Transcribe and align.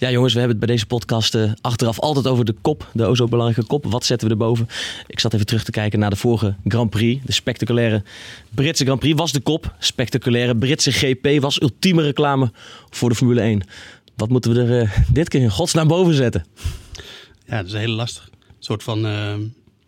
Ja, 0.00 0.10
jongens, 0.10 0.32
we 0.32 0.38
hebben 0.38 0.58
het 0.58 0.66
bij 0.66 0.74
deze 0.74 0.86
podcast 0.86 1.34
uh, 1.34 1.52
achteraf 1.60 1.98
altijd 1.98 2.26
over 2.26 2.44
de 2.44 2.54
kop. 2.60 2.90
De 2.92 3.04
o 3.04 3.14
zo 3.14 3.26
belangrijke 3.26 3.66
kop. 3.66 3.84
Wat 3.84 4.04
zetten 4.04 4.28
we 4.28 4.32
erboven? 4.32 4.68
Ik 5.06 5.20
zat 5.20 5.34
even 5.34 5.46
terug 5.46 5.64
te 5.64 5.70
kijken 5.70 5.98
naar 5.98 6.10
de 6.10 6.16
vorige 6.16 6.54
Grand 6.64 6.90
Prix. 6.90 7.24
De 7.24 7.32
spectaculaire 7.32 8.02
Britse 8.54 8.84
Grand 8.84 9.00
Prix 9.00 9.18
was 9.18 9.32
de 9.32 9.40
kop. 9.40 9.74
Spectaculaire 9.78 10.56
Britse 10.56 10.92
GP 10.92 11.40
was 11.40 11.62
ultieme 11.62 12.02
reclame 12.02 12.52
voor 12.90 13.08
de 13.08 13.14
Formule 13.14 13.40
1. 13.40 13.62
Wat 14.16 14.28
moeten 14.28 14.54
we 14.54 14.60
er 14.60 14.82
uh, 14.82 14.96
dit 15.12 15.28
keer 15.28 15.40
in 15.40 15.50
godsnaam 15.50 15.88
boven 15.88 16.14
zetten? 16.14 16.44
Ja, 17.46 17.56
dat 17.56 17.66
is 17.66 17.72
heel 17.72 17.88
lastig. 17.88 18.28
Een 18.32 18.54
soort 18.58 18.82
van 18.82 19.06
uh, 19.06 19.34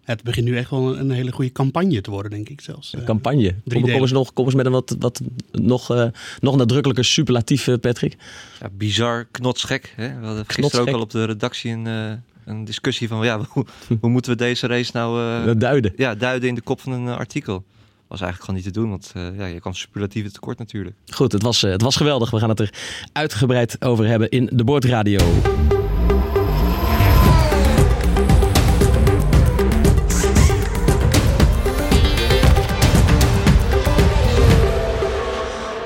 het 0.04 0.22
begint 0.22 0.46
nu 0.46 0.56
echt 0.56 0.70
wel 0.70 0.98
een 0.98 1.10
hele 1.10 1.32
goede 1.32 1.52
campagne 1.52 2.00
te 2.00 2.10
worden, 2.10 2.30
denk 2.30 2.48
ik 2.48 2.60
zelfs. 2.60 2.92
Een 2.92 3.04
campagne. 3.04 3.54
Kom, 3.68 3.80
kom, 3.80 3.90
eens 3.90 4.12
nog, 4.12 4.32
kom 4.32 4.44
eens 4.44 4.54
met 4.54 4.66
een 4.66 4.72
wat, 4.72 4.96
wat 4.98 5.20
nog, 5.52 5.92
uh, 5.92 6.06
nog 6.40 6.56
nadrukkelijker 6.56 7.04
superlatief, 7.04 7.66
uh, 7.66 7.76
Patrick. 7.80 8.16
Ja, 8.60 8.68
bizar, 8.72 9.26
knotsgek. 9.30 9.92
Hè? 9.96 10.20
We 10.20 10.26
hadden 10.26 10.44
gisteren 10.46 10.88
ook 10.88 10.94
al 10.94 11.00
op 11.00 11.10
de 11.10 11.24
redactie 11.24 11.72
een, 11.72 11.86
uh, 11.86 12.12
een 12.44 12.64
discussie 12.64 13.08
van... 13.08 13.24
Ja, 13.24 13.40
hoe, 13.48 13.66
hoe, 14.00 14.10
moeten 14.10 14.32
we 14.32 14.38
deze 14.38 14.66
race 14.66 14.90
nou... 14.94 15.58
duiden. 15.58 15.92
Ja, 15.96 16.14
duiden 16.14 16.48
in 16.48 16.54
de 16.54 16.60
kop 16.60 16.80
van 16.80 16.92
een 16.92 17.08
artikel 17.08 17.64
was 18.12 18.20
eigenlijk 18.20 18.40
gewoon 18.40 18.54
niet 18.54 18.74
te 18.74 18.80
doen. 18.80 18.90
Want 18.90 19.12
uh, 19.16 19.38
ja, 19.38 19.46
je 19.46 19.60
kan 19.60 19.74
superlatieve 19.74 20.30
tekort 20.30 20.58
natuurlijk. 20.58 20.96
Goed, 21.06 21.32
het 21.32 21.42
was, 21.42 21.62
uh, 21.62 21.70
het 21.70 21.82
was 21.82 21.96
geweldig. 21.96 22.30
We 22.30 22.38
gaan 22.38 22.48
het 22.48 22.60
er 22.60 22.74
uitgebreid 23.12 23.84
over 23.84 24.06
hebben 24.06 24.30
in 24.30 24.48
de 24.52 24.64
Boordradio. 24.64 25.18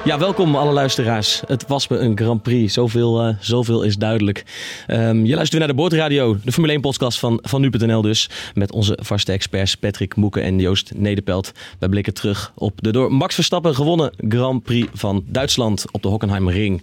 Ja, 0.06 0.18
welkom 0.18 0.56
alle 0.56 0.72
luisteraars. 0.72 1.42
Het 1.46 1.66
was 1.66 1.88
me 1.88 1.98
een 1.98 2.18
Grand 2.18 2.42
Prix. 2.42 2.72
Zoveel, 2.72 3.28
uh, 3.28 3.34
zoveel 3.40 3.82
is 3.82 3.96
duidelijk. 3.96 4.44
Um, 4.88 5.24
je 5.24 5.34
luistert 5.34 5.50
weer 5.50 5.58
naar 5.58 5.68
de 5.68 5.74
Boordradio, 5.74 6.36
de 6.44 6.52
Formule 6.52 6.72
1 6.72 6.80
podcast 6.80 7.18
van, 7.18 7.38
van 7.42 7.60
nu.nl 7.60 8.02
dus. 8.02 8.30
Met 8.54 8.72
onze 8.72 8.98
vaste 9.02 9.32
experts 9.32 9.74
Patrick 9.74 10.16
Moeken 10.16 10.42
en 10.42 10.58
Joost 10.58 10.92
Nederpelt. 10.94 11.52
Wij 11.78 11.88
blikken 11.88 12.14
terug 12.14 12.52
op 12.54 12.82
de 12.82 12.92
door 12.92 13.12
Max 13.12 13.34
Verstappen 13.34 13.74
gewonnen 13.74 14.12
Grand 14.28 14.62
Prix 14.62 14.88
van 14.92 15.24
Duitsland 15.26 15.84
op 15.90 16.02
de 16.02 16.08
Hockenheimring. 16.08 16.82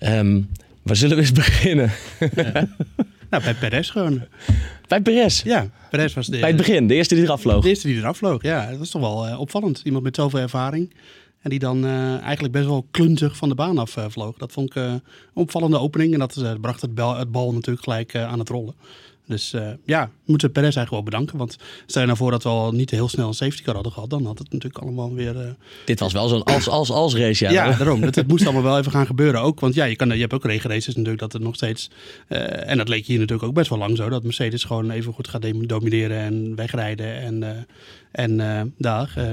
Um, 0.00 0.48
waar 0.82 0.96
zullen 0.96 1.16
we 1.16 1.22
eens 1.22 1.32
beginnen? 1.44 1.90
Ja. 2.34 2.68
Nou, 3.30 3.42
bij 3.42 3.54
Perez 3.54 3.90
gewoon. 3.90 4.22
Bij 4.88 5.00
Perez? 5.00 5.42
Ja, 5.42 5.68
Perez 5.90 6.14
was 6.14 6.26
de... 6.26 6.38
Bij 6.38 6.48
het 6.48 6.56
begin, 6.56 6.86
de 6.86 6.94
eerste 6.94 7.14
die 7.14 7.24
eraf 7.24 7.40
vloog? 7.40 7.62
De 7.62 7.68
eerste 7.68 7.86
die 7.86 7.96
eraf 7.96 8.16
vloog, 8.16 8.42
ja. 8.42 8.70
Dat 8.70 8.78
was 8.78 8.90
toch 8.90 9.02
wel 9.02 9.28
uh, 9.28 9.40
opvallend. 9.40 9.80
Iemand 9.84 10.04
met 10.04 10.16
zoveel 10.16 10.40
ervaring. 10.40 10.90
En 11.40 11.50
die 11.50 11.58
dan 11.58 11.84
uh, 11.84 12.20
eigenlijk 12.20 12.52
best 12.52 12.66
wel 12.66 12.86
klunzig 12.90 13.36
van 13.36 13.48
de 13.48 13.54
baan 13.54 13.78
af 13.78 13.96
uh, 13.96 14.04
vloog. 14.08 14.36
Dat 14.36 14.52
vond 14.52 14.68
ik 14.68 14.76
uh, 14.76 14.84
een 14.84 15.02
opvallende 15.32 15.78
opening. 15.78 16.12
En 16.12 16.18
dat 16.18 16.60
bracht 16.60 16.80
het, 16.80 16.94
bal, 16.94 17.16
het 17.16 17.32
bal 17.32 17.52
natuurlijk 17.52 17.84
gelijk 17.84 18.14
aan 18.16 18.38
het 18.38 18.48
rollen. 18.48 18.74
Dus 19.26 19.54
ja, 19.84 20.10
moeten 20.24 20.46
we 20.46 20.52
Perez 20.52 20.76
eigenlijk 20.76 20.90
wel 20.90 21.02
bedanken. 21.02 21.38
Want 21.38 21.56
stel 21.86 22.00
je 22.00 22.06
nou 22.06 22.18
voor 22.18 22.30
dat 22.30 22.42
we 22.42 22.48
al 22.48 22.72
niet 22.72 22.90
heel 22.90 23.08
snel 23.08 23.28
een 23.28 23.34
safety 23.34 23.62
car 23.62 23.74
hadden 23.74 23.92
gehad. 23.92 24.10
Dan 24.10 24.26
had 24.26 24.38
het 24.38 24.52
natuurlijk 24.52 24.82
allemaal 24.84 25.14
weer... 25.14 25.56
Dit 25.84 26.00
was 26.00 26.12
wel 26.12 26.28
zo'n 26.28 26.42
als-als-als 26.42 27.14
race, 27.14 27.44
ja. 27.44 27.50
Ja, 27.50 27.76
daarom. 27.76 28.02
het, 28.02 28.14
het, 28.14 28.28
moest 28.28 28.44
allemaal 28.44 28.62
wel 28.62 28.78
even 28.78 28.92
gaan 28.92 29.06
gebeuren 29.06 29.40
ook. 29.40 29.60
Want 29.60 29.74
ja, 29.74 29.84
je, 29.84 29.96
kan, 29.96 30.08
je 30.08 30.20
hebt 30.20 30.32
ook 30.32 30.44
regenraces 30.44 30.94
natuurlijk 30.94 31.20
dat 31.20 31.32
het 31.32 31.42
nog 31.42 31.54
steeds... 31.54 31.90
en 32.28 32.78
dat 32.78 32.88
leek 32.88 33.06
hier 33.06 33.18
natuurlijk 33.18 33.48
ook 33.48 33.54
best 33.54 33.68
wel 33.68 33.78
lang 33.78 33.96
zo. 33.96 34.08
Dat 34.08 34.22
Mercedes 34.22 34.64
gewoon 34.64 34.90
even 34.90 35.12
goed 35.12 35.28
gaat 35.28 35.68
domineren 35.68 36.18
en 36.18 36.54
wegrijden. 36.54 37.20
En 37.20 37.66
en 38.12 38.38
uh, 38.38 38.60
daar, 38.78 39.14
uh, 39.18 39.24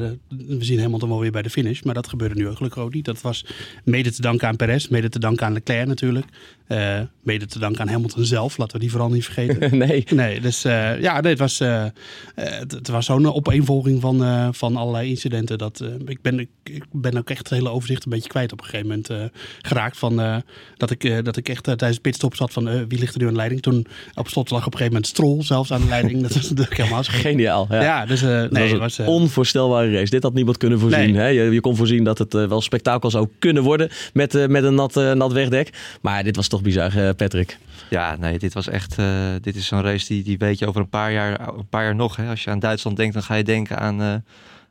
we 0.47 0.63
zien 0.63 0.80
Hamilton 0.80 1.09
wel 1.09 1.19
weer 1.19 1.31
bij 1.31 1.41
de 1.41 1.50
finish. 1.50 1.81
Maar 1.81 1.94
dat 1.94 2.08
gebeurde 2.08 2.36
nu 2.36 2.56
gelukkig 2.56 2.84
ook 2.84 2.94
niet. 2.94 3.06
Dat 3.06 3.22
was 3.22 3.46
mede 3.84 4.12
te 4.12 4.22
danken 4.22 4.47
aan 4.47 4.56
Perez, 4.56 4.88
mede 4.88 5.09
te 5.09 5.19
danken 5.19 5.46
aan 5.46 5.53
Leclerc 5.53 5.88
natuurlijk. 5.88 6.25
Uh, 6.68 7.00
mede 7.24 7.46
te 7.46 7.59
danken 7.59 7.81
aan 7.81 7.88
Hamilton 7.88 8.25
zelf, 8.25 8.58
laten 8.58 8.74
we 8.74 8.81
die 8.81 8.91
vooral 8.91 9.09
niet 9.09 9.25
vergeten. 9.25 9.78
nee. 9.88 10.03
Nee, 10.13 10.41
dus 10.41 10.62
ja, 10.62 11.22
nee, 11.22 11.31
het 11.31 11.40
was, 11.40 11.59
het, 11.59 12.72
het, 12.72 12.88
was 12.88 13.06
zo'n 13.06 13.34
opeenvolging 13.34 14.02
van, 14.02 14.53
van 14.53 14.75
allerlei 14.75 15.09
incidenten. 15.09 15.57
Dat, 15.57 15.84
ik, 16.06 16.22
ben, 16.22 16.40
ik, 16.40 16.50
ik, 16.63 16.84
ben 16.92 17.18
ook 17.18 17.30
echt 17.30 17.40
het 17.40 17.50
hele 17.50 17.69
overzicht 17.69 18.06
een 18.06 18.12
beetje 18.12 18.30
kwijt 18.30 18.52
op 18.52 18.59
een 18.59 18.66
gegeven 18.66 18.88
moment 18.88 19.31
geraakt. 19.62 19.97
Van, 19.97 20.44
dat, 20.78 20.92
ik, 20.92 21.25
dat 21.25 21.38
ik 21.38 21.50
echt 21.50 21.63
tijdens 21.63 21.97
pitstop 21.97 22.36
zat 22.36 22.53
van 22.53 22.88
wie 22.88 23.00
ligt 23.00 23.13
er 23.13 23.19
nu 23.19 23.25
aan 23.25 23.31
de 23.31 23.38
leiding. 23.38 23.62
Toen 23.62 23.88
op 24.13 24.28
slot 24.28 24.50
lag 24.50 24.66
op 24.66 24.74
een 24.74 24.78
gegeven 24.78 24.94
moment 24.94 25.07
Stroll 25.07 25.44
zelfs 25.44 25.72
aan 25.72 25.81
de 25.81 25.88
leiding. 25.88 26.22
dat 26.28 26.34
was 26.34 26.50
natuurlijk 26.50 26.78
helemaal 26.78 27.03
Geniaal. 27.03 27.68
Ja, 27.69 27.81
ja 27.81 28.06
dus 28.06 28.22
nee, 28.22 28.65
was 28.70 28.72
een 28.72 28.80
was, 28.80 29.00
uh... 29.00 29.08
onvoorstelbare 29.08 29.92
race. 29.92 30.09
Dit 30.09 30.24
had 30.24 30.34
niemand 30.34 30.58
kunnen 30.58 30.80
voorzien. 30.80 31.12
Nee. 31.12 31.22
Hè? 31.22 31.28
Je, 31.28 31.52
je, 31.52 31.62
kon 31.62 31.76
voorzien 31.76 32.03
dat 32.03 32.18
het 32.18 32.34
uh, 32.34 32.48
wel 32.48 32.62
spektakel 32.62 33.09
zou 33.09 33.28
kunnen 33.40 33.64
worden 33.64 33.90
met, 34.14 34.36
uh, 34.36 34.48
met 34.48 34.64
een 34.64 34.76
nat, 34.76 34.96
nat 34.96 35.31
wegdek. 35.31 35.70
Maar 36.02 36.24
dit 36.24 36.36
was 36.36 36.48
toch 36.48 36.62
bizar, 36.62 37.14
Patrick. 37.14 37.58
Ja, 37.90 38.16
nee, 38.20 38.40
dit 38.40 38.54
was 38.54 38.68
echt. 38.68 38.96
dit 39.42 39.56
is 39.56 39.68
zo'n 39.68 39.81
race 39.81 40.08
die, 40.08 40.24
die 40.24 40.38
weet 40.38 40.59
je 40.59 40.68
over 40.68 40.81
een 40.81 40.90
paar 40.90 41.12
jaar, 41.12 41.48
een 41.48 41.68
paar 41.70 41.84
jaar 41.84 41.96
nog. 41.96 42.16
Hè? 42.16 42.30
Als 42.30 42.44
je 42.44 42.50
aan 42.50 42.59
Duitsland 42.59 42.98
denkt, 42.98 43.14
dan 43.14 43.24
ga 43.24 43.36
je 43.36 43.44
denken 43.44 43.80
aan 43.80 44.24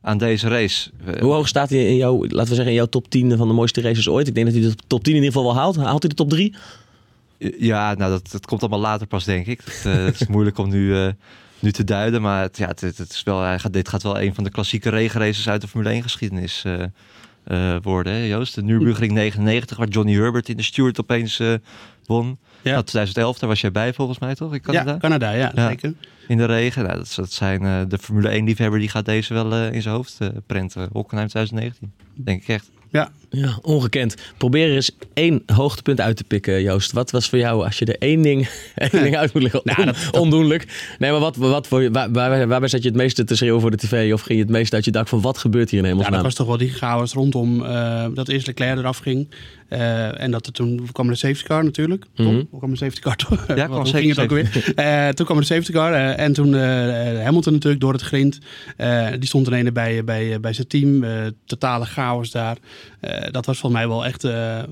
aan 0.04 0.18
deze 0.18 0.48
race. 0.48 0.90
Hoe 1.20 1.32
hoog 1.32 1.48
staat 1.48 1.70
hij 1.70 1.86
in 1.86 1.96
jouw, 1.96 2.20
laten 2.20 2.48
we 2.48 2.54
zeggen, 2.54 2.66
in 2.66 2.74
jouw 2.74 2.86
top 2.86 3.10
10 3.10 3.36
van 3.36 3.48
de 3.48 3.54
mooiste 3.54 3.80
races 3.80 4.08
ooit? 4.08 4.28
Ik 4.28 4.34
denk 4.34 4.46
dat 4.46 4.54
hij 4.54 4.64
de 4.64 4.74
top 4.86 5.04
10 5.04 5.14
in 5.14 5.22
ieder 5.22 5.32
geval 5.32 5.52
wel 5.52 5.62
haalt. 5.62 5.76
Haalt 5.76 6.02
hij 6.02 6.10
de 6.10 6.16
top 6.16 6.30
3? 6.30 6.54
Ja, 7.58 7.94
nou 7.94 8.10
dat, 8.10 8.30
dat 8.30 8.46
komt 8.46 8.60
allemaal 8.60 8.80
later 8.80 9.06
pas, 9.06 9.24
denk 9.24 9.46
ik. 9.46 9.60
Het, 9.64 9.84
uh, 9.86 10.04
het 10.04 10.20
is 10.20 10.26
moeilijk 10.26 10.58
om 10.58 10.68
nu, 10.68 10.86
uh, 10.86 11.08
nu 11.64 11.72
te 11.72 11.84
duiden. 11.84 12.22
Maar 12.22 12.42
het, 12.42 12.56
ja, 12.56 12.66
het, 12.66 12.80
het 12.80 13.10
is 13.10 13.22
wel, 13.22 13.56
dit 13.70 13.88
gaat 13.88 14.02
wel 14.02 14.20
een 14.20 14.34
van 14.34 14.44
de 14.44 14.50
klassieke 14.50 14.88
regenraces 14.88 15.48
uit 15.48 15.60
de 15.60 15.68
Formule 15.68 15.92
1 15.92 16.02
geschiedenis 16.02 16.64
uh, 16.64 17.76
worden. 17.82 18.12
Hè, 18.12 18.18
Joost, 18.18 18.54
de 18.54 18.62
Nürburgring 18.62 19.12
99, 19.12 19.76
waar 19.76 19.88
Johnny 19.88 20.14
Herbert 20.14 20.48
in 20.48 20.56
de 20.56 20.62
Stewart 20.62 21.00
opeens 21.00 21.42
won. 22.06 22.38
Ja. 22.62 22.70
Nou, 22.70 22.84
2011, 22.84 23.38
daar 23.38 23.48
was 23.48 23.60
jij 23.60 23.72
bij 23.72 23.92
volgens 23.92 24.18
mij 24.18 24.34
toch? 24.34 24.54
In 24.54 24.60
Canada? 24.60 24.92
Ja, 24.92 24.98
Canada, 24.98 25.30
ja, 25.30 25.52
ja. 25.54 25.68
zeker. 25.68 25.94
In 26.28 26.36
de 26.36 26.44
regen. 26.44 26.84
Nou, 26.84 26.96
dat, 26.96 27.12
dat 27.16 27.32
zijn 27.32 27.88
de 27.88 27.98
Formule 27.98 28.28
1 28.28 28.44
liefhebber 28.44 28.78
die 28.78 28.88
gaat 28.88 29.04
deze 29.04 29.34
wel 29.34 29.54
in 29.56 29.82
zijn 29.82 29.94
hoofd 29.94 30.18
prenten. 30.46 30.88
Hockenheim 30.92 31.28
2019, 31.28 31.92
denk 32.14 32.42
ik 32.42 32.48
echt. 32.48 32.70
Ja. 32.90 33.10
Ja, 33.34 33.58
ongekend. 33.62 34.14
Probeer 34.36 34.68
er 34.68 34.74
eens 34.74 34.90
één 35.14 35.42
hoogtepunt 35.46 36.00
uit 36.00 36.16
te 36.16 36.24
pikken, 36.24 36.62
Joost. 36.62 36.92
Wat 36.92 37.10
was 37.10 37.28
voor 37.28 37.38
jou, 37.38 37.64
als 37.64 37.78
je 37.78 37.84
er 37.84 37.98
één 37.98 38.22
ding, 38.22 38.48
één 38.74 39.02
ding 39.02 39.16
uit 39.16 39.32
moet 39.32 39.42
leggen, 39.42 39.60
nou, 39.64 39.84
dat, 39.84 39.96
ondoenlijk. 40.10 40.94
Nee, 40.98 41.10
maar 41.10 41.20
wat, 41.20 41.36
wat 41.36 41.66
voor, 41.66 41.90
waar, 41.90 42.12
waar, 42.12 42.48
waarbij 42.48 42.68
zat 42.68 42.82
je 42.82 42.88
het 42.88 42.96
meeste 42.96 43.24
te 43.24 43.36
schreeuwen 43.36 43.60
voor 43.60 43.70
de 43.70 43.76
tv? 43.76 44.12
Of 44.12 44.20
ging 44.20 44.38
je 44.38 44.44
het 44.44 44.52
meeste 44.52 44.74
uit 44.74 44.84
je 44.84 44.90
dak 44.90 45.08
van, 45.08 45.20
wat 45.20 45.38
gebeurt 45.38 45.70
hier 45.70 45.78
in 45.78 45.84
hemelsnaam? 45.84 46.16
Ja, 46.16 46.22
dat 46.22 46.36
was 46.36 46.46
toch 46.46 46.46
wel 46.46 46.66
die 46.66 46.72
chaos 46.72 47.12
rondom 47.12 47.62
uh, 47.62 48.06
dat 48.14 48.28
eerst 48.28 48.46
Leclerc 48.46 48.78
eraf 48.78 48.98
ging. 48.98 49.28
Uh, 49.70 50.20
en 50.20 50.30
dat 50.30 50.46
er 50.46 50.52
toen 50.58 50.88
kwam 50.92 51.08
de 51.08 51.14
safety 51.14 51.44
car 51.44 51.64
natuurlijk. 51.64 52.04
Mm 52.16 52.26
-hmm. 52.26 52.48
Toen 52.50 52.58
kwam 52.58 52.70
de 52.70 52.76
safety 52.76 53.00
car 53.00 53.16
toch? 53.16 53.46
Ja, 53.56 53.66
kwam 53.66 53.86
ging 53.86 54.08
het 54.08 54.18
ook 54.18 54.30
weer. 54.30 54.74
Uh, 54.76 55.08
toen 55.08 55.26
kwam 55.26 55.38
de 55.38 55.44
safety 55.44 55.72
car. 55.72 55.92
Uh, 55.92 56.18
en 56.18 56.32
toen 56.32 56.54
Hamilton 56.54 57.52
natuurlijk 57.52 57.80
door 57.80 57.92
het 57.92 58.02
grind. 58.02 58.38
die 59.18 59.26
stond 59.26 59.46
ineens 59.46 59.72
bij, 59.72 60.04
bij, 60.04 60.40
bij 60.40 60.52
zijn 60.52 60.66
team. 60.66 61.04
totale 61.46 61.84
chaos 61.84 62.30
daar. 62.30 62.56
Dat 63.30 63.46
was 63.46 63.58
volgens 63.58 63.80
mij 63.80 63.88
wel 63.88 64.04
echt 64.04 64.22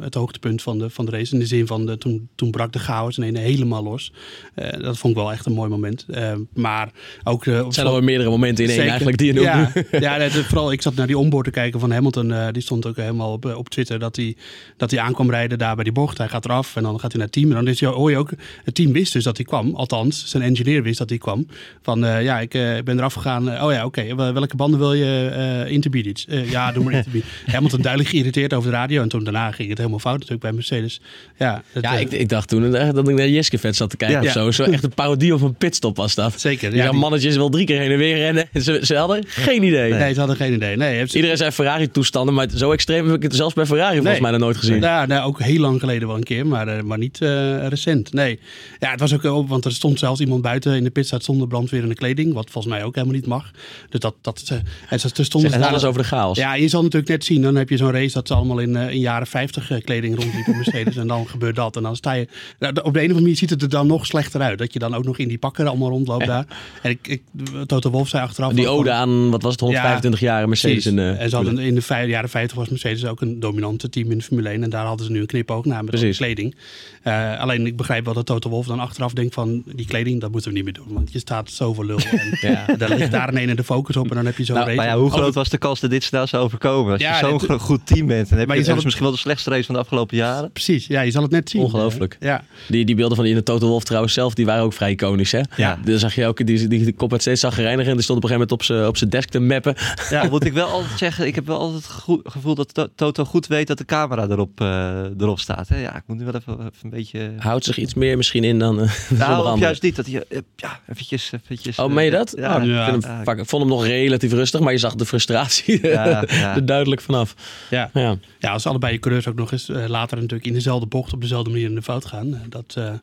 het 0.01 0.15
hoogtepunt 0.15 0.63
van 0.63 0.79
de, 0.79 0.91
van 0.91 1.05
de 1.05 1.11
race. 1.11 1.33
In 1.33 1.39
de 1.39 1.47
zin 1.47 1.67
van, 1.67 1.87
de, 1.87 1.99
toen, 1.99 2.29
toen 2.35 2.51
brak 2.51 2.73
de 2.73 2.79
chaos 2.79 3.19
ineens 3.19 3.39
helemaal 3.39 3.83
los. 3.83 4.13
dat 4.55 4.99
vond 4.99 5.17
ik 5.17 5.23
wel 5.23 5.33
echt 5.33 5.47
een 5.47 5.53
mooi 5.53 5.71
moment. 5.71 6.07
maar 6.55 6.91
ook... 7.25 7.45
het 7.45 7.75
zijn 7.75 7.87
alweer 7.87 8.05
meerdere 8.05 8.31
momenten 8.31 8.65
in 8.65 8.71
één 8.71 8.89
eigenlijk 8.89 9.19
die 9.19 9.27
je 9.27 9.33
noemt. 9.33 10.01
Ja, 10.03 10.31
vooral 10.49 10.73
ik 10.73 10.83
zat 10.83 10.95
naar 10.95 11.07
die 11.07 11.19
onboard 11.19 11.45
te 11.45 11.51
kijken 11.51 11.81
van 11.81 11.91
Hamilton. 11.91 12.53
die 12.53 12.63
stond 12.63 12.87
ook 12.87 12.97
helemaal 12.97 13.33
op, 13.33 13.45
op 13.45 13.69
Twitter 13.69 13.99
dat 13.99 14.17
hij... 14.17 14.37
Dat 14.77 14.91
hij 14.91 15.01
aankwam 15.01 15.31
rijden 15.31 15.59
daar 15.59 15.75
bij 15.75 15.85
die 15.85 15.93
bocht. 15.93 16.19
Hij 16.19 16.29
gaat 16.29 16.45
eraf 16.45 16.77
en 16.77 16.83
dan 16.83 17.01
gaat 17.01 17.13
hij 17.13 17.21
naar 17.21 17.31
het 17.31 17.33
team. 17.33 17.49
En 17.49 17.55
dan 17.55 17.69
is 17.69 17.81
hij, 17.81 17.89
hoor 17.89 18.11
je 18.11 18.17
ook, 18.17 18.31
het 18.65 18.75
team 18.75 18.93
wist 18.93 19.13
dus 19.13 19.25
dat 19.25 19.37
hij 19.37 19.47
kwam. 19.47 19.75
Althans, 19.75 20.27
zijn 20.27 20.43
engineer 20.43 20.83
wist 20.83 20.99
dat 20.99 21.09
hij 21.09 21.19
kwam. 21.19 21.47
Van 21.83 22.05
uh, 22.05 22.23
ja, 22.23 22.41
ik 22.41 22.55
uh, 22.55 22.79
ben 22.85 22.99
eraf 22.99 23.15
gegaan. 23.15 23.63
Oh 23.63 23.73
ja, 23.73 23.85
oké. 23.85 24.01
Okay. 24.15 24.33
Welke 24.33 24.57
banden 24.57 24.79
wil 24.79 24.95
je 24.95 25.31
uh, 25.67 25.73
intermediates? 25.73 26.27
ja, 26.51 26.73
doe 26.73 26.85
maar 26.85 26.93
intermediates. 27.03 27.53
Hamilton 27.53 27.81
duidelijk 27.81 28.11
geïrriteerd 28.23 28.55
over 28.55 28.71
de 28.71 28.77
radio. 28.77 29.03
En 29.03 29.09
toen 29.09 29.25
daarna 29.25 29.51
ging 29.51 29.69
het 29.69 29.79
helemaal 29.79 29.99
fout 29.99 30.15
natuurlijk 30.15 30.43
bij 30.43 30.53
Mercedes. 30.53 31.01
Ja, 31.39 31.63
ja 31.83 31.93
ik, 31.93 32.11
ik, 32.11 32.29
dacht 32.29 32.49
toen 32.49 32.71
dat 32.71 33.09
ik 33.09 33.15
naar 33.15 33.29
Jeske 33.29 33.59
vet 33.59 33.77
zat 33.77 33.91
te 33.91 33.97
kijken 33.97 34.23
ja, 34.23 34.27
of 34.27 34.33
zo. 34.33 34.51
Zo 34.51 34.71
echt 34.71 34.85
een 34.85 34.95
parodie 34.95 35.35
of 35.35 35.41
een 35.41 35.55
pitstop 35.55 35.97
was 35.97 36.15
dat. 36.15 36.41
Zeker. 36.41 36.75
Ja, 36.75 36.91
die 36.91 36.99
mannetjes 36.99 37.37
wel 37.37 37.49
drie 37.49 37.67
keer 37.67 37.79
heen 37.79 37.91
en 37.91 37.99
weer 37.99 38.17
rennen. 38.17 38.49
Ze, 38.63 38.81
ze 38.83 38.97
hadden 38.97 39.25
geen 39.27 39.63
idee. 39.63 39.91
Nee, 39.91 39.99
nee, 39.99 40.13
ze 40.13 40.19
hadden 40.19 40.37
geen 40.37 40.53
idee. 40.53 40.77
Nee, 40.77 41.07
Iedereen 41.07 41.37
zei 41.37 41.51
Ferrari 41.51 41.91
toestanden, 41.91 42.35
maar 42.35 42.49
zo 42.55 42.73
extreem 42.73 43.07
heb 43.07 43.17
ik 43.17 43.23
het 43.23 43.35
zelfs 43.35 43.55
bij 43.55 43.67
Ferrari 43.67 43.97
volgens 43.97 44.21
mij 44.21 44.31
nog 44.31 44.41
nooit 44.41 44.57
gezien. 44.57 44.81
Ja, 44.81 45.07
nee, 45.07 45.21
ook 45.21 45.41
heel 45.41 45.61
lang 45.61 45.81
geleden 45.81 46.09
wel 46.09 46.17
een 46.17 46.23
keer, 46.23 46.47
maar, 46.47 46.77
uh, 46.77 46.83
maar 46.83 46.99
niet 46.99 47.21
uh, 47.21 47.69
recent. 47.69 48.13
Nee, 48.13 48.39
ja, 48.79 48.91
het 48.91 49.01
was 49.01 49.15
ook 49.15 49.25
op, 49.25 49.49
want 49.49 49.65
er 49.65 49.73
stond 49.73 49.99
zelfs 49.99 50.21
iemand 50.21 50.43
buiten 50.43 50.75
in 50.75 50.85
de 50.85 50.91
pit 50.91 51.07
staat 51.07 51.25
zonder 51.25 51.49
brandweerende 51.49 51.95
kleding. 51.95 52.33
Wat 52.35 52.51
volgens 52.51 52.75
mij 52.75 52.85
ook 52.85 52.95
helemaal 52.95 53.17
niet 53.17 53.27
mag. 53.27 53.51
Dus 53.89 54.01
dat, 54.01 54.15
dat, 54.21 54.43
eh, 54.49 54.57
en 54.89 55.01
ze, 55.01 55.11
En 55.43 55.51
daar- 55.51 55.69
alles 55.69 55.85
over 55.85 56.03
de 56.03 56.09
chaos. 56.09 56.39
Ja, 56.39 56.55
je 56.55 56.69
zal 56.69 56.83
natuurlijk 56.83 57.11
net 57.11 57.25
zien. 57.25 57.43
Dan 57.43 57.55
heb 57.55 57.69
je 57.69 57.77
zo'n 57.77 57.93
race 57.93 58.12
dat 58.13 58.27
ze 58.29 58.35
allemaal 58.35 58.59
in, 58.59 58.77
eh, 58.77 58.91
in 58.91 58.99
jaren 59.01 59.27
50 59.27 59.71
eh, 59.71 59.83
kleding 59.85 60.17
rondliepen 60.17 60.57
Mercedes. 60.57 60.97
en 60.97 61.07
dan 61.07 61.29
gebeurt 61.29 61.57
dat. 61.57 61.77
En 61.77 61.83
dan 61.83 61.97
sta 61.97 62.13
je... 62.13 62.29
Nou, 62.59 62.73
op 62.73 62.75
de 62.75 62.83
een 62.83 62.91
of 62.93 62.97
andere 63.01 63.21
manier 63.21 63.37
ziet 63.37 63.51
het 63.51 63.63
er 63.63 63.69
dan 63.69 63.87
nog 63.87 64.07
slechter 64.07 64.41
uit. 64.41 64.59
Dat 64.59 64.73
je 64.73 64.79
dan 64.79 64.95
ook 64.95 65.05
nog 65.05 65.19
in 65.19 65.29
die 65.29 65.39
pakken 65.39 65.67
allemaal 65.67 65.89
rondloopt 65.89 66.27
daar. 66.27 66.47
En 66.83 66.91
ik, 66.91 67.09
ik, 67.09 67.23
Toto 67.67 67.91
Wolf 67.91 68.09
zei 68.09 68.23
achteraf... 68.23 68.53
Die 68.53 68.69
ode 68.69 68.91
aan, 68.91 69.31
wat 69.31 69.43
was 69.43 69.53
het, 69.53 69.61
125 69.61 70.21
jaar 70.21 70.49
Mercedes. 70.49 70.87
In, 70.87 70.97
de 70.97 71.11
en 71.19 71.29
ze 71.31 71.37
hadden 71.37 71.59
in 71.59 71.75
de 71.75 71.83
vijf- 71.83 72.09
jaren 72.09 72.29
50 72.29 72.57
was 72.57 72.69
Mercedes 72.69 73.05
ook 73.07 73.21
een 73.21 73.41
dominante 73.41 73.89
team 73.89 74.11
in 74.11 74.19
de 74.19 74.25
Formule 74.25 74.49
1. 74.49 74.63
En 74.63 74.71
daar 74.71 74.87
hadden 74.87 75.07
ze 75.07 75.13
nu 75.13 75.21
een 75.21 75.27
knipoog 75.27 75.65
naar 75.65 75.85
met 75.85 76.17
kleding. 76.17 76.55
Eh, 77.03 77.41
alleen 77.41 77.67
ik 77.67 77.77
begrijp 77.77 78.05
wel 78.05 78.15
dat 78.15 78.27
Toto 78.27 78.49
Wolf 78.51 78.67
dan 78.67 78.81
achteraf 78.81 79.13
denkt 79.13 79.35
van... 79.35 79.63
die 79.75 79.87
kleding, 79.87 80.21
dat 80.21 80.31
moeten 80.31 80.51
we 80.51 80.57
niet 80.57 80.65
meer 80.65 80.73
doen. 80.75 80.87
Want 80.89 81.13
je 81.13 81.19
staat 81.19 81.51
zoveel 81.51 81.85
lul. 81.85 81.99
En 82.11 82.39
Ja. 82.51 82.67
daar 82.77 82.89
ligt 82.89 83.11
daar 83.11 83.29
in 83.29 83.37
ene 83.37 83.55
de 83.55 83.65
focus 83.65 83.97
op. 83.97 84.09
En 84.11 84.17
dan 84.17 84.27
heb 84.27 84.37
je 84.37 84.45
zo'n 84.45 84.55
Nou, 84.55 84.67
race. 84.67 84.81
Maar 84.81 84.89
ja, 84.89 84.99
hoe 84.99 85.11
groot 85.11 85.21
Over- 85.23 85.33
was 85.35 85.49
de 85.49 85.59
kans 85.59 85.81
dat 85.81 85.91
dit 85.91 86.03
snel 86.05 86.27
zou 86.27 86.45
overkomen? 86.45 86.93
Als 86.93 87.01
Ja, 87.03 87.19
je 87.29 87.39
zo'n 87.47 87.59
goed 87.61 87.87
team 87.87 88.02
bent, 88.07 88.29
dan 88.29 88.39
heb 88.39 88.47
Maar 88.49 88.57
je, 88.57 88.63
je 88.65 88.71
het- 88.73 88.85
misschien 88.85 89.05
wel 89.05 89.13
de 89.13 89.19
slechtste 89.19 89.51
race 89.51 89.65
van 89.65 89.75
de 89.75 89.81
afgelopen 89.81 90.17
jaren. 90.17 90.53
Precies, 90.53 90.87
ja, 90.87 91.01
je 91.01 91.11
zal 91.11 91.23
het 91.23 91.31
net 91.31 91.51
zien. 91.51 91.63
Ongelooflijk. 91.63 92.17
Ja, 92.21 92.45
Die, 92.69 92.85
die 92.85 92.95
beelden 92.95 93.17
van 93.17 93.25
die 93.25 93.35
in 93.35 93.39
de 93.41 93.45
Total 93.45 93.69
Wolf 93.69 93.85
trouwens 93.85 94.13
zelf, 94.15 94.35
die 94.35 94.47
waren 94.47 94.63
ook 94.65 94.73
vrij 94.73 94.91
iconisch. 94.91 95.33
Hè? 95.33 95.41
Ja. 95.57 95.79
Dan 95.85 95.99
zag 95.99 96.15
je 96.15 96.27
ook, 96.27 96.47
die, 96.47 96.69
die, 96.69 96.85
die 96.85 96.93
kop 96.93 97.11
werd 97.11 97.23
steeds 97.23 97.41
zagrijniger 97.41 97.89
en 97.91 97.95
die 97.95 98.03
stond 98.03 98.19
op 98.19 98.25
een 98.25 98.31
gegeven 98.31 98.49
moment 98.49 98.53
op 98.53 98.63
zijn 98.77 98.87
op 98.89 98.97
zijn 98.97 99.11
desk 99.11 99.29
te 99.29 99.39
mappen. 99.41 99.75
Ja. 100.11 100.25
moet 100.31 100.45
ik 100.45 100.53
wel 100.53 100.67
altijd 100.69 100.99
zeggen, 100.99 101.27
ik 101.27 101.35
heb 101.35 101.47
wel 101.47 101.59
altijd 101.59 101.83
het 101.87 102.21
gevoel 102.25 102.55
dat 102.55 102.75
To- 102.75 102.89
Toto 102.95 103.25
goed 103.25 103.47
weet 103.47 103.67
dat 103.67 103.79
de 103.79 103.85
camera 103.85 104.27
erop, 104.29 104.61
eh, 104.61 105.05
erop 105.19 105.39
staat. 105.41 105.69
Hè? 105.69 105.81
Ja, 105.81 105.97
ik 105.97 106.03
moet 106.07 106.19
nu 106.19 106.25
wel 106.25 106.35
even, 106.35 106.53
even 106.53 106.73
een 106.83 106.91
beetje... 106.91 107.33
Houdt 107.39 107.65
zich 107.65 107.79
iets 107.79 107.95
meer 107.95 108.17
misschien 108.17 108.45
in 108.45 108.59
dan 108.59 108.81
uh, 108.83 108.91
Nou, 109.09 109.59
juist 109.59 109.83
niet. 109.83 109.97
Dat 109.97 110.07
hij, 110.07 110.25
eh, 110.29 110.39
ja, 110.57 110.81
eventjes... 110.89 111.31
eventjes 111.45 111.79
Oh, 111.79 111.85
eh, 111.89 111.93
meen 111.95 112.05
je 112.05 112.11
dat? 112.11 112.35
Ja, 112.37 112.57
Oh, 112.57 112.63
ik, 112.63 112.69
ja. 112.69 112.85
hem 113.25 113.47
vond 113.47 113.63
hem 113.63 113.71
nog 113.71 113.87
relatief 113.87 114.33
rustig, 114.33 114.61
maar 114.61 114.73
je 114.73 114.79
zag 114.79 114.95
de 114.95 115.07
frustratie 115.07 115.87
Ja, 115.89 116.05
ja. 116.29 116.55
er 116.55 116.67
duidelijk 116.67 117.01
vanaf. 117.01 117.35
ja. 117.71 117.82
Ja. 117.93 118.19
ja, 118.39 118.53
als 118.53 118.67
allebei 118.67 118.93
je 118.93 118.99
coureurs 118.99 119.29
ook 119.29 119.35
nog 119.35 119.53
eens 119.53 119.69
eh, 119.69 119.87
later 119.87 120.17
natuurlijk 120.17 120.47
in 120.47 120.53
dezelfde 120.53 120.87
bocht 120.87 121.13
op 121.13 121.21
dezelfde 121.21 121.51
manier 121.51 121.69
in 121.69 121.75
de 121.75 121.83
fout 121.83 122.05
gaan. 122.05 122.35
eh, 122.35 122.41
dat, 122.49 122.75
eh, 122.79 122.95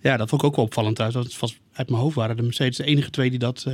ja, 0.00 0.16
dat 0.16 0.28
vond 0.28 0.42
ik 0.42 0.48
ook 0.48 0.56
wel 0.56 0.64
opvallend 0.64 0.96
trouwens. 0.96 1.24
Dat 1.24 1.40
was, 1.40 1.58
uit 1.72 1.90
mijn 1.90 2.02
hoofd 2.02 2.16
waren 2.16 2.36
de 2.36 2.42
Mercedes 2.42 2.76
de 2.76 2.84
enige 2.84 3.10
twee 3.10 3.30
die 3.30 3.38
dat... 3.38 3.66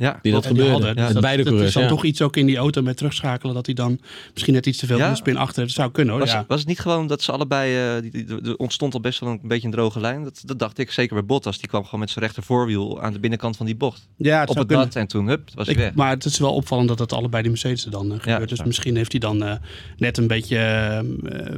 ja. 0.00 0.18
Die 0.22 0.32
dat 0.32 0.42
die 0.42 0.50
gebeurde. 0.50 0.72
hadden. 0.72 0.96
Dus 0.96 1.12
dat, 1.12 1.22
beide 1.22 1.42
dat 1.42 1.60
is 1.60 1.72
dan 1.72 1.88
toch 1.88 2.04
iets 2.04 2.22
ook 2.22 2.36
in 2.36 2.46
die 2.46 2.56
auto 2.56 2.82
met 2.82 2.96
terugschakelen 2.96 3.54
dat 3.54 3.66
hij 3.66 3.74
dan 3.74 4.00
misschien 4.32 4.54
net 4.54 4.66
iets 4.66 4.78
te 4.78 4.86
veel 4.86 4.98
van 4.98 5.10
de 5.10 5.16
spin 5.16 5.36
achter. 5.36 5.62
Dat 5.62 5.72
zou 5.72 5.90
kunnen 5.90 6.14
hoor. 6.14 6.24
Was, 6.26 6.36
was 6.48 6.58
het 6.58 6.68
niet 6.68 6.78
gewoon 6.80 7.06
dat 7.06 7.22
ze 7.22 7.32
allebei... 7.32 7.96
eh, 7.96 8.02
die, 8.02 8.24
die- 8.24 8.40
er 8.42 8.56
ontstond 8.56 8.94
al 8.94 9.00
best 9.00 9.20
wel 9.20 9.28
een 9.30 9.40
beetje 9.42 9.66
een 9.66 9.72
droge 9.72 10.00
lijn. 10.00 10.24
Dat, 10.24 10.42
dat 10.44 10.58
dacht 10.58 10.78
ik, 10.78 10.90
zeker 10.90 11.14
bij 11.14 11.24
Bottas. 11.24 11.58
Die 11.58 11.68
kwam 11.68 11.84
gewoon 11.84 12.00
met 12.00 12.10
zijn 12.10 12.24
rechter 12.24 12.42
voorwiel 12.42 13.00
aan 13.02 13.12
de 13.12 13.18
binnenkant 13.20 13.56
van 13.56 13.66
die 13.66 13.76
bocht. 13.76 14.08
Ja, 14.16 14.40
het 14.40 14.48
Op 14.50 14.56
het 14.56 14.66
kunnen. 14.66 14.90
en 14.92 15.06
toen, 15.06 15.26
hup, 15.28 15.48
was 15.54 15.66
hij 15.66 15.76
weg. 15.76 15.94
maar 15.94 16.10
het 16.10 16.24
is 16.24 16.38
wel 16.38 16.54
opvallend 16.54 16.88
dat 16.88 16.98
het 16.98 17.12
allebei 17.12 17.42
die 17.42 17.50
Mercedes 17.50 17.84
er 17.84 17.90
dan 17.90 18.12
eh, 18.12 18.18
gebeurt. 18.20 18.48
dus 18.48 18.62
misschien 18.64 18.96
heeft 18.96 19.10
hij 19.12 19.20
dan 19.20 19.42
eh, 19.44 19.54
net 19.96 20.18
een 20.18 20.26
beetje 20.26 20.58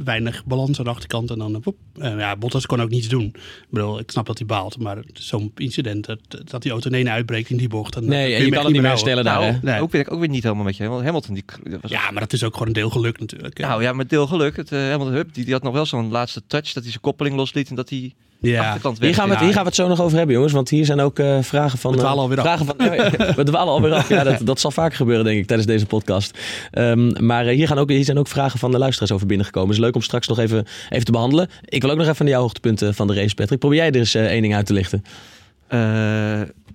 weinig 0.03 0.45
balans 0.45 0.77
aan 0.79 0.83
de 0.85 0.91
achterkant. 0.91 1.31
En 1.31 1.37
dan, 1.37 1.61
woep. 1.63 1.75
Ja, 1.93 2.35
Bottas 2.35 2.65
kon 2.65 2.81
ook 2.81 2.89
niets 2.89 3.07
doen. 3.07 3.25
Ik 3.25 3.67
bedoel, 3.69 3.99
ik 3.99 4.11
snap 4.11 4.25
dat 4.25 4.37
hij 4.37 4.47
baalt. 4.47 4.79
Maar 4.79 4.97
zo'n 5.13 5.51
incident, 5.55 6.05
dat, 6.05 6.19
dat 6.43 6.61
die 6.61 6.71
auto 6.71 6.89
ineens 6.89 7.09
uitbreekt 7.09 7.49
in 7.49 7.57
die 7.57 7.67
bocht. 7.67 7.93
Dan, 7.93 8.05
Nee, 8.05 8.32
je 8.37 8.49
kan 8.49 8.63
het 8.63 8.73
niet 8.73 8.81
meer 8.81 8.89
herstellen 8.89 9.23
daar. 9.23 9.39
Nou, 9.39 9.51
Hè? 9.51 9.57
Nee. 9.61 9.81
ook 9.81 9.91
ben 9.91 10.01
ik 10.01 10.11
ook 10.11 10.19
weer 10.19 10.29
niet 10.29 10.43
helemaal 10.43 10.63
met 10.63 10.77
je. 10.77 10.87
Want 10.87 11.03
Hamilton, 11.03 11.33
die, 11.33 11.43
dat 11.63 11.81
was 11.81 11.91
Ja, 11.91 12.11
maar 12.11 12.21
dat 12.21 12.33
is 12.33 12.43
ook 12.43 12.53
gewoon 12.53 12.67
een 12.67 12.73
deel 12.73 12.89
geluk 12.89 13.19
natuurlijk. 13.19 13.57
Nou 13.59 13.81
ja, 13.81 13.93
met 13.93 14.09
deel 14.09 14.27
geluk. 14.27 14.55
Het, 14.55 14.71
eh, 14.71 14.79
Hamilton 14.79 15.13
Hup, 15.13 15.33
die, 15.33 15.43
die 15.43 15.53
had 15.53 15.63
nog 15.63 15.73
wel 15.73 15.85
zo'n 15.85 16.11
laatste 16.11 16.41
touch. 16.47 16.73
Dat 16.73 16.83
hij 16.83 16.91
zijn 16.91 17.01
koppeling 17.03 17.35
losliet 17.35 17.69
en 17.69 17.75
dat 17.75 17.89
hij 17.89 18.13
ja. 18.51 18.71
Hier 18.71 18.81
gaan, 18.81 18.93
we 18.99 19.05
het, 19.05 19.39
Ja. 19.39 19.45
hier 19.45 19.53
gaan 19.53 19.61
we 19.61 19.67
het 19.67 19.75
zo 19.75 19.87
nog 19.87 20.01
over 20.01 20.17
hebben, 20.17 20.35
jongens. 20.35 20.53
Want 20.53 20.69
hier 20.69 20.85
zijn 20.85 20.99
ook 20.99 21.19
eh, 21.19 21.41
vragen 21.41 21.79
van. 21.79 21.91
We 21.91 21.97
dwalen 21.97 22.17
eh, 22.17 22.23
alweer 22.23 22.37
af. 22.37 22.43
vragen 22.43 22.65
van, 22.65 22.75
ja, 23.25 23.33
we 23.35 23.43
dwalen 23.43 23.73
alweer 23.73 23.93
af. 23.93 24.09
Ja, 24.09 24.23
dat, 24.23 24.45
dat 24.45 24.59
zal 24.59 24.71
vaker 24.71 24.97
gebeuren, 24.97 25.25
denk 25.25 25.39
ik, 25.39 25.47
tijdens 25.47 25.67
deze 25.67 25.85
podcast. 25.85 26.39
Ehm, 26.71 27.25
maar 27.25 27.47
eh, 27.47 27.55
hier, 27.55 27.67
gaan 27.67 27.77
ook, 27.77 27.89
hier 27.89 28.03
zijn 28.03 28.17
ook 28.17 28.27
vragen 28.27 28.59
van 28.59 28.71
de 28.71 28.77
luisteraars 28.77 29.11
over 29.11 29.27
binnengekomen. 29.27 29.69
Het 29.69 29.77
is 29.77 29.83
leuk 29.83 29.95
om 29.95 30.01
straks 30.01 30.27
nog 30.27 30.39
even, 30.39 30.65
even 30.89 31.05
te 31.05 31.11
behandelen. 31.11 31.49
Ik 31.65 31.81
wil 31.81 31.91
ook 31.91 31.97
nog 31.97 32.07
even 32.07 32.25
naar 32.25 32.33
jouw 32.33 32.41
hoogtepunten 32.41 32.93
van 32.93 33.07
de 33.07 33.13
race, 33.13 33.35
Patrick. 33.35 33.59
Probeer 33.59 33.77
jij 33.77 33.87
er 33.87 33.95
eens 33.95 34.15
eh, 34.15 34.25
één 34.25 34.41
ding 34.41 34.55
uit 34.55 34.65
te 34.65 34.73
lichten? 34.73 35.03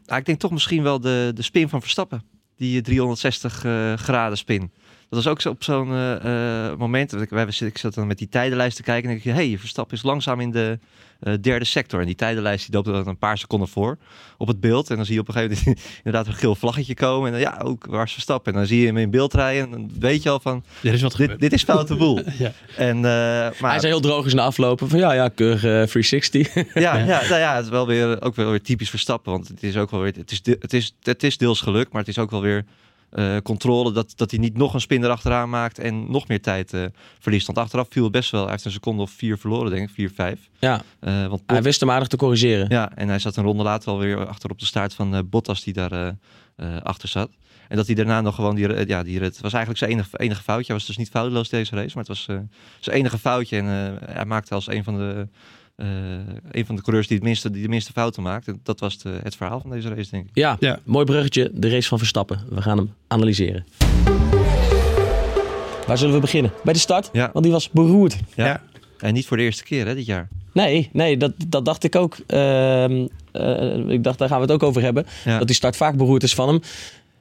Eh, 0.08 0.14
nou, 0.14 0.20
ik 0.20 0.26
denk 0.26 0.38
toch 0.38 0.50
misschien 0.50 0.82
wel 0.82 1.00
de, 1.00 1.30
de 1.34 1.42
spin 1.42 1.68
van 1.68 1.80
Verstappen. 1.80 2.22
Die 2.56 2.80
360 2.80 3.64
eh, 3.64 3.92
graden 3.94 4.38
spin. 4.38 4.72
Dat 5.10 5.24
was 5.24 5.26
ook 5.32 5.40
zo 5.40 5.48
op 5.50 5.64
zo'n 5.64 5.92
eh, 5.92 6.66
eh, 6.70 6.78
moment. 6.78 7.20
Ik, 7.20 7.30
wij, 7.30 7.46
ik 7.58 7.78
zat 7.78 7.94
dan 7.94 8.06
met 8.06 8.18
die 8.18 8.28
tijdenlijst 8.28 8.76
te 8.76 8.82
kijken. 8.82 9.04
En 9.04 9.10
denk 9.10 9.22
je, 9.24 9.30
hé, 9.42 9.48
hey, 9.48 9.58
Verstappen 9.58 9.96
is 9.96 10.02
langzaam 10.02 10.40
in 10.40 10.50
de 10.50 10.78
eh, 11.20 11.34
derde 11.40 11.64
sector. 11.64 12.00
En 12.00 12.06
die 12.06 12.14
tijdenlijst 12.14 12.66
die 12.66 12.74
loopt 12.74 12.86
er 12.86 12.92
dan 12.92 13.06
een 13.06 13.18
paar 13.18 13.38
seconden 13.38 13.68
voor 13.68 13.98
op 14.38 14.48
het 14.48 14.60
beeld. 14.60 14.90
En 14.90 14.96
dan 14.96 15.04
zie 15.04 15.14
je 15.14 15.20
op 15.20 15.28
een 15.28 15.34
gegeven 15.34 15.62
moment 15.64 15.84
inderdaad 16.04 16.26
een 16.26 16.38
geel 16.38 16.54
vlaggetje 16.54 16.94
komen. 16.94 17.26
En 17.26 17.32
dan, 17.32 17.40
ja, 17.40 17.60
ook 17.64 17.86
waar 17.86 18.04
is 18.04 18.12
Verstappen? 18.12 18.52
En 18.52 18.58
dan 18.58 18.68
zie 18.68 18.80
je 18.80 18.86
hem 18.86 18.96
in 18.96 19.10
beeld 19.10 19.34
rijden. 19.34 19.64
En 19.64 19.70
dan 19.70 19.90
weet 19.98 20.22
je 20.22 20.30
al 20.30 20.40
van, 20.40 20.64
Er 20.82 20.92
is 20.92 21.02
wat 21.02 21.10
dit, 21.10 21.20
gebeurd. 21.20 21.40
dit 21.40 21.52
is 21.52 21.62
foute 21.62 21.96
boel. 21.96 22.20
Ja. 22.38 22.52
En, 22.76 22.96
eh, 22.96 23.02
maar, 23.02 23.70
Hij 23.70 23.78
zei 23.80 23.92
heel 23.92 24.00
droog 24.00 24.24
eens 24.24 24.34
na 24.34 24.42
aflopen 24.42 24.88
van 24.88 24.98
ja, 24.98 25.12
ja, 25.12 25.28
keurig 25.28 25.64
eh, 25.64 25.70
360. 25.70 26.54
Ja, 26.54 26.96
ja. 26.96 27.04
nou 27.04 27.34
ja, 27.40 27.54
het 27.56 27.64
is 27.64 27.70
wel 27.70 27.86
weer, 27.86 28.22
ook 28.22 28.34
wel 28.34 28.50
weer 28.50 28.62
typisch 28.62 28.90
Verstappen. 28.90 29.32
Want 29.32 29.48
het 29.48 29.62
is 29.62 29.76
ook 29.76 29.90
wel 29.90 30.00
weer, 30.00 30.12
het 30.16 30.30
is, 30.30 30.42
de- 30.42 30.56
het 30.60 30.72
is, 30.72 30.94
het 31.02 31.22
is 31.22 31.36
deels 31.38 31.60
geluk, 31.60 31.92
maar 31.92 32.00
het 32.00 32.10
is 32.10 32.18
ook 32.18 32.30
wel 32.30 32.40
weer 32.40 32.64
eh, 33.10 33.36
controle 33.42 33.92
dat, 33.92 34.12
dat 34.16 34.30
hij 34.30 34.40
niet 34.40 34.56
nog 34.56 34.74
een 34.74 34.80
spin 34.80 35.04
erachteraan 35.04 35.50
maakt 35.50 35.78
en 35.78 36.10
nog 36.10 36.28
meer 36.28 36.42
tijd 36.42 36.72
eh, 36.72 36.84
verliest. 37.18 37.46
Want 37.46 37.58
achteraf 37.58 37.86
viel 37.90 38.02
het 38.02 38.12
best 38.12 38.30
wel, 38.30 38.42
hij 38.42 38.50
heeft 38.50 38.64
een 38.64 38.70
seconde 38.70 39.02
of 39.02 39.10
vier 39.10 39.38
verloren, 39.38 39.70
denk 39.70 39.88
ik, 39.88 39.94
vier, 39.94 40.10
vijf. 40.14 40.48
ja, 40.58 40.82
Eh, 41.00 41.26
want 41.26 41.42
hij 41.46 41.62
wist 41.62 41.80
hem 41.80 41.90
aardig 41.90 42.08
te 42.08 42.16
corrigeren. 42.16 42.66
ja, 42.68 42.92
en 42.94 43.08
hij 43.08 43.18
zat 43.18 43.36
een 43.36 43.44
ronde 43.44 43.62
later 43.62 43.90
alweer 43.90 44.26
achter 44.26 44.50
op 44.50 44.58
de 44.58 44.66
staart 44.66 44.94
van 44.94 45.28
Bottas 45.30 45.62
die 45.62 45.72
daar 45.72 46.14
achter 46.82 47.08
zat. 47.08 47.30
En 47.68 47.76
dat 47.76 47.86
hij 47.86 47.94
daarna 47.94 48.20
nog 48.20 48.34
gewoon 48.34 48.54
die, 48.54 48.86
ja, 48.86 49.02
die 49.02 49.18
rit, 49.18 49.32
het 49.32 49.40
was 49.40 49.52
eigenlijk 49.52 49.78
zijn 49.84 49.90
enige, 49.90 50.18
enige 50.18 50.42
foutje. 50.42 50.66
Hij 50.66 50.74
was 50.76 50.86
dus 50.86 50.96
niet 50.96 51.08
foutloos 51.08 51.48
deze 51.48 51.74
race, 51.74 51.90
maar 51.94 52.04
het 52.04 52.08
was 52.08 52.22
zijn 52.80 52.96
enige 52.96 53.18
foutje. 53.18 53.56
En 53.56 53.98
hij 54.10 54.24
maakte 54.24 54.54
als 54.54 54.68
een 54.68 54.84
van 54.84 54.96
de, 54.96 55.28
een 56.50 56.66
van 56.66 56.76
de 56.76 56.82
coureurs 56.82 57.06
die, 57.06 57.16
het 57.16 57.26
minste, 57.26 57.50
die 57.50 57.62
de 57.62 57.68
minste 57.68 57.92
fouten 57.92 58.22
maakt. 58.22 58.48
En 58.48 58.60
dat 58.62 58.80
was 58.80 58.98
de, 58.98 59.18
het 59.22 59.36
verhaal 59.36 59.60
van 59.60 59.70
deze 59.70 59.88
race, 59.94 60.10
denk 60.10 60.24
ik. 60.24 60.30
Ja, 60.32 60.56
Ja. 60.60 60.78
mooi 60.84 61.04
bruggetje. 61.04 61.50
De 61.54 61.68
race 61.70 61.88
van 61.88 61.98
Verstappen. 61.98 62.40
We 62.50 62.62
gaan 62.62 62.76
hem 62.78 62.92
analyseren. 63.06 63.64
Waar 65.86 65.98
zullen 65.98 66.14
we 66.14 66.20
beginnen? 66.20 66.52
Bij 66.64 66.72
de 66.72 66.78
start? 66.78 67.10
Ja. 67.12 67.30
Want 67.32 67.44
die 67.44 67.54
was 67.54 67.70
beroerd. 67.70 68.16
Ja. 68.34 68.46
Ja. 68.46 68.62
En 68.98 69.14
niet 69.14 69.26
voor 69.26 69.36
de 69.36 69.42
eerste 69.42 69.64
keer 69.64 69.86
hè, 69.86 69.94
dit 69.94 70.06
jaar. 70.06 70.28
Nee, 70.52 70.88
nee 70.92 71.16
dat, 71.16 71.32
dat 71.48 71.64
dacht 71.64 71.84
ik 71.84 71.96
ook. 71.96 72.16
Ehm, 72.26 73.06
eh, 73.32 73.88
ik 73.88 74.02
dacht, 74.04 74.18
daar 74.18 74.28
gaan 74.28 74.36
we 74.40 74.42
het 74.44 74.52
ook 74.52 74.62
over 74.62 74.82
hebben. 74.82 75.06
Ja. 75.24 75.38
Dat 75.38 75.46
die 75.46 75.56
start 75.56 75.76
vaak 75.76 75.96
beroerd 75.96 76.22
is 76.22 76.34
van 76.34 76.48
hem. 76.48 76.60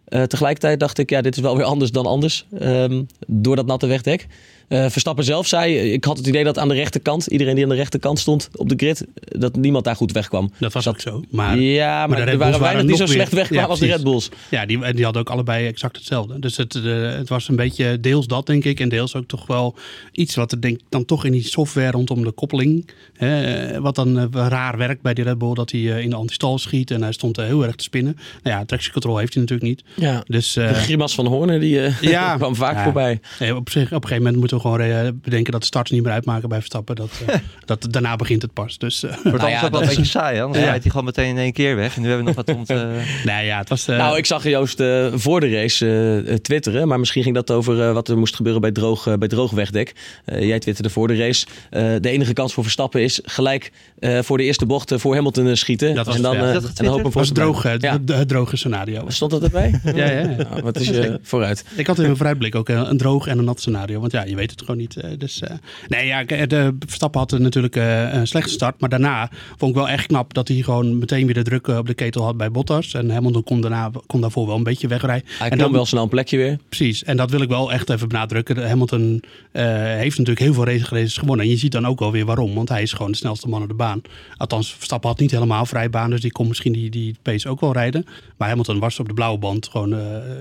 Eh, 0.06 0.24
tegelijkertijd 0.24 0.80
dacht 0.80 0.98
ik, 0.98 1.10
ja, 1.10 1.21
dit 1.21 1.36
is 1.36 1.42
wel 1.42 1.56
weer 1.57 1.65
anders 1.65 1.92
dan 1.92 2.06
anders. 2.06 2.45
ehm, 2.60 3.03
door 3.27 3.56
dat 3.56 3.65
natte 3.65 3.88
wegdek. 3.88 4.27
Eh, 4.68 4.86
Verstappen 4.90 5.24
zelf 5.24 5.48
zei, 5.48 5.77
ik 5.77 6.03
had 6.03 6.18
het 6.18 6.27
idee 6.27 6.44
dat 6.44 6.58
aan 6.58 6.68
de 6.68 6.74
rechterkant, 6.74 7.27
iedereen 7.27 7.56
die 7.56 7.63
aan 7.63 7.70
de 7.70 7.75
rechterkant 7.75 8.20
stond 8.20 8.50
op 8.56 8.70
de 8.70 8.75
grid, 8.77 9.06
dat 9.24 9.56
niemand 9.56 9.84
daar 9.86 9.96
goed 9.96 10.12
wegkwam. 10.12 10.51
Dat 10.60 10.74
was 10.74 10.88
ook 10.88 11.00
zo. 11.00 11.24
Maar 11.30 11.60
ja, 11.60 12.08
maar, 12.08 12.20
er 12.20 12.25
Bulls 12.25 12.39
waren 12.39 12.60
weinig 12.60 12.86
die 12.86 12.96
zo 12.96 13.06
slecht 13.06 13.32
wegkwamen 13.34 13.63
Ja, 13.65 13.70
als 13.72 13.80
de 13.80 13.86
Red. 13.86 14.03
Bulls. 14.03 14.30
Ja, 14.50 14.65
die, 14.65 14.94
die 14.94 15.03
hadden 15.03 15.22
ook 15.22 15.30
allebei 15.30 15.68
exact 15.68 15.96
hetzelfde. 15.96 16.39
Dus 16.39 16.58
het, 16.58 16.75
eh, 16.75 16.84
het 17.12 17.30
was 17.30 17.48
een 17.48 17.56
beetje 17.56 18.00
deels 18.00 18.27
dat, 18.27 18.46
denk 18.46 18.63
ik. 18.63 18.80
En 18.80 18.89
deels 18.89 19.15
ook 19.15 19.27
toch 19.27 19.48
wel 19.48 19.75
iets 20.12 20.36
wat 20.36 20.51
er 20.51 20.62
denk, 20.62 20.80
dan 20.89 21.06
toch 21.06 21.25
in 21.25 21.32
die 21.32 21.48
software 21.48 21.91
rondom 21.91 22.24
de 22.24 22.32
koppeling. 22.32 22.89
hè, 23.13 23.82
wat 23.82 23.96
dan 23.96 24.20
eh, 24.20 24.25
raar 24.32 24.77
werkt 24.77 25.01
bij 25.01 25.13
die 25.13 25.24
Red 25.24 25.38
Bull. 25.38 25.53
Dat 25.53 25.72
hij 25.72 25.82
in 25.82 26.10
de 26.10 26.15
antistal 26.15 26.58
schiet. 26.58 26.91
En 26.91 27.01
hij 27.01 27.12
stond 27.12 27.36
heel 27.38 27.65
erg 27.65 27.75
te 27.75 27.84
spinnen. 27.84 28.18
Nou 28.44 28.58
ja, 28.58 28.65
traction 28.65 28.94
control 28.94 29.18
heeft 29.18 29.34
hij 29.34 29.44
natuurlijk 29.44 29.70
niet. 29.70 29.84
Ja. 29.96 30.24
Dus 30.27 30.53
De 30.53 30.74
grimas 30.74 31.15
van 31.15 31.25
Horner 31.25 31.60
die 31.60 31.80
Ja. 32.01 32.36
kwam 32.36 32.56
vaak 32.56 32.75
Ja. 32.75 32.84
voorbij. 32.84 33.20
op, 33.56 33.70
zich, 33.70 33.86
op 33.86 33.91
een 33.91 34.01
gegeven 34.01 34.18
moment 34.18 34.36
moeten 34.36 34.57
we 34.62 34.68
gewoon 34.68 35.20
bedenken 35.22 35.52
dat 35.52 35.62
de 35.62 35.68
starts 35.68 35.92
niet 35.92 36.04
meer 36.04 36.12
uitmaken 36.12 36.50
bij 36.50 36.58
Verstappen. 36.58 36.96
Dat, 36.96 37.10
eh, 37.28 37.36
dat, 37.66 37.88
daarna 37.90 38.16
begint 38.16 38.42
het 38.42 38.54
pas. 38.54 38.78
Dus 38.78 39.04
eh, 39.04 39.10
Wordt 39.10 39.24
Nou 39.24 39.34
anders 39.38 39.52
ja, 39.60 39.66
ook 39.66 39.72
wel 39.72 39.80
dat 39.80 39.82
een 39.90 39.96
beetje 39.96 40.12
saai, 40.12 40.36
hè? 40.36 40.42
Anders 40.42 40.60
Ja. 40.60 40.66
rijdt 40.70 40.82
hij 40.84 40.92
gewoon 40.92 41.06
meteen 41.06 41.30
in 41.30 41.38
één 41.38 41.54
keer 41.54 41.76
weg. 41.76 41.96
En 41.96 42.02
nu 42.02 42.08
hebben 42.08 42.26
we 42.26 42.34
nog 42.36 42.46
wat 42.46 42.56
om 42.56 42.66
te... 42.66 43.02
nee, 43.26 43.46
ja, 43.46 43.58
het 43.58 43.70
was... 43.70 43.88
eh, 43.88 43.98
Nou, 43.98 44.18
ik 44.18 44.26
zag 44.26 44.44
Joost 44.44 44.80
eh, 44.80 45.08
voor 45.14 45.40
de 45.40 45.50
race 45.50 46.40
twitteren, 46.42 46.88
maar 46.88 47.00
misschien 47.00 47.24
ging 47.24 47.36
dat 47.36 47.52
over 47.52 47.82
eh, 47.88 47.94
wat 47.94 48.08
er 48.08 48.18
moest 48.18 48.36
gebeuren 48.36 48.62
bij 48.62 48.72
droog, 48.72 49.08
eh, 49.08 49.14
bij 49.14 49.28
droog 49.28 49.52
wegdek. 49.52 49.96
Eh, 50.26 50.48
jij 50.48 50.60
twitterde 50.60 50.90
voor 50.90 51.08
de 51.08 51.16
race. 51.16 51.46
Eh, 51.70 51.82
de 52.02 52.10
enige 52.10 52.34
kans 52.34 52.54
voor 52.54 52.64
Verstappen 52.64 53.02
is 53.02 53.20
gelijk 53.24 53.72
eh, 54.00 54.20
voor 54.22 54.38
de 54.38 54.44
eerste 54.44 54.66
bocht 54.66 54.94
voor 54.96 55.16
Hamilton 55.16 55.56
schieten. 55.56 55.96
Dat 55.96 56.06
was- 56.06 56.16
en 56.16 56.22
dan, 56.22 56.36
ja. 56.36 56.48
eh, 56.48 56.54
dat 56.54 56.64
en 56.64 56.72
dan 56.76 56.86
hopen 56.88 57.06
het 57.06 57.14
was 57.14 57.28
voor 57.28 57.36
droog, 57.36 57.64
het, 57.64 57.82
Ja. 57.82 57.92
het, 57.92 58.10
het 58.10 58.28
droge 58.28 58.58
scenario. 58.58 59.04
Stond 59.08 59.32
dat 59.32 59.44
erbij? 59.44 59.80
Ja, 59.84 59.92
ja, 59.96 60.10
ja. 60.10 60.26
Nou, 60.26 60.62
wat 60.64 60.80
is 60.80 60.88
je 60.88 61.20
vooruit? 61.22 61.66
Ik 61.76 61.88
had 61.88 61.98
in 61.98 62.04
mijn 62.04 62.16
vooruitblik 62.18 62.56
ook 62.56 62.70
een, 62.70 62.90
een 62.90 62.98
droog 62.98 63.28
en 63.28 63.38
een 63.38 63.44
nat 63.46 63.60
scenario. 63.60 64.00
Want 64.00 64.12
ja, 64.12 64.24
je 64.26 64.36
weet 64.36 64.47
het 64.51 64.60
gewoon 64.60 64.77
niet. 64.77 64.96
eh, 64.96 65.10
Dus, 65.18 65.42
eh, 65.42 65.56
nee, 65.88 66.06
ja, 66.06 66.24
de 66.24 66.75
Verstappen 66.80 67.20
had 67.20 67.39
natuurlijk 67.39 67.75
eh, 67.75 68.13
een 68.13 68.27
slechte 68.27 68.50
start. 68.51 68.80
Maar 68.80 68.89
daarna 68.89 69.30
vond 69.58 69.72
ik 69.72 69.77
wel 69.77 69.89
echt 69.89 70.08
knap 70.08 70.34
dat 70.34 70.48
hij 70.48 70.58
gewoon 70.62 70.98
meteen 70.98 71.25
weer 71.25 71.34
de 71.34 71.42
druk 71.44 71.68
op 71.68 71.88
de 71.88 71.94
ketel 71.94 72.24
had 72.24 72.38
bij 72.38 72.51
Bottas. 72.51 72.94
En 72.94 73.10
Hamilton 73.10 73.44
kon, 73.44 73.62
daarna, 73.62 73.92
kon 74.08 74.22
daarvoor 74.22 74.48
wel 74.48 74.56
een 74.56 74.63
beetje 74.63 74.88
wegrijden. 74.88 75.27
Hij 75.38 75.50
en 75.50 75.58
kwam 75.58 75.72
wel 75.72 75.86
snel 75.86 76.04
een 76.04 76.10
plekje 76.10 76.38
weer. 76.38 76.58
Precies, 76.70 77.04
en 77.04 77.18
dat 77.18 77.32
wil 77.32 77.42
ik 77.42 77.50
wel 77.50 77.72
echt 77.72 77.89
even 77.89 78.08
benadrukken. 78.08 78.68
Hamilton 78.68 79.24
heeft 79.51 80.18
natuurlijk 80.18 80.39
heel 80.39 80.54
veel 80.54 80.66
race- 80.66 80.96
races 80.96 81.18
gewonnen. 81.18 81.46
En 81.46 81.51
je 81.51 81.58
ziet 81.58 81.72
dan 81.72 81.88
ook 81.88 82.00
wel 82.00 82.12
weer 82.12 82.25
waarom, 82.25 82.54
want 82.54 82.70
hij 82.70 82.82
is 82.82 82.94
gewoon 82.94 83.12
de 83.12 83.18
snelste 83.18 83.48
man 83.48 83.62
op 83.62 83.68
de 83.68 83.74
baan. 83.74 84.01
Althans, 84.38 84.74
Verstappen 84.74 85.10
had 85.10 85.20
niet 85.20 85.32
helemaal 85.32 85.66
vrij 85.66 85.89
baan, 85.89 86.10
dus 86.10 86.22
die 86.22 86.32
kon 86.32 86.48
misschien 86.48 86.74
die, 86.74 86.89
die 86.89 87.16
pace 87.22 87.50
ook 87.50 87.60
wel 87.60 87.74
rijden. 87.74 88.06
Maar 88.38 88.48
Hamilton 88.48 88.80
was 88.80 89.00
op 89.00 89.08
de 89.08 89.13
blauwe 89.13 89.38
band 89.38 89.68
gewoon 89.68 89.89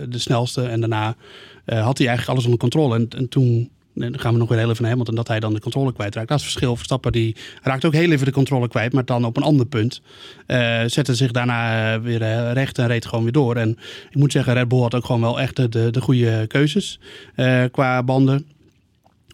de 0.09 0.19
snelste. 0.19 0.63
En 0.63 0.81
daarna 0.81 1.17
had 1.65 1.99
hij 1.99 2.07
eigenlijk 2.07 2.29
alles 2.29 2.45
onder 2.45 2.59
controle. 2.59 2.95
En, 2.95 3.09
en 3.17 3.29
toen 3.29 3.45
en 3.57 3.76
dan 3.97 4.19
gaan 4.19 4.33
we 4.33 4.39
nog 4.39 4.49
weer 4.49 4.59
heel 4.59 4.71
even 4.71 4.83
naar 4.83 4.91
Hamilton, 4.91 5.15
dat 5.15 5.29
hij 5.29 5.41
dan 5.41 5.55
de 5.55 5.61
controle 5.61 5.93
kwijtraakt. 5.93 6.29
Dat 6.29 6.39
is 6.39 6.45
het 6.45 6.53
verschil. 6.53 6.77
Verstappen 6.77 7.13
die 7.13 7.37
raakt 7.63 7.85
ook 7.85 7.93
heel 7.93 8.11
even 8.11 8.27
de 8.27 8.33
controle 8.33 8.69
kwijt, 8.69 8.93
maar 8.93 9.05
dan 9.05 9.25
op 9.25 9.37
een 9.37 9.43
ander 9.43 9.67
punt. 9.67 10.03
Eh, 10.47 10.83
zette 10.87 11.15
zich 11.15 11.31
daarna 11.31 11.95
eh, 11.95 12.01
weer 12.01 12.23
eh, 12.23 12.53
recht 12.53 12.79
en 12.79 12.87
reed 12.87 13.07
gewoon 13.07 13.25
weer 13.25 13.33
door. 13.33 13.57
En 13.57 13.79
ik 14.11 14.17
moet 14.17 14.33
zeggen, 14.33 14.55
Red 14.55 14.69
Bull 14.69 14.81
had 14.81 14.95
ook 14.95 15.05
gewoon 15.05 15.21
wel 15.21 15.41
echt 15.41 15.57
de, 15.57 15.69
de, 15.69 15.91
de 15.91 16.01
goede 16.01 16.47
keuzes 16.47 17.01
qua 17.71 18.03
banden. 18.03 18.47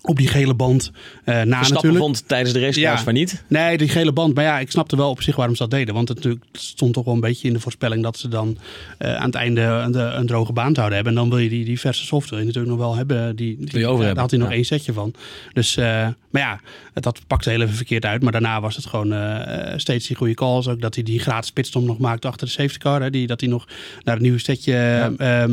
Op 0.02 0.16
die 0.16 0.28
gele 0.28 0.54
band 0.54 0.90
eh 1.24 1.34
na 1.34 1.42
Verstappen 1.42 1.66
natuurlijk. 1.74 1.98
vond 1.98 2.28
tijdens 2.28 2.52
de 2.52 2.58
race 2.60 2.80
Ja. 2.80 2.94
trouwens 2.94 3.04
van 3.04 3.14
niet. 3.14 3.44
Nee, 3.46 3.78
die 3.78 3.88
gele 3.88 4.12
band. 4.12 4.34
Maar 4.34 4.44
ja, 4.44 4.58
ik 4.58 4.70
snapte 4.70 4.96
wel 4.96 5.10
op 5.10 5.22
zich 5.22 5.36
waarom 5.36 5.54
ze 5.56 5.62
dat 5.62 5.70
deden. 5.70 5.94
Want 5.94 6.08
het 6.08 6.16
natuurlijk 6.16 6.44
het 6.52 6.60
stond 6.60 6.92
toch 6.94 7.04
wel 7.04 7.14
een 7.14 7.20
beetje 7.20 7.48
in 7.48 7.54
de 7.54 7.60
voorspelling 7.60 8.02
dat 8.02 8.18
ze 8.18 8.28
dan 8.28 8.58
eh, 8.98 9.14
aan 9.14 9.26
het 9.26 9.34
einde 9.34 9.60
een, 9.60 9.94
een 10.18 10.26
droge 10.26 10.52
baan 10.52 10.74
zouden 10.74 10.94
hebben. 10.94 11.12
En 11.14 11.18
dan 11.20 11.30
wil 11.30 11.38
je 11.38 11.48
die, 11.48 11.64
die 11.64 11.80
verse 11.80 12.04
software 12.06 12.44
natuurlijk 12.44 12.70
nog 12.70 12.78
wel 12.80 12.96
hebben. 12.96 13.36
Die, 13.36 13.56
die, 13.56 13.68
Wil 13.70 13.80
je 13.80 13.86
over 13.86 14.04
hebben, 14.04 14.14
Daar 14.14 14.22
had 14.22 14.30
hij 14.30 14.40
nog 14.40 14.48
ja. 14.48 14.54
één 14.54 14.64
setje 14.64 14.92
van. 14.92 15.14
Dus, 15.52 15.76
eh, 15.76 16.08
maar 16.30 16.42
ja, 16.42 16.60
dat 16.94 17.20
pakte 17.26 17.50
heel 17.50 17.60
even 17.60 17.74
verkeerd 17.74 18.04
uit. 18.04 18.22
Maar 18.22 18.32
daarna 18.32 18.60
was 18.60 18.76
het 18.76 18.86
gewoon 18.86 19.12
eh, 19.12 19.72
steeds 19.76 20.06
die 20.06 20.16
goede 20.16 20.34
calls. 20.34 20.68
Ook 20.68 20.80
dat 20.80 20.94
hij 20.94 21.04
die 21.04 21.18
gratis 21.20 21.50
pitstop 21.50 21.82
nog 21.84 21.98
maakte 21.98 22.28
achter 22.28 22.46
de 22.46 22.52
safety 22.52 22.78
car. 22.78 23.02
Hè, 23.02 23.10
die, 23.10 23.26
dat 23.26 23.40
hij 23.40 23.48
nog 23.48 23.66
naar 24.04 24.16
een 24.16 24.22
nieuw 24.22 24.38
setje... 24.38 24.74
ehm, 24.74 25.14
eh, 25.18 25.42
eh, 25.42 25.50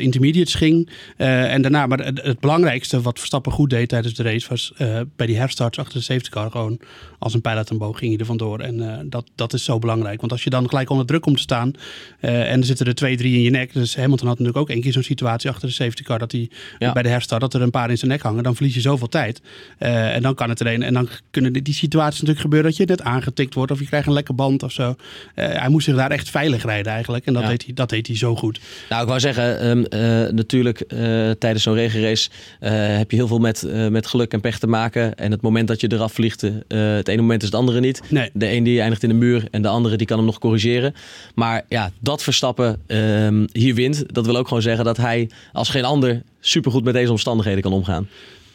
intermediates 0.00 0.54
ging. 0.54 0.90
Eh, 1.16 1.52
en 1.52 1.62
daarna, 1.62 1.86
maar 1.86 1.98
het, 1.98 2.22
het 2.22 2.40
belangrijkste 2.40 3.00
wat 3.00 3.18
Verstappen 3.18 3.52
goed 3.52 3.70
deed 3.70 3.88
tijdens 3.88 4.14
de 4.14 4.22
race 4.22 4.48
was 4.48 4.72
eh, 4.76 5.00
bij 5.16 5.26
die 5.26 5.36
herstarts 5.36 5.78
achter 5.78 5.98
de 5.98 6.04
safety 6.04 6.30
car 6.30 6.50
gewoon 6.50 6.78
als 7.18 7.34
een 7.34 7.40
pijl 7.40 7.56
uit 7.56 7.70
een 7.70 7.78
boog 7.78 7.98
ging 7.98 8.10
hij 8.10 8.20
er 8.20 8.26
vandoor. 8.26 8.60
En 8.60 8.90
eh, 8.92 8.98
dat, 9.04 9.30
dat 9.34 9.52
is 9.52 9.64
zo 9.64 9.78
belangrijk. 9.78 10.20
Want 10.20 10.32
als 10.32 10.44
je 10.44 10.50
dan 10.50 10.68
gelijk 10.68 10.90
onder 10.90 11.06
druk 11.06 11.20
komt 11.20 11.36
te 11.36 11.42
staan 11.42 11.72
eh, 12.20 12.50
en 12.52 12.60
er 12.60 12.66
zitten 12.66 12.86
er 12.86 12.94
twee, 12.94 13.16
drie 13.16 13.34
in 13.34 13.42
je 13.42 13.50
nek. 13.50 13.72
Dus 13.72 13.96
Hamilton 13.96 14.26
had 14.28 14.38
natuurlijk 14.38 14.64
ook 14.64 14.70
één 14.74 14.80
keer 14.82 14.92
zo'n 14.92 15.02
situatie 15.02 15.50
achter 15.50 15.68
de 15.68 15.74
safety 15.74 16.02
car 16.02 16.18
dat 16.18 16.32
hij 16.32 16.50
Ja. 16.78 16.92
bij 16.92 17.02
de 17.02 17.08
herstart 17.08 17.40
dat 17.40 17.54
er 17.54 17.62
een 17.62 17.70
paar 17.70 17.90
in 17.90 17.98
zijn 17.98 18.10
nek 18.10 18.22
hangen. 18.22 18.42
Dan 18.42 18.54
verlies 18.54 18.74
je 18.74 18.80
zoveel 18.80 19.08
tijd. 19.08 19.40
Eh, 19.78 20.14
en 20.14 20.22
dan 20.22 20.34
kan 20.34 20.48
het 20.48 20.60
er 20.60 20.66
een. 20.66 20.82
En 20.82 20.94
dan 20.94 21.08
kunnen 21.30 21.52
die, 21.52 21.74
situaties 21.74 22.14
natuurlijk 22.20 22.40
gebeuren 22.40 22.68
dat 22.70 22.78
je 22.78 22.84
net 22.86 23.02
aangetikt 23.02 23.54
wordt 23.54 23.72
of 23.72 23.78
je 23.78 23.86
krijgt 23.86 24.06
een 24.06 24.12
lekke 24.12 24.32
band 24.32 24.62
of 24.62 24.72
zo. 24.72 24.94
Eh, 25.34 25.46
hij 25.48 25.68
moest 25.68 25.84
zich 25.84 25.96
daar 25.96 26.10
echt 26.10 26.30
veilig 26.30 26.64
rijden 26.64 26.92
eigenlijk. 26.92 27.26
En 27.26 27.32
dat, 27.32 27.42
Ja. 27.42 27.48
deed, 27.48 27.64
hij, 27.64 27.74
dat 27.74 27.88
deed 27.88 28.06
hij 28.06 28.16
zo 28.16 28.36
goed. 28.36 28.60
Nou, 28.88 29.03
ik 29.04 29.10
wou 29.10 29.20
zeggen, 29.20 29.60
ehm, 29.60 29.84
eh, 29.84 30.32
natuurlijk 30.32 30.80
eh, 30.80 31.30
tijdens 31.30 31.62
zo'n 31.62 31.74
regenrace 31.74 32.30
eh, 32.60 32.72
heb 32.72 33.10
je 33.10 33.16
heel 33.16 33.26
veel 33.26 33.38
met, 33.38 33.66
met 33.90 34.06
geluk 34.06 34.32
en 34.32 34.40
pech 34.40 34.58
te 34.58 34.66
maken. 34.66 35.14
En 35.14 35.30
het 35.30 35.40
moment 35.40 35.68
dat 35.68 35.80
je 35.80 35.92
eraf 35.92 36.12
vliegt, 36.12 36.40
het 36.68 37.08
ene 37.08 37.20
moment 37.20 37.42
is 37.42 37.48
het 37.48 37.56
andere 37.56 37.80
niet. 37.80 38.02
Nee. 38.08 38.30
De 38.32 38.50
een 38.50 38.64
die 38.64 38.80
eindigt 38.80 39.02
in 39.02 39.08
de 39.08 39.14
muur 39.14 39.44
en 39.50 39.62
de 39.62 39.68
andere 39.68 39.96
die 39.96 40.06
kan 40.06 40.16
hem 40.16 40.26
nog 40.26 40.38
corrigeren. 40.38 40.94
Maar 41.34 41.62
ja, 41.68 41.90
dat 42.00 42.22
Verstappen 42.22 42.82
ehm, 42.86 43.46
hier 43.52 43.74
wint, 43.74 44.14
dat 44.14 44.26
wil 44.26 44.36
ook 44.36 44.48
gewoon 44.48 44.62
zeggen 44.62 44.84
dat 44.84 44.96
hij 44.96 45.30
als 45.52 45.68
geen 45.68 45.84
ander 45.84 46.22
supergoed 46.40 46.84
met 46.84 46.94
deze 46.94 47.10
omstandigheden 47.10 47.62
kan 47.62 47.72
omgaan. 47.72 48.08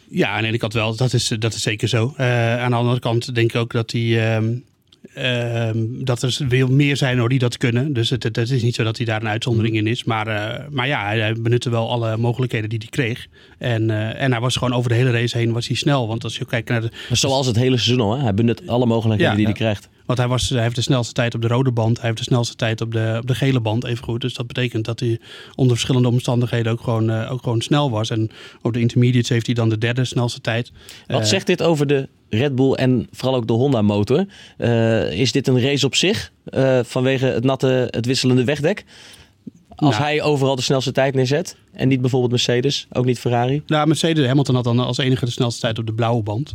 Ja, 0.08 0.28
aan 0.28 0.42
de 0.42 0.48
ene 0.48 0.58
kant 0.58 0.72
wel. 0.72 0.96
Dat 0.96 1.12
is, 1.12 1.28
dat 1.38 1.54
is 1.54 1.62
zeker 1.62 1.88
zo. 1.88 2.14
Aan 2.16 2.70
de 2.70 2.76
andere 2.76 3.00
kant 3.00 3.34
denk 3.34 3.50
ik 3.50 3.60
ook 3.60 3.72
dat 3.72 3.90
hij. 3.90 4.34
ehm, 4.34 4.52
ehm, 5.14 5.86
dat 6.04 6.22
er 6.22 6.38
veel 6.48 6.68
meer 6.68 6.96
zijn 6.96 7.18
hoor, 7.18 7.28
die 7.28 7.38
dat 7.38 7.56
kunnen. 7.56 7.92
Dus 7.92 8.10
het, 8.10 8.22
het, 8.22 8.36
het 8.36 8.50
is 8.50 8.62
niet 8.62 8.74
zo 8.74 8.84
dat 8.84 8.96
hij 8.96 9.06
daar 9.06 9.20
een 9.20 9.28
uitzondering 9.28 9.76
in 9.76 9.86
is. 9.86 10.04
Maar, 10.04 10.26
eh, 10.26 10.64
maar 10.70 10.86
ja, 10.86 11.04
hij, 11.04 11.34
benutte 11.40 11.70
wel 11.70 11.90
alle 11.90 12.16
mogelijkheden 12.16 12.68
die 12.68 12.78
hij 12.78 12.88
kreeg. 12.88 13.26
En, 13.58 13.90
eh, 13.90 14.22
en 14.22 14.30
hij 14.30 14.40
was 14.40 14.56
gewoon 14.56 14.74
over 14.74 14.90
de 14.90 14.96
hele 14.96 15.10
race 15.10 15.38
heen 15.38 15.52
was 15.52 15.66
hij 15.66 15.76
snel. 15.76 16.08
Want 16.08 16.24
als 16.24 16.36
je 16.36 16.44
kijkt 16.44 16.68
naar 16.68 16.80
de, 16.80 16.90
Zoals 17.12 17.46
het 17.46 17.56
hele 17.56 17.76
seizoen 17.76 18.04
al, 18.06 18.16
hè? 18.16 18.22
hij 18.22 18.34
benut 18.34 18.68
alle 18.68 18.86
mogelijkheden 18.86 19.32
Ja. 19.32 19.38
die 19.38 19.46
Ja. 19.46 19.52
hij 19.52 19.60
krijgt. 19.60 19.88
Want 20.06 20.22
hij, 20.22 20.28
was, 20.30 20.48
hij 20.48 20.62
heeft 20.62 20.74
de 20.74 20.82
snelste 20.82 21.12
tijd 21.12 21.34
op 21.34 21.42
de 21.42 21.48
rode 21.48 21.72
band. 21.72 21.96
Hij 21.96 22.06
heeft 22.06 22.18
de 22.18 22.24
snelste 22.24 22.56
tijd 22.56 22.80
op 22.80 22.92
de, 22.92 23.16
op 23.20 23.26
de 23.26 23.34
gele 23.34 23.60
band 23.60 23.84
even 23.84 24.04
goed. 24.04 24.20
Dus 24.20 24.34
dat 24.34 24.46
betekent 24.46 24.84
dat 24.84 25.00
hij 25.00 25.18
onder 25.54 25.76
verschillende 25.76 26.08
omstandigheden 26.08 26.72
ook 26.72 26.80
gewoon, 26.80 27.10
eh, 27.10 27.32
ook 27.32 27.42
gewoon 27.42 27.60
snel 27.60 27.90
was. 27.90 28.10
En 28.10 28.30
op 28.62 28.72
de 28.72 28.80
intermediates 28.80 29.28
heeft 29.28 29.46
hij 29.46 29.54
dan 29.54 29.68
de 29.68 29.78
derde 29.78 30.04
snelste 30.04 30.40
tijd. 30.40 30.72
Wat 31.06 31.28
zegt 31.28 31.46
dit 31.46 31.62
over 31.62 31.86
de 31.86 32.08
Red 32.30 32.54
Bull 32.54 32.72
en 32.72 33.08
vooral 33.12 33.36
ook 33.36 33.46
de 33.46 33.52
Honda 33.52 33.82
motor? 33.82 34.26
Eh, 34.56 35.12
is 35.12 35.32
dit 35.32 35.46
een 35.48 35.60
race 35.60 35.86
op 35.86 35.94
zich 35.94 36.32
eh, 36.44 36.80
vanwege 36.82 37.26
het 37.26 37.44
natte, 37.44 37.88
het 37.90 38.06
wisselende 38.06 38.44
wegdek? 38.44 38.84
Als 39.76 39.90
Nou. 39.98 40.02
hij 40.02 40.22
overal 40.22 40.56
de 40.56 40.62
snelste 40.62 40.92
tijd 40.92 41.14
neerzet 41.14 41.56
en 41.72 41.88
niet 41.88 42.00
bijvoorbeeld 42.00 42.30
Mercedes, 42.32 42.86
ook 42.92 43.04
niet 43.04 43.18
Ferrari. 43.18 43.62
Nou, 43.66 43.86
Mercedes 43.86 44.26
Hamilton 44.26 44.54
had 44.54 44.64
dan 44.64 44.78
als 44.78 44.98
enige 44.98 45.24
de 45.24 45.30
snelste 45.30 45.60
tijd 45.60 45.78
op 45.78 45.86
de 45.86 45.92
blauwe 45.92 46.22
band. 46.22 46.54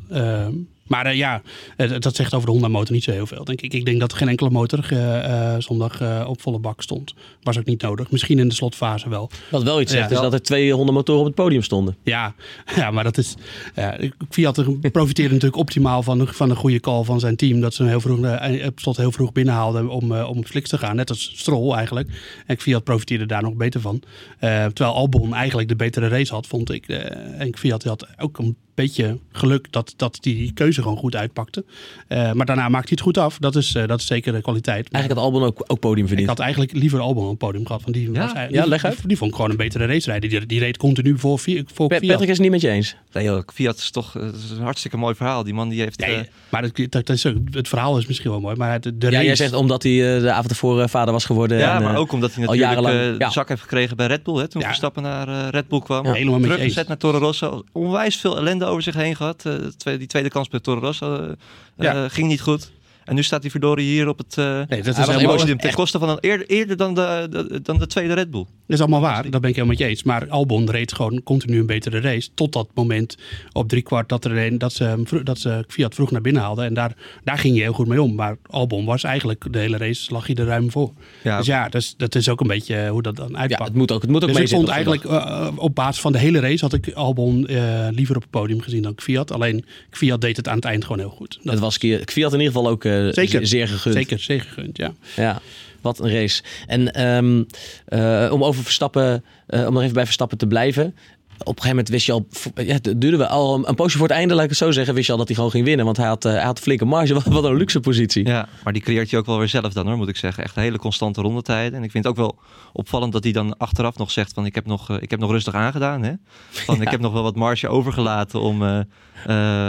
Maar 0.88 1.06
eh, 1.06 1.16
ja, 1.16 1.42
eh, 1.78 1.92
dat 2.00 2.16
zegt 2.16 2.34
over 2.34 2.46
de 2.46 2.52
Honda 2.52 2.68
motor 2.68 2.94
niet 2.94 3.04
zo 3.04 3.12
heel 3.12 3.28
veel, 3.28 3.44
denk 3.44 3.62
ik. 3.62 3.74
Ik 3.74 3.86
denk 3.86 4.00
dat 4.00 4.14
geen 4.14 4.28
enkele 4.28 4.50
motor 4.50 4.92
eh, 4.92 5.56
zondag 5.60 6.26
op 6.28 6.42
volle 6.42 6.60
bak 6.60 6.82
stond. 6.82 7.14
Was 7.42 7.58
ook 7.58 7.66
niet 7.66 7.82
nodig. 7.82 8.12
Misschien 8.12 8.40
in 8.40 8.48
de 8.48 8.54
slotfase 8.54 9.10
wel. 9.10 9.30
Wat 9.52 9.64
wel 9.64 9.82
iets 9.82 9.92
zegt 9.92 10.10
Ja. 10.10 10.16
is 10.16 10.22
dat 10.22 10.34
er 10.34 10.42
twee 10.42 10.74
Honda 10.74 10.92
motoren 10.92 11.20
op 11.20 11.26
het 11.26 11.36
podium 11.36 11.62
stonden. 11.62 11.98
Ja, 12.04 12.34
ja 12.76 12.92
maar 12.92 13.04
dat 13.04 13.18
is... 13.18 13.36
Ja, 13.76 13.98
Fiat 14.30 14.64
profiteerde 14.92 15.34
natuurlijk 15.34 15.62
optimaal 15.62 16.04
van 16.04 16.28
van 16.28 16.50
de 16.50 16.56
goede 16.56 16.80
call 16.80 17.04
van 17.04 17.20
zijn 17.20 17.36
team. 17.36 17.60
Dat 17.60 17.74
ze 17.74 17.82
hem 17.82 17.92
heel 17.92 18.02
vroeg, 18.02 18.20
op 18.66 18.80
slot 18.80 18.98
heel 18.98 19.12
vroeg 19.12 19.32
binnenhaalden 19.32 19.90
om, 19.90 20.12
om 20.12 20.38
op 20.38 20.46
fliks 20.46 20.70
te 20.70 20.78
gaan. 20.78 20.96
Net 20.96 21.10
als 21.10 21.32
Stroll 21.36 21.76
eigenlijk. 21.76 22.10
En 22.46 22.60
Fiat 22.60 22.84
profiteerde 22.84 23.26
daar 23.26 23.42
nog 23.42 23.54
beter 23.54 23.82
van. 23.82 24.02
Terwijl 24.40 24.94
Albon 24.94 25.34
eigenlijk 25.34 25.68
de 25.68 25.76
betere 25.76 26.08
race 26.08 26.34
had, 26.34 26.48
vond 26.48 26.72
ik. 26.72 26.88
En 26.88 27.58
Fiat 27.58 27.84
had 27.84 28.08
ook 28.18 28.38
een 28.38 28.56
beetje 28.76 29.20
geluk 29.32 29.68
dat, 29.72 29.94
dat 29.98 30.18
die, 30.22 30.54
keuze 30.54 30.82
gewoon 30.82 30.98
goed 30.98 31.16
uitpakte. 31.16 31.66
Eh, 32.08 32.32
maar 32.32 32.46
daarna 32.46 32.62
maakte 32.70 32.88
hij 32.88 32.88
het 32.90 33.02
goed 33.02 33.18
af. 33.18 33.38
Dat 33.40 33.56
is, 33.56 33.76
eh, 33.76 33.88
dat 33.88 34.00
is 34.00 34.06
zeker 34.06 34.34
de 34.34 34.42
kwaliteit. 34.42 34.92
Maar 34.92 35.02
Eigenlijk 35.02 35.22
had 35.26 35.34
Albon 35.34 35.48
ook, 35.50 35.64
ook 35.68 35.80
podium 35.80 36.02
ik 36.02 36.08
verdiend. 36.08 36.30
had 36.30 36.40
eigenlijk 36.40 36.72
liever 36.74 37.00
Albon 37.00 37.24
op 37.24 37.30
het 37.30 37.38
podium 37.40 37.66
gehad. 37.66 37.82
Want 37.82 37.94
die, 37.94 38.12
was, 38.12 38.32
Ja, 38.32 38.48
die- 38.48 38.68
leg 38.68 38.86
uit. 38.86 38.98
Die, 38.98 39.08
die 39.08 39.18
vond 39.18 39.30
ik 39.30 39.36
gewoon 39.36 39.52
een 39.52 39.58
betere 39.58 39.86
race 39.86 40.10
rijden. 40.10 40.30
Die, 40.30 40.46
die 40.46 40.60
reed 40.60 40.78
continu 40.78 41.20
voor, 41.20 41.40
voor 41.40 41.90
Fiat. 41.90 41.90
Patrick 41.90 42.22
is 42.22 42.28
het 42.28 42.40
niet 42.40 42.52
met 42.52 42.62
je 42.62 42.70
eens. 42.70 42.96
Nee, 43.14 43.24
joh, 43.24 43.42
Fiat 43.54 43.78
is 43.78 43.92
toch 43.92 44.16
is 44.18 44.50
een 44.58 44.64
hartstikke 44.64 44.98
mooi 44.98 45.16
verhaal. 45.16 45.44
Die 45.44 45.54
man 45.54 45.70
die 45.70 45.82
heeft... 45.82 46.00
Nee, 46.00 46.16
eh, 46.16 46.22
maar 46.50 46.62
dat, 46.62 46.76
dat, 46.76 46.92
dat 46.92 47.10
is 47.10 47.26
ook, 47.26 47.36
het 47.52 47.68
verhaal 47.68 47.98
is 47.98 48.06
misschien 48.06 48.30
wel 48.32 48.40
mooi, 48.40 48.56
maar 48.56 48.80
de, 48.82 48.98
de 48.98 49.06
Ja, 49.06 49.12
race... 49.12 49.26
jij 49.26 49.36
zegt 49.36 49.54
omdat 49.54 49.84
hij 49.84 50.16
eh, 50.16 50.22
de 50.22 50.32
avond 50.32 50.50
ervoor 50.50 50.90
vader 50.90 51.14
was 51.14 51.26
geworden. 51.26 51.58
ja, 51.58 51.76
en, 51.76 51.84
maar 51.84 51.96
ook 51.98 52.12
omdat 52.12 52.34
hij 52.34 52.48
al 52.48 52.54
natuurlijk 52.54 52.82
jarenlang, 52.82 53.14
eh, 53.14 53.20
ja. 53.20 53.28
de 53.28 53.34
zak 53.34 53.50
heeft 53.50 53.62
gekregen 53.62 53.98
bij 53.98 54.08
Red 54.08 54.24
Bull. 54.24 54.36
Hè, 54.38 54.48
toen 54.48 54.62
Ja. 54.62 54.68
Verstappen 54.68 55.04
naar 55.04 55.50
Red 55.50 55.68
Bull 55.68 55.80
kwam. 55.80 56.06
Ja, 56.06 56.14
helemaal 56.14 56.40
met 56.40 56.50
je 56.50 56.58
eens. 56.58 56.84
Naar 56.88 56.98
Toro 56.98 57.18
Rosso. 57.18 57.64
Onwijs 57.72 58.16
veel 58.16 58.38
ellende 58.38 58.65
over 58.66 58.82
zich 58.84 58.94
heen 58.96 59.16
gehad. 59.16 59.46
Eh, 59.46 59.98
die 59.98 60.08
tweede 60.08 60.30
kans 60.30 60.48
bij 60.48 60.60
Toro 60.60 60.80
Rosso 60.80 61.16
eh, 61.16 61.30
Ja. 61.78 62.04
eh, 62.04 62.10
ging 62.10 62.28
niet 62.28 62.42
goed. 62.42 62.72
En 63.06 63.16
nu 63.16 63.24
staat 63.24 63.42
hij 63.42 63.52
verdorie 63.52 63.86
hier 63.88 64.08
op 64.08 64.18
het... 64.18 64.38
eh 64.38 64.46
Nee, 64.46 64.82
dat 64.82 64.98
is, 64.98 65.08
helemaal, 65.08 65.36
podium 65.36 65.58
ten 65.58 65.74
koste 65.74 66.00
van 66.00 66.10
een 66.10 66.18
eerder, 66.20 66.48
eerder 66.48 66.78
dan, 66.78 66.94
de, 66.96 67.28
de- 67.30 67.62
dan 67.62 67.80
de 67.80 67.88
tweede 67.88 68.14
Red 68.14 68.32
Bull. 68.32 68.42
dat 68.44 68.78
is 68.78 68.80
allemaal 68.80 69.02
waar, 69.02 69.30
dat 69.30 69.42
ben 69.42 69.50
ik 69.50 69.56
helemaal 69.56 69.66
met 69.68 69.78
je 69.78 69.86
eens. 69.86 70.04
Maar 70.04 70.30
Albon 70.30 70.70
reed 70.70 70.94
gewoon 70.94 71.24
continu 71.24 71.60
een 71.60 71.66
betere 71.66 72.00
race. 72.00 72.30
Tot 72.34 72.54
dat 72.54 72.68
moment 72.74 73.18
op 73.52 73.68
driekwart 73.70 74.10
dat, 74.10 74.26
er 74.26 74.38
een, 74.38 74.58
dat, 74.58 74.74
ze, 74.74 75.04
dat 75.24 75.40
ze 75.40 75.64
Fiat 75.68 75.96
vroeg 75.96 76.12
naar 76.12 76.22
binnen 76.22 76.42
haalden. 76.42 76.66
En 76.66 76.74
daar, 76.74 76.96
daar 77.24 77.38
ging 77.38 77.56
je 77.56 77.62
heel 77.62 77.74
goed 77.74 77.88
mee 77.88 78.02
om. 78.02 78.16
Maar 78.16 78.38
Albon 78.50 78.86
was 78.86 79.04
eigenlijk 79.04 79.54
de 79.54 79.60
hele 79.60 79.78
race, 79.78 80.12
lag 80.14 80.28
hij 80.28 80.36
er 80.36 80.46
ruim 80.46 80.72
voor. 80.72 80.92
Ja, 81.24 81.38
Dus 81.38 81.46
ja, 81.46 81.64
dat 81.70 81.82
is, 81.82 81.94
dat 81.98 82.16
is 82.16 82.30
ook 82.30 82.42
een 82.42 82.48
beetje 82.48 82.76
eh, 82.76 82.90
hoe 82.90 83.02
dat 83.02 83.16
dan 83.16 83.30
ja, 83.32 83.38
uitpakt. 83.38 83.64
het 83.68 83.78
moet 83.78 83.92
ook, 83.92 84.02
het 84.02 84.12
moet 84.12 84.24
ook 84.24 84.30
dus 84.34 84.40
ik 84.40 84.48
vond 84.50 84.68
eigenlijk 84.68 85.04
eh, 85.04 85.48
op 85.56 85.76
basis 85.76 86.02
van 86.02 86.12
de 86.12 86.18
hele 86.18 86.40
race 86.40 86.64
had 86.66 86.74
ik 86.74 86.92
Albon 86.94 87.48
eh, 87.48 87.88
liever 87.92 88.16
op 88.16 88.22
het 88.22 88.32
podium 88.32 88.62
gezien 88.62 88.82
dan 88.82 88.94
Fiat. 88.96 89.32
Alleen 89.32 89.66
Fiat 89.90 90.22
deed 90.22 90.38
het 90.38 90.48
aan 90.48 90.56
het 90.56 90.66
eind 90.66 90.84
gewoon 90.84 91.00
heel 91.00 91.10
goed. 91.10 91.40
Dat 91.44 91.52
Het 91.54 91.62
was 91.62 91.78
Fiat 91.78 92.34
in 92.34 92.40
ieder 92.40 92.54
geval 92.54 92.68
ook 92.68 92.84
Zeker. 93.12 93.40
ze- 93.40 93.46
zeer 93.46 93.68
gegund. 93.68 93.96
zeker, 93.96 94.20
zeker 94.20 94.46
gegund, 94.48 94.78
ja. 94.78 94.94
Ja, 95.16 95.42
wat 95.82 96.00
een 96.00 96.12
race. 96.12 96.44
En 96.68 96.94
ehm, 96.94 97.44
eh, 97.86 98.30
om 98.32 98.44
over 98.44 98.64
Verstappen, 98.64 99.24
eh, 99.48 99.68
om 99.68 99.74
nog 99.74 99.82
even 99.82 99.94
bij 99.94 100.06
Verstappen 100.06 100.38
te 100.38 100.48
blijven. 100.48 100.96
Op 101.38 101.48
een 101.48 101.62
gegeven 101.62 101.70
moment 101.70 101.90
wist 101.90 102.06
je 102.06 102.12
al, 102.12 102.28
ja, 102.56 102.74
het 102.74 102.84
duurde 103.02 103.18
we 103.18 103.28
al 103.28 103.68
een 103.68 103.76
poosje 103.76 103.98
voor 103.98 104.08
het 104.08 104.16
einde, 104.16 104.34
laat 104.34 104.44
ik 104.44 104.50
het 104.50 104.58
zo 104.58 104.72
zeggen, 104.72 104.94
wist 104.94 105.06
je 105.06 105.12
al 105.12 105.18
dat 105.18 105.28
hij 105.28 105.36
gewoon 105.36 105.52
ging 105.52 105.66
winnen. 105.66 105.86
Want 105.86 105.98
hij 105.98 106.08
had, 106.08 106.26
eh, 106.26 106.32
hij 106.32 106.44
had 106.44 106.60
flinke 106.60 106.86
marge. 106.86 107.14
Wat, 107.24 107.24
wat 107.26 107.44
een 107.44 107.56
luxe 107.56 107.80
positie. 107.80 108.26
Ja, 108.28 108.48
maar 108.64 108.74
die 108.74 108.82
creëert 108.82 109.10
je 109.10 109.18
ook 109.18 109.26
wel 109.26 109.38
weer 109.38 109.48
zelf 109.48 109.74
dan 109.74 109.88
hoor, 109.88 109.98
moet 109.98 110.08
ik 110.10 110.16
zeggen. 110.16 110.44
Echt 110.44 110.56
een 110.56 110.62
hele 110.62 110.78
constante 110.78 111.22
rondetijden. 111.22 111.78
En 111.78 111.84
ik 111.84 111.92
vind 111.92 112.04
het 112.04 112.14
ook 112.14 112.20
wel 112.20 112.38
opvallend 112.74 113.14
dat 113.14 113.24
hij 113.24 113.34
dan 113.34 113.58
achteraf 113.58 113.98
nog 113.98 114.12
zegt 114.12 114.34
van 114.34 114.46
ik 114.46 114.56
heb 114.56 114.66
nog, 114.66 115.00
ik 115.00 115.12
heb 115.12 115.20
nog 115.20 115.32
rustig 115.32 115.54
aangedaan. 115.54 116.04
Hè? 116.04 116.14
Van 116.50 116.82
ik 116.86 116.90
heb 116.90 117.00
nog 117.00 117.14
wel 117.14 117.24
wat 117.24 117.36
marge 117.36 117.68
overgelaten 117.68 118.42
om, 118.42 118.64
eh, 118.64 118.80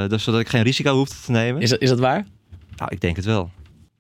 eh, 0.03 0.11
dus 0.11 0.23
zodat 0.23 0.41
ik 0.41 0.49
geen 0.49 0.63
risico 0.63 0.95
hoefde 0.95 1.17
te 1.25 1.31
nemen. 1.31 1.63
Is, 1.63 1.71
dat, 1.71 1.81
is 1.81 1.89
dat 1.89 1.99
waar? 1.99 2.27
Nou, 2.77 2.91
ik 2.93 3.01
denk 3.01 3.17
het 3.17 3.25
wel. 3.25 3.51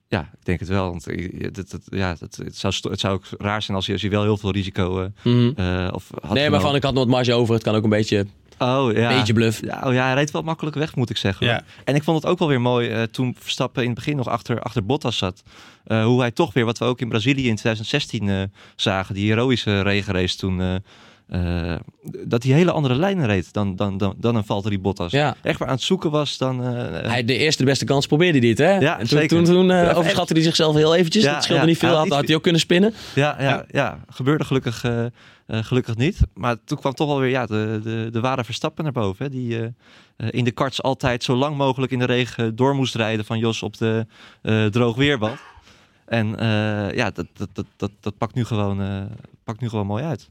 Ja, 0.09 0.21
ik 0.21 0.45
denk 0.45 0.61
het 0.61 0.69
wel. 0.69 0.89
Want 0.91 1.05
het, 1.05 1.57
het, 1.73 1.83
ja, 1.85 2.17
het, 2.21 2.37
het, 2.37 2.57
zou, 2.57 2.75
het 2.91 3.01
zou 3.01 3.15
ook 3.15 3.25
raar 3.39 3.63
zijn 3.63 3.77
als 3.77 3.87
je, 3.87 3.93
als 3.93 4.03
je 4.03 4.09
wel 4.09 4.23
heel 4.23 4.37
veel 4.37 4.51
risico 4.51 5.01
eh, 5.03 5.07
Mhm. 5.33 5.51
eh, 5.57 5.89
of 5.93 6.11
had 6.23 6.33
Nee, 6.33 6.51
maar 6.51 6.61
van 6.61 6.75
ik 6.75 6.83
had 6.83 6.95
nog 6.95 7.03
wat 7.05 7.13
marge 7.13 7.33
over. 7.35 7.55
Het 7.55 7.63
kan 7.63 7.75
ook 7.75 7.85
een 7.85 7.91
beetje, 7.91 8.27
Oh 8.59 8.93
ja. 8.93 9.09
beetje 9.19 9.33
bluff. 9.33 9.61
Ja, 9.65 9.83
oh, 9.85 9.93
ja, 9.93 10.05
hij 10.05 10.15
reed 10.15 10.31
wel 10.31 10.43
makkelijk 10.43 10.77
weg, 10.77 10.95
moet 10.97 11.11
ik 11.11 11.17
zeggen. 11.17 11.47
Ja. 11.47 11.63
En 11.85 11.95
ik 11.95 12.03
vond 12.03 12.23
het 12.23 12.31
ook 12.31 12.39
wel 12.39 12.49
weer 12.49 12.61
mooi 12.61 12.89
eh, 12.89 13.03
toen 13.03 13.37
Verstappen 13.39 13.83
in 13.83 13.89
het 13.89 13.99
begin 13.99 14.17
nog 14.17 14.29
achter, 14.29 14.61
achter 14.61 14.85
Bottas 14.87 15.17
zat. 15.19 15.43
Eh, 15.85 16.05
hoe 16.05 16.21
hij 16.21 16.31
toch 16.31 16.53
weer, 16.53 16.65
wat 16.65 16.79
we 16.79 16.85
ook 16.85 17.01
in 17.01 17.09
Brazilië 17.09 17.49
in 17.49 17.57
2016 17.57 18.29
eh, 18.29 18.43
zagen, 18.77 19.15
die 19.15 19.29
heroïsche 19.33 19.81
regenrace 19.81 20.37
toen. 20.37 20.83
Eh, 21.29 21.73
eh, 21.73 21.81
dat 22.25 22.43
hij 22.43 22.53
hele 22.53 22.71
andere 22.71 22.95
lijnen 22.95 23.27
reed 23.27 23.53
dan, 23.53 23.77
dan, 23.77 23.99
dan, 23.99 24.15
dan 24.17 24.37
een 24.37 24.45
Valtteri 24.45 24.79
Bottas. 24.81 25.13
Ja. 25.13 25.37
Echt 25.43 25.59
waar 25.59 25.69
aan 25.69 25.75
het 25.75 25.83
zoeken 25.83 26.11
was 26.11 26.39
dan... 26.39 26.65
eh, 26.65 27.11
Hij, 27.11 27.25
de 27.25 27.37
eerste 27.37 27.63
de 27.63 27.69
beste 27.69 27.85
kans 27.85 28.07
probeerde 28.07 28.39
hij 28.39 28.47
dit, 28.49 28.59
hè? 28.59 28.79
Ja, 28.79 28.93
en 28.93 28.99
toen, 28.99 29.19
zeker. 29.19 29.29
toen, 29.29 29.45
toen 29.45 29.71
eh, 29.71 29.83
Ja, 29.83 29.93
overschatte 29.93 30.33
hij 30.33 30.43
zichzelf 30.43 30.75
heel 30.75 30.95
eventjes. 30.95 31.25
Ja, 31.25 31.33
dat 31.33 31.45
scheelde 31.45 31.67
niet 31.67 31.79
veel. 31.79 31.89
Had, 31.89 31.99
had 32.09 32.17
had 32.17 32.27
hij 32.27 32.37
ook 32.37 32.43
kunnen 32.43 32.61
spinnen. 32.61 32.95
Ja, 33.15 33.37
ja, 33.41 33.65
ja. 33.71 34.01
gebeurde 34.09 34.45
gelukkig, 34.45 34.85
eh, 34.85 35.05
eh, 35.05 35.11
gelukkig 35.47 35.97
niet. 35.97 36.19
Maar 36.35 36.57
toen 36.65 36.79
kwam 36.79 36.95
toch 36.95 37.07
wel 37.09 37.21
weer 37.21 37.31
ja, 37.31 37.47
de, 37.47 37.81
de, 37.83 38.09
de 38.13 38.21
ware 38.21 38.45
Verstappen 38.45 38.85
naar 38.85 38.93
boven. 38.93 39.25
Hè, 39.25 39.31
die 39.31 39.59
eh, 39.59 39.65
eh, 40.17 40.29
in 40.31 40.45
de 40.45 40.51
karts 40.51 40.83
altijd 40.83 41.23
zo 41.25 41.35
lang 41.35 41.57
mogelijk 41.57 41.93
in 41.93 41.99
de 41.99 42.05
regen 42.05 42.57
door 42.57 42.75
moest 42.75 42.95
rijden 42.95 43.25
van 43.25 43.39
Jos 43.39 43.63
op 43.63 43.77
de 43.79 44.07
eh 44.43 44.65
droog 44.65 44.97
weerbad. 44.97 45.37
En 46.07 46.39
eh, 46.39 46.97
ja, 46.97 47.11
dat, 47.11 47.27
dat, 47.37 47.49
dat, 47.53 47.67
dat, 47.77 47.91
dat 48.01 48.19
pakt, 48.19 48.35
nu 48.35 48.45
gewoon, 48.45 48.83
eh, 48.83 49.03
pakt 49.45 49.61
nu 49.61 49.69
gewoon 49.69 49.87
mooi 49.87 50.05
uit. 50.05 50.29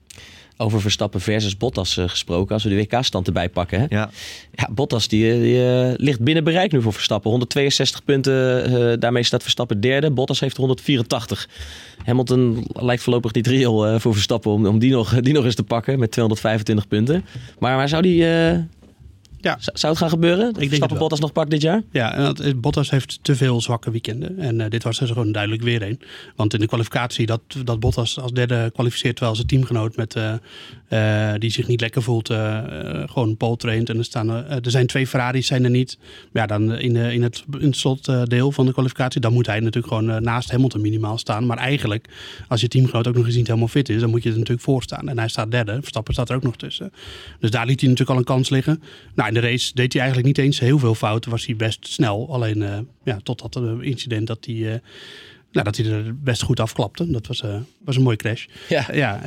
Over 0.58 0.82
Verstappen 0.82 1.22
versus 1.22 1.58
Bottas 1.58 1.98
eh, 1.98 2.10
gesproken. 2.10 2.54
Als 2.54 2.64
we 2.64 2.70
de 2.70 2.76
WK-stand 2.76 3.28
erbij 3.28 3.50
pakken. 3.50 3.80
Hè? 3.80 3.86
Ja, 3.90 4.10
Ja, 4.52 4.70
Bottas 4.72 5.08
die, 5.08 5.40
die, 5.42 5.60
ligt 5.98 6.20
binnen 6.20 6.44
bereik 6.44 6.72
nu 6.72 6.82
voor 6.82 6.94
Verstappen. 6.94 7.30
162 7.30 8.04
punten, 8.04 9.00
daarmee 9.00 9.24
staat 9.24 9.42
Verstappen 9.42 9.80
derde. 9.80 10.12
Bottas 10.12 10.40
heeft 10.40 10.58
184. 10.58 11.50
Hamilton 12.04 12.68
lijkt 12.74 13.04
voorlopig 13.04 13.34
niet 13.34 13.48
reëel 13.48 14.00
voor 14.00 14.14
Verstappen 14.14 14.52
om, 14.52 14.66
om 14.66 14.80
die, 14.80 14.92
nog, 14.92 15.20
die 15.20 15.34
nog 15.34 15.46
eens 15.46 15.56
te 15.56 15.64
pakken 15.64 16.00
met 16.00 16.12
225 16.12 16.88
punten. 16.88 17.26
Maar, 17.60 17.76
maar 17.76 17.90
zou, 17.90 18.02
die, 18.02 18.26
Ja. 19.46 19.58
zou 19.60 19.94
het 19.94 19.98
gaan 20.02 20.10
gebeuren? 20.10 20.46
Het 20.46 20.58
Verstappen 20.58 20.90
wel. 20.90 21.00
Bottas 21.00 21.20
nog 21.20 21.32
pakt 21.32 21.50
dit 21.50 21.62
jaar? 21.62 21.82
Ja, 21.92 22.14
en 22.14 22.24
dat, 22.24 22.40
is- 22.40 22.60
Bottas 22.60 22.90
heeft 22.90 23.20
te 23.22 23.36
veel 23.36 23.62
zwakke 23.62 23.92
weekenden. 23.92 24.40
En 24.40 24.62
eh, 24.62 24.70
dit 24.70 24.84
was 24.84 25.00
er 25.00 25.08
gewoon 25.08 25.32
duidelijk 25.32 25.64
weer 25.64 25.82
een. 25.82 26.00
Want 26.36 26.54
in 26.54 26.60
de 26.60 26.68
kwalificatie 26.68 27.26
dat, 27.26 27.42
dat 27.64 27.80
Bottas 27.80 28.20
als 28.20 28.32
derde 28.32 28.70
kwalificeert... 28.74 29.16
terwijl 29.16 29.36
zijn 29.36 29.48
teamgenoot 29.48 29.96
met, 29.96 30.16
eh, 30.16 30.34
eh, 31.34 31.40
die 31.40 31.50
zich 31.50 31.68
niet 31.68 31.82
lekker 31.82 32.02
voelt... 32.04 32.30
eh, 32.30 32.58
eh, 32.58 33.10
gewoon 33.10 33.38
pole 33.38 33.58
traint. 33.58 33.90
En 33.90 33.98
er, 33.98 34.04
staan, 34.06 34.30
er- 34.30 34.62
zijn 34.72 34.88
twee 34.88 35.08
Ferraris, 35.08 35.48
zijn 35.48 35.64
er 35.64 35.70
niet. 35.70 35.98
Maar 36.32 36.42
ja, 36.42 36.48
dan 36.58 36.76
in, 36.78 36.96
eh, 36.96 37.12
in 37.14 37.24
het, 37.24 37.44
in 37.60 37.66
het 37.66 37.76
slotdeel 37.78 38.52
van 38.52 38.66
de 38.66 38.72
kwalificatie... 38.74 39.22
dan 39.22 39.34
moet 39.34 39.46
hij 39.46 39.60
natuurlijk 39.60 39.88
gewoon 39.94 40.10
eh, 40.10 40.18
naast 40.18 40.52
Hamilton 40.52 40.82
minimaal 40.82 41.18
staan. 41.18 41.46
Maar 41.46 41.58
eigenlijk, 41.58 42.08
als 42.48 42.62
je 42.62 42.68
teamgenoot 42.68 43.08
ook 43.08 43.16
nog 43.16 43.26
eens 43.26 43.36
niet 43.36 43.48
helemaal 43.48 43.68
fit 43.68 43.90
is... 43.90 44.00
dan 44.02 44.10
moet 44.10 44.24
je 44.24 44.30
er 44.30 44.36
natuurlijk 44.38 44.64
voor 44.66 44.84
staan. 44.84 45.10
En 45.10 45.18
hij 45.20 45.28
staat 45.28 45.52
derde. 45.52 45.78
Verstappen 45.80 46.14
staat 46.14 46.30
er 46.30 46.36
ook 46.36 46.44
nog 46.44 46.56
tussen. 46.58 46.92
Dus 47.40 47.52
daar 47.52 47.66
liet 47.66 47.80
hij 47.82 47.90
natuurlijk 47.90 48.18
al 48.18 48.24
een 48.26 48.36
kans 48.36 48.50
liggen. 48.50 48.82
Nou, 49.16 49.34
de 49.36 49.42
race 49.42 49.72
deed 49.74 49.94
hij 49.94 50.02
eigenlijk 50.02 50.36
niet 50.36 50.46
eens 50.46 50.60
heel 50.60 50.80
veel 50.80 50.96
fouten. 50.96 51.32
Was 51.32 51.46
hij 51.46 51.56
best 51.56 51.88
snel. 51.88 52.28
Alleen 52.32 52.62
eh, 52.62 52.78
ja, 53.04 53.20
tot 53.24 53.54
dat 53.54 53.82
incident 53.82 54.28
dat 54.28 54.46
hij, 54.46 54.56
eh, 54.56 54.80
nou, 55.52 55.66
dat 55.66 55.78
hij 55.78 55.86
er 55.86 56.16
best 56.20 56.42
goed 56.42 56.60
afklapte. 56.60 57.12
Dat 57.12 57.28
was, 57.28 57.42
eh, 57.42 57.56
was 57.86 57.96
een 57.96 58.02
mooie 58.02 58.18
crash. 58.18 58.46
Ja. 58.70 58.88
Ja, 58.94 59.22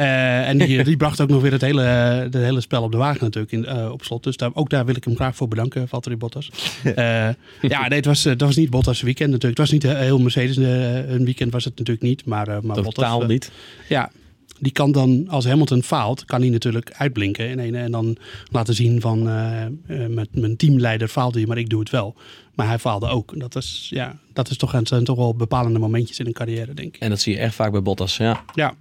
en 0.44 0.58
die, 0.58 0.84
die 0.84 0.96
bracht 0.96 1.20
ook 1.20 1.28
nog 1.28 1.42
weer 1.42 1.52
het 1.52 1.60
hele, 1.60 1.82
het 1.82 2.34
hele 2.34 2.60
spel 2.60 2.82
op 2.82 2.92
de 2.92 2.98
wagen 2.98 3.24
natuurlijk 3.24 3.52
in, 3.52 3.90
op 3.90 4.04
slot. 4.04 4.22
Dus 4.22 4.36
daar, 4.36 4.50
ook 4.54 4.70
daar 4.70 4.84
wil 4.84 4.96
ik 4.96 5.04
hem 5.04 5.16
graag 5.16 5.36
voor 5.36 5.48
bedanken, 5.48 5.88
Valtteri 5.88 6.16
Bottas. 6.16 6.50
Ja, 7.60 7.88
nee, 7.88 7.98
het 7.98 8.04
was, 8.06 8.22
dat 8.22 8.40
was 8.40 8.56
niet 8.56 8.70
Bottas' 8.70 9.00
weekend 9.00 9.30
natuurlijk. 9.30 9.58
Het 9.60 9.70
was 9.70 9.80
niet 9.80 9.96
heel 9.98 10.18
Mercedes 10.18 10.56
een 10.56 11.24
weekend 11.24 11.52
was 11.52 11.64
het 11.64 11.78
natuurlijk 11.78 12.06
niet. 12.06 12.24
Maar, 12.24 12.64
maar 12.64 12.76
Totaal 12.76 13.22
niet. 13.22 13.50
ja, 13.88 14.10
die 14.58 14.72
kan 14.72 14.92
dan, 14.92 15.28
als 15.28 15.46
Hamilton 15.46 15.82
faalt, 15.82 16.24
kan 16.24 16.40
hij 16.40 16.50
natuurlijk 16.50 16.92
uitblinken. 16.92 17.48
In 17.48 17.58
een, 17.58 17.74
en 17.74 17.90
dan 17.90 18.16
laten 18.50 18.74
zien 18.74 19.00
van, 19.00 19.28
eh, 19.28 19.64
eh, 19.64 19.70
met 20.08 20.28
mijn 20.36 20.56
teamleider 20.56 21.08
faalde 21.08 21.38
hij, 21.38 21.46
maar 21.46 21.58
ik 21.58 21.68
doe 21.68 21.80
het 21.80 21.90
wel. 21.90 22.14
Maar 22.54 22.66
hij 22.66 22.78
faalde 22.78 23.08
ook. 23.08 23.40
Dat 23.40 23.56
is, 23.56 23.86
ja, 23.90 24.18
dat 24.32 24.50
is 24.50 24.56
toch, 24.56 24.72
het 24.72 24.88
zijn 24.88 25.04
toch 25.04 25.16
wel 25.16 25.34
bepalende 25.34 25.78
momentjes 25.78 26.18
in 26.18 26.26
een 26.26 26.32
carrière, 26.32 26.74
denk 26.74 26.94
ik. 26.94 27.00
En 27.00 27.08
dat 27.08 27.20
zie 27.20 27.34
je 27.34 27.38
echt 27.38 27.54
vaak 27.54 27.70
bij 27.72 27.82
Bottas, 27.82 28.16
ja. 28.16 28.44
Ja, 28.54 28.74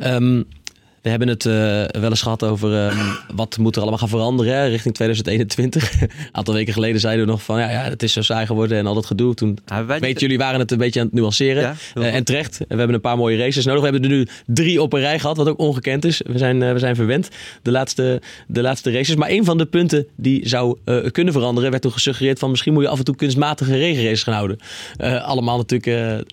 Ehm, 0.00 0.42
we 1.02 1.08
hebben 1.08 1.28
het 1.28 1.46
eh, 1.46 1.52
wel 2.00 2.10
eens 2.10 2.22
gehad 2.22 2.44
over 2.44 2.86
ehm, 2.86 2.98
wat 3.34 3.58
moet 3.58 3.74
er 3.74 3.80
allemaal 3.80 3.98
gaan 3.98 4.08
veranderen 4.08 4.54
hè, 4.54 4.66
richting 4.66 4.94
2021. 4.94 6.00
Een 6.00 6.10
aantal 6.32 6.54
weken 6.54 6.72
geleden 6.72 7.00
zeiden 7.00 7.24
we 7.24 7.30
nog 7.30 7.42
van 7.42 7.58
ja, 7.58 7.70
ja, 7.70 7.82
het 7.82 8.02
is 8.02 8.12
zo 8.12 8.22
saai 8.22 8.46
geworden 8.46 8.78
en 8.78 8.86
al 8.86 8.94
dat 8.94 9.06
gedoe. 9.06 9.34
Toen 9.34 9.58
Ja, 9.66 9.84
weet 9.84 10.20
jullie 10.20 10.38
waren 10.38 10.60
het 10.60 10.70
een 10.70 10.78
beetje 10.78 11.00
aan 11.00 11.06
het 11.06 11.14
nuanceren. 11.14 11.62
Ja, 11.62 11.74
Eh, 11.94 12.14
en 12.14 12.24
terecht. 12.24 12.58
We 12.58 12.76
hebben 12.76 12.94
een 12.94 13.00
paar 13.00 13.16
mooie 13.16 13.38
races 13.38 13.64
nodig. 13.64 13.82
We 13.82 13.88
hebben 13.90 14.10
er 14.10 14.16
nu 14.16 14.26
drie 14.46 14.82
op 14.82 14.92
een 14.92 15.00
rij 15.00 15.18
gehad, 15.18 15.36
wat 15.36 15.48
ook 15.48 15.58
ongekend 15.58 16.04
is. 16.04 16.20
We 16.26 16.38
zijn, 16.38 16.62
eh, 16.62 16.72
we 16.72 16.78
zijn 16.78 16.94
verwend 16.94 17.28
de 17.62 17.70
laatste, 17.70 18.22
de 18.46 18.62
laatste 18.62 18.90
races. 18.90 19.16
Maar 19.16 19.30
een 19.30 19.44
van 19.44 19.58
de 19.58 19.66
punten 19.66 20.06
die 20.16 20.48
zou 20.48 20.78
kunnen 21.10 21.32
veranderen, 21.32 21.70
werd 21.70 21.82
toen 21.82 21.92
gesuggereerd 21.92 22.38
van 22.38 22.50
misschien 22.50 22.72
moet 22.72 22.82
je 22.82 22.88
af 22.88 22.98
en 22.98 23.04
toe 23.04 23.16
kunstmatige 23.16 23.76
regenraces 23.76 24.22
gaan 24.22 24.34
houden. 24.34 24.58
Allemaal 25.22 25.56
natuurlijk 25.56 26.24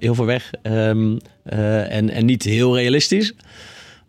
heel 0.00 0.14
ver 0.14 0.26
weg 0.26 0.50
ehm, 0.62 1.16
eh, 1.44 1.96
en, 1.96 2.10
en 2.10 2.24
niet 2.24 2.42
heel 2.42 2.76
realistisch. 2.76 3.32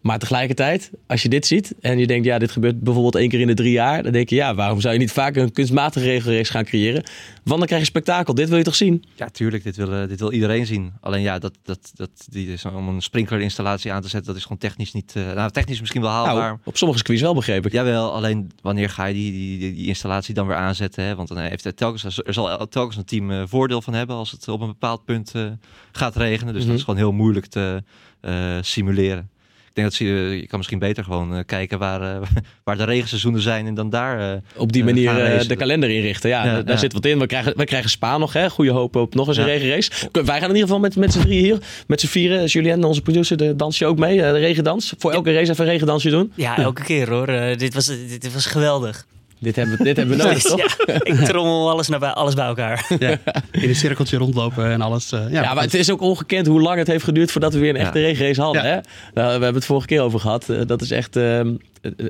Maar 0.06 0.20
tegelijkertijd, 0.20 0.92
als 1.08 1.22
je 1.22 1.30
dit 1.30 1.46
ziet 1.46 1.74
en 1.80 1.98
je 1.98 2.08
denkt, 2.08 2.26
ja, 2.26 2.38
dit 2.40 2.52
gebeurt 2.52 2.80
bijvoorbeeld 2.80 3.16
één 3.16 3.30
keer 3.30 3.40
in 3.40 3.48
de 3.48 3.54
drie 3.54 3.72
jaar, 3.72 4.04
dan 4.04 4.12
denk 4.12 4.30
je, 4.30 4.36
ja, 4.36 4.56
waarom 4.56 4.82
zou 4.82 4.94
je 4.94 5.00
niet 5.00 5.12
vaker 5.12 5.44
een 5.44 5.52
kunstmatige 5.52 6.06
regelrace 6.06 6.52
gaan 6.52 6.64
creëren? 6.64 7.04
Want 7.44 7.58
dan 7.58 7.66
krijg 7.68 7.82
je 7.82 7.88
spektakel. 7.88 8.34
Dit 8.34 8.50
wil 8.50 8.58
je 8.58 8.64
toch 8.64 8.76
zien? 8.76 9.04
Ja, 9.16 9.30
tuurlijk. 9.30 9.64
Dit 9.64 9.76
wil, 9.76 9.94
eh, 9.94 10.08
dit 10.08 10.20
wil 10.20 10.32
iedereen 10.32 10.66
zien. 10.66 10.94
Alleen 11.02 11.22
ja, 11.22 11.40
dat, 11.40 11.54
dat, 11.64 11.92
dat, 11.94 12.10
die 12.30 12.54
is 12.54 12.66
om 12.66 12.88
een 12.88 13.02
sprinklerinstallatie 13.02 13.92
aan 13.92 14.02
te 14.02 14.08
zetten, 14.08 14.28
dat 14.28 14.36
is 14.36 14.42
gewoon 14.42 14.58
technisch 14.58 14.92
niet... 14.94 15.14
eh, 15.16 15.34
nou, 15.34 15.52
technisch 15.52 15.80
misschien 15.80 16.02
wel 16.02 16.12
haalbaar. 16.12 16.50
Nou, 16.50 16.58
op 16.64 16.78
sommige 16.78 17.00
circuits 17.00 17.24
wel, 17.24 17.34
begreep 17.34 17.66
ik. 17.66 17.72
Jawel, 17.72 18.14
alleen 18.14 18.52
wanneer 18.62 18.90
ga 18.90 19.06
je 19.06 19.14
die, 19.14 19.32
die, 19.32 19.74
die, 19.74 19.88
installatie 19.88 20.34
dan 20.34 20.48
weer 20.48 20.56
aanzetten? 20.58 21.04
Hè? 21.04 21.16
Want 21.16 21.28
dan 21.28 21.38
heeft 21.38 21.64
het 21.64 21.78
telkens, 21.78 22.04
er 22.26 22.34
zal 22.34 22.68
telkens 22.68 22.98
een 22.98 23.06
team 23.06 23.32
eh, 23.32 23.44
voordeel 23.46 23.82
van 23.82 23.94
hebben 23.94 24.16
als 24.16 24.32
het 24.32 24.48
op 24.48 24.62
een 24.62 24.68
bepaald 24.68 25.06
punt 25.06 25.32
eh, 25.36 25.46
gaat 25.92 26.16
regenen. 26.16 26.54
Dus 26.54 26.62
Mhm. 26.62 26.70
dat 26.72 26.80
is 26.80 26.86
gewoon 26.86 27.00
heel 27.00 27.12
moeilijk 27.12 27.46
te 27.46 27.84
eh, 28.22 28.58
simuleren. 28.62 29.30
Ik 29.76 29.82
denk 29.82 29.94
dat 29.94 30.08
ze, 30.08 30.30
eh, 30.32 30.40
je 30.40 30.48
kan 30.48 30.58
misschien 30.58 30.80
beter 30.80 31.04
gewoon 31.04 31.36
eh, 31.36 31.40
kijken 31.46 31.80
waar, 31.80 32.02
eh, 32.02 32.22
waar 32.64 32.78
de 32.78 32.84
regenseizoenen 32.84 33.42
zijn 33.42 33.68
en 33.68 33.74
dan 33.74 33.90
daar... 33.90 34.32
eh, 34.34 34.38
Op 34.56 34.72
die 34.72 34.84
manier 34.84 35.18
eh, 35.24 35.48
de 35.48 35.56
kalender 35.56 35.90
inrichten. 35.90 36.30
Ja, 36.30 36.46
Ja, 36.46 36.54
daar 36.62 36.74
ja. 36.74 36.78
zit 36.78 36.94
wat 36.94 37.06
in. 37.06 37.20
We 37.20 37.26
krijgen, 37.26 37.54
we 37.58 37.64
krijgen 37.66 37.90
Spa 37.90 38.18
nog, 38.18 38.34
hè? 38.34 38.50
Goede 38.50 38.72
hoop 38.72 38.96
op 38.96 39.16
nog 39.16 39.28
eens 39.28 39.38
een 39.38 39.46
Ja. 39.46 39.52
regenrace. 39.52 39.92
Wij 40.12 40.24
gaan 40.26 40.36
in 40.50 40.56
ieder 40.56 40.62
geval 40.62 40.80
met, 40.80 40.96
met 40.96 41.14
z'n 41.14 41.20
drieën 41.20 41.44
hier, 41.44 41.58
met 41.88 42.00
z'n 42.00 42.08
vieren. 42.08 42.46
Julien, 42.46 42.84
onze 42.84 43.02
producer, 43.02 43.38
de 43.38 43.56
dans 43.56 43.78
je 43.78 43.86
ook 43.86 43.98
mee. 44.00 44.22
eh, 44.22 44.32
De 44.32 44.40
regendans. 44.40 44.94
Voor 44.98 45.12
elke 45.12 45.34
race 45.34 45.52
even 45.52 45.66
een 45.66 45.72
regendansje 45.72 46.10
doen. 46.10 46.32
Ja, 46.36 46.58
elke 46.58 46.84
keer 46.84 47.10
hoor. 47.10 47.58
Dit, 47.58 47.74
was, 47.74 47.86
dit, 47.86 48.22
dit 48.22 48.34
was 48.34 48.46
geweldig. 48.46 49.06
Dit 49.46 49.56
hebben, 49.56 49.78
we- 49.78 49.84
dit 49.84 49.98
hebben 49.98 50.18
we 50.18 50.24
nodig, 50.24 50.42
toch? 50.44 50.78
Ja, 50.86 50.94
ik 51.04 51.16
trommel 51.16 51.70
alles, 51.70 51.88
naar, 51.88 52.00
bij- 52.00 52.10
alles 52.10 52.34
bij 52.34 52.46
elkaar. 52.46 52.86
ja, 53.00 53.10
in 53.52 53.70
een 53.70 53.76
cirkeltje 53.76 54.18
rondlopen 54.18 54.72
en 54.72 54.82
alles. 54.82 55.12
eh, 55.12 55.20
ja, 55.30 55.42
Ja, 55.42 55.54
maar 55.54 55.64
het 55.64 55.74
is 55.74 55.92
ook 55.92 56.02
ongekend 56.02 56.48
hoe 56.48 56.62
lang 56.62 56.78
het 56.78 56.88
heeft 56.88 57.04
geduurd 57.04 57.32
voordat 57.32 57.54
we 57.54 57.60
weer 57.60 57.70
een 57.70 57.76
Ja. 57.80 57.82
echte 57.86 58.00
regenrace 58.00 58.42
hadden. 58.42 58.64
Ja. 58.64 58.70
Hè? 58.70 58.76
Nou, 59.14 59.26
we 59.28 59.32
hebben 59.32 59.54
het 59.54 59.66
vorige 59.66 59.88
keer 59.88 60.02
over 60.02 60.20
gehad. 60.20 60.50
Eh, 60.50 60.58
Dat 60.66 60.82
is 60.82 60.92
echt. 60.92 61.16
ehm, 61.16 61.24
eh, 61.26 61.38
eh, 61.44 61.54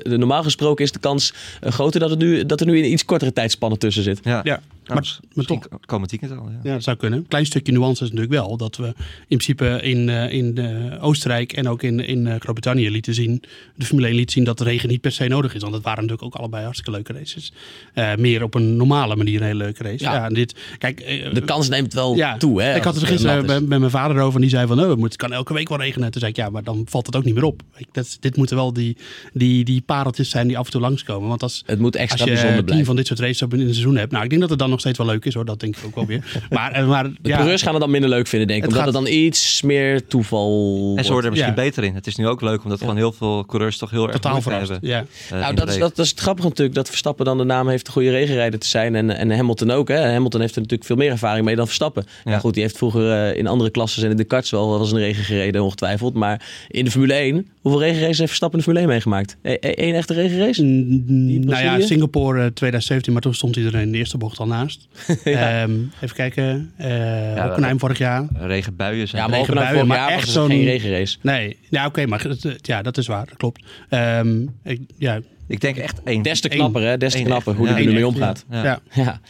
normaal 0.02 0.42
gesproken 0.42 0.84
is 0.84 0.92
de 0.92 0.98
kans 0.98 1.34
eh, 1.60 1.72
groter 1.72 2.00
dat, 2.00 2.10
het 2.10 2.18
nu, 2.18 2.46
dat 2.46 2.60
er 2.60 2.66
nu 2.66 2.78
een 2.78 2.92
iets 2.92 3.04
kortere 3.04 3.32
tijdspanne 3.32 3.78
tussen 3.78 4.02
zit. 4.02 4.20
ja, 4.22 4.40
ja. 4.44 4.60
Maar, 4.94 5.18
maar 5.34 5.44
toch, 5.44 5.68
komend 5.86 6.10
weekend 6.10 6.32
al. 6.32 6.48
Ja. 6.48 6.58
Ja, 6.62 6.72
dat 6.72 6.82
zou 6.82 6.96
kunnen. 6.96 7.18
Een 7.18 7.28
klein 7.28 7.46
stukje 7.46 7.72
nuance 7.72 8.04
is 8.04 8.10
natuurlijk 8.10 8.40
wel 8.40 8.56
dat 8.56 8.76
we 8.76 8.86
in 8.86 8.94
principe 9.26 9.80
in, 9.82 10.08
eh, 10.08 10.32
in 10.32 10.58
eh, 10.58 11.04
Oostenrijk 11.04 11.52
en 11.52 11.68
ook 11.68 11.82
in, 11.82 12.00
in 12.00 12.26
eh, 12.26 12.32
Groot-Brittannië 12.32 12.90
lieten 12.90 13.14
zien, 13.14 13.42
de 13.74 13.84
Formule 13.84 14.08
1 14.08 14.16
liet 14.16 14.32
zien 14.32 14.44
dat 14.44 14.58
de 14.58 14.64
regen 14.64 14.88
niet 14.88 15.00
per 15.00 15.12
se 15.12 15.26
nodig 15.26 15.54
is. 15.54 15.60
Want 15.62 15.74
het 15.74 15.82
waren 15.82 16.02
natuurlijk 16.02 16.34
ook 16.34 16.40
allebei 16.40 16.62
hartstikke 16.62 16.92
leuke 16.92 17.12
races. 17.12 17.52
Eh, 17.94 18.14
meer 18.14 18.42
op 18.42 18.54
een 18.54 18.76
normale 18.76 19.16
manier 19.16 19.40
een 19.40 19.46
hele 19.46 19.64
leuke 19.64 19.82
race. 19.82 20.04
Ja. 20.04 20.14
Ja, 20.14 20.24
en 20.24 20.34
dit, 20.34 20.54
kijk, 20.78 21.00
eh, 21.00 21.34
De 21.34 21.40
kans 21.40 21.68
neemt 21.68 21.94
wel 21.94 22.16
ja, 22.16 22.36
toe. 22.36 22.62
Hè, 22.62 22.74
ik 22.76 22.82
had 22.82 22.94
het 22.94 23.02
het 23.02 23.12
gisteren 23.12 23.46
met, 23.46 23.68
met 23.68 23.78
mijn 23.78 23.90
vader 23.90 24.20
over 24.20 24.34
en 24.34 24.40
die 24.40 24.50
zei 24.50 24.66
van, 24.66 24.80
oh, 24.80 24.90
het 24.90 25.02
het 25.02 25.16
kan 25.16 25.32
elke 25.32 25.52
week 25.52 25.68
wel 25.68 25.78
regenen. 25.78 26.10
Toen 26.10 26.20
zei 26.20 26.32
ik, 26.32 26.38
ja, 26.38 26.50
maar 26.50 26.62
dan 26.62 26.86
valt 26.88 27.06
het 27.06 27.16
ook 27.16 27.24
niet 27.24 27.34
meer 27.34 27.44
op. 27.44 27.62
Ik, 27.76 27.86
dat, 27.92 28.16
dit 28.20 28.36
moeten 28.36 28.56
wel 28.56 28.72
die, 28.72 28.96
die, 29.32 29.64
die 29.66 29.82
pareltjes 29.86 30.30
zijn 30.30 30.46
die 30.48 30.58
af 30.58 30.64
en 30.66 30.70
toe 30.72 30.80
langskomen. 30.80 31.28
Want 31.28 31.42
als, 31.42 31.62
Het 31.66 31.78
moet 31.78 31.92
als 31.94 32.02
extra 32.02 32.24
je 32.24 32.30
bijzonder 32.32 32.64
blijven. 32.64 32.86
van 32.86 32.96
dit 32.96 33.06
soort 33.06 33.18
races 33.20 33.42
op 33.42 33.54
in 33.54 33.60
een 33.60 33.66
seizoen 33.74 33.96
hebt. 33.96 34.12
Nou, 34.12 34.24
ik 34.24 34.28
denk 34.30 34.40
dat 34.40 34.50
het 34.50 34.58
dan 34.58 34.70
nog 34.70 34.80
steeds 34.80 34.98
wel 34.98 35.06
leuk 35.06 35.24
is 35.24 35.34
hoor. 35.34 35.44
Dat 35.44 35.60
denk 35.60 35.76
ik 35.76 35.84
ook 35.86 35.94
wel 35.94 36.06
weer. 36.06 36.24
Maar, 36.50 36.72
eh, 36.72 36.88
maar 36.88 37.04
De 37.04 37.16
ja, 37.22 37.34
coureurs 37.36 37.62
gaan 37.62 37.72
het 37.72 37.80
dan 37.82 37.90
minder 37.90 38.10
leuk 38.10 38.26
vinden, 38.26 38.48
denk 38.48 38.58
ik. 38.62 38.64
Het 38.68 38.78
Omdat 38.78 38.94
het 38.94 39.04
dan 39.04 39.12
iets 39.14 39.62
meer 39.62 40.06
toeval 40.06 40.92
En 40.96 41.04
ze 41.04 41.10
worden 41.12 41.30
er 41.30 41.36
misschien 41.36 41.56
Ja. 41.56 41.62
beter 41.68 41.84
in. 41.84 41.94
Het 41.94 42.06
is 42.06 42.16
nu 42.16 42.26
ook 42.28 42.40
leuk, 42.40 42.64
omdat 42.64 42.78
gewoon 42.78 42.96
heel 42.96 43.12
veel 43.12 43.44
coureurs 43.46 43.78
toch 43.78 43.90
heel 43.90 44.02
erg 44.02 44.12
totaal 44.12 44.42
verrast. 44.42 44.68
hebben. 44.70 44.88
Ja. 44.88 45.04
eh, 45.30 45.40
Nou, 45.40 45.54
dat 45.54 45.68
is, 45.68 45.78
dat, 45.78 45.96
dat 45.96 46.04
is 46.04 46.10
het 46.10 46.20
grappige 46.20 46.48
natuurlijk, 46.48 46.76
dat 46.76 46.88
Verstappen 46.88 47.24
dan 47.24 47.38
de 47.38 47.44
naam 47.44 47.68
heeft 47.68 47.86
de 47.86 47.92
goede 47.92 48.10
regenrijder 48.10 48.58
te 48.60 48.66
zijn. 48.66 48.94
En, 48.94 49.10
en 49.16 49.30
Hamilton 49.36 49.70
ook. 49.70 49.88
Hè. 49.88 50.12
Hamilton 50.12 50.40
heeft 50.40 50.54
er 50.54 50.60
natuurlijk 50.60 50.88
veel 50.88 50.96
meer 50.96 51.10
ervaring 51.10 51.44
mee 51.44 51.56
dan 51.56 51.66
Verstappen. 51.66 52.04
Ja, 52.24 52.30
Ja. 52.30 52.38
goed, 52.38 52.54
die 52.54 52.62
heeft 52.62 52.76
vroeger 52.76 53.10
eh, 53.12 53.38
in 53.38 53.46
andere 53.46 53.70
klassen 53.70 54.04
en 54.04 54.10
in 54.10 54.16
de 54.16 54.24
karts 54.24 54.50
wel 54.50 54.70
wel 54.70 54.80
eens 54.80 54.90
een 54.92 54.98
regen 54.98 55.24
gereden, 55.24 55.62
ongetwijfeld. 55.62 56.14
Maar 56.14 56.46
in 56.68 56.84
de 56.84 56.90
Formule 56.90 57.14
1, 57.14 57.46
hoeveel 57.60 57.80
regenraces 57.80 58.16
heeft 58.18 58.28
Verstappen 58.28 58.58
in 58.58 58.64
de 58.64 58.70
Formule 58.72 58.92
1 58.92 58.94
meegemaakt? 58.94 59.36
Één 59.60 59.94
echte 59.94 60.14
regenrace? 60.14 60.62
Nou 60.62 61.62
ja? 61.62 61.80
Singapore 61.80 62.38
eh, 62.40 62.46
2017, 62.46 63.12
maar 63.12 63.22
toen 63.22 63.34
stond 63.34 63.56
iedereen 63.56 63.82
in 63.82 63.92
de 63.92 63.98
eerste 63.98 64.18
bocht 64.18 64.38
al 64.38 64.46
naast. 64.46 64.88
Ja. 65.24 65.62
Ehm, 65.62 65.72
even 66.00 66.16
kijken. 66.16 66.72
eh 66.76 67.34
Ja, 67.34 67.46
Hockenheim 67.46 67.78
vorig 67.78 67.98
jaar. 67.98 68.26
Regenbuien 68.34 69.08
zijn 69.08 69.22
Ja, 69.22 69.28
maar 69.28 69.38
ook 69.38 69.46
regenbuien, 69.46 69.72
vorig 69.72 69.88
maar 69.88 69.96
jaar 69.98 70.08
echt 70.10 70.20
het 70.20 70.30
zo'n- 70.30 70.48
geen 70.48 70.64
regenrace. 70.64 71.16
Nee, 71.22 71.56
ja, 71.70 71.86
oké, 71.86 72.06
maar 72.06 72.20
het, 72.22 72.44
eh, 72.44 72.52
ja, 72.62 72.82
dat 72.82 72.98
is 72.98 73.06
waar. 73.06 73.26
Dat 73.26 73.36
klopt. 73.36 73.64
Ehm, 73.88 74.42
ik, 74.64 74.80
ja, 74.98 75.20
Ik 75.48 75.60
denk 75.60 75.76
echt 75.76 76.00
één. 76.04 76.22
Des 76.22 76.40
te 76.40 76.48
knapper, 76.48 76.82
hè? 76.82 76.96
Des 76.98 77.12
te 77.12 77.22
knapper 77.22 77.48
echt. 77.48 77.56
hoe 77.58 77.66
Ja, 77.68 77.74
die 77.74 77.86
er 77.86 77.92
nu 77.92 77.98
één 78.00 78.12
mee 78.12 78.20
echt, 78.28 78.44
omgaat. 78.44 78.44
ja. 78.50 78.62
Ja. 78.64 78.80
Ja. 79.04 79.20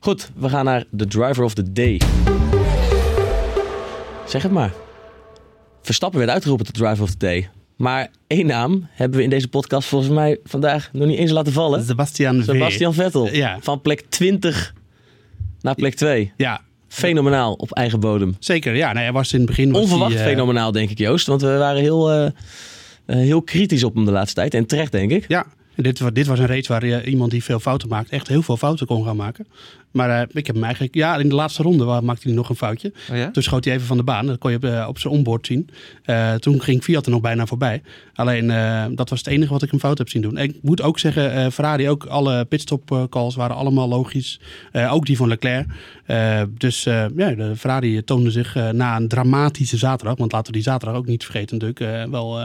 Goed, 0.00 0.30
we 0.36 0.48
gaan 0.48 0.64
naar 0.64 0.84
de 0.90 1.06
driver 1.06 1.44
of 1.44 1.54
the 1.54 1.72
day. 1.72 2.00
Zeg 4.26 4.42
het 4.42 4.52
maar. 4.52 4.72
Verstappen 5.82 6.18
werd 6.18 6.30
uitgeroepen 6.30 6.66
tot 6.66 6.74
driver 6.74 7.02
of 7.02 7.10
the 7.10 7.16
day. 7.18 7.48
Maar 7.76 8.10
één 8.26 8.46
naam 8.46 8.88
hebben 8.90 9.18
we 9.18 9.24
in 9.24 9.30
deze 9.30 9.48
podcast 9.48 9.88
volgens 9.88 10.12
mij 10.12 10.38
vandaag 10.44 10.88
nog 10.92 11.06
niet 11.06 11.18
eens 11.18 11.30
laten 11.30 11.52
vallen. 11.52 11.84
Sebastian. 11.84 12.42
Sebastian 12.42 12.94
Vettel. 12.94 13.34
Ja. 13.34 13.58
Van 13.60 13.80
plek 13.80 14.04
20 14.08 14.74
naar 15.60 15.74
plek 15.74 15.94
2. 15.94 16.32
Ja, 16.36 16.60
Fenomenaal 16.88 17.52
op 17.52 17.72
eigen 17.72 18.00
bodem. 18.00 18.36
zeker. 18.38 18.74
Ja, 18.74 18.92
nee, 18.92 19.02
hij 19.02 19.12
was 19.12 19.32
in 19.32 19.38
het 19.38 19.48
begin... 19.48 19.74
Onverwacht 19.74 20.14
eh, 20.14 20.22
fenomenaal, 20.22 20.72
denk 20.72 20.90
ik, 20.90 20.98
Joost. 20.98 21.26
Want 21.26 21.40
we 21.40 21.56
waren 21.56 21.80
heel, 21.80 22.10
eh, 22.10 22.26
eh, 22.26 23.16
heel 23.16 23.42
kritisch 23.42 23.84
op 23.84 23.94
hem 23.94 24.04
de 24.04 24.10
laatste 24.10 24.34
tijd. 24.34 24.54
En 24.54 24.66
terecht, 24.66 24.92
denk 24.92 25.10
ik. 25.10 25.24
Ja, 25.28 25.46
en 25.74 25.82
dit, 25.82 26.14
dit 26.14 26.26
was 26.26 26.38
een 26.38 26.46
race 26.46 26.68
waar 26.68 27.04
iemand 27.04 27.30
die 27.30 27.44
veel 27.44 27.60
fouten 27.60 27.88
maakt, 27.88 28.10
echt 28.10 28.28
heel 28.28 28.42
veel 28.42 28.56
fouten 28.56 28.86
kon 28.86 29.04
gaan 29.04 29.16
maken. 29.16 29.46
Maar 29.96 30.10
eh, 30.10 30.26
ik 30.32 30.46
heb 30.46 30.54
hem 30.54 30.64
eigenlijk, 30.64 30.94
ja, 30.94 31.16
in 31.16 31.28
de 31.28 31.34
laatste 31.34 31.62
ronde 31.62 31.84
maakte 31.84 32.26
hij 32.26 32.36
nog 32.36 32.48
een 32.48 32.56
foutje. 32.56 32.92
Oh 33.10 33.16
ja? 33.16 33.30
Toen 33.30 33.42
schoot 33.42 33.64
hij 33.64 33.74
even 33.74 33.86
van 33.86 33.96
de 33.96 34.02
baan. 34.02 34.26
Dat 34.26 34.38
kon 34.38 34.50
je 34.50 34.56
op, 34.56 34.64
eh, 34.64 34.84
op 34.88 34.98
zijn 34.98 35.12
onboard 35.12 35.46
zien. 35.46 35.68
Eh, 36.04 36.34
toen 36.34 36.62
ging 36.62 36.82
Fiat 36.82 37.04
er 37.06 37.12
nog 37.12 37.20
bijna 37.20 37.46
voorbij. 37.46 37.82
Alleen 38.14 38.46
dat 38.94 39.08
was 39.10 39.18
het 39.18 39.28
enige 39.28 39.52
wat 39.52 39.62
ik 39.62 39.70
hem 39.70 39.78
fout 39.78 39.98
heb 39.98 40.08
zien 40.08 40.22
doen. 40.22 40.36
En 40.36 40.44
ik 40.44 40.56
moet 40.62 40.82
ook 40.82 40.98
zeggen, 40.98 41.52
Ferrari 41.52 41.88
ook 41.88 42.04
alle 42.04 42.44
pitstop 42.44 43.06
calls 43.10 43.34
waren 43.34 43.56
allemaal 43.56 43.88
logisch. 43.88 44.40
Ook 44.72 45.06
die 45.06 45.16
van 45.16 45.28
Leclerc. 45.28 45.66
Dus 46.58 46.84
ja, 46.84 47.08
de 47.08 47.52
Ferrari 47.56 48.04
toonde 48.04 48.30
zich 48.30 48.54
na 48.72 48.96
een 48.96 49.08
dramatische 49.08 49.76
zaterdag. 49.76 50.16
Want 50.18 50.32
laten 50.32 50.46
we 50.46 50.52
die 50.52 50.62
zaterdag 50.62 50.98
ook 50.98 51.06
niet 51.06 51.24
vergeten 51.24 51.58
natuurlijk. 51.58 52.10
wel, 52.10 52.40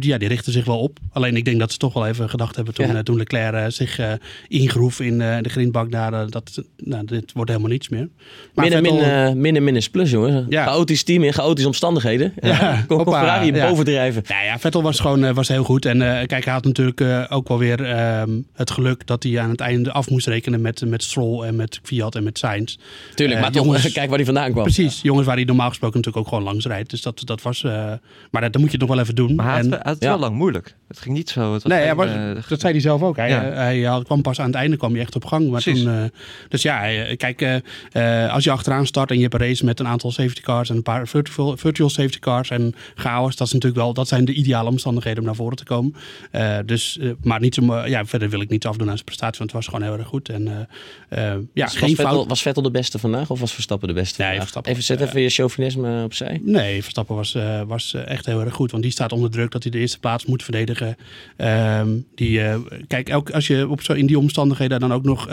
ja, 0.00 0.18
die 0.18 0.28
richtte 0.28 0.50
zich 0.50 0.64
wel 0.64 0.78
op. 0.78 0.98
Alleen 1.12 1.36
ik 1.36 1.44
denk 1.44 1.58
dat 1.58 1.72
ze 1.72 1.78
toch 1.78 1.92
wel 1.92 2.06
even 2.06 2.30
gedacht 2.30 2.56
hebben 2.56 2.74
toen, 2.74 2.86
Ja. 2.86 3.02
toen 3.02 3.16
Leclerc 3.16 3.72
zich 3.72 4.00
ingroef 4.48 5.00
in 5.00 5.18
de 5.18 5.48
grindbak 5.48 5.90
daar. 5.90 6.30
dat, 6.30 6.59
nou, 6.76 7.04
dit 7.04 7.32
wordt 7.32 7.50
helemaal 7.50 7.70
niets 7.70 7.88
meer. 7.88 8.08
Maar 8.54 8.64
Min 8.64 8.74
en 8.74 8.82
min, 8.82 8.92
Vettel- 8.98 9.26
eh, 9.26 9.32
min 9.32 9.56
en 9.56 9.64
min 9.64 9.76
is 9.76 9.90
plus, 9.90 10.10
jongen. 10.10 10.46
Ja. 10.48 10.64
Chaotisch 10.64 11.02
team 11.02 11.22
in 11.24 11.32
chaotische 11.32 11.66
omstandigheden. 11.68 12.32
Ja. 12.40 12.84
Kon, 12.88 12.96
kon 13.04 13.14
Ferrari 13.14 13.52
ja. 13.54 13.68
bovendrijven. 13.68 14.22
Nou 14.28 14.44
ja, 14.44 14.58
Vettel 14.58 14.82
was 14.82 15.00
gewoon 15.00 15.24
eh, 15.24 15.34
was 15.34 15.48
heel 15.48 15.64
goed. 15.64 15.84
En 15.84 16.02
eh, 16.02 16.26
kijk, 16.26 16.44
hij 16.44 16.52
had 16.52 16.64
natuurlijk 16.64 17.00
eh, 17.00 17.24
ook 17.28 17.48
wel 17.48 17.58
weer 17.58 17.84
ehm, 17.84 18.30
het 18.54 18.70
geluk 18.70 19.06
dat 19.06 19.22
hij 19.22 19.40
aan 19.40 19.50
het 19.50 19.60
einde 19.60 19.92
af 19.92 20.10
moest 20.10 20.26
rekenen 20.26 20.60
met, 20.60 20.82
met 20.86 21.02
Stroll 21.02 21.42
en 21.46 21.56
met 21.56 21.80
Fiat 21.82 22.14
en 22.14 22.24
met 22.24 22.38
Sainz. 22.38 22.76
Tuurlijk, 23.14 23.40
maar 23.40 23.50
toch, 23.52 23.64
jongens- 23.64 23.92
kijk 23.92 24.06
waar 24.08 24.16
hij 24.16 24.24
vandaan 24.26 24.50
kwam. 24.50 24.62
Precies, 24.64 25.00
jongens 25.02 25.26
waar 25.26 25.36
hij 25.36 25.44
normaal 25.44 25.68
gesproken 25.68 25.96
natuurlijk 25.96 26.26
ook 26.26 26.32
gewoon 26.32 26.48
langs 26.48 26.66
rijdt. 26.66 26.90
Dus 26.90 27.02
dat, 27.02 27.22
dat 27.24 27.42
was. 27.42 27.64
eh, 27.64 27.92
maar 28.30 28.42
dat, 28.42 28.52
dan 28.52 28.60
moet 28.62 28.72
je 28.72 28.78
nog 28.78 28.88
wel 28.88 28.98
even 28.98 29.14
doen. 29.14 29.34
Maar 29.34 29.46
hij 29.46 29.54
had, 29.54 29.64
En- 29.64 29.70
had 29.72 29.84
het 29.94 30.02
ja. 30.02 30.08
wel 30.08 30.18
lang 30.18 30.36
moeilijk. 30.36 30.74
Het 30.88 30.98
ging 30.98 31.14
niet 31.16 31.30
zo. 31.30 31.52
Het 31.52 31.62
was 31.62 31.72
Nee, 31.72 31.94
was- 31.94 32.06
eh, 32.06 32.30
dat 32.48 32.60
zei 32.60 32.72
hij 32.72 32.80
zelf 32.82 33.02
ook. 33.02 33.16
Hij, 33.16 33.28
Ja. 33.28 33.42
hij 33.42 33.80
had- 33.82 34.04
kwam 34.04 34.22
pas 34.22 34.40
aan 34.40 34.46
het 34.46 34.54
einde 34.54 34.76
kwam 34.76 34.92
hij 34.92 35.00
echt 35.00 35.14
op 35.14 35.24
gang. 35.24 35.50
Maar 35.50 35.62
Precies. 35.62 35.82
toen, 35.82 35.92
eh, 35.92 36.02
dus 36.48 36.62
ja, 36.62 36.90
eh, 36.90 37.16
kijk, 37.16 37.42
eh, 37.42 38.24
eh, 38.24 38.32
als 38.32 38.44
je 38.44 38.50
achteraan 38.50 38.86
start 38.86 39.10
en 39.10 39.16
je 39.16 39.22
hebt 39.22 39.34
een 39.34 39.40
race 39.40 39.64
met 39.64 39.80
een 39.80 39.86
aantal 39.86 40.10
safety 40.10 40.40
cars 40.40 40.70
en 40.70 40.76
een 40.76 40.82
paar 40.82 41.08
virtual, 41.08 41.56
virtual 41.56 41.90
safety 41.90 42.18
cars 42.18 42.50
en 42.50 42.74
chaos, 42.94 43.36
dat 43.36 43.46
is 43.46 43.52
natuurlijk 43.52 43.82
wel, 43.82 43.92
dat 43.92 44.08
zijn 44.08 44.24
de 44.24 44.32
ideale 44.32 44.68
omstandigheden 44.68 45.18
om 45.18 45.24
naar 45.26 45.34
voren 45.34 45.56
te 45.56 45.64
komen. 45.64 45.94
Dus, 46.66 46.98
maar 47.22 47.40
niet 47.40 47.54
zo, 47.54 47.86
ja, 47.86 48.04
verder 48.04 48.30
wil 48.30 48.40
ik 48.40 48.48
niet 48.48 48.66
afdoen 48.66 48.88
aan 48.88 48.94
zijn 48.94 49.04
prestatie, 49.04 49.38
want 49.38 49.52
het 49.52 49.60
was 49.60 49.74
gewoon 49.74 49.90
heel 49.90 49.98
erg 49.98 50.08
goed. 50.08 50.28
En 50.28 50.68
ja, 51.52 51.64
was, 51.64 51.76
Vettel, 51.76 51.94
fout. 51.94 52.28
was 52.28 52.42
Vettel 52.42 52.62
de 52.62 52.70
beste 52.70 52.98
vandaag 52.98 53.30
of 53.30 53.40
was 53.40 53.52
Verstappen 53.52 53.88
de 53.88 53.94
beste 53.94 54.22
Nee? 54.22 54.38
Verstappen 54.38 54.72
even, 54.72 54.84
zet 54.84 55.00
even 55.00 55.20
je 55.20 55.30
chauvinisme 55.30 56.04
opzij. 56.04 56.40
Nee, 56.42 56.82
Verstappen 56.82 57.16
was, 57.16 57.36
was 57.66 57.94
echt 57.94 58.26
heel 58.26 58.40
erg 58.40 58.54
goed. 58.54 58.70
Want 58.70 58.82
die 58.82 58.92
staat 58.92 59.12
onder 59.12 59.30
druk 59.30 59.50
dat 59.50 59.62
hij 59.62 59.72
de 59.72 59.78
eerste 59.78 59.98
plaats 59.98 60.26
moet 60.26 60.42
verdedigen. 60.42 60.96
Ehm, 61.36 61.88
die, 62.14 62.40
kijk, 62.86 63.08
elk, 63.08 63.30
als 63.30 63.46
je 63.46 63.68
op 63.68 63.82
zo, 63.82 63.92
in 63.92 64.06
die 64.06 64.18
omstandigheden 64.18 64.80
dan 64.80 64.92
ook 64.92 65.04
nog 65.04 65.28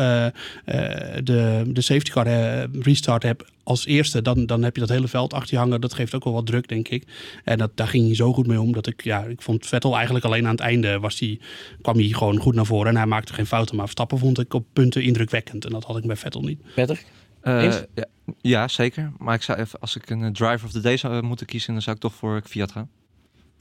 de, 1.23 1.63
de 1.67 1.81
safety 1.81 2.11
car 2.11 2.27
eh, 2.27 2.63
restart 2.81 3.23
hebt 3.23 3.43
als 3.63 3.85
eerste, 3.85 4.21
dan, 4.21 4.45
dan 4.45 4.63
heb 4.63 4.75
je 4.75 4.81
dat 4.81 4.89
hele 4.89 5.07
veld 5.07 5.33
achter 5.33 5.53
je 5.53 5.59
hangen. 5.59 5.81
Dat 5.81 5.93
geeft 5.93 6.15
ook 6.15 6.23
wel 6.23 6.33
wat 6.33 6.45
druk, 6.45 6.67
denk 6.67 6.87
ik. 6.87 7.03
En 7.43 7.57
dat, 7.57 7.71
daar 7.75 7.87
ging 7.87 8.05
hij 8.05 8.15
zo 8.15 8.33
goed 8.33 8.47
mee 8.47 8.61
om 8.61 8.71
dat 8.71 8.87
ik, 8.87 9.03
ja, 9.03 9.23
ik 9.23 9.41
vond 9.41 9.67
Vettel 9.67 9.95
eigenlijk 9.95 10.25
alleen 10.25 10.45
aan 10.45 10.51
het 10.51 10.59
einde 10.59 10.99
was 10.99 11.17
die, 11.17 11.39
kwam 11.81 11.97
hij 11.97 12.07
gewoon 12.07 12.37
goed 12.37 12.55
naar 12.55 12.65
voren. 12.65 12.87
En 12.87 12.97
hij 12.97 13.05
maakte 13.05 13.33
geen 13.33 13.45
fouten. 13.45 13.75
Maar 13.75 13.83
Verstappen 13.83 14.17
vond 14.17 14.39
ik 14.39 14.53
op 14.53 14.65
punten 14.73 15.03
indrukwekkend. 15.03 15.65
En 15.65 15.71
dat 15.71 15.83
had 15.83 15.97
ik 15.97 16.05
bij 16.05 16.15
Vettel 16.15 16.41
niet. 16.41 16.59
Patrick? 16.75 17.05
eh, 17.41 17.71
ja, 17.93 18.05
ja, 18.41 18.67
zeker. 18.67 19.11
Maar 19.17 19.35
ik 19.35 19.41
zou 19.41 19.59
even, 19.59 19.79
als 19.79 19.95
ik 19.95 20.09
een 20.09 20.23
eh, 20.23 20.31
driver 20.31 20.65
of 20.65 20.71
the 20.71 20.81
day 20.81 20.97
zou 20.97 21.21
moeten 21.23 21.45
kiezen, 21.45 21.73
dan 21.73 21.81
zou 21.81 21.95
ik 21.95 22.01
toch 22.01 22.13
voor 22.13 22.41
Fiat 22.45 22.71
gaan. 22.71 22.89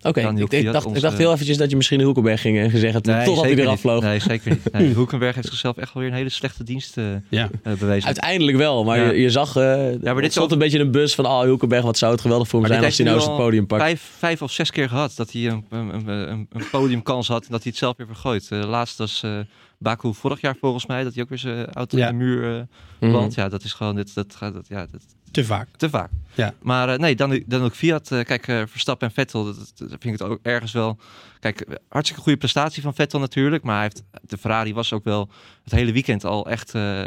Oké, 0.03 0.21
ik, 0.21 0.53
ik 0.53 0.73
dacht, 0.73 0.87
ik 0.97 1.01
dacht 1.01 1.19
heel 1.19 1.33
eventjes 1.33 1.57
dat 1.57 1.71
je 1.71 1.77
misschien 1.77 2.01
Hulkenberg 2.01 2.41
ging 2.41 2.59
eh, 2.59 2.71
gezegd 2.71 2.95
had, 2.95 3.05
totdat 3.05 3.25
hij 3.27 3.49
zeker 3.49 3.65
eraf 3.65 3.81
vloog. 3.81 4.03
Nee, 4.03 4.19
zeker 4.21 4.51
niet. 4.51 4.73
Nee, 4.73 4.93
Hoekenberg 5.01 5.35
heeft 5.35 5.49
zichzelf 5.49 5.77
echt 5.77 5.93
wel 5.95 6.03
weer 6.03 6.13
een 6.13 6.19
hele 6.19 6.31
slechte 6.31 6.65
dienst 6.65 6.97
eh, 6.99 7.05
Ja. 7.31 7.51
eh, 7.63 7.73
bewezen. 7.73 8.07
Uiteindelijk 8.07 8.57
wel, 8.57 8.85
maar 8.85 8.99
Ja. 8.99 9.11
je, 9.11 9.21
je 9.21 9.31
zag, 9.31 9.57
eh 9.57 9.85
dit 9.85 10.03
dit 10.03 10.25
is 10.25 10.31
stond 10.31 10.47
ook- 10.47 10.51
een 10.53 10.59
beetje 10.59 10.79
een 10.79 10.91
bus 10.91 11.15
van, 11.15 11.27
oh 11.27 11.41
Hulkenberg, 11.41 11.83
wat 11.85 11.99
zou 11.99 12.13
het 12.13 12.21
geweldig 12.21 12.49
voor 12.49 12.61
hem 12.61 12.69
Maar 12.71 12.79
zijn 12.79 12.91
dit 12.91 12.99
als 13.07 13.09
hij 13.09 13.19
nou 13.31 13.39
nu 13.39 13.45
podium 13.45 13.67
pakt. 13.67 13.83
Vijf, 13.83 14.11
vijf 14.19 14.43
of 14.43 14.53
zes 14.53 14.71
keer 14.71 14.89
gehad 14.89 15.13
dat 15.17 15.33
hij 15.33 15.47
een, 15.47 15.65
een, 15.71 16.09
een, 16.09 16.47
een 16.53 16.69
podiumkans 16.71 17.29
had 17.29 17.45
en 17.45 17.51
dat 17.51 17.63
hij 17.63 17.71
het 17.71 17.81
zelf 17.81 17.97
weer 17.97 18.07
vergooit. 18.07 18.49
Uh, 18.53 18.65
laatst 18.65 18.99
was 18.99 19.23
uh, 19.25 19.39
Baku 19.79 20.15
vorig 20.15 20.41
jaar 20.41 20.57
volgens 20.61 20.87
mij, 20.87 21.05
dat 21.05 21.15
hij 21.15 21.23
ook 21.23 21.29
weer 21.29 21.39
zijn 21.39 21.73
auto 21.73 21.99
Ja. 21.99 22.09
in 22.09 22.19
de 22.19 22.25
muur 22.25 22.67
uh, 23.01 23.13
landt. 23.13 23.35
Ja, 23.35 23.49
dat 23.49 23.65
is 23.65 23.73
gewoon, 23.73 23.95
dit, 23.95 24.15
dat 24.15 24.35
gaat, 24.37 24.53
dat, 24.55 24.69
ja, 24.69 24.87
dat, 24.91 25.05
Te 25.31 25.45
vaak. 25.45 25.69
te 25.77 25.91
vaak. 25.91 26.11
Ja. 26.35 26.55
Maar 26.63 26.89
uh, 26.89 26.97
nee, 26.99 27.17
dan, 27.17 27.43
dan 27.47 27.63
ook 27.63 27.75
Fiat. 27.75 28.11
Uh, 28.11 28.25
kijk, 28.25 28.49
uh, 28.49 28.63
Verstappen 28.67 29.09
en 29.09 29.15
Vettel, 29.15 29.45
dat, 29.45 29.57
dat 29.75 29.89
vind 29.89 30.05
ik 30.05 30.11
het 30.13 30.23
ook 30.23 30.39
ergens 30.43 30.73
wel... 30.73 30.99
Kijk, 31.41 31.67
hartstikke 31.89 32.23
goede 32.23 32.39
prestatie 32.39 32.83
van 32.83 32.95
Vettel 32.95 33.21
natuurlijk. 33.21 33.63
Maar 33.65 33.75
hij 33.75 33.83
heeft, 33.83 34.03
de 34.31 34.39
Ferrari 34.39 34.75
was 34.75 34.93
ook 34.93 35.05
wel 35.05 35.29
het 35.65 35.73
hele 35.73 35.93
weekend 35.93 36.25
al 36.25 36.47
echt 36.51 36.75
uh, 36.75 37.03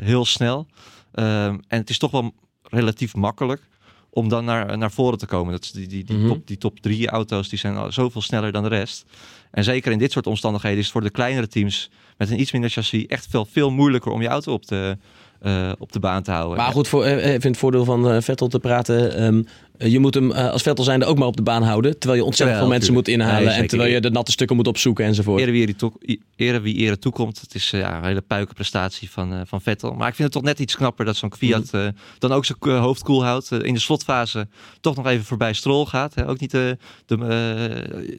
heel 0.00 0.24
snel. 0.24 0.66
Um, 1.14 1.24
en 1.68 1.78
het 1.78 1.90
is 1.90 1.98
toch 1.98 2.10
wel 2.10 2.34
relatief 2.62 3.14
makkelijk 3.14 3.62
om 4.10 4.28
dan 4.28 4.44
naar, 4.44 4.78
naar 4.78 4.90
voren 4.90 5.18
te 5.18 5.26
komen. 5.26 5.52
Dat 5.52 5.70
die, 5.74 5.86
die, 5.86 6.04
die, 6.04 6.16
Mhm. 6.16 6.28
top, 6.28 6.46
die 6.46 6.58
top 6.58 6.80
drie 6.80 7.08
auto's 7.08 7.48
die 7.48 7.58
zijn 7.58 7.76
al 7.76 7.92
zoveel 7.92 8.22
sneller 8.22 8.52
dan 8.52 8.62
de 8.62 8.68
rest. 8.68 9.04
En 9.50 9.64
zeker 9.64 9.92
in 9.92 9.98
dit 9.98 10.12
soort 10.12 10.26
omstandigheden 10.26 10.78
is 10.78 10.84
het 10.84 10.92
voor 10.92 11.02
de 11.02 11.10
kleinere 11.10 11.48
teams 11.48 11.90
met 12.16 12.30
een 12.30 12.40
iets 12.40 12.52
minder 12.52 12.70
chassis 12.70 13.06
echt 13.06 13.26
veel, 13.30 13.44
veel 13.50 13.70
moeilijker 13.70 14.12
om 14.12 14.22
je 14.22 14.28
auto 14.28 14.52
op 14.52 14.66
de, 14.66 14.96
uh, 15.42 15.72
op 15.78 15.92
de 15.92 16.00
baan 16.00 16.22
te 16.22 16.30
houden. 16.30 16.56
Maar 16.56 16.72
goed, 16.72 16.88
voor, 16.88 17.04
even 17.04 17.50
het 17.50 17.58
voordeel 17.58 17.84
van 17.84 18.22
Vettel 18.22 18.48
te 18.48 18.58
praten. 18.58 19.22
Um, 19.24 19.46
je 19.78 19.98
moet 19.98 20.14
hem 20.14 20.30
uh, 20.30 20.50
als 20.50 20.62
Vettel 20.62 20.84
zijnde 20.84 21.04
ook 21.04 21.18
maar 21.18 21.26
op 21.26 21.36
de 21.36 21.42
baan 21.42 21.62
houden. 21.62 21.98
Terwijl 21.98 22.20
je 22.20 22.26
ontzettend 22.26 22.58
veel 22.58 22.68
mensen 22.68 22.92
moet 22.92 23.08
inhalen. 23.08 23.44
Nee, 23.44 23.54
en 23.54 23.66
terwijl 23.66 23.90
je 23.90 24.00
de 24.00 24.10
natte 24.10 24.32
stukken 24.32 24.56
moet 24.56 24.66
opzoeken 24.66 25.04
enzovoort. 25.04 25.40
Ere 25.40 25.50
wie 25.50 26.20
ere, 26.36 26.60
wie 26.60 26.98
toekomt. 26.98 27.40
Het 27.40 27.54
is 27.54 27.72
uh, 27.72 27.80
ja, 27.80 27.96
een 27.96 28.04
hele 28.04 28.20
puikenprestatie 28.20 29.10
van, 29.10 29.32
uh, 29.32 29.40
van 29.44 29.60
Vettel. 29.60 29.94
Maar 29.94 30.08
ik 30.08 30.14
vind 30.14 30.34
het 30.34 30.42
toch 30.42 30.42
net 30.42 30.58
iets 30.58 30.76
knapper 30.76 31.04
dat 31.04 31.16
zo'n 31.16 31.34
Fiat 31.36 31.72
mm. 31.72 31.80
uh, 31.80 31.88
dan 32.18 32.32
ook 32.32 32.44
zijn 32.44 32.58
hoofd 32.60 33.02
koel 33.02 33.24
houdt. 33.24 33.50
in 33.50 33.74
de 33.74 33.80
slotfase 33.80 34.48
toch 34.80 34.96
nog 34.96 35.06
even 35.06 35.24
voorbij 35.24 35.52
Stroll 35.52 35.84
gaat. 35.84 36.14
Hè. 36.14 36.28
Ook 36.28 36.40
niet 36.40 36.50
de, 36.50 36.76
de, 37.06 37.16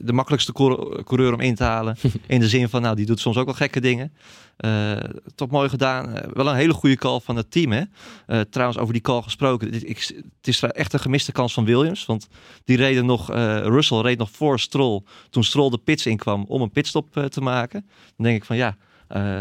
de 0.02 0.12
makkelijkste 0.12 0.52
coureur 1.04 1.32
om 1.32 1.40
in 1.40 1.54
te 1.54 1.64
halen. 1.64 1.96
in 2.26 2.40
de 2.40 2.48
zin 2.48 2.68
van, 2.68 2.82
nou, 2.82 2.96
die 2.96 3.06
doet 3.06 3.20
soms 3.20 3.36
ook 3.36 3.44
wel 3.44 3.54
gekke 3.54 3.80
dingen. 3.80 4.12
Uh, 4.64 4.92
toch 5.34 5.50
mooi 5.50 5.68
gedaan. 5.68 6.08
Uh, 6.08 6.22
wel 6.32 6.48
een 6.48 6.54
hele 6.54 6.72
goede 6.72 6.96
call 6.96 7.20
van 7.20 7.36
het 7.36 7.50
team. 7.50 7.72
Hè? 7.72 7.82
Uh, 8.26 8.40
trouwens, 8.40 8.78
over 8.78 8.92
die 8.92 9.02
call 9.02 9.22
gesproken. 9.22 9.72
Ik, 9.72 9.82
ik, 9.82 9.98
het 10.38 10.48
is 10.48 10.62
echt 10.62 10.92
een 10.92 11.00
gemiste 11.00 11.32
kans 11.32 11.49
van 11.52 11.64
Williams. 11.64 12.06
Want 12.06 12.28
die 12.64 12.76
reden 12.76 13.06
nog, 13.06 13.28
Russell 13.62 14.00
reed 14.00 14.18
nog 14.18 14.30
voor 14.30 14.60
Stroll. 14.60 15.02
Toen 15.30 15.44
Stroll 15.44 15.70
de 15.70 15.78
pits 15.78 16.06
inkwam 16.06 16.44
om 16.48 16.62
een 16.62 16.70
pitstop 16.70 17.26
te 17.28 17.40
maken. 17.40 17.86
Dan 18.16 18.26
denk 18.26 18.36
ik 18.36 18.44
van 18.44 18.56
ja, 18.56 18.76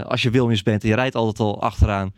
als 0.04 0.22
je 0.22 0.30
Williams 0.30 0.64
bent 0.64 0.84
en 0.84 0.90
je 0.90 0.96
rijdt 0.96 1.16
altijd 1.16 1.40
al 1.40 1.62
achteraan. 1.62 2.14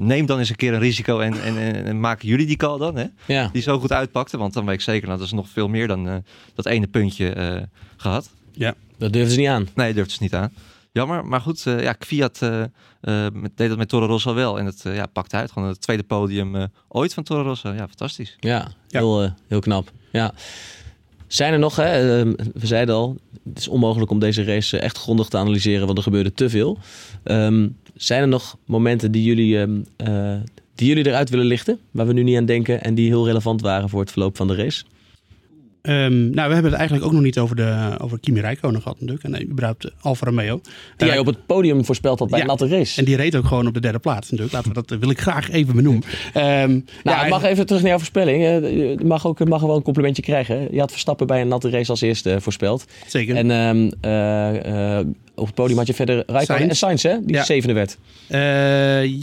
neem 0.00 0.26
dan 0.26 0.38
eens 0.38 0.48
een 0.48 0.56
keer 0.56 0.72
een 0.72 0.80
risico 0.80 1.18
en, 1.18 1.42
en, 1.42 1.56
en, 1.56 1.84
en 1.84 2.00
maken 2.00 2.28
jullie 2.28 2.46
die 2.46 2.56
call 2.56 2.78
dan. 2.78 2.96
Hè? 2.96 3.04
Ja. 3.26 3.48
Die 3.52 3.62
zo 3.62 3.78
goed 3.78 3.92
uitpakte. 3.92 4.38
Want 4.38 4.52
dan 4.52 4.64
weet 4.64 4.74
ik 4.74 4.80
zeker, 4.80 5.06
nou, 5.06 5.18
dat 5.18 5.26
is 5.26 5.32
nog 5.32 5.48
veel 5.48 5.68
meer 5.68 5.86
dan 5.86 6.24
dat 6.54 6.66
ene 6.66 6.86
puntje 6.86 7.68
gehad. 7.96 8.30
Ja. 8.52 8.74
Dat 8.98 9.12
durfden 9.12 9.34
ze 9.34 9.40
niet 9.40 9.48
aan. 9.48 9.68
Nee, 9.74 9.94
durft 9.94 10.10
ze 10.10 10.18
niet 10.20 10.34
aan. 10.34 10.52
Jammer, 10.92 11.24
maar 11.24 11.40
goed, 11.40 11.64
uh, 11.66 11.82
ja, 11.82 11.94
Fiat 11.98 12.40
uh, 12.42 12.62
uh, 13.02 13.26
deed 13.54 13.68
dat 13.68 13.78
met 13.78 13.88
Toro 13.88 14.06
Rosso 14.06 14.34
wel. 14.34 14.58
En 14.58 14.66
het 14.66 14.82
ja, 14.82 15.06
pakte 15.06 15.36
uit. 15.36 15.52
Gewoon 15.52 15.68
het 15.68 15.80
tweede 15.80 16.02
podium 16.02 16.68
ooit 16.88 17.14
van 17.14 17.22
Toro 17.22 17.42
Rosso. 17.42 17.68
Ja, 17.68 17.86
fantastisch. 17.86 18.36
Ja, 18.40 18.70
heel, 18.88 19.30
heel 19.48 19.60
knap. 19.60 19.90
Ja. 20.12 20.34
Zijn 21.26 21.52
er 21.52 21.58
nog, 21.58 21.76
hè, 21.76 22.18
ehm, 22.18 22.32
we 22.54 22.66
zeiden 22.66 22.94
al, 22.94 23.16
het 23.48 23.58
is 23.58 23.68
onmogelijk 23.68 24.10
om 24.10 24.18
deze 24.18 24.44
race 24.44 24.78
echt 24.78 24.98
grondig 24.98 25.28
te 25.28 25.36
analyseren, 25.36 25.86
want 25.86 25.98
er 25.98 26.04
gebeurde 26.04 26.32
te 26.32 26.50
veel. 26.50 26.78
Um, 27.24 27.76
zijn 27.94 28.22
er 28.22 28.28
nog 28.28 28.56
momenten 28.64 29.12
die 29.12 29.24
jullie, 29.24 29.58
um, 29.58 29.84
die 30.74 30.88
jullie 30.88 31.06
eruit 31.06 31.30
willen 31.30 31.46
lichten, 31.46 31.78
waar 31.90 32.06
we 32.06 32.12
nu 32.12 32.22
niet 32.22 32.36
aan 32.36 32.44
denken 32.44 32.82
en 32.82 32.94
die 32.94 33.06
heel 33.06 33.26
relevant 33.26 33.60
waren 33.60 33.88
voor 33.88 34.00
het 34.00 34.10
verloop 34.10 34.36
van 34.36 34.46
de 34.46 34.54
race? 34.54 34.84
Ehm, 35.82 36.30
nou, 36.30 36.48
we 36.48 36.54
hebben 36.54 36.64
het 36.64 36.72
eigenlijk 36.74 37.04
ook 37.04 37.12
nog 37.12 37.22
niet 37.22 37.38
over, 37.38 37.56
de, 37.56 37.94
over 38.00 38.18
Kimi 38.20 38.40
Räikkönen 38.40 38.82
gehad 38.82 39.00
natuurlijk. 39.00 39.24
En 39.24 39.34
eh, 39.34 39.48
überhaupt 39.48 39.84
eh, 39.84 39.90
Alfa 40.00 40.26
Romeo. 40.26 40.60
Die 40.96 41.06
jij 41.08 41.18
op 41.18 41.26
het 41.26 41.46
podium 41.46 41.84
voorspeld 41.84 42.18
had 42.18 42.28
bij 42.28 42.38
ja, 42.38 42.44
een 42.44 42.50
natte 42.50 42.68
race. 42.68 42.98
En 42.98 43.04
die 43.04 43.16
reed 43.16 43.36
ook 43.36 43.46
gewoon 43.46 43.66
op 43.66 43.74
de 43.74 43.80
derde 43.80 43.98
plaats 43.98 44.30
natuurlijk. 44.30 44.52
Laten 44.52 44.68
we 44.68 44.74
dat, 44.74 44.90
eh, 44.90 44.98
wil 44.98 45.10
ik 45.10 45.20
graag 45.20 45.50
even 45.50 45.74
benoemen. 45.74 46.02
Ehm, 46.32 46.70
Nou, 47.02 47.22
ja, 47.22 47.28
mag 47.28 47.42
even 47.44 47.66
terug 47.66 47.80
naar 47.80 47.90
jouw 47.90 47.98
voorspelling. 47.98 48.42
Je 48.42 48.98
mag 49.04 49.26
ook 49.26 49.48
mag 49.48 49.60
wel 49.60 49.76
een 49.76 49.82
complimentje 49.82 50.22
krijgen. 50.22 50.68
Je 50.70 50.80
had 50.80 50.90
Verstappen 50.90 51.26
bij 51.26 51.40
een 51.40 51.48
natte 51.48 51.70
race 51.70 51.90
als 51.90 52.00
eerste 52.00 52.40
voorspeld. 52.40 52.84
Zeker. 53.06 53.36
En 53.36 53.50
ehm, 53.50 53.90
eh, 54.00 54.98
eh, 54.98 55.06
op 55.34 55.46
het 55.46 55.54
podium 55.54 55.78
had 55.78 55.86
je 55.86 55.94
verder 55.94 56.22
Rijkonen 56.26 56.68
en 56.68 56.76
Sainz, 56.76 57.02
hè? 57.02 57.16
Die 57.24 57.36
Ja. 57.36 57.44
zevende 57.44 57.74
werd. 57.74 57.98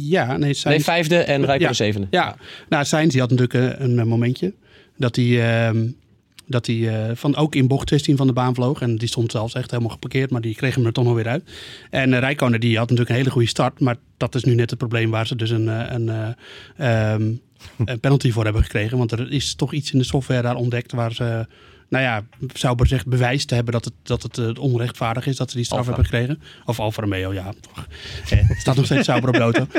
Ja, 0.02 0.38
nee, 0.38 0.54
Sainz, 0.54 0.64
Nee, 0.64 0.84
vijfde 0.84 1.18
en 1.18 1.46
Rijkonen 1.46 1.68
Ja. 1.68 1.74
zevende. 1.74 2.08
Ja, 2.10 2.36
nou, 2.70 2.86
Sainz 2.86 3.12
die 3.12 3.22
had 3.22 3.30
natuurlijk 3.30 3.80
een, 3.80 3.98
een 3.98 4.08
momentje. 4.08 4.54
Dat 4.98 5.16
hij, 5.16 5.72
dat 6.48 6.66
hij 6.66 7.08
eh, 7.10 7.16
van, 7.16 7.36
ook 7.36 7.56
in 7.56 7.68
bocht 7.68 7.90
16 7.90 8.18
van 8.18 8.28
de 8.28 8.34
baan 8.34 8.56
vloog. 8.56 8.82
En 8.82 8.96
die 8.96 9.08
stond 9.08 9.32
zelfs 9.32 9.54
echt 9.54 9.72
helemaal 9.72 9.92
geparkeerd. 9.92 10.32
Maar 10.32 10.42
die 10.42 10.56
kreeg 10.56 10.76
hem 10.76 10.86
er 10.86 10.94
toch 10.94 11.04
nog 11.04 11.16
weer 11.16 11.28
uit. 11.28 11.52
En 11.90 12.12
uh, 12.12 12.20
Rijkonen 12.20 12.60
die 12.60 12.78
had 12.78 12.84
natuurlijk 12.84 13.10
een 13.10 13.16
hele 13.16 13.32
goede 13.32 13.48
start. 13.48 13.80
Maar 13.80 13.96
dat 14.18 14.36
is 14.36 14.44
nu 14.44 14.56
net 14.56 14.70
het 14.70 14.80
probleem 14.80 15.10
waar 15.10 15.28
ze 15.28 15.36
dus 15.36 15.50
een, 15.50 15.70
eh, 15.70 15.86
een, 15.88 16.10
eh, 16.10 17.12
ehm, 17.14 17.32
een 17.86 18.00
penalty 18.00 18.32
voor 18.32 18.44
hebben 18.44 18.64
gekregen. 18.64 18.98
Want 18.98 19.12
er 19.12 19.32
is 19.32 19.56
toch 19.56 19.74
iets 19.74 19.92
in 19.92 20.00
de 20.00 20.06
software 20.06 20.42
daar 20.42 20.56
ontdekt 20.56 20.92
waar 20.92 21.14
ze... 21.14 21.48
Nou 21.90 22.04
ja, 22.04 22.24
Sauber 22.54 22.88
zegt 22.88 23.08
bewijs 23.08 23.46
te 23.46 23.56
hebben 23.56 23.74
dat 23.74 23.86
het, 23.86 23.94
dat 24.04 24.24
het 24.24 24.38
eh, 24.38 24.64
onrechtvaardig 24.64 25.28
is 25.28 25.36
dat 25.36 25.50
ze 25.50 25.56
die 25.56 25.66
straf 25.66 25.80
Alfa. 25.80 25.94
hebben 25.94 26.10
gekregen. 26.10 26.42
Of 26.66 26.80
Alfa 26.80 27.02
Romeo, 27.02 27.34
ja. 27.34 27.54
toch. 27.62 27.88
Eh, 28.30 28.48
het 28.48 28.60
staat 28.60 28.76
nog 28.76 28.86
steeds 28.86 29.06
Sauber 29.06 29.30
op 29.30 29.36
de 29.36 29.42
auto. 29.42 29.66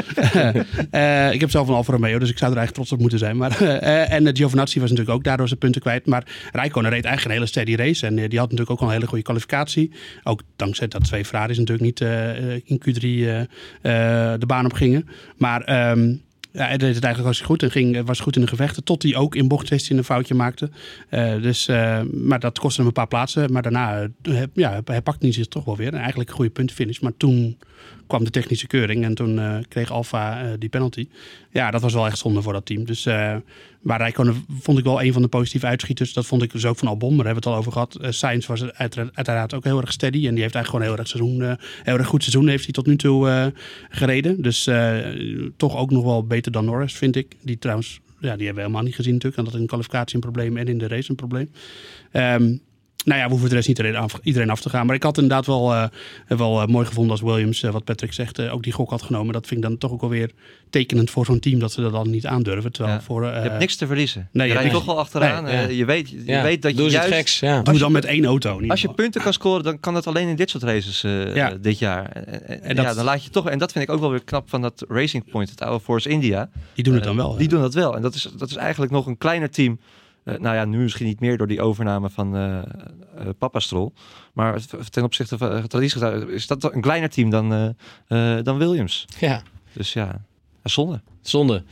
Eh, 0.90 1.33
ik 1.33 1.40
heb 1.40 1.51
zelf 1.51 1.68
een 1.68 1.75
Alfa 1.75 1.92
Romeo, 1.92 2.18
dus 2.18 2.31
ik 2.31 2.38
zou 2.38 2.51
er 2.51 2.57
eigenlijk 2.57 2.75
trots 2.75 2.92
op 2.92 2.99
moeten 2.99 3.18
zijn. 3.18 3.37
Maar, 3.37 3.61
eh, 3.61 4.12
en 4.12 4.27
uh, 4.27 4.31
Giovinazzi 4.33 4.81
was 4.81 4.90
natuurlijk 4.90 5.16
ook 5.16 5.25
daardoor 5.25 5.49
zijn 5.49 5.59
punten 5.59 5.81
kwijt. 5.81 6.07
Maar 6.07 6.25
Rijkonen 6.53 6.90
reed 6.90 7.05
eigenlijk 7.05 7.25
een 7.25 7.40
hele 7.40 7.47
steady 7.47 7.83
race. 7.83 8.07
En 8.07 8.14
die 8.14 8.38
had 8.38 8.51
natuurlijk 8.51 8.71
ook 8.71 8.81
al 8.81 8.87
een 8.87 8.92
hele 8.92 9.07
goede 9.07 9.25
kwalificatie. 9.25 9.92
Ook 10.23 10.42
dankzij 10.57 10.88
dat 10.88 11.05
twee 11.05 11.25
Ferraris 11.25 11.59
natuurlijk 11.59 11.87
niet 11.87 12.01
in 12.64 12.83
Q3 12.85 13.49
eh, 13.83 14.33
eh, 14.33 14.40
de 14.40 14.47
baan 14.47 14.64
op 14.64 14.73
gingen. 14.73 15.09
Maar... 15.37 15.62
ehm, 15.62 16.14
ja, 16.52 16.66
hij 16.66 16.76
deed 16.76 16.94
het 16.94 17.04
eigenlijk 17.04 17.24
hartstikke 17.24 17.52
goed 17.52 17.62
en 17.62 17.70
ging, 17.70 18.06
was 18.06 18.20
goed 18.20 18.37
in 18.37 18.42
de 18.42 18.48
gevechten. 18.48 18.84
Tot 18.84 19.02
hij 19.02 19.16
ook 19.16 19.34
in 19.34 19.48
bocht 19.48 19.68
16 19.68 19.96
een 19.96 20.04
foutje 20.04 20.34
maakte. 20.34 20.70
Uh, 21.11 21.42
dus, 21.42 21.68
uh, 21.68 22.00
maar 22.12 22.40
dat 22.40 22.58
kostte 22.58 22.78
hem 22.78 22.87
een 22.87 22.94
paar 22.94 23.06
plaatsen. 23.06 23.52
Maar 23.52 23.62
daarna 23.62 24.08
uh, 24.22 24.42
ja, 24.52 24.80
hij 24.84 25.02
pakte 25.02 25.24
hij 25.24 25.34
zich 25.34 25.46
toch 25.46 25.64
wel 25.64 25.76
weer. 25.76 25.92
En 25.92 25.98
eigenlijk 25.98 26.28
een 26.28 26.37
goede 26.37 26.50
puntfinish. 26.50 26.98
Maar 26.98 27.16
toen 27.16 27.58
kwam 28.06 28.24
de 28.24 28.30
technische 28.30 28.66
keuring. 28.66 29.04
En 29.04 29.14
toen 29.14 29.64
kreeg 29.68 29.90
Alfa 29.90 30.56
die 30.58 30.68
penalty. 30.68 31.08
Ja, 31.50 31.70
dat 31.70 31.82
was 31.82 31.94
wel 31.94 32.06
echt 32.06 32.18
zonde 32.18 32.42
voor 32.42 32.52
dat 32.52 32.66
team. 32.66 32.84
Dus 32.84 33.06
maar 33.81 33.99
Rijkonen 33.99 34.45
vond 34.61 34.79
ik 34.79 34.85
wel 34.85 35.03
een 35.03 35.12
van 35.12 35.23
de 35.23 35.29
positieve 35.29 35.67
uitschieters. 35.67 36.12
Dat 36.12 36.27
vond 36.27 36.43
ik 36.43 36.53
dus 36.53 36.64
ook 36.64 36.79
van 36.79 36.88
Albon. 36.88 37.17
Daar 37.17 37.27
hebben 37.27 37.43
we 37.43 37.49
het 37.49 37.57
al 37.57 37.61
over 37.61 37.73
gehad. 37.73 37.99
Uh, 38.01 38.11
Sainz 38.11 38.47
was 38.47 38.73
uiteraard, 38.73 39.17
uiteraard 39.17 39.55
ook 39.55 39.64
heel 39.64 39.81
erg 39.81 39.93
steady. 39.93 40.27
En 40.27 40.35
die 40.35 40.43
heeft 40.43 40.55
eigenlijk 40.55 40.67
gewoon 40.67 40.83
heel 40.83 40.97
erg, 40.97 41.09
seizoen, 41.09 41.41
uh, 41.41 41.53
heel 41.83 41.99
erg 41.99 42.07
goed 42.07 42.23
seizoen 42.23 42.49
heeft 42.49 42.64
hij 42.64 42.73
tot 42.73 42.87
nu 42.87 42.97
toe 42.97 43.29
uh, 43.29 43.47
gereden. 43.88 44.43
Dus 44.43 44.71
toch 45.57 45.77
ook 45.77 45.91
nog 45.91 46.05
wel 46.05 46.27
beter 46.27 46.53
dan 46.53 46.64
Norris, 46.64 46.93
vind 46.93 47.17
ik. 47.17 47.37
Die 47.43 47.59
trouwens, 47.59 48.01
ja, 48.07 48.19
die 48.19 48.29
hebben 48.29 48.55
we 48.55 48.61
helemaal 48.61 48.83
niet 48.83 48.95
gezien 48.95 49.12
natuurlijk. 49.12 49.38
En 49.38 49.45
dat 49.45 49.55
in 49.55 49.61
de 49.61 49.67
kwalificatie 49.67 50.14
een 50.14 50.21
probleem 50.21 50.57
en 50.57 50.67
in 50.67 50.79
de 50.79 50.88
race 50.88 51.11
een 51.11 51.17
probleem. 51.17 51.51
Um, 52.12 52.61
nou 53.09 53.21
ja, 53.21 53.25
we 53.25 53.31
hoeven 53.31 53.49
de 53.49 53.55
rest 53.55 53.68
niet 53.68 53.79
iedereen 53.79 54.01
af, 54.01 54.18
iedereen 54.23 54.51
af 54.51 54.61
te 54.61 54.68
gaan. 54.68 54.87
Maar 54.87 54.94
ik 54.94 55.03
had 55.03 55.16
inderdaad 55.16 55.47
wel, 55.47 55.73
uh, 55.73 55.85
wel 56.29 56.62
uh, 56.62 56.66
mooi 56.66 56.87
gevonden 56.87 57.11
als 57.12 57.21
Williams, 57.21 57.62
uh, 57.62 57.71
wat 57.71 57.85
Patrick 57.85 58.12
zegt, 58.12 58.49
ook 58.49 58.62
die 58.62 58.73
gok 58.73 58.90
had 58.90 59.03
genomen. 59.03 59.33
Dat 59.33 59.47
vind 59.47 59.61
ik 59.64 59.68
dan 59.68 59.79
toch 59.79 59.90
ook 59.92 60.03
alweer 60.03 60.31
tekenend 60.71 61.11
voor 61.11 61.25
zo'n 61.25 61.38
team 61.40 61.59
dat 61.59 61.73
ze 61.73 61.81
dat 61.81 61.92
dan 61.92 62.11
niet 62.11 62.27
aandurven. 62.27 62.73
Terwijl 62.73 62.94
ja. 62.97 63.03
voor, 63.03 63.25
je 63.25 63.31
hebt 63.31 63.59
niks 63.59 63.77
te 63.77 63.87
verliezen. 63.87 64.29
Nee, 64.33 64.49
je 64.49 64.53
rijdt 64.55 64.73
toch 64.73 64.85
wel 64.85 64.99
achteraan. 64.99 65.44
Nee, 65.44 65.55
ja. 65.55 65.68
je, 65.68 65.85
weet, 65.85 66.11
je 66.11 66.23
ja. 66.25 66.42
weet 66.42 66.62
dat 66.62 66.71
Doe 66.73 66.81
je 66.81 66.85
eens 66.87 66.94
juist... 66.94 67.14
geks, 67.14 67.40
ja. 67.40 67.62
Doe 67.62 67.79
dan 67.79 67.92
met 67.92 68.05
één 68.05 68.25
auto. 68.25 68.55
ieder 68.55 68.71
Als 68.71 68.81
je 68.81 68.92
punten 68.92 69.23
kan 69.23 69.33
scoren, 69.33 69.64
dan 69.64 69.81
kan 69.81 69.94
dat 69.94 70.07
alleen 70.07 70.29
in 70.29 70.37
dit 70.37 70.51
soort 70.51 70.62
races 70.62 71.05
uh, 71.05 71.35
Ja. 71.35 71.51
dit 71.61 71.79
jaar. 71.79 72.11
En, 72.12 72.62
en, 72.62 72.77
dat- 72.77 72.85
ja, 72.85 72.94
dan 72.94 73.05
laat 73.05 73.25
je 73.25 73.31
toch, 73.31 73.49
en 73.49 73.59
dat 73.59 73.73
vind 73.73 73.85
ik 73.85 73.90
ook 73.90 74.01
wel 74.01 74.11
weer 74.11 74.25
knap 74.25 74.49
van 74.49 74.62
dat 74.62 74.85
Racing 74.88 75.31
Point, 75.31 75.51
het 75.51 75.62
oude 75.62 75.85
Force 75.85 76.09
India. 76.09 76.51
Die 76.75 76.85
doen 76.85 76.94
het 76.94 77.03
Eh, 77.03 77.09
dan 77.09 77.16
wel. 77.16 77.37
Die 77.37 77.49
doen 77.49 77.61
dat 77.61 77.75
wel. 77.75 77.97
En 77.97 78.03
dat 78.03 78.14
is, 78.14 78.29
dat 78.37 78.51
is 78.51 78.57
eigenlijk 78.57 78.92
nog 78.92 79.07
een 79.07 79.18
kleiner 79.18 79.51
team. 79.51 79.79
Eh, 80.29 80.38
nou 80.38 80.57
ja, 80.57 80.64
nu 80.64 80.79
misschien 80.79 81.07
niet 81.07 81.21
meer 81.21 81.37
door 81.37 81.47
die 81.47 81.61
overname 81.62 82.11
van 82.11 82.37
eh 82.37 82.57
eh, 82.59 82.62
Papa 83.38 83.61
Stroll. 83.61 83.91
Maar 84.33 84.61
ten 84.91 85.05
opzichte 85.05 85.38
van 85.38 85.53
uh, 85.57 85.62
traditie 85.64 86.27
is 86.29 86.47
dat 86.47 86.75
een 86.75 86.81
kleiner 86.81 87.09
team 87.11 87.31
dan, 87.31 87.53
eh, 88.09 88.37
eh, 88.37 88.45
dan 88.45 88.59
Williams. 88.59 89.07
ja. 89.21 89.43
Dus 89.73 89.93
ja, 89.93 90.25
zonde. 90.62 91.01
Zonde. 91.21 91.62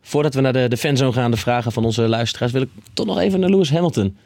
Voordat 0.00 0.34
we 0.34 0.40
naar 0.40 0.52
de, 0.52 0.68
de 0.68 0.76
fanzone 0.76 1.12
gaan, 1.12 1.30
de 1.30 1.36
vragen 1.36 1.72
van 1.72 1.84
onze 1.84 2.02
luisteraars, 2.08 2.52
wil 2.52 2.62
ik 2.62 2.68
toch 2.92 3.06
nog 3.06 3.18
even 3.18 3.40
naar 3.40 3.50
Lewis 3.50 3.70
Hamilton. 3.70 4.16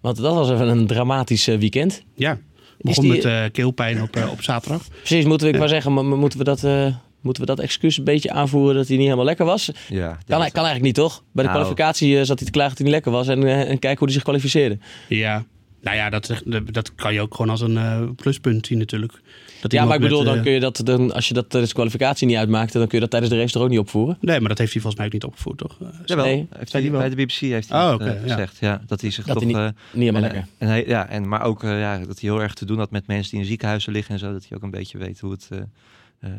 Want 0.00 0.16
dat 0.16 0.34
was 0.34 0.50
even 0.50 0.68
een 0.68 0.86
dramatisch 0.86 1.48
eh, 1.48 1.58
weekend. 1.58 2.02
Ja. 2.14 2.38
Begon 2.78 3.04
die- 3.04 3.12
met 3.12 3.24
eh, 3.24 3.44
keelpijn 3.52 4.02
op, 4.02 4.16
eh, 4.16 4.30
op 4.30 4.42
zaterdag. 4.42 4.82
Precies, 4.88 5.24
moeten 5.24 5.46
we, 5.46 5.52
ik 5.52 5.58
maar 5.58 5.68
zeggen, 5.68 5.92
maar 5.92 6.04
moeten 6.04 6.38
we 6.38 6.44
dat, 6.44 6.64
eh, 6.64 6.94
moeten 7.26 7.42
we 7.46 7.54
dat 7.54 7.60
excuus 7.64 7.98
een 7.98 8.04
beetje 8.04 8.30
aanvoeren 8.30 8.74
dat 8.76 8.86
hij 8.86 8.94
niet 8.96 9.04
helemaal 9.04 9.24
lekker 9.26 9.44
was? 9.46 9.70
Ja, 9.88 10.06
Kan, 10.08 10.16
kan 10.26 10.38
eigenlijk 10.38 10.82
niet, 10.82 10.94
toch? 10.94 11.18
Bij 11.32 11.44
de 11.44 11.50
Nou. 11.50 11.50
kwalificatie 11.62 12.18
eh, 12.18 12.24
zat 12.24 12.36
hij 12.38 12.46
te 12.46 12.52
klagen 12.52 12.68
dat 12.68 12.78
hij 12.78 12.86
niet 12.86 12.94
lekker 12.94 13.12
was 13.12 13.28
en, 13.28 13.44
eh, 13.46 13.60
en 13.60 13.78
kijken 13.78 13.98
hoe 13.98 14.04
hij 14.06 14.12
zich 14.12 14.22
kwalificeerde. 14.22 14.78
Ja. 15.08 15.44
Nou 15.80 15.96
ja, 15.98 16.10
dat, 16.10 16.42
dat 16.70 16.94
kan 16.94 17.14
je 17.14 17.20
ook 17.20 17.34
gewoon 17.34 17.50
als 17.50 17.60
een 17.60 17.76
eh, 17.76 18.02
pluspunt 18.16 18.66
zien 18.66 18.78
natuurlijk. 18.78 19.12
Dat 19.60 19.72
Ja, 19.72 19.84
maar 19.84 19.94
ik 19.94 20.00
bedoel, 20.00 20.22
met, 20.24 20.34
dan 20.34 20.42
kun 20.42 20.52
je 20.52 20.60
dat, 20.60 20.80
dan, 20.84 21.12
als 21.12 21.28
je 21.28 21.34
dat 21.34 21.50
tijdens 21.50 21.70
de 21.72 21.76
kwalificatie 21.78 22.26
niet 22.26 22.36
uitmaakt, 22.36 22.72
dan 22.72 22.82
kun 22.82 22.94
je 22.94 23.00
dat 23.00 23.10
tijdens 23.10 23.32
de 23.32 23.38
race 23.38 23.52
toch 23.52 23.62
ook 23.62 23.68
niet 23.68 23.78
opvoeren? 23.78 24.16
Nee, 24.20 24.40
maar 24.40 24.48
dat 24.48 24.58
heeft 24.58 24.72
hij 24.72 24.80
volgens 24.80 24.96
mij 24.96 25.06
ook 25.06 25.12
niet 25.12 25.24
opgevoerd, 25.24 25.58
toch? 25.58 25.78
Jawel, 26.04 26.24
Nee, 26.24 26.46
heeft 26.56 26.72
hij, 26.72 26.90
bij 26.90 27.08
de 27.08 27.16
BBC 27.16 27.30
heeft 27.30 27.68
hij 27.68 27.92
Oh, 27.94 27.96
ja. 28.06 28.14
gezegd. 28.22 28.56
Ja, 28.60 28.82
dat 28.86 29.00
hij 29.00 29.10
zich 29.10 29.24
Dat 29.26 29.34
toch... 29.38 29.42
hij 29.44 29.52
niet- 29.52 29.60
eh, 29.60 29.64
Niet 29.92 30.04
helemaal 30.04 30.22
en, 30.22 30.32
lekker. 30.32 30.48
En 30.58 30.68
hij, 30.68 30.84
ja, 30.86 31.08
en, 31.08 31.28
maar 31.28 31.42
ook 31.42 31.62
ja, 31.62 31.98
dat 31.98 32.20
hij 32.20 32.30
heel 32.30 32.42
erg 32.42 32.54
te 32.54 32.64
doen 32.64 32.78
had 32.78 32.90
met 32.90 33.06
mensen 33.06 33.30
die 33.30 33.40
in 33.40 33.46
ziekenhuizen 33.46 33.92
liggen 33.92 34.14
en 34.14 34.20
zo. 34.20 34.32
Dat 34.32 34.46
hij 34.48 34.56
ook 34.56 34.62
een 34.64 34.70
beetje 34.70 34.98
weet 34.98 35.20
hoe 35.20 35.30
het, 35.32 35.48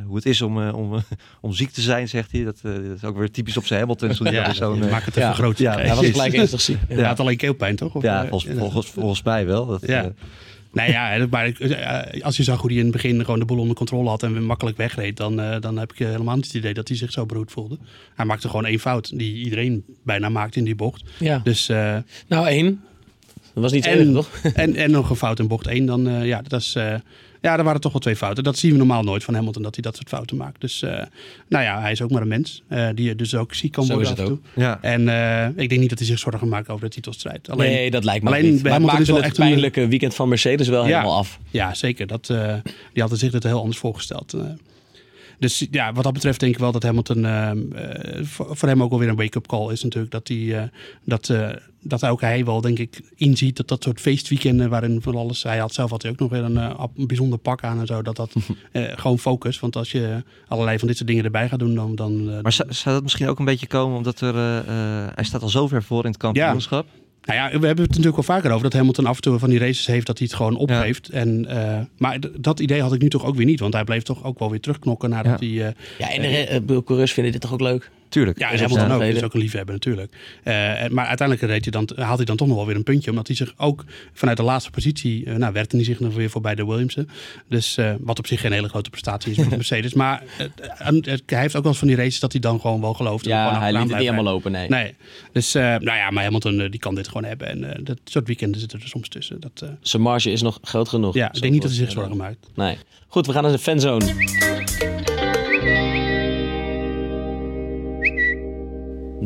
hoe 0.06 0.16
het 0.16 0.26
is 0.26 0.42
om, 0.42 0.62
eh, 0.62 0.76
om, 0.76 0.94
eh, 0.96 1.02
om 1.42 1.54
ziek 1.54 1.70
te 1.72 1.82
zijn, 1.82 2.08
zegt 2.10 2.32
hij. 2.32 2.44
Dat, 2.44 2.60
eh, 2.64 2.72
dat 2.74 2.82
is 2.96 3.04
ook 3.04 3.18
weer 3.18 3.32
typisch 3.32 3.58
op 3.58 3.66
zijn 3.66 3.80
Hamilton. 3.80 4.10
Hij 4.10 4.34
ja, 4.34 4.54
eh, 4.54 4.70
maak 4.92 5.06
het 5.06 5.16
even 5.16 5.22
ja. 5.30 5.34
groot. 5.34 5.58
Ja, 5.58 5.74
Hij 5.76 5.96
was 5.96 6.06
gelijk 6.06 6.34
ernstig 6.34 6.62
ziek. 6.62 6.78
Hij 6.88 7.04
had 7.04 7.20
alleen 7.20 7.38
keelpijn, 7.38 7.76
toch? 7.76 7.96
Of, 7.96 8.04
ja, 8.04 8.24
eh, 8.24 8.30
volgens, 8.30 8.52
ja. 8.54 8.60
volgens, 8.60 8.88
volgens 8.88 9.24
mij 9.24 9.46
wel. 9.46 9.66
Dat, 9.66 9.88
Ja. 9.88 10.04
eh, 10.04 10.10
Nou 10.72 10.92
ja, 10.92 11.28
maar 11.30 11.46
eh, 11.52 12.22
als 12.24 12.38
je 12.38 12.44
zag 12.44 12.60
hoe 12.62 12.70
hij 12.70 12.78
in 12.80 12.84
het 12.86 12.94
begin 12.94 13.24
gewoon 13.26 13.40
de 13.40 13.46
boel 13.46 13.58
onder 13.60 13.76
controle 13.76 14.10
had 14.10 14.24
en 14.24 14.34
weer 14.34 14.42
makkelijk 14.42 14.78
wegreed, 14.78 15.18
dan, 15.18 15.40
eh, 15.42 15.60
dan 15.62 15.78
heb 15.78 15.92
ik 15.94 16.00
eh, 16.00 16.08
helemaal 16.08 16.36
niet 16.36 16.46
het 16.46 16.54
idee 16.54 16.74
dat 16.74 16.88
hij 16.88 16.98
zich 16.98 17.12
zo 17.12 17.26
beroerd 17.26 17.52
voelde. 17.52 17.78
Hij 18.16 18.26
maakte 18.26 18.48
gewoon 18.50 18.66
één 18.66 18.80
fout, 18.80 19.18
die 19.18 19.36
iedereen 19.44 19.84
bijna 20.04 20.30
maakt 20.30 20.56
in 20.56 20.64
die 20.64 20.76
bocht. 20.76 21.04
Ja. 21.20 21.40
Dus, 21.44 21.70
eh, 21.70 21.98
Nou, 22.28 22.48
één. 22.48 22.82
Dat 23.54 23.64
was 23.64 23.72
niet 23.72 23.86
En- 23.86 23.94
enige, 24.00 24.12
toch? 24.14 24.30
en, 24.54 24.76
en 24.76 24.92
nog 24.92 25.10
een 25.10 25.16
fout 25.16 25.40
in 25.40 25.48
bocht 25.48 25.68
één, 25.68 25.86
dan 25.86 26.08
eh, 26.08 26.26
ja, 26.26 26.42
dat 26.48 26.60
is, 26.62 26.76
eh, 26.76 26.96
ja, 27.42 27.58
er 27.58 27.64
waren 27.64 27.82
toch 27.82 27.92
wel 27.92 28.02
twee 28.02 28.16
fouten. 28.16 28.44
Dat 28.44 28.58
zien 28.58 28.72
we 28.72 28.78
normaal 28.78 29.04
nooit 29.04 29.24
van 29.24 29.34
Hamilton, 29.34 29.62
dat 29.64 29.74
hij 29.76 29.84
dat 29.84 29.96
soort 29.96 30.10
fouten 30.10 30.38
maakt. 30.38 30.62
Dus 30.62 30.82
eh, 30.82 31.04
nou 31.50 31.64
ja, 31.64 31.82
hij 31.82 31.92
is 31.92 32.02
ook 32.02 32.12
maar 32.12 32.22
een 32.22 32.28
mens, 32.28 32.64
eh, 32.68 32.88
die 32.96 33.16
dus 33.16 33.36
ook 33.36 33.54
ziek 33.54 33.72
kan 33.72 33.86
Zo 33.86 33.94
worden 33.94 34.12
is 34.14 34.20
af 34.20 34.28
het 34.28 34.36
en 34.38 34.42
toe. 34.54 34.64
ja. 34.64 34.82
En 34.82 35.10
eh, 35.10 35.64
ik 35.64 35.70
denk 35.70 35.82
niet 35.82 35.90
dat 35.90 35.98
hij 36.00 36.08
zich 36.08 36.20
zorgen 36.20 36.48
maakt 36.48 36.70
over 36.70 36.86
de 36.86 36.96
titelstrijd. 36.96 37.50
Alleen, 37.50 37.72
nee, 37.72 37.92
dat 37.92 38.04
lijkt 38.04 38.24
me 38.24 38.30
alleen 38.30 38.52
niet. 38.52 38.64
Maar 38.64 38.72
het 38.74 38.82
maakte 38.82 38.98
het 38.98 39.08
wel 39.08 39.22
echt 39.24 39.38
een- 39.38 39.46
pijnlijke 39.48 39.88
weekend 39.88 40.16
van 40.16 40.30
Mercedes 40.30 40.68
wel 40.68 40.82
Ja. 40.88 40.88
helemaal 40.88 41.18
af. 41.18 41.40
Ja, 41.50 41.74
zeker. 41.74 42.08
Dat, 42.08 42.30
eh, 42.30 42.54
die 42.94 43.02
hadden 43.02 43.20
zich 43.20 43.32
dit 43.32 43.44
heel 43.44 43.60
anders 43.60 43.78
voorgesteld. 43.78 44.34
Dus 45.40 45.68
ja, 45.72 45.94
wat 45.94 46.04
dat 46.04 46.14
betreft 46.14 46.40
denk 46.40 46.54
ik 46.54 46.60
wel 46.60 46.72
dat 46.72 46.84
Hamilton 46.84 47.26
eh, 47.26 47.52
voor, 48.24 48.68
hem 48.68 48.84
ook 48.84 48.90
wel 48.90 49.00
weer 49.00 49.10
een 49.10 49.16
wake-up 49.16 49.48
call 49.48 49.72
is 49.72 49.84
natuurlijk. 49.84 50.12
Dat, 50.12 50.28
hij, 50.28 50.58
eh, 50.58 50.64
dat, 51.04 51.30
eh, 51.30 51.50
dat 51.82 52.06
ook 52.06 52.22
hij 52.22 52.46
wel 52.46 52.62
denk 52.62 52.80
ik 52.80 53.02
inziet 53.16 53.58
dat 53.58 53.68
dat 53.68 53.84
soort 53.84 54.02
feestweekenden 54.02 54.70
waarin 54.70 55.02
van 55.02 55.16
alles... 55.16 55.44
Hij 55.44 55.58
had 55.58 55.74
zelf 55.74 55.90
had 55.90 56.02
hij 56.02 56.12
ook 56.12 56.20
nog 56.20 56.30
weer 56.30 56.44
een, 56.44 56.56
een 56.56 57.08
bijzonder 57.08 57.40
pak 57.40 57.64
aan 57.64 57.80
en 57.80 57.86
zo. 57.86 58.02
Dat 58.02 58.16
dat 58.16 58.34
gewoon 58.74 59.20
focus. 59.20 59.60
Want 59.60 59.76
als 59.76 59.92
je 59.92 60.24
allerlei 60.48 60.80
van 60.80 60.88
dit 60.88 60.98
soort 60.98 61.10
dingen 61.10 61.26
erbij 61.26 61.50
gaat 61.50 61.60
doen 61.60 61.76
dan... 61.76 61.96
dan 61.96 62.42
Maar 62.42 62.54
zou, 62.54 62.74
zou 62.74 62.96
dat 62.96 63.04
misschien 63.04 63.28
ook 63.28 63.40
een 63.40 63.46
beetje 63.46 63.68
komen 63.68 63.98
omdat 63.98 64.22
er... 64.22 64.36
hij 65.16 65.24
staat 65.24 65.42
al 65.42 65.50
zo 65.50 65.68
ver 65.68 65.84
voor 65.84 66.04
in 66.04 66.10
het 66.10 66.20
kampioenschap. 66.20 66.86
Nou 67.28 67.40
ja, 67.40 67.60
we 67.60 67.66
hebben 67.66 67.86
het 67.86 67.96
natuurlijk 67.96 68.16
wel 68.16 68.36
vaker 68.36 68.50
over 68.52 68.64
dat 68.64 68.74
Hamilton 68.74 69.06
af 69.06 69.16
en 69.16 69.22
toe 69.22 69.40
van 69.40 69.50
die 69.50 69.60
races 69.60 69.86
heeft 69.88 70.06
dat 70.08 70.18
hij 70.18 70.28
het 70.28 70.36
gewoon 70.36 70.56
opgeeft. 70.58 71.10
En, 71.10 71.46
eh, 71.46 71.80
maar 71.98 72.18
dat 72.40 72.60
idee 72.60 72.82
had 72.82 72.94
ik 72.94 73.02
nu 73.02 73.10
toch 73.10 73.26
ook 73.26 73.36
weer 73.36 73.46
niet, 73.46 73.60
want 73.60 73.74
hij 73.74 73.84
bleef 73.84 74.04
toch 74.04 74.24
ook 74.24 74.40
wel 74.40 74.50
weer 74.50 74.60
terugknokken 74.60 75.10
nadat 75.10 75.40
hij. 75.40 75.50
eh, 75.50 75.72
Ja, 75.98 76.12
en 76.14 76.22
de 76.22 76.28
re- 76.28 76.42
eh, 76.76 76.78
coureurs 76.86 77.14
vinden 77.14 77.32
dit 77.32 77.42
toch 77.42 77.54
ook 77.54 77.62
leuk? 77.62 77.92
Tuurlijk. 78.18 78.40
ja, 78.40 78.52
en 78.52 78.60
Hamilton 78.60 78.92
ook. 78.92 79.02
is 79.02 79.24
ook 79.24 79.34
een 79.34 79.40
liefhebber 79.40 79.74
natuurlijk. 79.74 80.14
Eh, 80.44 80.54
maar 80.90 81.06
uiteindelijk 81.06 81.42
reed 81.48 81.64
hij 81.64 81.72
dan, 81.72 81.90
haalt 82.06 82.18
hij 82.18 82.26
dan 82.26 82.38
toch 82.38 82.48
nog 82.48 82.58
wel 82.58 82.66
weer 82.66 82.76
een 82.76 82.84
puntje, 82.84 83.10
omdat 83.10 83.28
hij 83.28 83.36
zich 83.36 83.54
ook 83.58 83.86
vanuit 84.14 84.38
de 84.38 84.44
laatste 84.44 84.72
positie, 84.72 85.26
eh, 85.26 85.36
nou, 85.36 85.54
werkte 85.54 85.76
hij 85.76 85.86
zich 85.86 86.00
nog 86.00 86.14
weer 86.14 86.30
voorbij 86.30 86.56
de 86.56 86.66
Williamsen. 86.66 87.10
Dus 87.50 87.78
eh, 87.78 87.94
wat 88.00 88.20
op 88.20 88.28
zich 88.28 88.42
geen 88.42 88.52
hele 88.52 88.70
grote 88.70 88.90
prestatie 88.90 89.32
is 89.32 89.38
met 89.38 89.50
Mercedes. 89.62 89.94
Maar 89.94 90.24
hij 91.26 91.40
heeft 91.40 91.56
ook 91.56 91.62
wel 91.62 91.72
eens 91.72 91.78
van 91.78 91.88
die 91.88 91.98
races 91.98 92.20
dat 92.20 92.32
hij 92.32 92.42
dan 92.42 92.60
gewoon 92.60 92.82
wel 92.82 92.94
gelooft. 92.94 93.26
Ja, 93.26 93.48
gewoon 93.48 93.62
hij 93.62 93.72
liet 93.72 93.82
het 93.82 93.90
niet 93.90 93.98
helemaal 93.98 94.24
lopen, 94.24 94.52
nee. 94.52 94.70
Nee, 94.70 94.96
dus 95.32 95.54
nou 95.54 95.84
ja, 95.84 96.10
maar 96.10 96.24
Hamilton 96.24 96.58
die 96.70 96.80
kan 96.80 96.96
dit 96.96 97.08
gewoon 97.08 97.24
hebben. 97.24 97.48
En 97.48 97.84
dat 97.84 98.00
soort 98.04 98.28
weekenden 98.28 98.60
zitten 98.60 98.80
er 98.82 98.88
soms 98.88 99.10
tussen. 99.10 99.40
Dat, 99.40 99.66
Zijn 99.82 100.02
marge 100.02 100.32
is 100.32 100.42
nog 100.42 100.60
groot 100.62 100.90
genoeg. 100.90 101.14
ja, 101.14 101.34
ik 101.34 101.42
denk 101.42 101.54
niet 101.54 101.62
dat 101.62 101.72
hij 101.72 101.80
zich 101.80 101.92
zorgen 101.92 102.18
maakt. 102.18 102.48
Nee. 102.56 102.78
Goed, 103.08 103.26
we 103.26 103.32
gaan 103.34 103.44
naar 103.44 103.52
de 103.52 103.60
fanzone. 103.60 104.97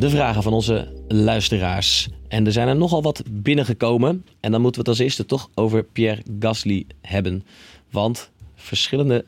De 0.01 0.09
vragen 0.09 0.43
van 0.43 0.53
onze 0.53 0.87
luisteraars. 1.07 2.07
En 2.27 2.45
er 2.45 2.51
zijn 2.51 2.67
er 2.67 2.75
nogal 2.75 3.01
wat 3.01 3.23
binnengekomen. 3.29 4.25
En 4.39 4.51
dan 4.51 4.61
moeten 4.61 4.83
we 4.83 4.89
het 4.89 4.99
als 4.99 5.07
eerste 5.07 5.25
toch 5.25 5.49
over 5.55 5.83
Pierre 5.83 6.21
Gasly 6.39 6.85
hebben. 7.01 7.43
Want 7.91 8.31
verschillende, 8.55 9.25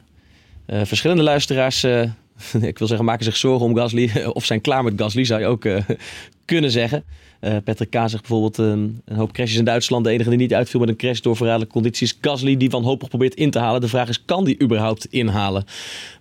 eh, 0.66 0.82
verschillende 0.84 1.24
luisteraars, 1.24 1.84
eh, 1.84 2.02
ik 2.62 2.78
wil 2.78 2.88
zeggen, 2.88 3.06
maken 3.06 3.26
zich 3.26 3.36
zorgen 3.36 3.66
om 3.66 3.76
Gasly. 3.76 4.12
Of 4.34 4.46
zijn 4.46 4.62
klaar 4.62 4.84
met 4.84 4.94
Gasly, 4.96 5.24
zou 5.24 5.42
je 5.42 5.48
ook 5.48 5.66
eh, 5.66 5.84
kunnen 6.46 6.72
zeggen. 6.72 7.04
Patrick 7.64 7.90
K. 7.90 7.94
zegt 7.94 8.28
bijvoorbeeld 8.28 8.58
een 8.58 9.02
hoop 9.14 9.32
crashes 9.32 9.58
in 9.58 9.66
Duitsland. 9.66 10.06
De 10.06 10.12
enige 10.12 10.30
die 10.30 10.38
niet 10.38 10.54
uitviel 10.54 10.80
met 10.80 10.90
een 10.90 10.96
crash 10.96 11.20
door 11.20 11.36
verraderlijke 11.36 11.74
condities. 11.74 12.18
Gasly 12.22 12.58
die 12.58 12.70
wanhopig 12.70 13.10
probeert 13.10 13.36
in 13.36 13.52
te 13.52 13.60
halen. 13.60 13.82
De 13.82 13.88
vraag 13.88 14.10
is, 14.10 14.26
kan 14.26 14.44
die 14.44 14.62
überhaupt 14.62 15.06
inhalen? 15.06 15.66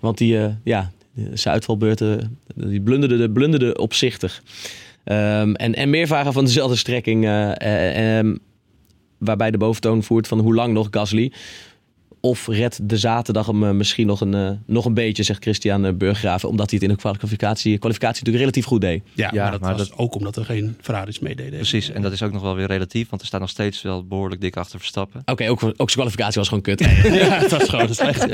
Want 0.00 0.18
die, 0.18 0.38
ja, 0.64 0.90
zijn 1.33 1.55
uitvalbeurten, 1.55 2.38
die 2.55 2.81
blunderde, 2.81 3.31
blunderde 3.31 3.79
opzichtig. 3.79 4.42
Ehm, 5.05 5.55
en, 5.55 5.75
en 5.75 5.90
meer 5.90 6.07
vragen 6.07 6.33
van 6.33 6.44
dezelfde 6.44 6.77
strekking. 6.77 7.25
eh, 7.25 8.18
ehm, 8.18 8.37
waarbij 9.18 9.51
de 9.51 9.59
boventoon 9.59 10.03
voert 10.03 10.29
van 10.29 10.38
hoe 10.38 10.55
lang 10.55 10.72
nog 10.72 10.88
Gasly. 10.90 11.33
Of 12.24 12.46
redt 12.46 12.88
de 12.88 12.96
zaterdag 12.96 13.46
hem 13.46 13.64
eh, 13.64 13.70
misschien 13.70 14.06
nog 14.06 14.20
een, 14.20 14.35
eh, 14.35 14.50
nog 14.66 14.85
een 14.85 14.94
beetje, 14.94 15.22
zegt 15.22 15.42
Christian 15.42 15.85
eh, 15.85 15.92
Burggraven. 15.92 16.48
Omdat 16.48 16.70
hij 16.70 16.78
het 16.82 16.88
in 16.90 16.94
de 16.94 17.00
kwalificatie, 17.00 17.78
kwalificatie 17.78 18.18
natuurlijk 18.24 18.38
relatief 18.44 18.64
goed 18.64 18.80
deed. 18.80 19.02
Ja, 19.14 19.30
Ja, 19.32 19.42
maar 19.42 19.50
dat 19.50 19.61
maar 19.61 19.76
was 19.76 19.88
dat- 19.88 19.98
ook 19.98 20.14
omdat 20.14 20.37
er 20.37 20.44
geen 20.44 20.76
Ferraris 20.80 21.18
meededen. 21.18 21.52
Precies, 21.52 21.90
en 21.90 22.02
dat 22.02 22.12
is 22.12 22.22
ook 22.22 22.32
nog 22.32 22.42
wel 22.42 22.54
weer 22.54 22.66
relatief, 22.66 23.08
want 23.08 23.20
er 23.22 23.28
staat 23.28 23.40
nog 23.40 23.48
steeds 23.50 23.82
wel 23.82 24.06
behoorlijk 24.06 24.40
dik 24.40 24.56
achter 24.56 24.78
Verstappen. 24.78 25.22
Oké, 25.24 25.48
ook, 25.48 25.62
ook 25.62 25.72
zijn 25.76 25.87
kwalificatie 25.87 26.38
was 26.38 26.48
gewoon 26.48 26.62
kut. 26.62 26.80
Ja, 27.22 27.38
het 27.38 27.50
was 27.50 27.68
gewoon 27.68 27.94
slecht. 27.94 28.26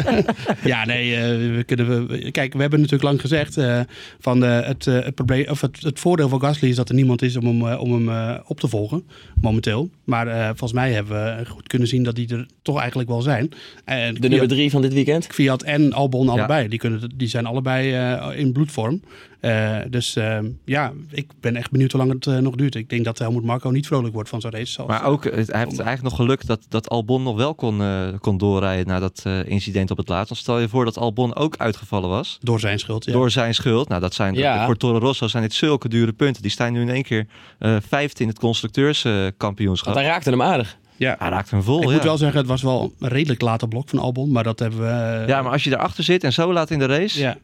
Ja, 0.64 0.84
nee, 0.84 1.14
eh, 1.16 1.22
we 1.56 1.62
kunnen 1.66 2.06
we, 2.08 2.30
kijk, 2.30 2.52
we 2.52 2.60
hebben 2.60 2.78
natuurlijk 2.80 3.08
lang 3.08 3.20
gezegd 3.20 3.56
eh, 3.56 3.80
van 4.20 4.40
het, 4.40 4.86
eh, 4.86 4.94
het 5.04 5.14
probleem 5.14 5.48
of 5.48 5.60
het, 5.60 5.78
het 5.80 5.98
voordeel 6.00 6.28
van 6.28 6.40
Gasly 6.40 6.68
is 6.68 6.76
dat 6.76 6.88
er 6.88 6.94
niemand 6.94 7.22
is 7.22 7.36
om 7.36 7.62
hem, 7.62 7.78
om 7.78 7.92
hem 7.92 8.08
eh, 8.08 8.40
op 8.46 8.60
te 8.60 8.68
volgen 8.68 9.04
momenteel. 9.40 9.90
Maar 10.08 10.26
eh, 10.26 10.46
volgens 10.46 10.72
mij 10.72 10.92
hebben 10.92 11.36
we 11.36 11.46
goed 11.46 11.66
kunnen 11.66 11.88
zien 11.88 12.02
dat 12.02 12.14
die 12.14 12.28
er 12.28 12.46
toch 12.62 12.78
eigenlijk 12.78 13.08
wel 13.08 13.22
zijn. 13.22 13.50
En 13.84 14.14
De 14.14 14.28
nummer 14.28 14.48
drie 14.48 14.70
van 14.70 14.82
dit 14.82 14.92
weekend. 14.92 15.26
Fiat 15.26 15.62
en 15.62 15.92
Albon 15.92 16.28
allebei. 16.28 16.68
Die, 16.68 16.78
kunnen, 16.78 17.12
die 17.16 17.28
zijn 17.28 17.46
allebei 17.46 17.92
eh, 17.92 18.38
in 18.38 18.52
bloedvorm. 18.52 19.02
Eh, 19.40 19.76
dus 19.90 20.16
eh, 20.16 20.38
ja, 20.64 20.92
ik 21.10 21.26
ben 21.40 21.56
echt 21.56 21.70
benieuwd 21.70 21.92
hoe 21.92 22.00
lang 22.00 22.12
het 22.12 22.26
eh, 22.26 22.36
nog 22.36 22.54
duurt. 22.54 22.74
Ik 22.74 22.88
denk 22.90 23.04
dat 23.04 23.18
Helmut 23.18 23.44
Marco 23.44 23.70
niet 23.70 23.86
vrolijk 23.86 24.14
wordt 24.14 24.28
van 24.28 24.40
zo'n 24.40 24.50
race. 24.50 24.72
zoals- 24.72 24.90
Maar 24.90 25.04
ook, 25.04 25.24
het, 25.24 25.32
hij 25.34 25.40
heeft 25.42 25.78
eigenlijk 25.80 26.02
nog 26.02 26.16
geluk 26.16 26.46
dat, 26.46 26.60
dat 26.68 26.88
Albon 26.88 27.22
nog 27.22 27.36
wel 27.36 27.54
kon, 27.54 27.80
eh, 27.82 28.08
kon 28.20 28.38
doorrijden 28.38 28.86
na 28.86 28.98
dat 28.98 29.20
eh, 29.24 29.44
incident 29.48 29.90
op 29.90 29.96
het 29.96 30.08
laatst. 30.08 30.28
Want 30.28 30.40
stel 30.40 30.58
je 30.58 30.68
voor 30.68 30.84
dat 30.84 30.96
Albon 30.98 31.34
ook 31.34 31.56
uitgevallen 31.56 32.08
was. 32.08 32.38
Door 32.40 32.60
zijn 32.60 32.78
schuld, 32.78 33.04
ja. 33.04 33.12
Door 33.12 33.30
zijn 33.30 33.54
schuld. 33.54 33.88
Nou, 33.88 34.00
dat 34.00 34.14
zijn 34.14 34.34
Ja. 34.34 34.64
voor 34.66 34.76
Toro 34.76 34.98
Rosso 34.98 35.28
zijn 35.28 35.42
dit 35.42 35.52
zulke 35.54 35.88
dure 35.88 36.12
punten. 36.12 36.42
Die 36.42 36.50
staan 36.50 36.72
nu 36.72 36.80
in 36.80 36.88
één 36.88 37.02
keer 37.02 37.26
eh 37.58 37.76
vijfde 37.88 38.22
in 38.22 38.28
het 38.28 38.38
constructeurskampioenschap. 38.38 39.92
Want 39.94 40.04
hij 40.06 40.14
raakte 40.14 40.30
hem 40.30 40.42
aardig. 40.42 40.76
ja. 40.96 41.16
hij 41.18 41.28
raakt 41.28 41.50
hem 41.50 41.62
vol. 41.62 41.82
Ik 41.82 41.86
ja. 41.88 41.92
moet 41.94 42.02
wel 42.02 42.16
zeggen, 42.16 42.38
het 42.38 42.48
was 42.48 42.62
wel 42.62 42.92
een 42.98 43.08
redelijk 43.08 43.40
late 43.40 43.68
blok 43.68 43.88
van 43.88 43.98
Albon. 43.98 44.30
Maar 44.32 44.44
dat 44.44 44.58
hebben 44.58 44.80
we... 44.80 45.24
ja, 45.26 45.42
maar 45.42 45.52
als 45.52 45.64
je 45.64 45.70
daarachter 45.70 46.04
zit 46.04 46.24
en 46.24 46.32
zo 46.32 46.52
laat 46.52 46.70
in 46.70 46.78
de 46.78 46.86
race. 46.86 47.20
ja, 47.20 47.36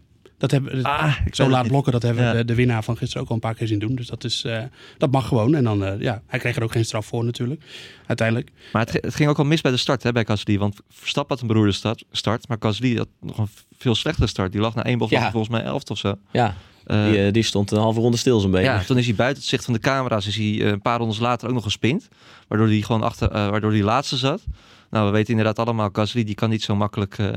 dat 0.51 0.63
hebben, 0.63 0.83
Ah, 0.83 1.17
ik 1.27 1.35
zo 1.35 1.49
laat 1.49 1.67
blokken, 1.67 1.93
dat 1.93 2.03
hebben 2.03 2.25
Ja. 2.25 2.33
de, 2.33 2.45
de 2.45 2.55
winnaar 2.55 2.85
van 2.85 2.97
gisteren 2.97 3.23
ook 3.23 3.29
al 3.29 3.35
een 3.35 3.41
paar 3.41 3.55
keer 3.55 3.67
zien 3.67 3.79
doen. 3.79 3.95
Dus 3.95 4.07
dat, 4.07 4.25
is, 4.25 4.45
eh, 4.45 4.63
dat 4.99 5.11
mag 5.11 5.29
gewoon. 5.29 5.55
En 5.55 5.65
dan, 5.65 5.85
eh, 5.85 6.01
ja, 6.01 6.23
hij 6.27 6.39
kreeg 6.39 6.57
er 6.57 6.63
ook 6.63 6.73
geen 6.73 6.85
straf 6.85 7.07
voor 7.07 7.25
natuurlijk, 7.25 7.63
uiteindelijk. 8.07 8.51
Maar 8.73 8.87
het, 8.87 9.03
het 9.05 9.15
ging 9.15 9.29
ook 9.29 9.39
al 9.39 9.45
mis 9.45 9.61
bij 9.61 9.71
de 9.71 9.77
start 9.77 10.03
hè, 10.03 10.13
bij 10.13 10.25
Gasly. 10.25 10.59
Want 10.59 10.77
Verstappen 10.89 11.35
had 11.35 11.43
een 11.45 11.53
beroerde 11.53 11.73
start, 11.73 12.05
start. 12.11 12.49
Maar 12.49 12.57
Gasly 12.61 12.97
had 12.97 13.09
nog 13.21 13.39
een 13.39 13.49
veel 13.79 13.95
slechtere 13.95 14.27
start. 14.27 14.53
Die 14.53 14.61
lag 14.61 14.75
na 14.75 14.85
één 14.85 14.99
bocht 14.99 15.11
Ja. 15.11 15.31
volgens 15.31 15.49
mij 15.53 15.63
elfde 15.63 15.93
of 15.93 15.99
zo. 15.99 16.15
Ja, 16.33 16.55
Eh, 16.85 17.05
die, 17.11 17.31
die 17.31 17.43
stond 17.43 17.71
een 17.71 17.79
halve 17.79 18.01
ronde 18.01 18.17
stil 18.17 18.41
zo'n 18.41 18.51
beetje. 18.51 18.67
Ja, 18.71 18.83
toen 18.83 18.99
is 18.99 19.07
hij 19.07 19.15
buiten 19.15 19.39
het 19.41 19.49
zicht 19.51 19.65
van 19.65 19.75
de 19.75 19.81
camera's. 19.81 20.27
Is 20.27 20.37
hij 20.37 20.45
eh, 20.61 20.67
een 20.67 20.83
paar 20.83 20.99
rondes 20.99 21.19
later 21.19 21.49
ook 21.49 21.55
nog 21.55 21.63
gespind. 21.63 22.09
Waardoor 22.49 22.67
hij 22.69 22.81
gewoon 22.81 23.03
achter, 23.03 23.31
eh, 23.31 23.49
waardoor 23.49 23.71
hij 23.73 23.83
laatste 23.83 24.17
zat. 24.17 24.45
Nou, 24.91 25.07
we 25.07 25.13
weten 25.13 25.31
inderdaad 25.31 25.59
allemaal, 25.59 25.89
Gasly 25.93 26.25
die 26.25 26.35
kan 26.35 26.51
niet 26.51 26.63
zo 26.63 26.77
makkelijk 26.77 27.19
eh, 27.19 27.29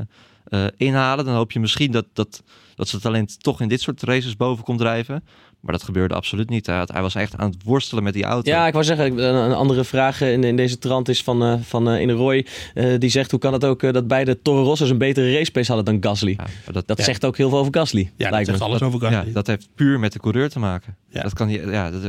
eh, 0.48 0.64
inhalen. 0.76 1.24
Dan 1.24 1.34
hoop 1.34 1.52
je 1.52 1.60
misschien 1.60 1.92
dat, 1.92 2.04
dat, 2.12 2.42
dat 2.74 2.88
zijn 2.88 3.02
talent 3.02 3.42
toch 3.42 3.60
in 3.60 3.68
dit 3.68 3.80
soort 3.80 4.02
races 4.02 4.36
boven 4.36 4.64
komt 4.64 4.78
drijven. 4.78 5.24
Maar 5.60 5.72
dat 5.72 5.82
gebeurde 5.82 6.14
absoluut 6.14 6.50
niet. 6.50 6.66
Hij, 6.66 6.82
hij 6.92 7.02
was 7.02 7.14
echt 7.14 7.36
aan 7.36 7.50
het 7.50 7.62
worstelen 7.64 8.02
met 8.04 8.12
die 8.14 8.24
auto. 8.24 8.50
Ja, 8.50 8.66
ik 8.66 8.72
wou 8.72 8.84
zeggen, 8.84 9.18
een, 9.18 9.34
een 9.34 9.52
andere 9.54 9.84
vraag 9.84 10.20
in, 10.20 10.44
in 10.44 10.56
deze 10.56 10.78
trant 10.78 11.08
is 11.08 11.22
van, 11.22 11.42
eh 11.42 11.54
van 11.62 11.90
eh, 11.90 12.00
Ine 12.02 12.12
Roy. 12.12 12.46
Eh, 12.74 12.98
die 12.98 13.10
zegt, 13.10 13.30
hoe 13.30 13.40
kan 13.40 13.52
het 13.52 13.64
ook 13.64 13.82
eh, 13.82 13.92
dat 13.92 14.06
beide 14.08 14.42
Toro 14.42 14.62
Rosso's 14.62 14.90
een 14.90 14.98
betere 14.98 15.32
racepace 15.32 15.72
hadden 15.72 16.00
dan 16.00 16.10
Gasly? 16.10 16.36
Ja, 16.66 16.72
dat, 16.72 16.86
Dat 16.86 16.98
Ja. 16.98 17.04
zegt 17.04 17.24
ook 17.24 17.36
heel 17.36 17.48
veel 17.48 17.58
over 17.58 17.74
Gasly, 17.74 18.10
Ja, 18.16 18.30
dat 18.30 18.46
zegt 18.46 18.58
me. 18.58 18.64
alles 18.64 18.82
over 18.82 19.02
ja, 19.02 19.10
Gasly. 19.10 19.32
dat 19.32 19.46
heeft 19.46 19.68
puur 19.74 19.98
met 19.98 20.12
de 20.12 20.18
coureur 20.18 20.48
te 20.50 20.58
maken. 20.58 20.96
Ja. 21.08 21.22
Dat 21.22 21.32
kan 21.34 21.48
je, 21.48 21.66
ja, 21.70 21.90
dat, 21.90 22.02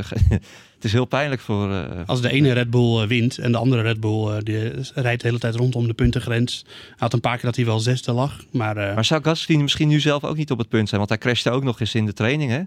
het 0.80 0.88
is 0.88 0.92
heel 0.94 1.04
pijnlijk 1.04 1.40
voor. 1.40 1.72
eh, 1.72 1.84
Als 2.06 2.20
de 2.20 2.30
ene 2.30 2.52
Red 2.52 2.70
Bull 2.70 3.02
eh, 3.02 3.08
wint 3.08 3.38
en 3.38 3.52
de 3.52 3.58
andere 3.58 3.82
Red 3.82 4.00
Bull 4.00 4.28
eh, 4.28 4.36
die 4.42 4.58
rijdt 4.94 5.20
de 5.22 5.26
hele 5.26 5.38
tijd 5.38 5.54
rondom 5.54 5.86
de 5.86 5.92
puntengrens. 5.94 6.64
Hij 6.66 6.94
had 6.96 7.12
een 7.12 7.20
paar 7.20 7.34
keer 7.36 7.44
dat 7.44 7.56
hij 7.56 7.64
wel 7.64 7.80
zesde 7.80 8.12
lag. 8.12 8.44
Maar, 8.50 8.74
Maar 8.74 9.04
zou 9.04 9.22
Gasly 9.22 9.56
misschien 9.56 9.88
nu 9.88 10.00
zelf 10.00 10.24
ook 10.24 10.36
niet 10.36 10.50
op 10.50 10.58
het 10.58 10.68
punt 10.68 10.88
zijn? 10.88 11.00
Want 11.00 11.12
hij 11.12 11.18
crashte 11.18 11.50
ook 11.50 11.62
nog 11.62 11.80
eens 11.80 11.94
in 11.94 12.06
de 12.06 12.12
training, 12.12 12.50
hè? 12.50 12.60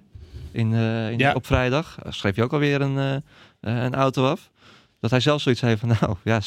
In, 0.51 0.73
in- 0.73 1.17
Ja. 1.17 1.33
Op 1.33 1.45
vrijdag 1.45 1.97
schreef 2.09 2.35
je 2.35 2.43
ook 2.43 2.53
alweer 2.53 2.81
een, 2.81 3.23
een 3.61 3.93
auto 3.95 4.25
af. 4.27 4.49
Dat 4.99 5.11
hij 5.11 5.19
zelf 5.19 5.41
zoiets 5.41 5.61
heeft 5.61 5.79
van, 5.79 5.89
nou 6.01 6.15
ja, 6.23 6.41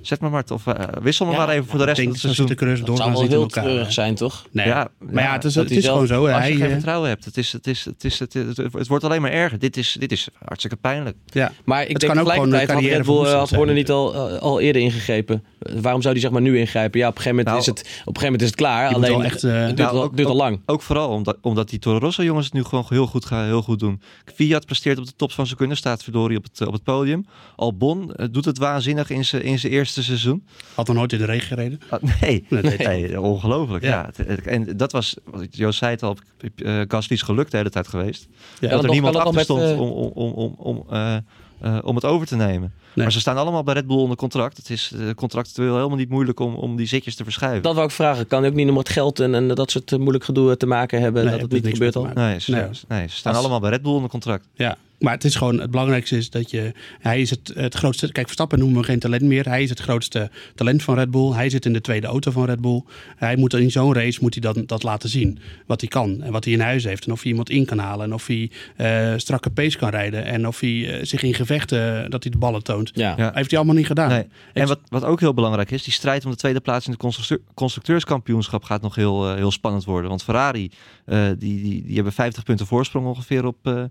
zet 0.00 0.20
me 0.20 0.28
maar, 0.28 0.44
of 0.52 0.66
eh, 0.66 0.74
wissel 1.02 1.26
me 1.26 1.32
Ja, 1.32 1.38
maar 1.38 1.48
even 1.48 1.64
voor 1.66 1.74
de 1.78 1.80
ik 1.80 1.88
rest 1.88 1.96
denk 2.00 2.08
van 2.18 2.28
het 2.28 2.36
seizoen. 2.36 2.84
Dat 2.86 2.96
zou 2.96 3.10
wel 3.10 3.20
zitten 3.20 3.38
heel 3.38 3.46
treurig 3.46 3.92
zijn, 3.92 4.14
toch? 4.14 4.46
Nee. 4.50 4.66
Ja, 4.66 4.88
maar 4.98 5.22
ja, 5.22 5.32
het 5.32 5.44
is, 5.44 5.54
het 5.54 5.70
is 5.70 5.86
gewoon 5.86 6.06
zo. 6.06 6.26
Als 6.26 6.36
Hij, 6.38 6.50
je 6.50 6.56
geen 6.56 6.66
eh, 6.66 6.72
vertrouwen 6.72 7.08
hebt, 7.08 7.24
het, 7.24 7.36
is, 7.36 7.52
het, 7.52 7.66
is, 7.66 7.84
het, 7.84 8.04
is, 8.04 8.18
het, 8.18 8.32
het, 8.34 8.56
het 8.56 8.86
wordt 8.88 9.04
alleen 9.04 9.22
maar 9.22 9.30
erger. 9.30 9.58
Dit 9.58 9.76
is, 9.76 9.96
dit 9.98 10.12
is 10.12 10.28
hartstikke 10.44 10.76
pijnlijk. 10.76 11.16
ja. 11.26 11.52
Maar 11.64 11.82
ik 11.82 11.88
Het 11.88 12.00
denk 12.00 12.12
tegelijkertijd 12.12 12.70
had 12.70 12.82
Red 12.82 13.04
Bull, 13.06 13.24
eh, 13.24 13.32
had 13.32 13.50
Horner 13.50 13.74
niet 13.74 13.90
al, 13.90 14.14
al 14.38 14.60
eerder 14.60 14.82
ingegrepen. 14.82 15.44
Waarom 15.80 16.00
zou 16.02 16.14
die 16.14 16.22
zeg 16.22 16.32
maar 16.32 16.42
nu 16.42 16.58
ingrijpen? 16.58 17.00
Ja, 17.00 17.08
op 17.08 17.16
een 17.16 17.22
gegeven 17.22 17.44
moment, 17.44 17.64
Nou, 17.66 17.78
is, 17.78 17.82
het, 17.82 18.00
op 18.04 18.14
een 18.14 18.20
gegeven 18.20 18.22
moment 18.24 18.42
is 18.42 18.46
het 18.48 18.56
klaar. 18.56 18.94
Alleen 18.94 19.22
echt, 19.22 19.44
eh, 19.44 19.52
het 19.52 19.66
duurt, 19.66 19.78
Nou, 19.78 19.96
al, 19.96 20.02
ook- 20.02 20.16
duurt 20.16 20.28
al 20.28 20.34
ook- 20.34 20.40
lang. 20.40 20.60
Ook 20.66 20.82
vooral 20.82 21.08
omdat, 21.08 21.36
omdat 21.40 21.68
die 21.68 21.78
Toro 21.78 21.98
Rosso 21.98 22.22
jongens 22.22 22.44
het 22.46 22.54
nu 22.54 22.64
gewoon 22.64 22.84
heel 22.88 23.06
goed, 23.06 23.24
gaan, 23.24 23.44
heel 23.44 23.62
goed 23.62 23.78
doen. 23.78 24.00
Fiat 24.34 24.66
presteert 24.66 24.98
op 24.98 25.04
de 25.06 25.12
top 25.16 25.32
van 25.32 25.44
zijn 25.46 25.58
kunnen, 25.58 25.76
staat 25.76 26.02
verdorie 26.02 26.36
op 26.36 26.42
het, 26.44 26.66
op 26.66 26.72
het 26.72 26.82
podium. 26.82 27.26
Albon 27.56 28.12
doet 28.30 28.44
het 28.44 28.58
waanzinnig 28.58 29.10
in 29.10 29.24
zijn, 29.24 29.42
in 29.42 29.58
zijn 29.58 29.72
eerste 29.82 30.02
seizoen. 30.02 30.44
Had 30.74 30.86
nog 30.86 30.96
nooit 30.96 31.12
in 31.12 31.18
de 31.18 31.24
regen 31.24 31.46
gereden. 31.46 31.80
Ah, 31.90 32.02
nee, 32.20 32.46
Nee, 32.48 32.62
nee. 32.62 32.76
nee, 32.78 33.20
ongelooflijk. 33.20 33.84
Ja. 33.84 33.90
Ja. 33.90 34.06
Het- 34.16 34.28
het- 34.28 34.46
En 34.46 34.76
dat 34.76 34.92
was, 34.92 35.16
wat 35.24 35.56
Joost 35.56 35.78
zei 35.78 35.90
het 35.90 36.02
al, 36.02 36.16
uh, 36.56 36.80
Gasly's 36.88 37.22
geluk 37.22 37.50
de 37.50 37.56
hele 37.56 37.70
tijd 37.70 37.88
geweest. 37.88 38.26
Ja, 38.60 38.68
dat 38.68 38.78
er 38.78 38.84
nog- 38.84 38.92
niemand 38.92 39.16
achter 39.16 39.34
met, 39.34 39.44
stond 39.44 39.60
eh, 39.62 39.80
om, 39.80 39.88
om, 39.90 40.10
om, 40.14 40.32
om, 40.32 40.54
om, 40.58 40.84
eh, 40.90 41.16
eh, 41.60 41.78
om 41.82 41.94
het 41.94 42.04
over 42.04 42.26
te 42.26 42.36
nemen. 42.36 42.72
Nee. 42.94 43.04
Maar 43.04 43.12
ze 43.12 43.20
staan 43.20 43.36
allemaal 43.36 43.62
bij 43.62 43.74
Red 43.74 43.86
Bull 43.86 43.96
onder 43.96 44.16
contract. 44.16 44.56
Het 44.56 44.70
is 44.70 44.92
uh, 44.96 45.10
contractueel 45.14 45.76
helemaal 45.76 45.96
niet 45.96 46.08
moeilijk 46.08 46.40
om, 46.40 46.54
om 46.54 46.76
die 46.76 46.86
zitjes 46.86 47.14
te 47.14 47.24
verschuiven. 47.24 47.62
Dat 47.62 47.74
wou 47.74 47.86
ik 47.86 47.92
vragen. 47.92 48.26
Kan 48.26 48.44
ook 48.44 48.52
niet 48.54 48.66
nog 48.66 48.76
met 48.76 48.88
geld 48.88 49.20
en, 49.20 49.34
en 49.34 49.48
dat 49.48 49.70
soort 49.70 49.92
eh, 49.92 49.98
moeilijk 49.98 50.24
gedoe 50.24 50.56
te 50.56 50.66
maken 50.66 51.00
hebben? 51.00 51.22
Nee, 51.24 51.32
dat 51.32 51.40
het 51.52 51.62
niet 51.62 51.72
gebeurt 51.72 51.96
al? 51.96 52.08
Nee, 52.14 52.40
ze, 52.40 52.50
Nee. 52.50 52.64
nee, 52.88 53.08
ze 53.08 53.16
staan 53.16 53.32
Als- 53.32 53.40
allemaal 53.42 53.60
bij 53.60 53.70
Red 53.70 53.82
Bull 53.82 53.92
onder 53.92 54.10
contract. 54.10 54.46
Ja, 54.54 54.76
maar 55.02 55.12
het 55.12 55.24
is 55.24 55.34
gewoon 55.34 55.60
het 55.60 55.70
belangrijkste 55.70 56.16
is 56.16 56.30
dat 56.30 56.50
je. 56.50 56.72
Hij 56.98 57.20
is 57.20 57.30
het, 57.30 57.52
het 57.54 57.74
grootste. 57.74 58.12
Kijk, 58.12 58.26
Verstappen 58.26 58.58
noemen 58.58 58.80
we 58.80 58.86
geen 58.86 58.98
talent 58.98 59.22
meer. 59.22 59.44
Hij 59.48 59.62
is 59.62 59.70
het 59.70 59.80
grootste 59.80 60.30
talent 60.54 60.82
van 60.82 60.94
Red 60.94 61.10
Bull. 61.10 61.32
Hij 61.32 61.50
zit 61.50 61.66
in 61.66 61.72
de 61.72 61.80
tweede 61.80 62.06
auto 62.06 62.30
van 62.30 62.44
Red 62.44 62.60
Bull. 62.60 62.82
Hij 63.16 63.36
moet 63.36 63.54
in 63.54 63.70
zo'n 63.70 63.94
race 63.94 64.18
moet 64.22 64.34
hij 64.34 64.52
dat, 64.52 64.68
dat 64.68 64.82
laten 64.82 65.08
zien. 65.08 65.38
Wat 65.66 65.80
hij 65.80 65.88
kan 65.90 66.22
en 66.22 66.32
wat 66.32 66.44
hij 66.44 66.52
in 66.52 66.60
huis 66.60 66.84
heeft. 66.84 67.06
En 67.06 67.12
of 67.12 67.20
hij 67.22 67.30
iemand 67.30 67.50
in 67.50 67.64
kan 67.64 67.78
halen. 67.78 68.06
En 68.06 68.14
of 68.14 68.26
hij 68.26 68.50
eh, 68.76 69.12
strakke 69.16 69.50
pace 69.50 69.78
kan 69.78 69.88
rijden. 69.90 70.24
En 70.24 70.46
of 70.46 70.60
hij 70.60 70.98
eh, 70.98 71.04
zich 71.04 71.22
in 71.22 71.34
gevechten 71.34 72.10
dat 72.10 72.22
hij 72.22 72.32
de 72.32 72.38
ballen 72.38 72.62
toont. 72.62 72.90
Ja. 72.94 73.30
Heeft 73.34 73.50
hij 73.50 73.58
allemaal 73.58 73.76
niet 73.76 73.86
gedaan. 73.86 74.08
Nee. 74.08 74.26
En 74.52 74.66
wat, 74.66 74.80
wat 74.88 75.04
ook 75.04 75.20
heel 75.20 75.34
belangrijk 75.34 75.70
is, 75.70 75.82
die 75.82 75.92
strijd 75.92 76.24
om 76.24 76.30
de 76.30 76.36
tweede 76.36 76.60
plaats 76.60 76.84
in 76.84 76.92
het 76.92 77.00
constructeur- 77.00 77.40
constructeurskampioenschap 77.54 78.64
gaat 78.64 78.82
nog 78.82 78.94
heel, 78.94 79.28
eh, 79.28 79.34
heel 79.34 79.50
spannend 79.50 79.84
worden. 79.84 80.08
Want 80.08 80.22
Ferrari, 80.22 80.70
eh, 81.04 81.26
die, 81.38 81.62
die, 81.62 81.82
die 81.84 81.94
hebben 81.94 82.12
50 82.12 82.42
punten 82.42 82.66
voorsprong 82.66 83.06
ongeveer 83.06 83.46
op 83.46 83.56
eh, 83.62 83.82
eh, 83.82 83.88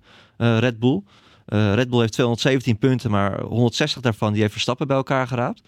Red 0.59 0.79
Bull. 0.79 1.01
Eh, 1.45 1.73
Red 1.73 1.89
Bull 1.89 1.99
heeft 1.99 2.13
217 2.13 2.77
punten, 2.77 3.11
maar 3.11 3.41
160 3.41 4.01
daarvan 4.01 4.31
die 4.31 4.41
heeft 4.41 4.53
Verstappen 4.53 4.87
bij 4.87 4.95
elkaar 4.97 5.27
geraapt. 5.27 5.61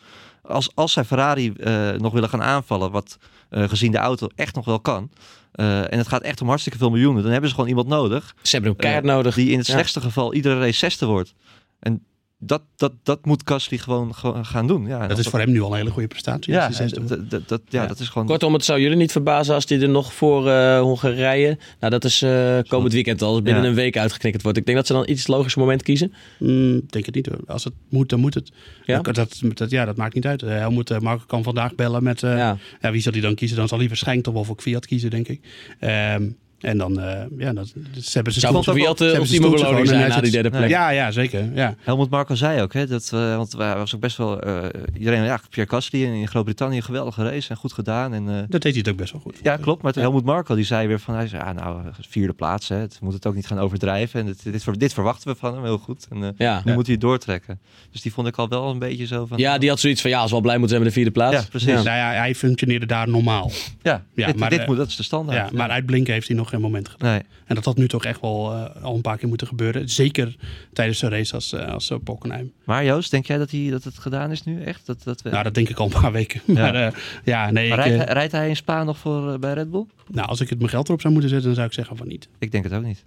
Als, 0.44 0.72
als 0.76 0.92
zij 0.94 1.04
Ferrari 1.06 1.54
eh, 1.54 1.92
nog 1.92 2.14
willen 2.14 2.30
gaan 2.30 2.44
aanvallen, 2.44 2.92
wat 2.92 3.18
eh, 3.50 3.64
gezien 3.70 3.92
de 3.92 3.98
auto 3.98 4.28
echt 4.36 4.56
nog 4.56 4.66
wel 4.66 4.80
kan. 4.80 5.10
eh, 5.52 5.92
en 5.92 5.98
het 5.98 6.08
gaat 6.08 6.22
echt 6.22 6.42
om 6.42 6.48
hartstikke 6.48 6.78
veel 6.78 6.90
miljoenen. 6.90 7.22
Dan 7.24 7.32
hebben 7.32 7.50
ze 7.50 7.56
gewoon 7.56 7.70
iemand 7.70 7.88
nodig 7.88 8.36
Ze 8.42 8.56
hebben 8.56 8.76
keihard 8.76 9.06
Eh, 9.06 9.12
nodig. 9.14 9.36
die 9.36 9.50
in 9.50 9.58
het 9.58 9.68
Ja. 9.68 9.74
slechtste 9.74 10.02
geval 10.02 10.34
iedere 10.34 10.60
race 10.60 10.78
zesde 10.78 11.06
wordt. 11.06 11.34
En 11.80 12.04
dat, 12.46 12.62
dat, 12.76 12.92
dat 13.04 13.26
moet 13.26 13.42
Gasly 13.46 13.78
gewoon, 13.78 14.16
gewoon 14.16 14.46
gaan 14.46 14.68
doen. 14.68 14.88
Ja, 14.88 15.08
Dat 15.08 15.18
is 15.18 15.28
voor 15.28 15.40
hem 15.40 15.52
nu 15.52 15.62
al 15.62 15.72
een 15.72 15.78
hele 15.78 15.90
goede 15.90 16.08
prestatie. 16.08 16.54
ja, 16.54 16.70
hij 16.74 16.88
dat, 17.30 17.48
dat, 17.48 17.62
ja, 17.70 17.82
Ja. 17.82 17.88
dat 17.88 18.00
is 18.00 18.10
gewoon. 18.10 18.28
Kortom, 18.28 18.54
het 18.54 18.66
zou 18.66 18.80
jullie 18.80 18.98
niet 18.98 19.12
verbazen 19.12 19.54
als 19.56 19.66
hij 19.68 19.82
er 19.82 19.90
nog 19.90 20.14
voor 20.14 20.50
eh, 20.50 20.80
Hongarije... 20.80 21.58
Nou, 21.80 21.92
dat 21.92 22.04
is 22.04 22.22
eh, 22.22 22.58
komend 22.68 22.94
weekend 22.94 23.22
al. 23.22 23.42
Binnen 23.42 23.64
Ja. 23.64 23.70
een 23.70 23.76
week 23.76 23.98
uitgeknikkerd 23.98 24.44
wordt. 24.44 24.58
Ik 24.58 24.66
denk 24.66 24.78
dat 24.78 24.88
ze 24.88 24.94
dan 24.94 25.10
iets 25.10 25.28
logischer 25.28 25.62
moment 25.62 25.84
kiezen. 25.84 26.14
Mm, 26.40 26.82
denk 26.88 27.06
het 27.06 27.16
niet 27.16 27.26
hoor. 27.26 27.40
Als 27.48 27.64
het 27.64 27.74
moet, 27.90 28.10
dan 28.10 28.20
moet 28.20 28.34
het. 28.34 28.52
Ja? 28.86 29.02
Dat, 29.02 29.16
dat, 29.16 29.42
dat- 29.54 29.70
ja, 29.70 29.86
dat 29.86 29.96
maakt 29.98 30.14
niet 30.14 30.26
uit. 30.26 30.42
Eh, 30.44 30.50
Helmoet 30.50 30.92
uh, 30.92 31.00
Marco 31.00 31.24
kan 31.28 31.44
vandaag 31.44 31.76
bellen 31.76 32.04
met... 32.04 32.24
eh, 32.24 32.38
Ja. 32.38 32.58
Ja, 32.82 32.92
wie 32.92 33.02
zal 33.02 33.12
hij 33.12 33.22
dan 33.22 33.36
kiezen? 33.36 33.58
Dan 33.58 33.68
zal 33.68 33.78
hij 33.78 33.88
waarschijnlijk 33.88 34.26
toch 34.26 34.36
wel 34.36 34.44
voor 34.44 34.56
Fiat 34.60 34.86
kiezen, 34.86 35.10
denk 35.10 35.28
ik. 35.28 35.42
Ehm, 35.80 36.30
En 36.64 36.78
dan, 36.78 37.00
eh, 37.00 37.22
ja, 37.38 37.54
dat, 37.54 37.68
ze 38.02 38.10
hebben 38.14 38.34
ze 38.34 38.40
Zou 38.40 38.64
Kwiat 38.64 38.98
ze 38.98 39.04
de 39.06 39.16
ultieme 39.16 39.50
beloning 39.50 39.88
zijn 39.88 40.10
na 40.10 40.22
die 40.22 40.32
derde 40.32 40.50
plek. 40.50 40.70
Ja, 40.70 40.90
ja, 40.90 41.12
zeker. 41.12 41.50
Ja. 41.54 41.76
Helmut 41.80 42.10
Marko 42.10 42.36
zei 42.36 42.62
ook, 42.62 42.74
hè, 42.74 42.88
dat, 42.88 43.10
eh, 43.14 43.36
want 43.36 43.52
hij 43.58 43.76
was 43.76 43.96
ook 43.96 44.02
best 44.02 44.18
wel... 44.18 44.42
eh, 44.42 44.66
iedereen, 44.98 45.24
ja, 45.24 45.40
Pierre 45.50 45.72
Gasly 45.72 46.04
in, 46.04 46.14
in 46.14 46.28
Groot-Brittannië, 46.28 46.78
een 46.78 46.84
geweldige 46.84 47.24
race 47.30 47.50
en 47.50 47.56
goed 47.56 47.74
gedaan. 47.74 48.14
En, 48.14 48.30
eh, 48.30 48.36
Dat 48.36 48.62
deed 48.62 48.64
hij 48.64 48.72
het 48.78 48.90
ook 48.90 48.98
best 48.98 49.12
wel 49.12 49.22
goed. 49.22 49.40
ja, 49.44 49.58
klopt. 49.58 49.82
Maar 49.82 49.92
Ja. 49.96 50.02
Helmut 50.02 50.24
Marko 50.26 50.56
die 50.56 50.66
zei 50.66 50.88
weer 50.88 51.00
van, 51.00 51.14
hij 51.16 51.28
zei, 51.28 51.44
ja, 51.44 51.54
nou, 51.54 51.82
vierde 52.10 52.34
plaats, 52.34 52.68
hè, 52.70 52.76
het 52.76 52.98
moet 53.02 53.14
het 53.14 53.26
ook 53.26 53.36
niet 53.36 53.48
gaan 53.48 53.60
overdrijven. 53.60 54.20
En 54.20 54.26
dit, 54.26 54.44
dit, 54.44 54.64
ver- 54.64 54.78
dit 54.78 54.94
verwachten 54.94 55.32
we 55.32 55.36
van 55.40 55.54
hem, 55.54 55.64
heel 55.64 55.78
goed. 55.78 56.08
En 56.10 56.24
eh, 56.24 56.30
Ja. 56.38 56.62
nu 56.66 56.74
moet 56.74 56.84
hij 56.86 56.94
het 56.94 57.02
doortrekken. 57.04 57.60
Dus 57.92 58.02
die 58.02 58.14
vond 58.14 58.28
ik 58.28 58.36
al 58.38 58.48
wel 58.50 58.70
een 58.70 58.80
beetje 58.80 59.06
zo 59.06 59.26
van... 59.26 59.38
ja, 59.38 59.58
die 59.58 59.70
had 59.70 59.80
zoiets 59.80 60.02
van 60.02 60.10
ja, 60.10 60.20
als 60.20 60.30
we 60.30 60.36
al 60.36 60.42
blij 60.42 60.58
moeten 60.58 60.76
zijn 60.76 60.84
met 60.84 60.94
de 60.94 61.00
vierde 61.02 61.20
plaats. 61.20 61.36
Ja, 61.36 61.50
precies. 61.50 61.68
Nou 61.84 61.98
ja, 61.98 62.12
hij 62.12 62.36
functioneerde 62.36 62.86
daar 62.86 63.10
normaal. 63.10 63.52
Ja, 63.82 64.04
Ja, 64.16 64.26
dit, 64.26 64.36
maar, 64.40 64.50
dit 64.50 64.66
moet, 64.68 64.78
dat 64.78 64.88
is 64.88 64.96
de 64.96 65.04
standaard. 65.04 65.50
Ja, 65.52 65.58
maar 65.58 65.70
uitblinken 65.70 66.14
heeft 66.14 66.28
hij 66.28 66.38
nog 66.38 66.53
geen 66.54 66.62
moment 66.62 66.90
gedaan. 66.90 67.12
Nee. 67.12 67.22
En 67.46 67.56
dat 67.56 67.66
had 67.66 67.78
nu 67.78 67.88
toch 67.88 68.06
echt 68.06 68.22
wel 68.22 68.52
eh, 68.54 68.84
al 68.84 68.96
een 68.96 69.02
paar 69.02 69.18
keer 69.18 69.28
moeten 69.28 69.48
gebeuren. 69.48 69.90
Zeker 69.90 70.36
tijdens 70.74 71.02
een 71.02 71.10
race 71.10 71.34
als, 71.34 71.54
eh, 71.54 71.68
als 71.74 71.90
eh, 71.90 71.98
Bockenheim. 72.04 72.52
Maar 72.64 72.86
Joost, 72.86 73.12
denk 73.12 73.26
jij 73.26 73.38
dat, 73.38 73.52
hij, 73.52 73.70
dat 73.70 73.84
het 73.84 73.98
gedaan 74.00 74.32
is 74.32 74.44
nu 74.44 74.64
echt? 74.64 74.86
Dat, 74.86 75.04
dat 75.04 75.22
we... 75.22 75.30
Nou, 75.30 75.44
dat 75.44 75.54
denk 75.54 75.70
ik 75.70 75.78
al 75.78 75.86
een 75.86 76.02
paar 76.02 76.12
weken. 76.12 76.42
Maar 76.54 76.76
eh, 76.76 76.92
ja, 77.24 77.52
nee. 77.52 77.70
Maar 77.70 77.78
Ik, 77.80 77.86
rijdt, 77.86 78.00
eh, 78.00 78.06
hij, 78.06 78.14
rijdt 78.14 78.32
hij 78.32 78.50
in 78.50 78.56
Spa 78.56 78.84
nog 78.84 78.98
voor, 78.98 79.34
eh, 79.34 79.40
bij 79.40 79.54
Red 79.54 79.72
Bull? 79.72 79.86
nou, 80.12 80.28
als 80.28 80.42
ik 80.42 80.50
het 80.50 80.58
mijn 80.58 80.70
geld 80.70 80.88
erop 80.88 81.02
zou 81.02 81.14
moeten 81.14 81.30
zetten, 81.32 81.48
dan 81.48 81.56
zou 81.58 81.68
ik 81.68 81.74
zeggen 81.74 81.98
van 81.98 82.08
niet. 82.08 82.28
Ik 82.40 82.52
denk 82.52 82.64
het 82.64 82.74
ook 82.74 82.84
niet. 82.84 83.04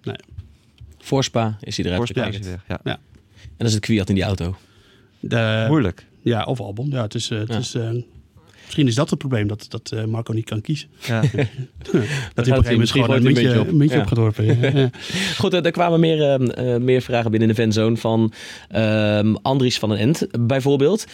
Voor 0.99 1.23
Spa 1.23 1.57
is 1.61 1.77
hij 1.77 1.85
eruit 1.85 1.97
Voor 1.97 2.07
Spa 2.07 2.25
is 2.25 2.35
gekregen. 2.35 2.59
hij 2.65 2.75
weg, 2.75 2.79
ja. 2.83 2.99
En 3.39 3.63
dan 3.63 3.69
zit 3.69 3.79
Kwiat 3.81 4.09
in 4.09 4.15
die 4.15 4.23
auto. 4.23 4.55
De, 5.19 5.65
Moeilijk. 5.67 6.05
ja, 6.21 6.43
of 6.43 6.59
Albon. 6.59 6.89
Ja, 6.89 7.01
het 7.01 7.15
is, 7.15 7.29
eh, 7.29 7.39
het 7.39 7.47
Ja. 7.47 7.57
is, 7.57 7.73
eh, 7.73 7.89
misschien 8.67 8.87
is 8.87 8.95
dat 8.95 9.09
het 9.09 9.19
probleem, 9.19 9.47
dat, 9.47 9.65
dat 9.69 9.91
eh, 9.91 10.03
Marco 10.03 10.33
niet 10.33 10.45
kan 10.45 10.61
kiezen. 10.61 10.89
Ja. 11.07 11.21
Dat 12.33 12.45
hij 12.45 12.57
op 12.57 12.65
een 12.65 12.67
gegeven 12.67 12.71
moment 12.71 12.91
gewoon 12.91 13.15
een 13.15 13.23
muntje, 13.23 13.59
op. 13.59 13.71
muntje 13.71 13.95
Ja. 13.95 14.01
opgeworpen. 14.01 14.45
Ja. 14.77 14.89
Goed, 15.37 15.53
eh, 15.53 15.65
er 15.65 15.71
kwamen 15.71 15.99
meer, 15.99 16.21
eh, 16.21 16.73
eh, 16.73 16.81
meer 16.81 17.01
vragen 17.01 17.31
binnen 17.31 17.49
in 17.49 17.55
de 17.55 17.61
fanzone 17.61 17.97
van 17.97 18.33
ehm, 18.69 19.35
Andries 19.41 19.79
van 19.79 19.89
den 19.89 19.97
End 19.97 20.27
bijvoorbeeld. 20.39 21.05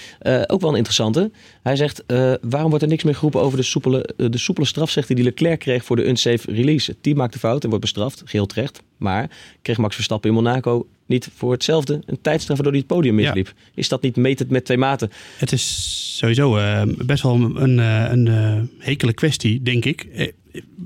Ook 0.47 0.61
wel 0.61 0.69
een 0.69 0.75
interessante. 0.75 1.31
Hij 1.63 1.75
zegt, 1.75 2.03
waarom 2.41 2.69
wordt 2.69 2.83
er 2.83 2.89
niks 2.89 3.03
meer 3.03 3.15
geroepen 3.15 3.41
over 3.41 3.57
de 3.57 3.63
soepele, 3.63 4.09
de 4.15 4.37
soepele 4.37 4.65
straf, 4.67 4.89
zegt 4.89 5.07
hij, 5.07 5.15
die 5.15 5.25
Leclerc 5.25 5.59
kreeg 5.59 5.85
voor 5.85 5.95
de 5.95 6.07
unsafe 6.07 6.51
release. 6.51 6.91
Het 6.91 7.03
team 7.03 7.17
maakte 7.17 7.39
fout 7.39 7.63
en 7.63 7.69
wordt 7.69 7.83
bestraft, 7.83 8.21
geheel 8.25 8.45
terecht. 8.45 8.81
Maar 9.03 9.29
kreeg 9.61 9.77
Max 9.77 9.95
Verstappen 9.95 10.29
in 10.29 10.35
Monaco 10.35 10.87
niet 11.05 11.29
voor 11.35 11.51
hetzelfde 11.51 12.01
een 12.05 12.21
tijdstraf 12.21 12.57
waardoor 12.57 12.71
hij 12.71 12.83
het 12.87 12.95
podium 12.95 13.15
misliep. 13.15 13.53
Is 13.73 13.89
dat 13.89 14.01
niet 14.01 14.15
meten 14.15 14.47
met 14.49 14.65
twee 14.65 14.77
maten? 14.77 15.11
Het 15.37 15.51
is 15.51 16.17
sowieso 16.17 16.57
eh, 16.57 16.81
best 16.85 17.23
wel 17.23 17.35
een, 17.35 17.79
eh, 17.79 18.11
een 18.11 18.27
eh, 18.27 18.85
hekele 18.85 19.13
kwestie, 19.13 19.61
denk 19.61 19.85
ik. 19.85 20.33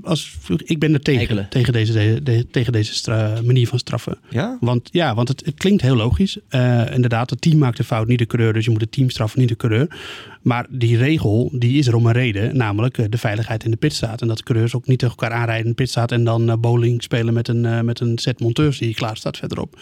Als, 0.02 0.36
ik 0.64 0.78
ben 0.78 0.92
er 0.92 1.00
tegen, 1.00 1.48
tegen 1.48 1.72
deze, 1.72 1.92
de- 1.92 2.20
de- 2.22 2.46
tegen 2.50 2.72
deze 2.72 2.94
stra- 2.94 3.40
manier 3.44 3.66
van 3.68 3.78
straffen. 3.78 4.18
ja? 4.30 4.56
Want 4.60 4.88
ja, 4.92 5.14
want 5.14 5.28
het, 5.28 5.44
het 5.44 5.54
klinkt 5.54 5.82
heel 5.82 5.96
logisch. 5.96 6.38
Eh, 6.48 6.82
inderdaad, 6.94 7.30
het 7.30 7.40
team 7.40 7.58
maakt 7.58 7.76
de 7.76 7.84
fout, 7.84 8.06
niet 8.08 8.18
de 8.18 8.26
coureur. 8.26 8.52
Dus 8.52 8.64
je 8.64 8.70
moet 8.70 8.80
het 8.80 8.92
team 8.92 9.10
straffen, 9.10 9.40
niet 9.40 9.48
de 9.48 9.56
coureur. 9.56 9.96
Maar 10.42 10.66
die 10.70 10.96
regel, 10.96 11.50
die 11.54 11.78
is 11.78 11.86
er 11.86 11.94
om 11.94 12.06
een 12.06 12.12
reden. 12.12 12.56
Namelijk 12.56 12.98
eh, 12.98 13.06
de 13.08 13.18
veiligheid 13.18 13.64
in 13.64 13.70
de 13.70 13.76
pitstraat. 13.76 14.20
En 14.20 14.28
dat 14.28 14.42
coureurs 14.42 14.74
ook 14.74 14.86
niet 14.86 14.98
tegen 14.98 15.14
elkaar 15.18 15.36
aanrijden 15.38 15.62
in 15.64 15.70
de 15.70 15.76
pitstraat. 15.76 16.12
En 16.12 16.24
dan 16.24 16.50
eh, 16.50 16.56
bowling 16.56 17.02
spelen 17.02 17.34
met 17.34 17.48
een, 17.48 17.84
met 17.84 18.00
een 18.00 18.18
set 18.18 18.40
monteurs 18.40 18.78
die 18.78 18.94
klaar 18.94 19.16
staat 19.16 19.36
verderop. 19.36 19.80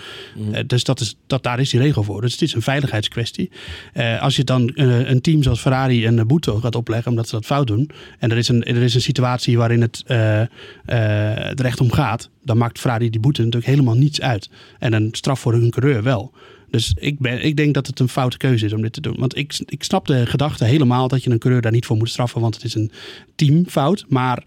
Eh, 0.53 0.61
dus 0.66 0.84
dat 0.84 1.01
is, 1.01 1.16
dat, 1.26 1.43
daar 1.43 1.61
is 1.61 1.70
die 1.70 1.80
regel 1.80 2.03
voor. 2.03 2.20
Dus 2.20 2.32
het 2.32 2.43
is 2.43 2.55
een 2.55 2.62
veiligheidskwestie. 2.62 3.51
Eh, 3.93 4.22
als 4.22 4.37
je 4.37 4.45
dan 4.45 4.70
een 4.74 5.20
team 5.20 5.43
zoals 5.43 5.61
Ferrari 5.61 6.07
een 6.07 6.26
boete 6.26 6.59
gaat 6.61 6.74
opleggen 6.74 7.11
omdat 7.11 7.28
ze 7.28 7.34
dat 7.34 7.45
fout 7.47 7.66
doen. 7.66 7.91
En 8.18 8.30
er 8.30 8.37
is 8.37 8.49
een, 8.49 8.64
er 8.64 8.82
is 8.82 8.95
een 8.95 9.01
situatie 9.01 9.57
waarin 9.59 9.76
het 9.81 10.03
eh, 10.07 10.41
eh, 10.41 11.59
er 11.59 11.64
echt 11.64 11.81
om 11.81 11.93
gaat. 11.93 12.31
Dan 12.43 12.59
maakt 12.59 12.79
Ferrari 12.79 13.11
die 13.11 13.20
boete 13.20 13.41
natuurlijk 13.43 13.70
helemaal 13.70 13.95
niets 13.95 14.20
uit. 14.20 14.51
En 14.79 14.93
een 14.93 15.09
straf 15.12 15.41
voor 15.41 15.53
hun 15.53 15.70
coureur 15.70 16.03
wel. 16.03 16.33
Dus 16.70 16.95
ik, 16.99 17.18
ben, 17.18 17.45
ik 17.45 17.57
denk 17.57 17.74
dat 17.74 17.87
het 17.87 18.01
een 18.01 18.09
foute 18.09 18.37
keuze 18.37 18.64
is 18.64 18.72
om 18.72 18.83
dit 18.83 18.93
te 18.93 19.01
doen. 19.01 19.16
Want 19.18 19.37
ik, 19.37 19.61
ik 19.64 19.83
snap 19.83 20.07
de 20.07 20.27
gedachte 20.27 20.64
helemaal 20.64 21.09
dat 21.09 21.24
je 21.24 21.31
een 21.31 21.39
coureur 21.39 21.62
daar 21.62 21.72
niet 21.72 21.87
voor 21.87 21.97
moet 21.97 22.11
straffen. 22.11 22.41
Want 22.41 22.55
het 22.55 22.64
is 22.64 22.74
een 22.74 22.91
teamfout. 23.35 24.05
Maar 24.09 24.45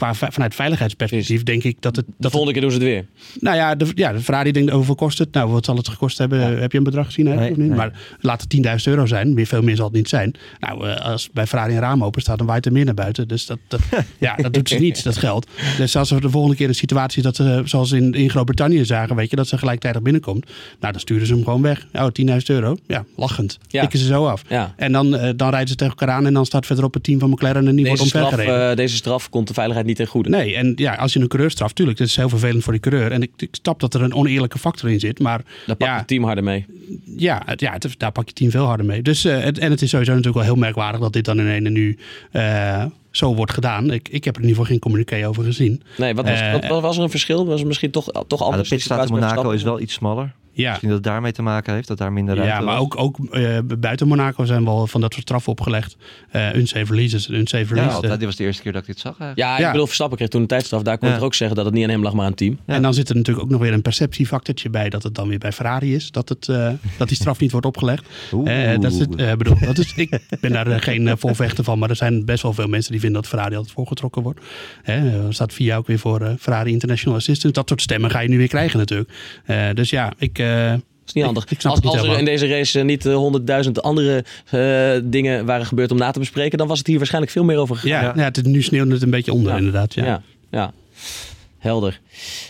qua, 0.00 0.30
vanuit 0.30 0.54
veiligheidsperspectief 0.54 1.42
denk 1.42 1.64
ik 1.64 1.76
dat 1.80 1.96
het... 1.96 2.06
De 2.06 2.12
Dat 2.18 2.30
volgende 2.30 2.52
keer 2.58 2.62
doen 2.68 2.80
ze 2.80 2.84
het 2.84 2.86
weer. 2.86 3.06
nou 3.40 3.56
ja, 3.56 3.74
de, 3.74 3.86
ja, 3.94 4.12
de 4.12 4.20
Ferrari 4.20 4.52
denkt 4.52 4.72
hoeveel 4.72 4.94
kost 4.94 5.18
het? 5.18 5.32
Nou, 5.32 5.50
wat 5.50 5.64
zal 5.64 5.76
het 5.76 5.88
gekost 5.88 6.18
hebben? 6.18 6.60
Heb 6.60 6.72
je 6.72 6.78
een 6.78 6.84
bedrag 6.84 7.06
gezien? 7.06 7.24
Nee, 7.24 7.50
of 7.50 7.56
niet? 7.56 7.68
nee. 7.68 7.76
Maar 7.76 7.92
laat 8.20 8.40
het 8.42 8.56
10.000 8.78 8.84
euro 8.84 9.06
zijn. 9.06 9.34
Meer, 9.34 9.46
veel 9.46 9.62
meer 9.62 9.76
zal 9.76 9.84
het 9.86 9.94
niet 9.94 10.08
zijn. 10.08 10.34
Nou, 10.60 10.88
eh, 10.88 11.04
als 11.10 11.30
bij 11.32 11.46
Ferrari 11.46 11.72
een 11.74 11.80
raam 11.80 12.04
open 12.04 12.20
staat, 12.22 12.38
dan 12.38 12.46
waait 12.46 12.66
er 12.66 12.72
meer 12.72 12.84
naar 12.84 12.94
buiten. 12.94 13.28
Dus 13.28 13.46
dat, 13.46 13.58
dat, 13.68 13.80
ja, 14.18 14.36
dat 14.36 14.52
doet 14.52 14.68
ze 14.68 14.74
niet, 14.78 15.04
dat 15.04 15.16
geld. 15.16 15.46
Dus 15.76 15.96
als 15.96 16.10
er 16.10 16.20
de 16.20 16.30
volgende 16.30 16.56
keer 16.56 16.68
een 16.68 16.74
situatie 16.74 17.22
dat 17.22 17.36
ze, 17.36 17.62
zoals 17.64 17.92
in, 17.92 18.12
in 18.14 18.30
Groot-Brittannië 18.30 18.84
zagen, 18.84 19.16
weet 19.16 19.30
je, 19.30 19.36
dat 19.36 19.48
ze 19.48 19.58
gelijktijdig 19.58 20.02
binnenkomt. 20.02 20.46
Nou, 20.80 20.92
dan 20.92 21.00
sturen 21.00 21.26
ze 21.26 21.34
hem 21.34 21.44
gewoon 21.44 21.62
weg. 21.62 21.86
Oh, 21.92 22.06
10.000 22.26 22.36
euro. 22.46 22.76
Ja, 22.86 23.04
lachend. 23.16 23.58
Ja. 23.68 23.80
Tikken 23.80 23.98
ze 23.98 24.04
zo 24.04 24.26
af. 24.26 24.42
Ja. 24.48 24.74
En 24.76 24.92
dan, 24.92 25.16
eh, 25.16 25.30
dan 25.36 25.50
rijden 25.50 25.68
ze 25.68 25.74
tegen 25.74 25.96
elkaar 25.98 26.14
aan 26.14 26.26
en 26.26 26.34
dan 26.34 26.46
staat 26.46 26.66
verderop 26.66 26.94
het 26.94 27.02
team 27.02 27.18
van 27.18 27.30
McLaren 27.30 27.68
en 27.68 27.74
die 27.76 27.84
Deze 27.84 27.96
wordt 27.96 28.08
straf, 28.08 28.24
omvergereden. 28.24 28.70
eh, 28.70 28.76
deze 28.76 28.96
straf 28.96 29.28
komt 29.28 29.48
de 29.48 29.54
veiligheid 29.54 29.86
niet 29.86 29.89
ten 29.94 30.06
goede. 30.06 30.28
Nee, 30.28 30.54
en 30.54 30.72
ja, 30.76 30.94
als 30.94 31.12
je 31.12 31.20
een 31.20 31.28
coureur 31.28 31.50
straft, 31.50 31.74
tuurlijk, 31.74 31.98
dat 31.98 32.06
is 32.06 32.16
heel 32.16 32.28
vervelend 32.28 32.62
voor 32.62 32.72
die 32.72 32.82
coureur. 32.82 33.12
En 33.12 33.22
ik, 33.22 33.30
ik 33.36 33.48
snap 33.62 33.80
dat 33.80 33.94
er 33.94 34.02
een 34.02 34.14
oneerlijke 34.14 34.58
factor 34.58 34.90
in 34.90 35.00
zit, 35.00 35.18
maar 35.18 35.42
Daar 35.66 35.76
pakt 35.76 35.90
ja, 35.90 35.96
het 35.98 36.06
team 36.06 36.24
harder 36.24 36.44
mee. 36.44 36.66
ja, 37.16 37.42
het, 37.44 37.60
ja 37.60 37.72
het- 37.72 37.94
daar 37.98 38.12
pak 38.12 38.26
je 38.28 38.34
team 38.34 38.50
veel 38.50 38.64
harder 38.64 38.86
mee. 38.86 39.02
Dus, 39.02 39.24
eh, 39.24 39.40
het, 39.40 39.58
en 39.58 39.70
het 39.70 39.82
is 39.82 39.90
sowieso 39.90 40.10
natuurlijk 40.10 40.38
wel 40.44 40.46
heel 40.54 40.60
merkwaardig 40.62 41.00
dat 41.00 41.12
dit 41.12 41.24
dan 41.24 41.40
in 41.40 41.48
ene 41.48 41.70
nu 41.70 41.98
eh, 42.30 42.84
zo 43.10 43.34
wordt 43.34 43.52
gedaan. 43.52 43.90
Ik, 43.90 44.08
ik 44.08 44.24
heb 44.24 44.34
er 44.36 44.42
in 44.42 44.48
ieder 44.48 44.60
geval 44.62 44.64
geen 44.64 44.78
communiqué 44.80 45.28
over 45.28 45.44
gezien. 45.44 45.82
Nee, 45.96 46.14
wat 46.14 46.28
was, 46.28 46.40
Eh, 46.40 46.52
wat, 46.52 46.66
wat 46.66 46.82
was 46.82 46.96
er 46.96 47.02
een 47.02 47.10
verschil? 47.10 47.46
Was 47.46 47.60
er 47.60 47.66
misschien 47.66 47.90
toch, 47.90 48.10
toch 48.26 48.38
Ja, 48.40 48.44
anders? 48.46 48.68
de 48.68 48.74
pitstraat 48.74 49.08
in 49.08 49.14
Monaco 49.14 49.50
is 49.50 49.62
wel 49.62 49.80
iets 49.80 49.92
smaller. 49.94 50.32
Ja, 50.52 50.68
Misschien 50.68 50.88
dat 50.88 50.98
het 50.98 51.06
daarmee 51.06 51.32
te 51.32 51.42
maken 51.42 51.74
heeft, 51.74 51.88
dat 51.88 51.98
daar 51.98 52.12
minder 52.12 52.34
ruimte 52.36 52.54
ja 52.54 52.60
maar 52.60 52.74
was. 52.74 52.82
ook, 52.84 52.98
ook 52.98 53.18
eh, 53.34 53.58
buiten 53.78 54.08
Monaco 54.08 54.44
zijn 54.44 54.64
wel 54.64 54.86
van 54.86 55.00
dat 55.00 55.12
soort 55.12 55.24
straffen 55.24 55.52
opgelegd. 55.52 55.96
Eh 56.30 56.54
unsafe 56.54 56.92
releases, 56.92 57.28
unsafe 57.28 57.64
Ja, 57.64 57.74
release. 57.74 57.94
altijd. 57.94 58.12
dit 58.18 58.24
was 58.24 58.36
de 58.36 58.44
eerste 58.44 58.62
keer 58.62 58.72
dat 58.72 58.80
ik 58.80 58.86
dit 58.86 58.98
zag 58.98 59.10
eigenlijk. 59.18 59.38
Ja, 59.38 59.54
ik 59.54 59.60
Ja. 59.60 59.70
bedoel, 59.70 59.86
Verstappen 59.86 60.16
kreeg 60.16 60.28
toen 60.30 60.40
een 60.40 60.46
tijdstraf. 60.46 60.82
Daar 60.82 60.98
kon 60.98 61.08
Ja. 61.08 61.14
ik 61.14 61.20
er 61.20 61.26
ook 61.26 61.34
zeggen 61.34 61.56
dat 61.56 61.64
het 61.64 61.74
niet 61.74 61.84
aan 61.84 61.90
hem 61.90 62.02
lag, 62.02 62.12
maar 62.12 62.22
aan 62.24 62.28
het 62.28 62.36
team. 62.38 62.58
Ja. 62.66 62.74
En 62.74 62.82
dan 62.82 62.94
zit 62.94 63.08
er 63.08 63.16
natuurlijk 63.16 63.44
ook 63.46 63.50
nog 63.52 63.60
weer 63.60 63.72
een 63.72 63.82
perceptiefactortje 63.82 64.70
bij 64.70 64.88
dat 64.88 65.02
het 65.02 65.14
dan 65.14 65.28
weer 65.28 65.38
bij 65.38 65.52
Ferrari 65.52 65.94
is. 65.94 66.10
Dat, 66.10 66.28
het, 66.28 66.48
eh, 66.48 66.70
dat 66.98 67.08
die 67.08 67.16
straf 67.16 67.40
niet 67.40 67.50
wordt 67.50 67.66
opgelegd. 67.66 68.04
Oeh. 68.32 68.72
Eh, 68.72 68.80
dat 68.80 68.92
is 68.92 68.98
het, 68.98 69.14
eh, 69.16 69.32
bedoel, 69.34 69.56
dat 69.60 69.78
is, 69.78 69.92
ik 69.94 70.18
ben 70.40 70.52
daar 70.52 70.80
geen 70.82 71.06
uh, 71.06 71.12
volvechter 71.16 71.64
van, 71.64 71.78
maar 71.78 71.90
er 71.90 71.96
zijn 71.96 72.24
best 72.24 72.42
wel 72.42 72.52
veel 72.52 72.68
mensen 72.68 72.90
die 72.92 73.00
vinden 73.00 73.20
dat 73.20 73.30
Ferrari 73.30 73.54
altijd 73.56 73.74
voorgetrokken 73.74 74.22
wordt. 74.22 74.40
Hè, 74.82 75.26
er 75.26 75.34
staat 75.34 75.52
VIA 75.52 75.76
ook 75.76 75.86
weer 75.86 75.98
voor 75.98 76.36
Ferrari 76.38 76.70
International 76.72 77.18
Assistance. 77.18 77.52
Dat 77.56 77.68
soort 77.68 77.82
stemmen 77.82 78.10
ga 78.10 78.20
je 78.20 78.28
nu 78.28 78.38
weer 78.38 78.48
krijgen 78.48 78.78
natuurlijk. 78.78 79.10
Eh, 79.44 79.66
dus 79.74 79.90
ja, 79.90 80.12
ik... 80.18 80.39
eh, 80.42 80.70
Dat 80.70 80.80
is 81.06 81.12
niet 81.12 81.24
handig. 81.24 81.44
ik 81.48 81.60
snap 81.60 81.72
als 81.72 81.80
het 81.80 81.84
niet 81.92 82.00
als 82.02 82.12
er 82.12 82.18
in 82.18 82.24
deze 82.24 82.46
race 82.46 82.78
eh, 82.78 82.84
niet 82.84 83.04
honderdduizend 83.04 83.82
andere 83.82 84.24
eh, 84.50 85.00
dingen 85.04 85.44
waren 85.46 85.66
gebeurd 85.66 85.90
om 85.90 85.98
na 85.98 86.10
te 86.10 86.18
bespreken, 86.18 86.58
dan 86.58 86.66
was 86.68 86.78
het 86.78 86.86
hier 86.86 86.96
waarschijnlijk 86.98 87.32
veel 87.32 87.44
meer 87.44 87.56
over 87.58 87.76
gegaan. 87.76 88.02
ja, 88.02 88.02
Ja. 88.02 88.12
ja. 88.16 88.24
het, 88.24 88.44
nu 88.44 88.62
sneeuwt 88.62 88.90
het 88.90 89.02
een 89.02 89.10
beetje 89.10 89.32
onder 89.32 89.52
Ja. 89.52 89.58
inderdaad. 89.58 89.94
Ja. 89.94 90.04
Ja, 90.04 90.22
ja. 90.50 90.72
helder. 91.58 92.00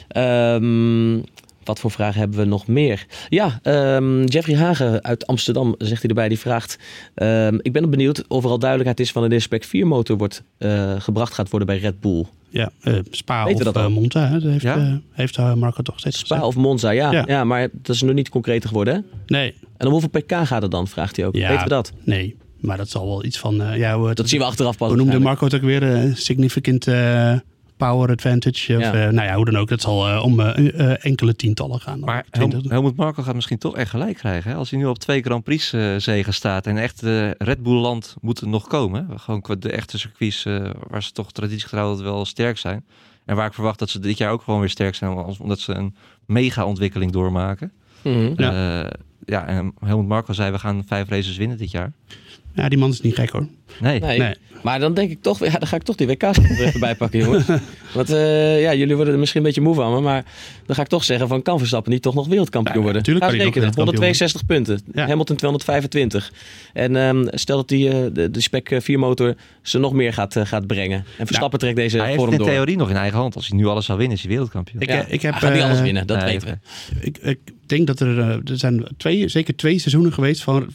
Ehm, 0.08 1.18
wat 1.64 1.80
voor 1.80 1.90
vragen 1.90 2.20
hebben 2.20 2.38
we 2.38 2.44
nog 2.44 2.66
meer? 2.66 3.06
Ja, 3.28 3.58
ehm, 3.62 4.24
Jeffrey 4.24 4.56
Hagen 4.56 5.04
uit 5.04 5.26
Amsterdam 5.26 5.74
zegt 5.78 6.00
hij 6.00 6.08
erbij. 6.08 6.28
Die 6.28 6.38
vraagt: 6.38 6.78
ehm, 7.14 7.58
Ik 7.62 7.72
ben 7.72 7.90
benieuwd 7.90 8.24
of 8.28 8.44
er 8.44 8.50
al 8.50 8.58
duidelijkheid 8.58 9.00
is 9.00 9.12
van 9.12 9.28
de 9.28 9.40
Spec 9.40 9.64
4 9.64 9.86
motor 9.86 10.16
wordt 10.16 10.42
eh, 10.58 10.94
gebracht 10.98 11.34
gaat 11.34 11.48
worden 11.50 11.68
bij 11.68 11.78
Red 11.78 12.00
Bull. 12.00 12.24
Ja, 12.52 12.70
eh, 12.80 12.94
Spa 13.10 13.44
Weten 13.44 13.64
we 13.64 13.70
of 13.70 13.76
eh, 13.76 13.86
Monza, 13.86 14.26
hè, 14.28 14.40
dat 14.40 14.50
heeft, 14.50 14.62
Ja? 14.62 15.00
heeft 15.12 15.38
Marco 15.38 15.82
toch 15.82 15.98
steeds 15.98 16.18
Spa 16.18 16.34
gezegd. 16.34 16.56
of 16.56 16.62
Monza, 16.62 16.90
ja, 16.90 17.12
ja. 17.12 17.24
Ja. 17.26 17.44
maar 17.44 17.68
dat 17.72 17.94
is 17.94 18.02
nog 18.02 18.14
niet 18.14 18.28
concreter 18.28 18.68
geworden. 18.68 18.94
Hè? 18.94 19.00
Nee, 19.26 19.54
En 19.76 19.86
om 19.86 19.92
hoeveel 19.92 20.08
pk 20.08 20.32
gaat 20.46 20.62
het 20.62 20.70
dan? 20.70 20.88
Vraagt 20.88 21.16
hij 21.16 21.26
ook. 21.26 21.34
Ja. 21.36 21.48
Weten 21.48 21.62
we 21.64 21.68
dat? 21.68 21.92
nee, 22.04 22.36
maar 22.60 22.76
dat 22.76 22.88
zal 22.88 23.06
wel 23.06 23.24
iets 23.24 23.38
van... 23.38 23.62
ja, 23.76 23.98
hoe, 23.98 24.14
Dat 24.14 24.28
zien 24.28 24.38
we 24.40 24.46
achteraf 24.46 24.76
pas. 24.76 24.88
Hoe 24.88 24.96
noemde 24.96 25.18
waarschijnlijk. 25.20 25.40
Marco 25.40 25.72
het 25.72 25.82
ook 25.82 25.90
weer? 25.92 26.04
eh, 26.08 26.14
significant 26.16 26.84
power 27.88 28.10
advantage. 28.10 28.76
Of, 28.76 28.82
Ja. 28.82 28.92
eh, 28.92 29.12
nou 29.12 29.26
ja, 29.28 29.34
hoe 29.34 29.44
dan 29.44 29.56
ook. 29.56 29.68
Dat 29.68 29.80
zal 29.80 30.08
eh, 30.08 30.22
om 30.24 30.40
eh, 30.40 31.04
enkele 31.04 31.36
tientallen 31.36 31.80
gaan. 31.80 32.00
Maar 32.00 32.24
Helmut 32.68 32.96
Marko 32.96 33.22
gaat 33.22 33.34
misschien 33.34 33.58
toch 33.58 33.76
echt 33.76 33.90
gelijk 33.90 34.16
krijgen. 34.16 34.50
Hè? 34.50 34.56
Als 34.56 34.70
hij 34.70 34.78
nu 34.78 34.86
op 34.86 34.98
twee 34.98 35.22
Grand 35.22 35.44
Prix 35.44 35.72
eh, 35.72 35.94
zegen 35.96 36.34
staat 36.34 36.66
en 36.66 36.76
echt 36.78 37.00
de 37.00 37.34
Red 37.38 37.62
Bull 37.62 37.80
land 37.80 38.16
moet 38.20 38.40
er 38.40 38.48
nog 38.48 38.66
komen. 38.66 39.06
hè. 39.08 39.18
Gewoon 39.18 39.40
qua 39.40 39.54
de 39.54 39.70
echte 39.70 39.98
circuits 39.98 40.42
waar 40.88 41.02
ze 41.02 41.12
toch 41.12 41.32
traditiegetrouw 41.32 41.86
altijd 41.88 42.04
wel 42.06 42.24
sterk 42.24 42.58
zijn. 42.58 42.84
En 43.24 43.36
waar 43.36 43.46
ik 43.46 43.54
verwacht 43.54 43.78
dat 43.78 43.90
ze 43.90 43.98
dit 44.00 44.18
jaar 44.18 44.32
ook 44.32 44.42
gewoon 44.42 44.60
weer 44.60 44.68
sterk 44.68 44.94
zijn. 44.94 45.10
als- 45.16 45.38
Omdat 45.38 45.58
ze 45.60 45.72
een 45.74 45.94
mega 46.26 46.64
ontwikkeling 46.64 47.12
doormaken. 47.12 47.72
Mhm. 48.02 48.32
Ja. 48.36 48.52
Ja. 48.52 48.90
ja, 49.24 49.46
en 49.46 49.72
Helmut 49.84 50.08
Marko 50.08 50.32
zei 50.32 50.50
we 50.50 50.58
gaan 50.58 50.82
vijf 50.86 51.08
races 51.08 51.36
winnen 51.36 51.56
dit 51.58 51.70
jaar. 51.70 51.92
Ja, 52.54 52.68
die 52.68 52.78
man 52.78 52.90
is 52.90 53.00
niet 53.00 53.14
gek 53.14 53.30
hoor. 53.30 53.46
Nee. 53.80 54.00
Nee. 54.00 54.18
Nee. 54.18 54.34
Maar 54.62 54.78
dan 54.80 54.94
denk 54.94 55.10
ik 55.10 55.22
toch, 55.22 55.44
ja, 55.44 55.58
dan 55.58 55.66
ga 55.68 55.76
ik 55.76 55.82
toch 55.82 55.96
die 55.96 56.06
WK's 56.06 56.36
er 56.38 56.64
even 56.66 56.80
bij 56.88 56.94
pakken, 56.94 57.18
jongens. 57.18 57.44
Want 57.94 58.10
eh, 58.10 58.60
ja, 58.62 58.74
jullie 58.74 58.94
worden 58.96 59.12
er 59.14 59.20
misschien 59.20 59.40
een 59.40 59.46
beetje 59.46 59.60
moe 59.60 59.74
van 59.74 59.92
me, 59.92 60.00
maar 60.00 60.24
dan 60.66 60.76
ga 60.76 60.82
ik 60.82 60.88
toch 60.88 61.04
zeggen 61.04 61.28
van 61.28 61.42
kan 61.42 61.58
Verstappen 61.58 61.92
niet 61.92 62.02
toch 62.02 62.14
nog 62.14 62.26
wereldkampioen 62.26 62.76
Ja, 62.76 62.82
worden? 62.82 62.98
natuurlijk 62.98 63.26
kan 63.26 63.34
eens 63.34 63.44
hij 63.44 63.52
nog 63.52 63.54
rekenen, 63.54 63.86
wereldkampioen 63.92 64.34
162 64.34 64.46
punten, 64.46 65.02
Ja. 65.02 65.08
Hamilton 65.08 65.36
225. 65.36 66.32
En 66.72 66.96
ehm, 66.96 67.26
stel 67.30 67.56
dat 67.56 67.68
die, 67.68 67.88
eh, 67.88 67.96
de, 68.12 68.30
de 68.30 68.40
Spec 68.40 68.76
4 68.80 68.98
motor 68.98 69.34
ze 69.62 69.78
nog 69.78 69.92
meer 69.92 70.12
gaat, 70.12 70.36
eh, 70.36 70.46
gaat 70.46 70.66
brengen. 70.66 71.04
En 71.18 71.26
Verstappen 71.26 71.58
trekt 71.58 71.76
deze 71.76 71.96
Hij 71.96 72.06
heeft 72.06 72.18
vorm 72.18 72.32
in 72.32 72.38
door. 72.38 72.46
theorie 72.46 72.76
nog 72.76 72.90
in 72.90 72.96
eigen 72.96 73.18
hand. 73.18 73.34
Als 73.34 73.48
hij 73.48 73.56
nu 73.58 73.66
alles 73.66 73.84
zou 73.84 73.98
winnen, 73.98 74.16
is 74.16 74.22
hij 74.22 74.32
wereldkampioen. 74.32 74.82
Ik, 74.82 74.88
Ja, 74.88 75.04
eh, 75.06 75.12
ik 75.12 75.22
heb, 75.22 75.32
hij 75.32 75.40
gaat 75.40 75.52
niet 75.52 75.62
eh, 75.62 75.68
alles 75.68 75.80
winnen, 75.80 76.06
dat 76.06 76.16
nee, 76.16 76.26
weten 76.38 76.60
we. 77.00 77.06
Ik, 77.06 77.18
ik 77.18 77.38
denk 77.66 77.86
dat 77.86 78.00
er, 78.00 78.18
eh, 78.18 78.26
er 78.28 78.58
zijn 78.58 78.86
twee, 78.96 79.28
zeker 79.28 79.56
twee 79.56 79.78
seizoenen 79.78 80.12
geweest 80.12 80.42
van 80.42 80.68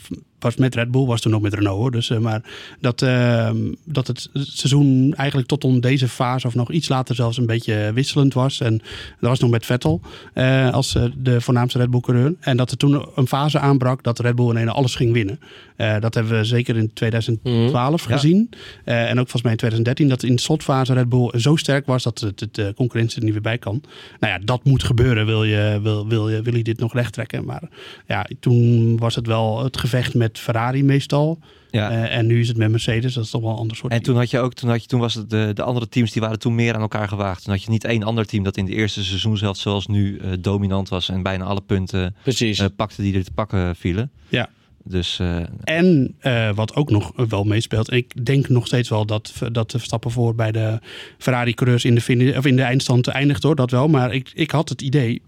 was 0.46 0.56
met 0.56 0.76
Red 0.76 0.92
Bull, 0.92 1.06
was 1.06 1.22
toen 1.22 1.32
nog 1.32 1.42
met 1.42 1.54
Renault. 1.54 1.92
Dus, 1.92 2.10
eh, 2.10 2.18
maar 2.18 2.42
dat, 2.80 3.02
eh, 3.02 3.50
dat 3.84 4.08
het 4.08 4.30
seizoen 4.34 5.14
eigenlijk 5.18 5.48
tot 5.48 5.64
om 5.64 5.80
deze 5.80 6.08
fase 6.08 6.48
of 6.48 6.56
nog 6.56 6.72
iets 6.72 6.90
later 6.90 7.16
zelfs 7.16 7.38
een 7.38 7.46
beetje 7.46 7.92
wisselend 7.94 8.34
was. 8.34 8.60
En 8.62 8.78
dat 9.20 9.30
was 9.30 9.40
nog 9.40 9.50
met 9.50 9.66
Vettel 9.66 10.02
eh, 10.34 10.74
als 10.74 10.96
eh, 10.96 11.04
de 11.18 11.42
voornaamste 11.42 11.78
Red 11.78 11.90
Bull 11.90 12.00
coureur. 12.00 12.34
En 12.40 12.58
dat 12.58 12.72
er 12.72 12.78
toen 12.78 13.06
een 13.16 13.28
fase 13.28 13.60
aanbrak 13.60 14.04
dat 14.04 14.20
Red 14.20 14.36
Bull 14.36 14.50
ineens 14.50 14.72
alles 14.72 14.96
ging 14.96 15.14
winnen. 15.14 15.40
Eh, 15.76 16.00
dat 16.00 16.14
hebben 16.14 16.38
we 16.38 16.44
zeker 16.44 16.76
in 16.78 16.94
2012 16.94 18.08
Ja. 18.08 18.14
gezien. 18.16 18.50
Eh, 18.84 19.02
en 19.04 19.10
ook 19.12 19.16
volgens 19.30 19.42
mij 19.42 19.52
in 19.52 19.58
2013 19.58 20.08
dat 20.10 20.24
in 20.24 20.36
de 20.36 20.42
slotfase 20.42 20.94
Red 20.94 21.10
Bull 21.10 21.40
zo 21.40 21.56
sterk 21.56 21.86
was 21.86 22.04
dat 22.04 22.20
het, 22.20 22.40
het, 22.40 22.54
de 22.56 22.74
concurrentie 22.76 23.18
er 23.18 23.24
niet 23.24 23.34
weer 23.34 23.42
bij 23.42 23.58
kan. 23.58 23.82
Nou 24.20 24.34
ja, 24.34 24.40
dat 24.46 24.64
moet 24.64 24.84
gebeuren 24.84 25.26
wil 25.26 25.44
je, 25.44 25.80
wil, 25.82 26.08
wil 26.08 26.30
je, 26.30 26.42
wil 26.42 26.56
je 26.56 26.64
dit 26.64 26.80
nog 26.80 26.94
recht 26.94 27.14
trekken. 27.14 27.46
Maar 27.46 27.64
ja, 28.08 28.26
toen 28.40 28.98
was 28.98 29.16
het 29.16 29.28
wel 29.28 29.64
het 29.64 29.78
gevecht 29.78 30.14
met 30.14 30.40
Ferrari 30.40 30.84
meestal. 30.84 31.40
Ja. 31.72 31.90
Eh, 31.92 32.18
en 32.18 32.26
nu 32.26 32.40
is 32.40 32.48
het 32.48 32.58
met 32.58 32.70
Mercedes. 32.72 33.14
Dat 33.14 33.24
is 33.24 33.30
toch 33.30 33.42
wel 33.42 33.52
een 33.52 33.58
ander 33.58 33.78
soort 33.78 33.92
En 33.92 33.98
team. 34.02 34.12
toen 34.12 34.22
had 34.22 34.30
je 34.32 34.40
ook, 34.40 34.54
toen, 34.54 34.70
had 34.70 34.82
je, 34.82 34.88
toen 34.88 35.00
was 35.00 35.14
het 35.14 35.30
de, 35.30 35.52
de 35.54 35.64
andere 35.64 35.90
teams 35.90 36.12
die 36.12 36.22
waren 36.22 36.40
toen 36.40 36.56
meer 36.56 36.74
aan 36.76 36.82
elkaar 36.82 37.08
gewaagd. 37.08 37.44
Toen 37.44 37.54
had 37.54 37.64
je 37.64 37.70
niet 37.70 37.84
één 37.84 38.04
ander 38.04 38.26
team 38.26 38.44
dat 38.44 38.58
in 38.58 38.66
de 38.66 38.72
eerste 38.74 39.04
seizoen 39.04 39.38
zelfs 39.38 39.62
zoals 39.62 39.88
nu 39.88 40.18
eh, 40.18 40.32
dominant 40.40 40.90
was 40.90 41.10
en 41.10 41.24
bijna 41.24 41.44
alle 41.44 41.62
punten 41.62 42.16
Precies. 42.24 42.60
eh, 42.60 42.66
pakte 42.76 43.02
die 43.02 43.16
er 43.18 43.24
te 43.24 43.32
pakken 43.32 43.76
vielen. 43.76 44.12
Ja. 44.30 44.50
Dus 44.88 45.20
eh, 45.20 45.38
En 45.64 46.16
eh, 46.20 46.50
wat 46.56 46.76
ook 46.76 46.90
nog 46.90 47.12
wel 47.28 47.44
meespeelt. 47.44 47.92
Ik 47.92 48.26
denk 48.26 48.50
nog 48.50 48.66
steeds 48.68 48.90
wel 48.90 49.06
dat, 49.06 49.34
dat 49.52 49.72
de 49.72 49.78
Verstappen 49.78 50.12
voor 50.12 50.36
bij 50.36 50.52
de 50.52 50.80
Ferrari-coureurs 51.18 51.86
in 51.86 51.96
de, 51.96 52.34
of 52.38 52.46
in 52.46 52.56
de 52.56 52.62
eindstand 52.62 53.08
eindigt 53.08 53.44
hoor. 53.44 53.56
Dat 53.56 53.72
wel. 53.72 53.88
Maar 53.88 54.14
ik, 54.14 54.32
ik 54.34 54.52
had 54.52 54.70
het 54.70 54.82
idee. 54.82 55.22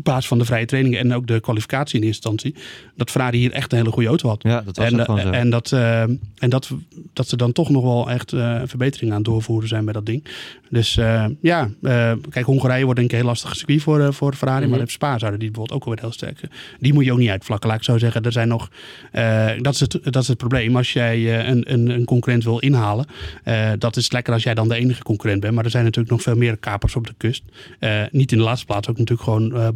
Op 0.00 0.06
basis 0.06 0.28
van 0.28 0.38
de 0.38 0.44
vrije 0.44 0.66
trainingen 0.66 0.98
en 0.98 1.14
ook 1.14 1.26
de 1.26 1.40
kwalificatie 1.40 2.00
in 2.00 2.06
instantie. 2.06 2.54
Dat 2.96 3.10
Ferrari 3.10 3.38
hier 3.38 3.52
echt 3.52 3.72
een 3.72 3.78
hele 3.78 3.90
goede 3.90 4.08
auto 4.08 4.28
had. 4.28 4.42
ja, 4.42 4.60
dat 4.60 4.76
was 4.76 4.92
en, 4.92 5.04
zo. 5.04 5.30
en, 5.30 5.50
dat, 5.50 5.72
eh, 5.72 6.02
en 6.02 6.48
dat, 6.48 6.70
dat 7.12 7.28
ze 7.28 7.36
dan 7.36 7.52
toch 7.52 7.70
nog 7.70 7.82
wel 7.82 8.10
echt 8.10 8.32
eh 8.32 8.62
verbeteringen 8.64 9.14
aan 9.14 9.20
het 9.20 9.30
doorvoeren 9.30 9.68
zijn 9.68 9.84
bij 9.84 9.92
dat 9.92 10.06
ding. 10.06 10.24
Dus 10.70 10.96
eh, 10.96 11.24
ja, 11.40 11.70
eh, 11.82 12.12
kijk, 12.30 12.46
Hongarije 12.46 12.84
wordt 12.84 12.98
denk 12.98 13.10
ik 13.10 13.16
een 13.16 13.22
heel 13.22 13.30
lastig 13.32 13.56
circuit 13.56 13.82
voor, 13.82 14.00
eh, 14.00 14.12
voor 14.12 14.34
Ferrari. 14.34 14.60
Mhm. 14.60 14.70
Maar 14.70 14.80
op 14.80 14.90
Spa 14.90 15.18
zouden 15.18 15.40
die 15.40 15.50
bijvoorbeeld 15.50 15.80
ook 15.80 15.86
alweer 15.86 16.02
heel 16.02 16.12
sterk. 16.12 16.40
Die 16.78 16.92
moet 16.92 17.04
je 17.04 17.12
ook 17.12 17.18
niet 17.18 17.28
uitvlakken, 17.28 17.68
laat 17.68 17.78
ik 17.78 17.84
zo 17.84 17.98
zeggen. 17.98 18.22
Er 18.22 18.32
zijn 18.32 18.48
nog, 18.48 18.70
eh, 19.12 19.50
dat, 19.58 19.74
is 19.74 19.80
het, 19.80 19.98
dat 20.02 20.22
is 20.22 20.28
het 20.28 20.36
probleem. 20.36 20.76
Als 20.76 20.92
jij 20.92 21.16
eh, 21.16 21.48
een, 21.48 21.72
een, 21.72 21.88
een 21.88 22.04
concurrent 22.04 22.44
wil 22.44 22.58
inhalen, 22.58 23.06
eh, 23.44 23.70
dat 23.78 23.96
is 23.96 24.12
lekker 24.12 24.32
als 24.32 24.42
jij 24.42 24.54
dan 24.54 24.68
de 24.68 24.74
enige 24.74 25.02
concurrent 25.02 25.40
bent. 25.40 25.54
Maar 25.54 25.64
er 25.64 25.70
zijn 25.70 25.84
natuurlijk 25.84 26.12
nog 26.12 26.22
veel 26.22 26.36
meer 26.36 26.56
kapers 26.56 26.96
op 26.96 27.06
de 27.06 27.14
kust. 27.16 27.42
Eh, 27.78 28.02
niet 28.10 28.32
in 28.32 28.38
de 28.38 28.44
laatste 28.44 28.66
plaats, 28.66 28.88
ook 28.88 28.98
natuurlijk 28.98 29.28
gewoon 29.28 29.54
eh, 29.54 29.68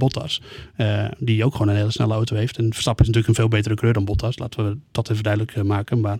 Eh, 0.77 1.05
die 1.19 1.45
ook 1.45 1.53
gewoon 1.53 1.69
een 1.69 1.77
hele 1.77 1.91
snelle 1.91 2.15
auto 2.15 2.37
heeft. 2.37 2.59
En 2.59 2.73
Verstappen 2.73 3.05
is 3.05 3.11
natuurlijk 3.11 3.39
een 3.39 3.43
veel 3.43 3.57
betere 3.57 3.75
coureur 3.75 3.95
dan 3.95 4.05
Bottas. 4.05 4.39
Laten 4.39 4.69
we 4.69 4.77
dat 4.93 5.11
even 5.11 5.23
duidelijk 5.23 5.57
eh, 5.57 5.63
maken. 5.63 6.01
Maar 6.01 6.19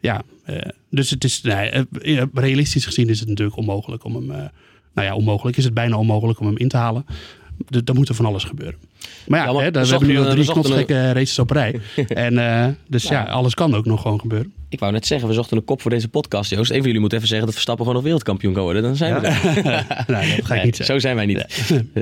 ja, 0.00 0.22
eh, 0.44 0.68
dus 0.90 1.10
het 1.10 1.24
is, 1.24 1.42
nee, 1.42 1.86
realistisch 2.34 2.84
gezien 2.84 3.08
is 3.08 3.20
het 3.20 3.28
natuurlijk 3.28 3.56
onmogelijk 3.56 4.04
om 4.04 4.14
hem... 4.14 4.26
nou 4.94 5.06
ja, 5.08 5.14
onmogelijk 5.14 5.56
is 5.56 5.64
het 5.64 5.74
bijna 5.74 5.98
onmogelijk 5.98 6.40
om 6.40 6.46
hem 6.46 6.56
in 6.56 6.68
te 6.68 6.76
halen. 6.76 7.06
Dus 7.68 7.80
er 7.84 7.94
moet 7.94 8.08
er 8.08 8.14
van 8.14 8.24
alles 8.26 8.44
gebeuren. 8.44 8.78
Maar 9.26 9.38
ja, 9.38 9.44
Ja, 9.46 9.52
maar 9.52 9.62
hè, 9.64 9.70
we 9.70 9.86
hebben 9.86 10.08
nu 10.08 10.18
al 10.18 10.24
een- 10.24 10.30
drie 10.30 10.44
zochten 10.44 10.64
een- 10.64 10.70
knotsgekke 10.70 11.12
races 11.12 11.38
op 11.38 11.50
rij. 11.50 11.80
en, 12.08 12.38
eh, 12.38 12.68
dus 12.88 13.02
ja, 13.02 13.22
alles 13.24 13.54
kan 13.54 13.74
ook 13.74 13.84
nog 13.84 14.02
gewoon 14.02 14.20
gebeuren. 14.20 14.52
Ik 14.68 14.78
wou 14.80 14.92
net 14.92 15.06
zeggen, 15.06 15.28
we 15.28 15.34
zochten 15.34 15.56
een 15.56 15.64
kop 15.64 15.80
voor 15.82 15.90
deze 15.90 16.08
podcast, 16.08 16.50
Joost. 16.50 16.70
Een 16.70 16.76
van 16.76 16.86
jullie 16.86 17.00
moet 17.00 17.12
even 17.12 17.26
zeggen 17.26 17.44
dat 17.46 17.54
Verstappen 17.54 17.84
gewoon 17.84 17.98
nog 18.00 18.08
wereldkampioen 18.08 18.52
kan 18.54 18.62
worden. 18.62 18.82
Dan 18.82 18.96
zijn 18.96 19.20
we 19.20 19.26
er. 19.26 19.42
nou, 20.06 20.26
dat 20.36 20.44
ga 20.44 20.44
ik 20.44 20.48
Nee, 20.48 20.64
niet 20.64 20.76
zeggen. 20.76 20.84
Zo 20.84 20.98
zijn 20.98 21.16
wij 21.16 21.26
niet. 21.26 21.44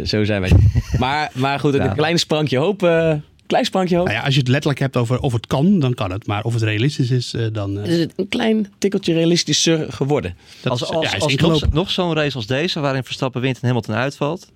Zo 0.11 0.24
zijn 0.24 0.40
wij 0.40 0.50
niet. 0.50 0.98
Maar, 0.98 1.30
maar 1.34 1.61
goed, 1.61 1.74
een 1.74 1.82
Ja. 1.84 1.92
klein 1.92 2.18
sprankje 2.18 2.59
hoop. 2.59 2.82
eh, 2.82 3.14
klein 3.46 3.64
sprankje 3.64 3.96
hoop. 3.96 4.07
Nou 4.07 4.18
ja, 4.18 4.24
als 4.24 4.34
je 4.34 4.40
het 4.40 4.48
letterlijk 4.48 4.80
hebt 4.80 4.96
over 4.96 5.20
of 5.20 5.32
het 5.32 5.46
kan, 5.46 5.78
dan 5.78 5.94
kan 5.94 6.12
het. 6.12 6.26
Maar 6.26 6.42
of 6.44 6.53
het 6.55 6.62
realistisch 6.62 7.11
is, 7.11 7.34
eh, 7.34 7.46
dan... 7.53 7.78
eh, 7.80 7.92
Is 7.92 7.98
het 7.98 8.12
een 8.16 8.28
klein 8.28 8.72
tikkeltje 8.78 9.12
realistischer 9.14 9.92
geworden? 9.92 10.36
dat 10.62 10.72
als 10.72 10.84
als, 10.84 11.11
ja, 11.12 11.18
als 11.18 11.34
nog, 11.36 11.72
nog 11.72 11.90
zo'n 11.90 12.14
race 12.14 12.36
als 12.36 12.46
deze, 12.46 12.80
waarin 12.80 13.05
Verstappen 13.05 13.40
wint 13.40 13.59
en 13.61 13.66
Hamilton 13.66 13.94
uitvalt, 13.94 14.50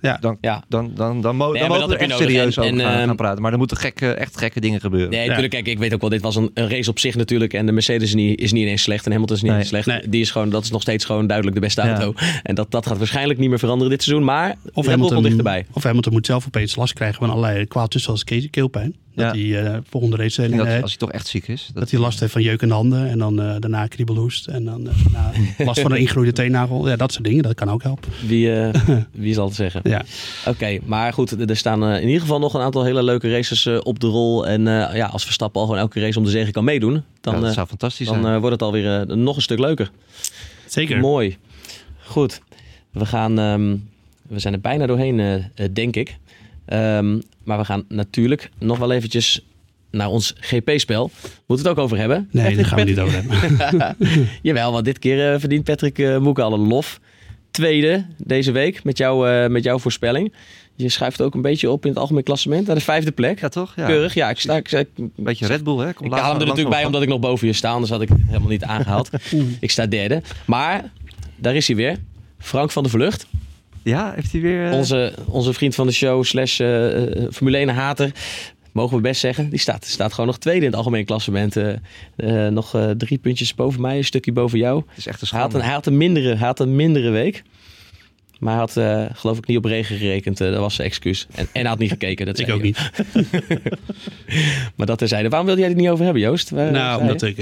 Ja. 0.00 0.18
dan, 0.20 0.38
Ja. 0.40 0.64
dan, 0.68 0.92
dan, 0.94 1.20
dan, 1.20 1.36
mo- 1.36 1.50
Nee, 1.52 1.60
dan 1.60 1.68
maar 1.70 1.78
mogen 1.78 1.92
we 1.98 2.04
er 2.04 2.10
echt 2.10 2.18
serieus 2.18 2.56
En- 2.56 2.62
over 2.62 2.74
en, 2.74 2.80
gaan, 2.80 2.94
ehm, 2.98 3.06
gaan 3.06 3.16
praten. 3.16 3.42
Maar 3.42 3.52
er 3.52 3.58
moeten 3.58 3.76
gekke, 3.76 4.12
echt 4.12 4.38
gekke 4.38 4.60
dingen 4.60 4.80
gebeuren. 4.80 5.10
Nee, 5.10 5.20
Ja. 5.20 5.24
natuurlijk. 5.26 5.54
Kijk, 5.54 5.66
ik 5.66 5.78
weet 5.78 5.94
ook 5.94 6.00
wel, 6.00 6.10
dit 6.10 6.22
was 6.22 6.36
een, 6.36 6.50
een 6.54 6.68
race 6.70 6.90
op 6.90 6.98
zich 6.98 7.14
natuurlijk. 7.16 7.52
En 7.54 7.66
de 7.66 7.72
Mercedes 7.72 8.02
is 8.08 8.14
niet, 8.14 8.40
is 8.40 8.52
niet 8.52 8.62
ineens 8.62 8.82
slecht. 8.82 9.04
En 9.06 9.10
Hamilton 9.12 9.36
is 9.36 9.42
niet 9.42 9.52
Nee. 9.52 9.64
slecht. 9.64 9.86
Nee. 9.86 10.08
Die 10.08 10.20
is 10.20 10.30
gewoon, 10.30 10.50
dat 10.50 10.64
is 10.64 10.70
nog 10.70 10.82
steeds 10.82 11.04
gewoon 11.04 11.26
duidelijk 11.26 11.56
de 11.56 11.62
beste 11.62 11.82
Ja. 11.82 11.88
auto. 12.00 12.20
En 12.42 12.54
dat, 12.54 12.70
dat 12.70 12.86
gaat 12.86 12.98
waarschijnlijk 12.98 13.38
niet 13.38 13.48
meer 13.48 13.58
veranderen 13.58 13.90
dit 13.92 14.02
seizoen. 14.02 14.24
Maar 14.24 14.56
Of 14.72 14.86
komt 14.86 15.22
dichterbij. 15.22 15.66
of 15.72 15.82
Hamilton 15.82 16.12
moet 16.12 16.26
zelf 16.26 16.46
opeens 16.46 16.76
last 16.76 16.92
krijgen 16.92 17.18
van 17.18 17.30
allerlei 17.30 17.66
kwaaltjes 17.66 18.02
zoals 18.02 18.24
ke- 18.24 18.48
keelpijn. 18.50 18.94
Dat 19.18 19.34
hij 19.34 19.64
eh, 19.64 19.78
volgende 19.90 20.16
race 20.16 20.42
eh, 20.42 20.56
dat, 20.56 20.66
als 20.66 20.90
hij 20.90 20.98
toch 20.98 21.12
echt 21.12 21.26
ziek 21.26 21.48
is. 21.48 21.70
dat 21.74 21.90
hij 21.90 22.00
last 22.00 22.20
heeft 22.20 22.32
van 22.32 22.42
jeukende 22.42 22.74
handen 22.74 23.08
en 23.08 23.18
dan 23.18 23.40
eh, 23.42 23.54
daarna 23.58 23.86
kriebelhoest 23.86 24.46
en 24.46 24.64
dan 24.64 24.88
eh, 24.88 24.94
daarna 25.12 25.32
last 25.64 25.80
van 25.80 25.92
een 25.92 25.98
ingegroeide 25.98 26.32
teennagel. 26.32 26.88
Ja, 26.88 26.96
dat 26.96 27.12
soort 27.12 27.24
dingen, 27.24 27.42
dat 27.42 27.54
kan 27.54 27.70
ook 27.70 27.82
helpen. 27.82 28.10
Wie, 28.26 28.52
eh, 28.60 28.74
wie 29.12 29.34
zal 29.34 29.46
het 29.46 29.54
zeggen? 29.54 29.80
Ja. 29.84 30.04
Oké, 30.46 30.78
maar 30.84 31.12
goed, 31.12 31.50
er 31.50 31.56
staan 31.56 31.84
eh, 31.84 32.00
in 32.00 32.06
ieder 32.06 32.20
geval 32.20 32.38
nog 32.38 32.54
een 32.54 32.60
aantal 32.60 32.84
hele 32.84 33.02
leuke 33.02 33.30
races 33.30 33.66
eh, 33.66 33.78
op 33.82 34.00
de 34.00 34.06
rol. 34.06 34.46
En 34.46 34.66
eh, 34.68 34.96
ja, 34.96 35.06
als 35.06 35.24
Verstappen 35.24 35.60
al 35.60 35.66
gewoon 35.66 35.80
elke 35.82 36.00
race 36.00 36.18
om 36.18 36.24
de 36.24 36.30
zege 36.30 36.50
kan 36.50 36.64
meedoen, 36.64 36.94
Ja, 36.94 37.02
dan, 37.20 37.34
dat 37.34 37.44
eh, 37.48 37.54
zou 37.54 37.66
fantastisch 37.66 38.06
dan 38.06 38.20
zijn. 38.22 38.34
eh, 38.34 38.38
wordt 38.40 38.52
het 38.52 38.62
alweer 38.62 39.00
eh, 39.00 39.16
nog 39.16 39.36
een 39.36 39.42
stuk 39.42 39.58
leuker. 39.58 39.90
Zeker. 40.66 40.98
Mooi. 41.00 41.36
Goed. 42.04 42.40
We 42.90 43.06
gaan. 43.06 43.38
ehm, 43.38 43.76
we 44.28 44.38
zijn 44.38 44.54
er 44.54 44.60
bijna 44.60 44.86
doorheen, 44.86 45.20
eh, 45.20 45.34
eh, 45.34 45.42
denk 45.72 45.96
ik. 45.96 46.16
Ehm, 46.68 47.18
maar 47.44 47.58
we 47.58 47.64
gaan 47.64 47.84
natuurlijk 47.88 48.50
nog 48.58 48.78
wel 48.78 48.92
eventjes 48.92 49.44
naar 49.90 50.08
ons 50.08 50.34
GP-spel. 50.40 51.10
Moeten 51.46 51.46
we 51.46 51.54
het 51.54 51.66
ook 51.66 51.78
over 51.78 51.98
hebben? 51.98 52.28
Nee, 52.30 52.56
daar 52.56 52.64
gaan 52.64 52.78
we 52.78 52.84
niet 52.84 53.00
over 53.00 53.22
hebben. 53.22 53.96
Jawel, 54.42 54.72
want 54.72 54.84
dit 54.84 54.98
keer 54.98 55.32
eh, 55.32 55.40
verdient 55.40 55.64
Patrick 55.64 55.98
eh 55.98 56.18
Moeke 56.18 56.42
al 56.42 56.52
een 56.52 56.66
lof. 56.66 57.00
Tweede 57.50 58.04
deze 58.16 58.52
week 58.52 58.84
met, 58.84 58.98
jou, 58.98 59.30
eh, 59.30 59.48
met 59.48 59.64
jouw 59.64 59.78
voorspelling. 59.78 60.32
Je 60.74 60.88
schuift 60.88 61.20
ook 61.20 61.34
een 61.34 61.42
beetje 61.42 61.70
op 61.70 61.84
in 61.84 61.90
het 61.90 61.98
algemeen 61.98 62.22
klassement 62.22 62.66
naar 62.66 62.76
de 62.76 62.82
vijfde 62.82 63.12
plek. 63.12 63.40
ja, 63.40 63.48
toch? 63.48 63.72
Ja. 63.76 63.86
Keurig, 63.86 64.14
ja. 64.14 64.30
Ik, 64.30 64.38
sta, 64.38 64.56
ik, 64.56 64.72
ik, 64.72 64.88
Een 64.96 65.12
beetje 65.16 65.46
Red 65.46 65.64
Bull, 65.64 65.78
hè? 65.78 65.92
Kom 65.92 66.06
ik 66.06 66.12
haal 66.12 66.30
hem 66.32 66.40
er 66.40 66.46
natuurlijk 66.46 66.74
bij 66.74 66.84
omdat 66.84 67.02
ik 67.02 67.08
nog 67.08 67.20
boven 67.20 67.46
je 67.46 67.52
sta. 67.52 67.70
Anders 67.70 67.90
had 67.90 68.00
ik 68.00 68.08
het 68.08 68.18
helemaal 68.26 68.48
niet 68.48 68.64
aangehaald. 68.64 69.10
ik 69.60 69.70
sta 69.70 69.86
derde. 69.86 70.22
Maar 70.44 70.90
daar 71.36 71.54
is 71.54 71.66
hij 71.66 71.76
weer. 71.76 71.96
Frank 72.38 72.70
van 72.70 72.82
der 72.82 72.92
Vlucht. 72.92 73.26
Ja, 73.88 74.12
heeft 74.14 74.32
hij 74.32 74.40
weer... 74.40 74.66
eh, 74.70 74.76
Onze, 74.76 75.12
onze 75.26 75.52
vriend 75.52 75.74
van 75.74 75.86
de 75.86 75.92
show 75.92 76.24
slash 76.24 76.60
eh, 76.60 77.02
eh, 77.02 77.30
Formule 77.32 77.56
1 77.56 77.68
hater. 77.68 78.12
Mogen 78.72 78.96
we 78.96 79.02
best 79.02 79.20
zeggen. 79.20 79.50
Die 79.50 79.58
staat, 79.58 79.84
staat 79.84 80.10
gewoon 80.12 80.26
nog 80.26 80.38
tweede 80.38 80.60
in 80.60 80.66
het 80.66 80.76
algemeen 80.76 81.04
klassement. 81.04 81.56
eh, 81.56 81.72
eh, 82.16 82.52
nog 82.52 82.74
eh, 82.74 82.90
drie 82.90 83.18
puntjes 83.18 83.54
boven 83.54 83.80
mij. 83.80 83.96
Een 83.96 84.04
stukje 84.04 84.32
boven 84.32 84.58
jou. 84.58 84.82
Het 84.88 84.98
is 84.98 85.06
echt 85.06 85.22
een 85.22 85.28
Hij 85.30 85.40
had 85.40 85.50
schande. 85.50 85.56
een, 85.58 85.64
hij 85.64 85.74
had 85.74 85.86
een, 85.86 85.96
mindere, 85.96 86.28
hij 86.36 86.46
had 86.46 86.60
een 86.60 86.76
mindere 86.76 87.10
week. 87.10 87.42
Maar 88.38 88.50
hij 88.52 88.60
had 88.60 88.76
eh, 88.76 89.04
geloof 89.18 89.38
ik 89.38 89.46
niet 89.46 89.56
op 89.56 89.64
regen 89.64 89.96
gerekend. 89.96 90.38
dat 90.38 90.56
was 90.56 90.74
zijn 90.74 90.88
excuus. 90.88 91.26
En, 91.34 91.44
en 91.52 91.60
hij 91.60 91.68
had 91.70 91.78
niet 91.78 91.90
gekeken. 91.90 92.26
Dat 92.26 92.38
Ik 92.48 92.50
ook 92.50 92.62
niet. 92.62 92.90
Maar 94.76 94.86
dat 94.86 94.98
terzijde. 94.98 95.28
Waarom 95.28 95.46
wilde 95.46 95.60
jij 95.62 95.70
het 95.70 95.78
niet 95.80 95.88
over 95.88 96.04
hebben, 96.04 96.22
Joost? 96.22 96.50
Waar- 96.50 96.72
nou, 96.72 97.00
omdat 97.00 97.20
je? 97.20 97.26
ik, 97.26 97.38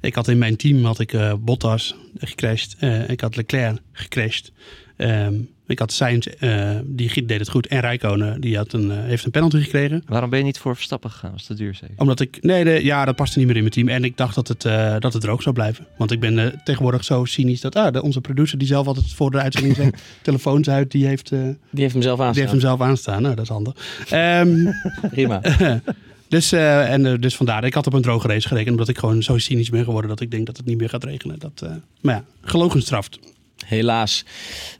ik 0.00 0.14
had 0.14 0.28
in 0.28 0.38
mijn 0.38 0.56
team 0.56 0.84
had 0.84 0.98
ik 1.00 1.12
eh, 1.12 1.32
Bottas 1.38 1.94
gecrashed. 2.18 2.74
eh, 2.78 3.08
ik 3.08 3.20
had 3.20 3.36
Leclerc 3.36 3.78
gecrashed. 3.92 4.52
Ehm, 4.96 5.34
ik 5.72 5.78
had 5.78 5.92
Sainz, 5.92 6.26
eh, 6.26 6.70
die 6.84 7.24
deed 7.24 7.38
het 7.38 7.48
goed. 7.48 7.66
En 7.66 7.80
Rijkonen, 7.80 8.40
die 8.40 8.56
had 8.56 8.72
een, 8.72 8.90
eh, 8.90 8.96
heeft 8.96 9.24
een 9.24 9.30
penalty 9.30 9.60
gekregen. 9.60 10.02
Waarom 10.06 10.30
ben 10.30 10.38
je 10.38 10.44
niet 10.44 10.58
voor 10.58 10.74
Verstappen 10.74 11.10
gegaan? 11.10 11.32
Was 11.32 11.44
te 11.44 11.54
duur 11.54 11.74
zeker? 11.74 11.94
Omdat 11.96 12.20
ik, 12.20 12.38
nee, 12.40 12.64
de, 12.64 12.84
ja, 12.84 13.04
dat 13.04 13.16
paste 13.16 13.38
niet 13.38 13.46
meer 13.46 13.56
in 13.56 13.62
mijn 13.62 13.74
team. 13.74 13.88
En 13.88 14.04
ik 14.04 14.16
dacht 14.16 14.34
dat 14.34 14.48
het, 14.48 14.64
eh, 14.64 14.96
dat 14.98 15.12
het 15.12 15.22
droog 15.22 15.42
zou 15.42 15.54
blijven. 15.54 15.86
Want 15.96 16.10
ik 16.10 16.20
ben 16.20 16.60
tegenwoordig 16.64 17.04
zo 17.04 17.24
cynisch 17.24 17.60
dat 17.60 17.76
ah, 17.76 17.92
de, 17.92 18.02
onze 18.02 18.20
producer, 18.20 18.58
die 18.58 18.66
zelf 18.66 18.86
altijd 18.86 19.12
voor 19.12 19.30
de 19.30 19.38
uitzending 19.40 19.76
zijn 19.76 19.94
telefoons 20.22 20.68
uit, 20.68 20.90
die 20.90 21.06
heeft, 21.06 21.32
eh, 21.32 21.38
Die 21.70 21.82
heeft 21.82 21.92
hem 21.92 22.02
zelf 22.02 22.16
die 22.16 22.26
heeft 22.26 22.38
aanstaan. 22.38 22.50
hem 22.50 22.60
zelf 22.60 22.80
aanstaan. 22.80 23.22
Nou, 23.22 23.34
dat 23.34 23.44
is 23.44 23.50
handig. 23.50 23.74
Ehm, 24.10 24.72
Prima. 25.14 25.40
dus, 26.28 26.52
eh, 26.52 26.92
en, 26.92 27.20
dus 27.20 27.36
vandaar, 27.36 27.64
ik 27.64 27.74
had 27.74 27.86
op 27.86 27.92
een 27.92 28.02
droge 28.02 28.28
race 28.28 28.48
gerekend, 28.48 28.70
omdat 28.70 28.88
ik 28.88 28.98
gewoon 28.98 29.22
zo 29.22 29.38
cynisch 29.38 29.70
ben 29.70 29.84
geworden 29.84 30.10
dat 30.10 30.20
ik 30.20 30.30
denk 30.30 30.46
dat 30.46 30.56
het 30.56 30.66
niet 30.66 30.78
meer 30.78 30.88
gaat 30.88 31.04
regenen. 31.04 31.38
Dat, 31.38 31.62
eh, 31.62 31.70
maar 32.00 32.14
ja, 32.14 32.24
gelogen 32.40 32.82
straft. 32.82 33.18
Helaas. 33.66 34.24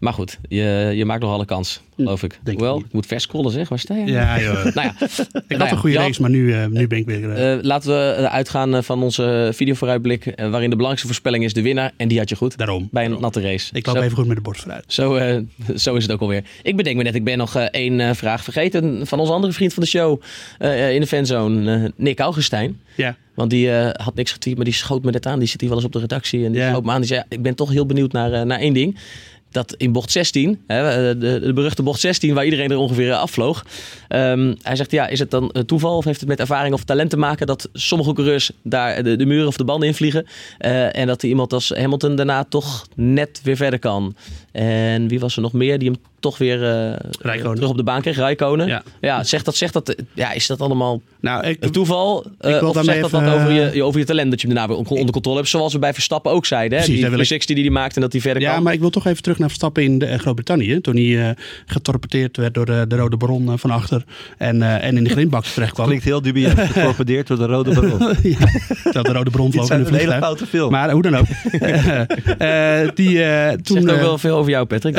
Maar 0.01 0.12
goed, 0.12 0.39
je, 0.49 0.93
je 0.95 1.05
maakt 1.05 1.22
nog 1.22 1.33
alle 1.33 1.45
kans. 1.45 1.80
Geloof 2.03 2.23
ik. 2.23 2.39
denk 2.43 2.61
Wel, 2.61 2.79
ik 2.79 2.93
moet 2.93 3.07
vers 3.07 3.23
scrollen 3.23 3.53
zeg. 3.53 3.69
Waar 3.69 3.79
sta 3.79 3.95
je? 3.95 4.07
Ja, 4.07 4.41
joh. 4.41 4.65
Nou 4.75 4.87
ja, 4.99 5.07
ik 5.49 5.57
had 5.57 5.71
een 5.71 5.77
goede 5.77 5.97
race, 5.97 6.21
maar 6.21 6.31
nu, 6.31 6.53
eh, 6.55 6.67
nu 6.67 6.87
ben 6.87 6.99
ik 6.99 7.07
weer... 7.07 7.31
eh, 7.31 7.53
Eh, 7.53 7.59
laten 7.63 7.91
we 7.91 8.29
uitgaan 8.29 8.85
van 8.85 9.03
onze 9.03 9.51
videovooruitblik, 9.55 10.27
eh, 10.27 10.35
waarin 10.37 10.61
de 10.71 10.77
belangrijkste 10.77 11.07
voorspelling 11.07 11.45
is 11.45 11.53
de 11.53 11.63
winnaar. 11.63 11.93
En 11.97 12.09
die 12.09 12.19
had 12.19 12.29
je 12.29 12.37
goed. 12.37 12.57
daarom. 12.57 12.89
Bij 12.91 13.03
een 13.03 13.09
Daarom. 13.11 13.21
natte 13.33 13.41
race. 13.41 13.71
Ik 13.73 13.87
loop 13.87 13.97
Zo- 13.97 14.03
even 14.03 14.17
goed 14.17 14.27
met 14.27 14.37
de 14.37 14.43
borst 14.43 14.61
vooruit. 14.61 14.85
Zo, 14.87 15.19
zo 15.77 15.95
is 15.95 16.03
het 16.03 16.13
ook 16.13 16.21
alweer. 16.21 16.45
Ik 16.63 16.77
bedenk 16.77 16.97
me 16.97 17.03
net, 17.03 17.15
ik 17.15 17.25
ben 17.25 17.39
nog 17.39 17.57
één 17.57 18.17
vraag 18.17 18.45
vergeten 18.45 19.07
van 19.07 19.19
onze 19.21 19.33
andere 19.33 19.53
vriend 19.53 19.75
van 19.75 19.83
de 19.83 19.89
show 19.89 20.21
in 20.93 21.01
de 21.01 21.07
fanzone, 21.07 21.93
Nick 21.97 22.19
Augustijn. 22.21 22.81
Ja, 22.97 23.17
Want 23.35 23.51
die 23.51 23.71
had 23.93 24.15
niks 24.15 24.33
getweet, 24.33 24.57
maar 24.57 24.65
die 24.65 24.75
schoot 24.75 25.03
me 25.03 25.11
net 25.11 25.27
aan. 25.27 25.39
Die 25.39 25.49
zit 25.49 25.61
hier 25.61 25.69
wel 25.69 25.79
eens 25.79 25.87
op 25.87 25.93
de 25.93 25.99
redactie 25.99 26.45
en 26.45 26.53
die 26.53 26.61
Ja. 26.61 26.81
me 26.81 26.91
aan. 26.91 26.99
Die 27.01 27.07
zei, 27.09 27.21
ja, 27.21 27.37
ik 27.37 27.43
ben 27.43 27.55
toch 27.55 27.71
heel 27.71 27.87
benieuwd 27.87 28.13
naar, 28.13 28.47
naar 28.47 28.59
één 28.59 28.73
ding. 28.75 28.99
Dat 29.53 29.75
in 29.77 29.93
bocht 29.93 30.11
16, 30.11 30.63
hè, 30.67 30.91
eh, 30.91 31.21
de, 31.21 31.41
de 31.41 31.53
beruchte 31.53 31.83
bocht 31.83 32.01
16, 32.01 32.35
waar 32.35 32.45
iedereen 32.45 32.71
er 32.71 32.77
ongeveer 32.77 33.15
afvloog. 33.15 33.65
Ehm, 34.09 34.55
hij 34.63 34.77
zegt, 34.77 34.91
ja, 34.91 35.07
is 35.07 35.19
het 35.19 35.31
dan 35.31 35.51
eh, 35.51 35.63
toeval 35.63 35.97
of 35.97 36.05
heeft 36.05 36.21
het 36.21 36.29
met 36.29 36.41
ervaring 36.41 36.75
of 36.75 36.85
talent 36.85 37.11
te 37.11 37.17
maken... 37.17 37.47
dat 37.47 37.69
sommige 37.73 38.13
coureurs 38.13 38.51
daar 38.63 39.03
de, 39.03 39.17
de 39.17 39.27
muren 39.27 39.47
of 39.47 39.57
de 39.57 39.65
banden 39.65 39.89
in 39.89 39.95
vliegen... 39.95 40.27
eh, 40.59 40.97
en 40.97 41.07
dat 41.07 41.23
iemand 41.23 41.53
als 41.53 41.69
Hamilton 41.69 42.17
daarna 42.17 42.45
toch 42.45 42.87
net 42.95 43.41
weer 43.43 43.57
verder 43.57 43.79
kan. 43.79 44.17
En 44.53 45.09
wie 45.09 45.21
was 45.21 45.37
er 45.37 45.43
nog 45.43 45.53
meer 45.53 45.79
die 45.79 45.91
hem 45.91 46.01
toch 46.21 46.39
weer 46.39 46.65
eh, 46.65 46.97
terug 47.19 47.69
op 47.69 47.77
de 47.77 47.83
baan 47.83 48.01
kreeg? 48.01 48.17
Rijkonen. 48.17 48.67
Ja. 48.67 48.83
Ja. 49.01 49.25
zegt 49.25 49.45
dat, 49.45 49.57
zegt 49.57 49.73
dat, 49.73 49.97
ja, 50.15 50.33
is 50.33 50.47
dat 50.47 50.61
allemaal 50.61 51.01
nou, 51.23 51.47
ik, 51.47 51.57
een 51.61 51.70
toeval? 51.70 52.27
Eh, 52.39 52.59
wil 52.59 52.68
of 52.68 52.85
zegt 52.85 53.01
dat 53.01 53.11
wat 53.11 53.23
over 53.23 53.49
eh, 53.49 53.75
je, 53.75 53.83
over 53.83 54.01
je 54.01 54.07
talent 54.07 54.31
dat 54.31 54.41
je 54.41 54.47
hem 54.47 54.57
daarna 54.57 54.75
weer 54.75 54.85
onder 54.91 55.12
controle 55.12 55.37
hebt? 55.37 55.49
Zoals 55.49 55.73
we 55.73 55.79
bij 55.79 55.93
Verstappen 55.93 56.33
ook 56.33 56.47
zeiden. 56.47 56.79
Hè? 56.79 56.85
Precies, 56.85 57.01
die 57.03 57.11
wil 57.11 57.20
ik- 57.20 57.27
360 57.27 57.55
die 57.57 57.64
hij 57.64 57.75
maakte 57.75 57.95
en 57.95 58.01
dat 58.01 58.12
hij 58.12 58.20
verder 58.20 58.43
Ja, 58.43 58.55
kan. 58.55 58.62
maar 58.62 58.73
ik 58.73 58.81
wil 58.81 58.91
toch 58.91 59.07
even 59.07 59.23
terug 59.23 59.39
naar 59.39 59.49
Verstappen 59.49 59.83
in 59.83 59.99
de, 59.99 60.07
eh, 60.07 60.18
Groot-Brittannië. 60.18 60.81
Toen 60.81 60.97
hij 60.97 61.29
eh, 61.29 61.35
getorpedeerd 61.66 62.37
werd 62.37 62.55
door 62.55 62.66
de, 62.66 62.85
de 62.89 62.97
rode 62.97 63.16
baron 63.16 63.59
van 63.59 63.70
achter. 63.70 64.05
En, 64.39 64.62
eh, 64.62 64.85
en 64.85 64.97
in 64.97 65.05
de 65.05 65.11
grindbak 65.11 65.45
terecht 65.55 65.73
kwam. 65.73 65.87
Klinkt 65.87 66.05
heel 66.05 66.23
dubieus 66.23 66.53
getorpedeerd 66.73 67.27
door 67.27 67.37
de 67.39 67.47
rode 67.47 67.75
baron. 67.75 67.99
ja, 68.23 68.37
terwijl 68.83 69.05
de 69.05 69.12
rode 69.12 69.31
baron 69.31 69.53
vloog 69.53 69.62
in 69.62 69.66
zijn 69.66 69.81
de 69.83 69.87
een 69.89 69.95
hele 69.95 69.97
vliegtuig. 69.99 70.20
foute 70.25 70.47
film. 70.47 70.70
Maar 70.70 70.91
hoe 70.91 71.03
dan 71.03 71.16
ook. 71.16 71.27
Die, 72.95 73.23
eh, 73.25 73.49
toen, 73.53 73.81
Zegt 73.83 73.91
ook 73.95 74.01
wel 74.01 74.18
veel 74.18 74.37
over 74.37 74.51
jou, 74.51 74.66
Patrick. 74.66 74.99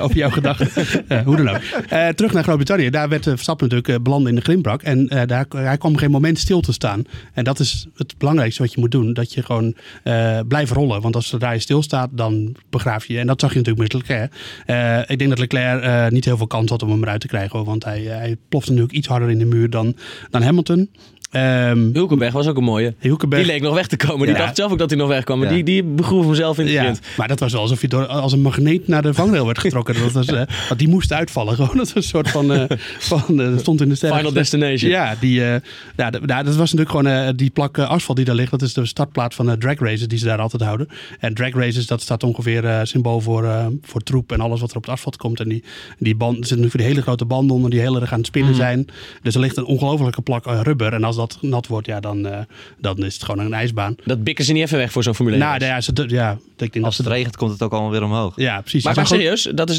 over 0.00 0.16
jouw 0.16 0.30
gedachten. 0.30 0.68
Eh, 1.08 1.20
hoe 1.24 1.36
dan 1.36 1.48
ook. 1.48 1.56
Eh, 1.88 2.08
terug 2.08 2.32
naar 2.32 2.42
Groot-Brittannië. 2.42 2.90
Daar 2.90 3.08
werd 3.08 3.24
Verstappen 3.24 3.68
natuurlijk 3.68 3.98
eh, 3.98 4.02
beland 4.04 4.28
in 4.28 4.34
de 4.34 4.40
grindbak. 4.40 4.82
En 4.82 5.08
eh, 5.08 5.26
hij 5.48 5.78
kwam 5.78 5.96
geen 5.96 6.10
moment 6.10 6.38
stil 6.38 6.60
te 6.60 6.72
staan. 6.72 7.04
En 7.32 7.44
dat 7.44 7.58
is 7.58 7.86
het 7.96 8.14
belangrijkste 8.18 8.62
wat 8.62 8.72
je 8.72 8.80
moet 8.80 8.90
doen. 8.90 9.12
Dat 9.12 9.32
je 9.32 9.42
gewoon 9.42 9.74
eh 10.02 10.40
blijft 10.48 10.72
rollen. 10.72 11.00
Want 11.00 11.14
als 11.14 11.28
zodra 11.28 11.50
je 11.50 11.58
stilstaat, 11.58 12.10
dan 12.12 12.56
begraaf 12.70 13.06
je. 13.06 13.18
En 13.18 13.26
dat 13.26 13.40
zag 13.40 13.52
je 13.52 13.58
natuurlijk 13.58 13.92
met 13.92 14.02
Leclerc. 14.02 14.32
Eh, 14.66 15.10
ik 15.10 15.18
denk 15.18 15.30
dat 15.30 15.38
Leclerc 15.38 15.82
eh, 15.82 16.08
niet 16.08 16.24
heel 16.24 16.36
veel 16.36 16.46
kans 16.46 16.70
had 16.70 16.82
om 16.82 16.90
hem 16.90 17.02
eruit 17.02 17.20
te 17.20 17.26
krijgen. 17.26 17.64
Want 17.64 17.84
hij, 17.84 18.00
hij 18.00 18.36
plofte 18.48 18.70
natuurlijk 18.70 18.98
iets 18.98 19.08
harder 19.08 19.30
in 19.30 19.38
de 19.38 19.44
muur 19.44 19.70
dan, 19.70 19.96
dan 20.30 20.42
Hamilton. 20.42 20.88
Ehm 21.32 21.90
Hulkenberg 21.92 22.32
was 22.32 22.46
ook 22.46 22.56
een 22.56 22.64
mooie. 22.64 22.94
Hulkenberg. 22.98 23.42
Die 23.44 23.52
leek 23.52 23.62
nog 23.62 23.74
weg 23.74 23.86
te 23.86 23.96
komen. 23.96 24.26
Die 24.26 24.36
Ja. 24.36 24.42
dacht 24.42 24.56
zelf 24.56 24.72
ook 24.72 24.78
dat 24.78 24.90
hij 24.90 24.98
nog 24.98 25.08
wegkwam. 25.08 25.38
Maar 25.38 25.48
Ja. 25.48 25.54
die, 25.54 25.64
die 25.64 25.82
begroef 25.82 26.24
hem 26.24 26.34
zelf 26.34 26.58
in 26.58 26.64
de 26.66 26.72
Ja, 26.72 26.94
maar 27.16 27.28
dat 27.28 27.40
was 27.40 27.54
alsof 27.54 27.80
je 27.80 27.88
door, 27.88 28.06
als 28.06 28.32
een 28.32 28.40
magneet 28.40 28.88
naar 28.88 29.02
de 29.02 29.14
vangrail 29.14 29.46
werd 29.46 29.58
getrokken. 29.58 29.94
Dat 29.94 30.12
was, 30.12 30.26
want 30.68 30.78
die 30.78 30.88
moest 30.88 31.12
uitvallen. 31.12 31.54
Gewoon. 31.62 31.76
Dat 31.76 31.92
was 31.92 31.94
een 31.94 32.02
soort 32.10 32.30
van. 32.30 32.52
eh, 32.52 32.76
van 32.98 33.40
eh, 33.40 33.58
stond 33.58 33.80
in 33.80 33.88
de 33.88 33.94
sterren. 33.94 34.18
Final 34.18 34.32
Destination. 34.32 34.90
Ja, 34.90 35.14
die, 35.20 35.34
ja, 35.40 35.60
ja, 35.96 36.10
dat 36.42 36.56
was 36.56 36.72
natuurlijk 36.72 36.90
gewoon 36.90 37.36
die 37.36 37.50
plak 37.50 37.78
asfalt 37.78 38.16
die 38.16 38.26
daar 38.26 38.34
ligt. 38.34 38.50
Dat 38.50 38.62
is 38.62 38.72
de 38.74 38.86
startplaat 38.86 39.34
van 39.34 39.46
de 39.46 39.58
drag 39.58 39.78
races 39.78 40.08
die 40.08 40.18
ze 40.18 40.24
daar 40.24 40.38
altijd 40.38 40.62
houden. 40.62 40.88
En 41.20 41.34
drag 41.34 41.54
races, 41.54 41.86
dat 41.86 42.00
staat 42.00 42.22
ongeveer 42.22 42.80
symbool 42.82 43.20
voor, 43.20 43.72
voor 43.82 44.00
troep 44.00 44.32
en 44.32 44.40
alles 44.40 44.60
wat 44.60 44.70
er 44.70 44.76
op 44.76 44.82
het 44.82 44.92
asfalt 44.92 45.16
komt. 45.16 45.40
En 45.40 45.48
die, 45.48 45.64
die 45.98 46.14
band, 46.16 46.32
er 46.38 46.46
zitten 46.46 46.60
nu 46.60 46.70
voor 46.70 46.80
die 46.80 46.88
hele 46.88 47.02
grote 47.02 47.24
banden 47.24 47.56
onder 47.56 47.70
die 47.70 47.80
heel 47.80 48.00
erg 48.00 48.12
aan 48.12 48.18
het 48.18 48.26
spinnen 48.26 48.54
zijn. 48.54 48.86
Dus 49.22 49.34
er 49.34 49.40
ligt 49.40 49.56
een 49.56 49.64
ongelofelijke 49.64 50.22
plak 50.22 50.44
rubber. 50.46 50.92
En 50.92 51.04
als 51.04 51.16
dat 51.16 51.21
nat 51.40 51.66
wordt, 51.66 51.86
ja, 51.86 52.00
dan, 52.00 52.26
eh, 52.26 52.38
dan 52.78 52.98
is 52.98 53.14
het 53.14 53.24
gewoon 53.24 53.44
een 53.46 53.52
ijsbaan. 53.54 53.94
Dat 54.04 54.24
bikken 54.24 54.44
ze 54.44 54.52
niet 54.52 54.62
even 54.62 54.78
weg 54.78 54.92
voor 54.92 55.02
zo'n 55.02 55.14
Formule 55.14 55.36
1. 55.36 55.44
Nou, 55.44 55.64
ja, 55.64 55.80
ze, 55.80 55.92
ja, 56.06 56.38
ik 56.56 56.72
denk 56.72 56.84
Als 56.84 56.96
dat 56.96 57.06
het 57.06 57.14
regent 57.14 57.36
komt 57.36 57.50
het 57.52 57.62
ook 57.62 57.72
allemaal 57.72 57.90
weer 57.90 58.02
omhoog. 58.02 58.32
Ja, 58.36 58.60
precies. 58.60 58.84
maar, 58.84 59.06
serieus, 59.06 59.48
dat, 59.54 59.70
is 59.70 59.78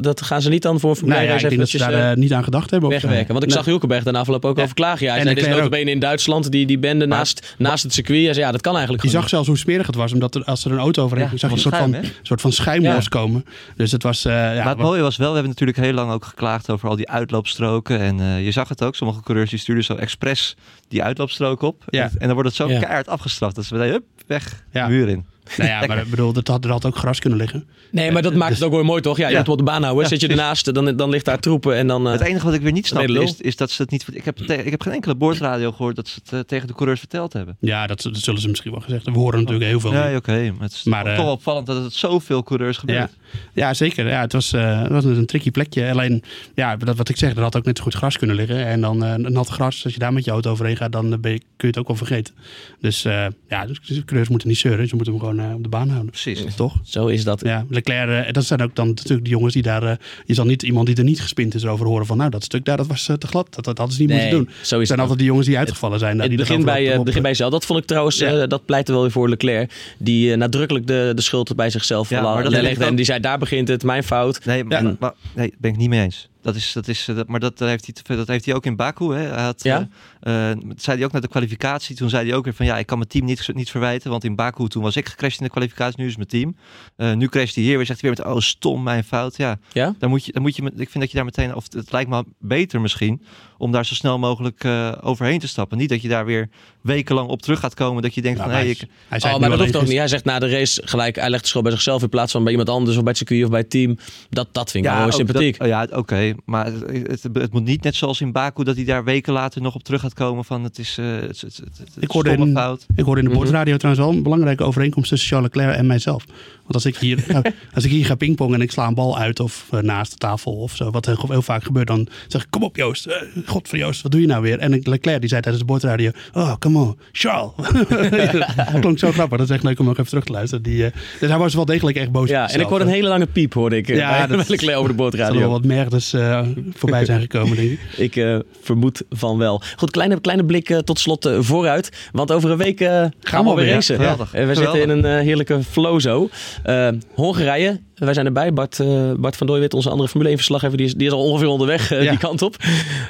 dat 0.00 0.22
gaan 0.22 0.42
ze 0.42 0.48
niet 0.48 0.62
dan 0.62 0.80
voor 0.80 0.90
een 0.90 0.96
Formule 0.96 1.16
Nou 1.18 1.28
1 1.30 1.36
ja, 1.38 1.42
ik 1.42 1.48
denk 1.48 1.60
dat 1.60 1.70
ze 1.70 1.78
daar 1.78 1.92
eh, 1.92 2.10
eh, 2.10 2.16
niet 2.16 2.32
aan 2.32 2.44
gedacht 2.44 2.70
hebben. 2.70 2.88
of- 2.88 2.94
wegwerken. 2.94 3.28
Want 3.28 3.42
ik 3.42 3.48
Nee. 3.48 3.56
zag 3.58 3.66
Hulkenberg 3.66 4.02
daarna 4.02 4.18
afloop 4.18 4.44
ook 4.44 4.56
Ja. 4.56 4.62
over 4.62 4.74
klagen. 4.74 5.04
Ja, 5.06 5.10
hij 5.10 5.18
En 5.20 5.22
zei, 5.24 5.34
dit 5.34 5.44
is 5.46 5.50
notabene 5.54 5.90
in 5.90 5.98
Duitsland, 5.98 6.50
die, 6.50 6.66
die 6.66 6.78
bende 6.78 7.06
naast, 7.06 7.54
naast 7.58 7.82
het 7.82 7.92
circuit. 7.92 8.36
Ja, 8.36 8.52
dat 8.52 8.60
kan 8.60 8.72
eigenlijk 8.74 9.04
Je 9.04 9.10
zag 9.10 9.28
zelfs 9.28 9.46
hoe 9.48 9.58
smerig 9.58 9.86
het 9.86 9.94
was, 9.94 10.12
omdat 10.12 10.34
er, 10.34 10.44
als 10.44 10.64
er 10.64 10.72
een 10.72 10.78
auto 10.78 11.04
overheen 11.04 11.28
ging, 11.28 11.40
zag 11.40 11.50
je 11.50 11.56
een 11.56 11.62
soort 11.62 11.76
van 11.76 11.96
soort 12.22 12.40
van 12.40 12.52
schuim 12.52 12.82
Ja. 12.82 12.94
loskomen. 12.94 13.44
Dus 13.76 13.92
het 13.92 14.02
was... 14.02 14.24
eh, 14.24 14.32
ja, 14.32 14.54
maar 14.54 14.68
het 14.68 14.78
mooie 14.78 15.02
was 15.02 15.16
wel, 15.16 15.28
we 15.28 15.32
hebben 15.34 15.50
natuurlijk 15.52 15.78
heel 15.78 15.92
lang 15.92 16.12
ook 16.12 16.24
geklaagd 16.24 16.70
over 16.70 16.88
al 16.88 16.96
die 16.96 17.08
uitloopstroken. 17.08 18.00
En 18.00 18.20
eh, 18.20 18.44
je 18.44 18.50
zag 18.50 18.68
het 18.68 18.82
ook, 18.84 18.94
sommige 18.96 19.20
coureurs 19.22 19.50
die 19.50 19.58
stuurden 19.58 19.84
zo 19.84 19.94
expres 19.94 20.56
die 20.88 21.02
uitloopstrook 21.02 21.62
op. 21.62 21.84
Ja. 21.86 22.10
En, 22.18 22.26
dan 22.26 22.32
wordt 22.32 22.48
het 22.48 22.56
zo 22.56 22.66
keihard 22.66 23.08
afgestraft. 23.08 23.54
Dat 23.54 23.64
ze 23.64 23.74
meteen, 23.74 23.90
hup, 23.90 24.04
weg, 24.26 24.64
muur 24.72 25.08
in. 25.08 25.26
Nou 25.56 25.70
ja, 25.70 25.86
maar 25.86 25.98
ik 25.98 26.10
bedoel, 26.10 26.32
dat 26.32 26.48
had, 26.48 26.64
er 26.64 26.70
had 26.70 26.84
ook 26.84 26.96
gras 26.96 27.18
kunnen 27.18 27.38
liggen. 27.38 27.64
Nee, 27.90 28.10
maar 28.10 28.22
dat 28.22 28.34
maakt 28.34 28.54
het 28.54 28.62
ook 28.62 28.72
wel 28.72 28.82
mooi, 28.82 29.00
toch? 29.02 29.16
Ja, 29.16 29.26
je 29.26 29.32
Ja. 29.32 29.38
moet 29.38 29.48
op 29.48 29.58
de 29.58 29.64
baan 29.64 29.82
houden. 29.82 30.02
Ja, 30.02 30.08
Zit 30.08 30.20
je 30.20 30.28
ernaast, 30.28 30.74
dan, 30.74 30.96
dan 30.96 31.10
ligt 31.10 31.24
daar 31.24 31.38
troepen 31.38 31.76
en 31.76 31.86
dan... 31.86 32.06
eh, 32.06 32.12
Het 32.12 32.20
enige 32.20 32.44
wat 32.44 32.54
ik 32.54 32.60
weer 32.60 32.72
niet 32.72 32.86
snap 32.86 33.02
is, 33.08 33.40
is 33.40 33.56
dat 33.56 33.70
ze 33.70 33.82
het 33.82 33.90
niet... 33.90 34.06
Ik 34.12 34.24
heb, 34.24 34.36
te- 34.36 34.64
ik 34.64 34.70
heb 34.70 34.82
geen 34.82 34.92
enkele 34.92 35.14
boordradio 35.14 35.72
gehoord 35.72 35.96
dat 35.96 36.08
ze 36.08 36.20
het 36.22 36.32
eh, 36.32 36.38
tegen 36.40 36.66
de 36.66 36.72
coureurs 36.74 36.98
verteld 37.00 37.32
hebben. 37.32 37.56
Ja, 37.60 37.86
dat, 37.86 38.02
dat 38.02 38.16
zullen 38.16 38.40
ze 38.40 38.48
misschien 38.48 38.70
wel 38.70 38.80
gezegd 38.80 39.04
hebben. 39.04 39.22
We 39.22 39.26
horen 39.28 39.40
natuurlijk 39.40 39.70
heel 39.70 39.80
veel. 39.80 39.92
Ja, 39.92 40.16
oké. 40.16 40.50
maar 40.52 40.62
het 40.62 40.72
is 40.72 40.84
Maar, 40.84 41.04
toch 41.04 41.12
eh, 41.12 41.18
wel 41.18 41.32
opvallend 41.32 41.66
dat 41.66 41.82
het 41.82 41.92
zoveel 41.94 42.42
coureurs 42.42 42.76
gebeurt. 42.76 43.10
ja 43.54 43.74
zeker. 43.74 44.08
Ja, 44.08 44.20
het, 44.20 44.32
was, 44.32 44.52
eh, 44.52 44.82
het 44.82 44.90
was 44.92 45.04
een 45.04 45.26
tricky 45.26 45.50
plekje. 45.50 45.90
Alleen, 45.90 46.22
ja, 46.54 46.76
dat, 46.76 46.96
wat 46.96 47.08
ik 47.08 47.16
zeg, 47.16 47.36
er 47.36 47.42
had 47.42 47.56
ook 47.56 47.64
net 47.64 47.76
zo 47.76 47.82
goed 47.82 47.94
gras 47.94 48.18
kunnen 48.18 48.36
liggen. 48.36 48.66
En 48.66 48.80
dan 48.80 49.04
eh 49.04 49.14
nat 49.14 49.48
gras, 49.48 49.84
als 49.84 49.92
je 49.92 49.98
daar 49.98 50.12
met 50.12 50.24
je 50.24 50.30
auto 50.30 50.50
overheen 50.50 50.76
gaat, 50.76 50.92
dan 50.92 51.12
eh, 51.12 51.18
ben 51.18 51.32
je, 51.32 51.38
kun 51.38 51.46
je 51.56 51.66
het 51.66 51.78
ook 51.78 51.86
wel 51.86 51.96
vergeten. 51.96 52.34
Dus 52.80 53.04
eh, 53.04 53.26
ja, 53.48 53.66
dus 53.66 53.78
de 53.80 54.04
coureurs 54.04 54.28
moeten 54.28 54.48
niet 54.48 54.58
zeuren. 54.58 54.88
Ze 54.88 54.94
moeten 54.94 55.12
hem 55.12 55.22
gewoon 55.22 55.29
eh, 55.38 55.54
op 55.54 55.62
de 55.62 55.68
baan 55.68 55.88
houden. 55.88 56.10
Precies. 56.10 56.54
Toch? 56.54 56.74
Zo 56.84 57.06
is 57.06 57.24
dat. 57.24 57.40
Ja, 57.44 57.64
Leclerc, 57.68 58.26
eh, 58.26 58.32
dat 58.32 58.44
zijn 58.44 58.62
ook 58.62 58.74
dan 58.74 58.88
natuurlijk 58.88 59.24
de 59.24 59.30
jongens 59.30 59.54
die 59.54 59.62
daar... 59.62 59.82
eh, 59.82 59.96
je 60.24 60.34
zal 60.34 60.44
niet 60.44 60.62
iemand 60.62 60.86
die 60.86 60.96
er 60.96 61.04
niet 61.04 61.20
gespind 61.20 61.54
is 61.54 61.62
erover 61.62 61.86
horen 61.86 62.06
van... 62.06 62.16
nou, 62.16 62.30
dat 62.30 62.44
stuk 62.44 62.64
daar, 62.64 62.76
dat 62.76 62.86
was 62.86 63.04
te 63.04 63.26
glad. 63.26 63.54
Dat, 63.54 63.64
dat 63.64 63.78
hadden 63.78 63.96
ze 63.96 64.00
niet 64.02 64.10
Nee, 64.10 64.20
moeten 64.20 64.38
doen. 64.38 64.46
zo 64.46 64.54
Het 64.54 64.62
is 64.62 64.68
zijn 64.68 64.88
het 64.88 64.98
altijd 65.00 65.18
die 65.18 65.26
jongens 65.26 65.46
die 65.46 65.58
uitgevallen 65.58 65.98
zijn. 65.98 66.18
Het 66.20 66.28
die 66.28 66.38
begint 66.38 66.64
dan 66.64 66.74
bij, 66.74 67.02
begint 67.02 67.22
bij 67.22 67.34
zelf. 67.34 67.50
Dat 67.50 67.64
vond 67.64 67.78
ik 67.78 67.84
trouwens, 67.86 68.18
Ja. 68.18 68.40
eh, 68.42 68.48
dat 68.48 68.64
pleitte 68.64 68.92
wel 68.92 69.00
weer 69.00 69.10
voor 69.10 69.28
Leclerc. 69.28 69.94
Die 69.98 70.36
nadrukkelijk 70.36 70.86
de, 70.86 71.12
de 71.14 71.22
schuld 71.22 71.56
bij 71.56 71.70
zichzelf 71.70 72.08
Ja, 72.10 72.22
maar 72.22 72.42
dat 72.42 72.52
legde. 72.52 72.84
En 72.84 72.94
die 72.94 73.04
zei, 73.04 73.20
daar 73.20 73.38
begint 73.38 73.68
het, 73.68 73.82
mijn 73.82 74.02
fout. 74.04 74.44
Nee, 74.44 74.64
maar, 74.64 74.82
Ja. 74.82 74.96
maar, 74.98 75.12
nee, 75.34 75.54
ben 75.58 75.70
ik 75.70 75.76
niet 75.76 75.88
mee 75.88 76.02
eens. 76.02 76.28
Dat 76.42 76.54
is, 76.54 76.72
dat 76.72 76.88
is, 76.88 77.04
dat, 77.14 77.28
maar 77.28 77.40
dat 77.40 77.58
heeft, 77.58 77.84
hij, 77.84 77.94
te- 78.02 78.16
dat 78.16 78.28
heeft 78.28 78.44
hij 78.44 78.54
ook 78.54 78.66
in 78.66 78.76
Baku. 78.76 79.04
Hè. 79.14 79.20
Hij 79.26 79.42
had, 79.42 79.62
Ja? 79.62 79.88
Eh, 80.20 80.48
dat 80.64 80.82
zei 80.82 80.96
hij 80.96 81.06
ook 81.06 81.12
naar 81.12 81.20
de 81.20 81.28
kwalificatie. 81.28 81.96
Toen 81.96 82.08
zei 82.08 82.28
hij 82.28 82.36
ook 82.36 82.44
weer 82.44 82.54
van 82.54 82.66
ja, 82.66 82.78
ik 82.78 82.86
kan 82.86 82.98
mijn 82.98 83.10
team 83.10 83.24
niet, 83.24 83.48
niet 83.54 83.70
verwijten. 83.70 84.10
Want 84.10 84.24
in 84.24 84.34
Baku 84.34 84.68
toen 84.68 84.82
was 84.82 84.96
ik 84.96 85.08
gecrashed 85.08 85.38
in 85.40 85.44
de 85.44 85.50
kwalificatie. 85.52 86.00
Nu 86.00 86.06
is 86.06 86.16
mijn 86.16 86.28
team. 86.28 86.56
Eh, 86.96 87.12
nu 87.12 87.28
crasht 87.28 87.54
hij 87.54 87.64
hier 87.64 87.76
weer. 87.76 87.86
Zegt 87.86 88.00
hij 88.00 88.10
weer 88.10 88.24
met 88.24 88.34
oh 88.34 88.40
stom, 88.40 88.82
mijn 88.82 89.04
fout. 89.04 89.36
Ja, 89.36 89.58
Ja? 89.72 89.94
dan 89.98 90.10
moet 90.10 90.24
je, 90.24 90.32
dan 90.32 90.42
moet 90.42 90.56
je, 90.56 90.62
ik 90.62 90.90
vind 90.90 90.94
dat 91.00 91.10
je 91.10 91.16
daar 91.16 91.24
meteen, 91.24 91.54
of 91.54 91.64
het 91.72 91.92
lijkt 91.92 92.10
me 92.10 92.24
beter 92.38 92.80
misschien, 92.80 93.22
om 93.58 93.72
daar 93.72 93.86
zo 93.86 93.94
snel 93.94 94.18
mogelijk 94.18 94.64
eh, 94.64 94.92
overheen 95.00 95.38
te 95.38 95.48
stappen. 95.48 95.78
Niet 95.78 95.88
dat 95.88 96.02
je 96.02 96.08
daar 96.08 96.24
weer 96.24 96.48
wekenlang 96.82 97.28
op 97.28 97.42
terug 97.42 97.60
gaat 97.60 97.74
komen. 97.74 98.02
Dat 98.02 98.14
je 98.14 98.22
denkt 98.22 98.38
Ja, 98.38 98.44
van 98.44 98.52
maar 98.52 98.62
hé, 98.62 98.66
hij, 98.68 98.76
ik, 98.80 98.88
hij 99.08 99.20
zei 99.20 99.34
Oh, 99.34 99.40
maar 99.40 99.50
dat 99.50 99.58
hoeft 99.58 99.76
ook 99.76 99.86
niet. 99.86 99.96
Hij 99.98 100.08
zegt 100.08 100.24
na 100.24 100.38
de 100.38 100.48
race 100.48 100.82
gelijk, 100.84 101.16
hij 101.16 101.30
legt 101.30 101.42
de 101.42 101.48
schuld 101.48 101.64
bij 101.64 101.72
zichzelf 101.72 102.02
in 102.02 102.08
plaats 102.08 102.32
van 102.32 102.42
bij 102.42 102.50
iemand 102.50 102.68
anders 102.70 102.96
of 102.96 103.02
bij 103.02 103.08
het 103.12 103.18
circuit 103.18 103.44
of 103.44 103.50
bij 103.50 103.60
het 103.60 103.70
team. 103.70 103.98
Dat, 104.30 104.48
dat 104.52 104.70
vind 104.70 104.84
ik 104.84 104.90
wel 104.90 105.04
ook 105.04 105.12
sympathiek. 105.12 105.58
dat- 105.58 105.66
oh 105.66 105.72
ja, 105.72 105.88
oké. 105.98 106.34
maar 106.44 106.66
het, 106.66 106.82
het, 107.22 107.28
het 107.32 107.52
moet 107.52 107.64
niet 107.64 107.82
net 107.82 107.94
zoals 107.94 108.20
in 108.20 108.32
Baku 108.32 108.64
dat 108.64 108.76
hij 108.76 108.84
daar 108.84 109.04
weken 109.04 109.32
later 109.32 109.62
nog 109.62 109.74
op 109.74 109.82
terug 109.82 110.00
gaat 110.00 110.09
komen 110.14 110.44
van 110.44 110.64
het 110.64 110.78
is, 110.78 110.96
eh 110.98 111.06
het, 111.06 111.40
het, 111.40 111.56
het, 111.56 111.96
Ik 111.98 112.10
hoorde 112.10 112.30
in- 112.30 112.52
fout. 112.52 112.86
Ik 112.96 113.04
hoorde 113.04 113.20
in 113.20 113.26
de 113.26 113.32
Mhm. 113.34 113.42
bordradio 113.42 113.76
trouwens 113.76 114.06
wel 114.06 114.16
een 114.16 114.22
belangrijke 114.22 114.64
overeenkomst 114.64 115.08
tussen 115.10 115.28
Charles 115.28 115.50
Leclerc 115.54 115.76
en 115.76 115.86
mijzelf. 115.86 116.24
Want 116.70 116.84
als 116.84 116.94
ik 116.94 117.00
hier, 117.00 117.24
nou, 117.28 117.42
als 117.74 117.84
ik 117.84 117.90
hier 117.90 118.04
ga 118.04 118.14
pingpongen 118.14 118.54
en 118.54 118.60
ik 118.60 118.70
sla 118.70 118.86
een 118.86 118.94
bal 118.94 119.18
uit 119.18 119.40
of 119.40 119.66
eh, 119.70 119.80
naast 119.80 120.10
de 120.10 120.16
tafel 120.16 120.52
of 120.52 120.76
zo, 120.76 120.90
wat 120.90 121.06
heel, 121.06 121.24
heel 121.28 121.42
vaak 121.42 121.64
gebeurt, 121.64 121.86
dan 121.86 122.06
zeg 122.28 122.42
ik, 122.42 122.46
kom 122.50 122.62
op 122.62 122.76
Joost, 122.76 123.06
eh, 123.06 123.16
god 123.46 123.68
voor 123.68 123.78
Joost, 123.78 124.02
wat 124.02 124.12
doe 124.12 124.20
je 124.20 124.26
nou 124.26 124.42
weer? 124.42 124.58
En 124.58 124.72
ik- 124.72 124.86
Leclerc 124.86 125.20
die 125.20 125.28
zei 125.28 125.40
tijdens 125.40 125.64
de 125.64 125.70
bordradio, 125.72 126.10
oh, 126.32 126.54
come 126.58 126.78
on, 126.78 126.98
Charles. 127.12 127.50
dat 128.72 128.80
klonk 128.80 128.98
zo 128.98 129.12
grappig, 129.12 129.38
dat 129.38 129.48
is 129.48 129.54
echt 129.54 129.64
leuk 129.64 129.78
om 129.78 129.84
nog 129.84 129.94
even 129.98 130.08
terug 130.08 130.24
te 130.24 130.32
luisteren. 130.32 130.62
Die, 130.64 130.84
eh, 130.84 130.92
dus 131.20 131.28
hij 131.28 131.38
was 131.38 131.54
wel 131.54 131.64
degelijk 131.64 131.96
echt 131.96 132.10
boos 132.10 132.22
op 132.22 132.28
Ja, 132.28 132.50
en 132.50 132.60
ik 132.60 132.66
hoorde 132.66 132.84
een 132.84 132.90
hele 132.90 133.08
lange 133.08 133.26
piep, 133.26 133.54
hoorde 133.54 133.76
ik. 133.76 133.86
Ja, 133.86 134.26
bij, 134.26 134.36
dat- 134.36 134.48
Leclerc 134.58 134.76
over 134.78 134.96
de 134.96 135.02
Er 135.02 135.10
zullen 135.10 135.20
wel 135.20 135.28
boordradio. 135.28 135.50
wat 135.50 135.64
merdes 135.64 136.12
eh, 136.12 136.40
voorbij 136.74 137.04
zijn 137.04 137.20
gekomen, 137.20 137.56
denk 137.56 137.70
ik. 137.70 137.80
Ik 137.96 138.16
eh, 138.16 138.38
vermoed 138.62 139.02
van 139.10 139.38
wel. 139.38 139.62
Goed, 139.76 139.90
kleine, 139.90 140.20
kleine 140.20 140.44
blik 140.44 140.80
tot 140.84 140.98
slot 140.98 141.30
vooruit. 141.38 142.08
Want 142.12 142.32
over 142.32 142.50
een 142.50 142.56
week 142.56 142.80
eh, 142.80 143.04
gaan 143.20 143.44
we 143.44 143.50
alweer 143.50 143.64
weer, 143.64 143.74
racen. 143.74 144.00
ja. 144.00 144.16
We 144.46 144.54
zitten 144.54 144.80
in 144.82 144.90
een 144.90 145.22
heerlijke 145.22 145.62
flow 145.70 146.00
zo. 146.00 146.28
Eh, 146.62 146.88
Hongarije, 147.14 147.80
wij 147.94 148.14
zijn 148.14 148.26
erbij. 148.26 148.52
Bart, 148.52 148.80
eh, 148.80 149.12
Bart 149.16 149.36
van 149.36 149.46
Dooijwit, 149.46 149.74
onze 149.74 149.90
andere 149.90 150.08
Formule 150.08 150.28
1 150.30 150.36
verslaggever, 150.38 150.76
die 150.76 150.86
is, 150.86 150.94
die 150.94 151.06
is 151.06 151.12
al 151.12 151.24
ongeveer 151.24 151.48
onderweg 151.48 151.90
eh, 151.92 152.02
Ja. 152.02 152.10
die 152.10 152.18
kant 152.18 152.42
op. 152.42 152.56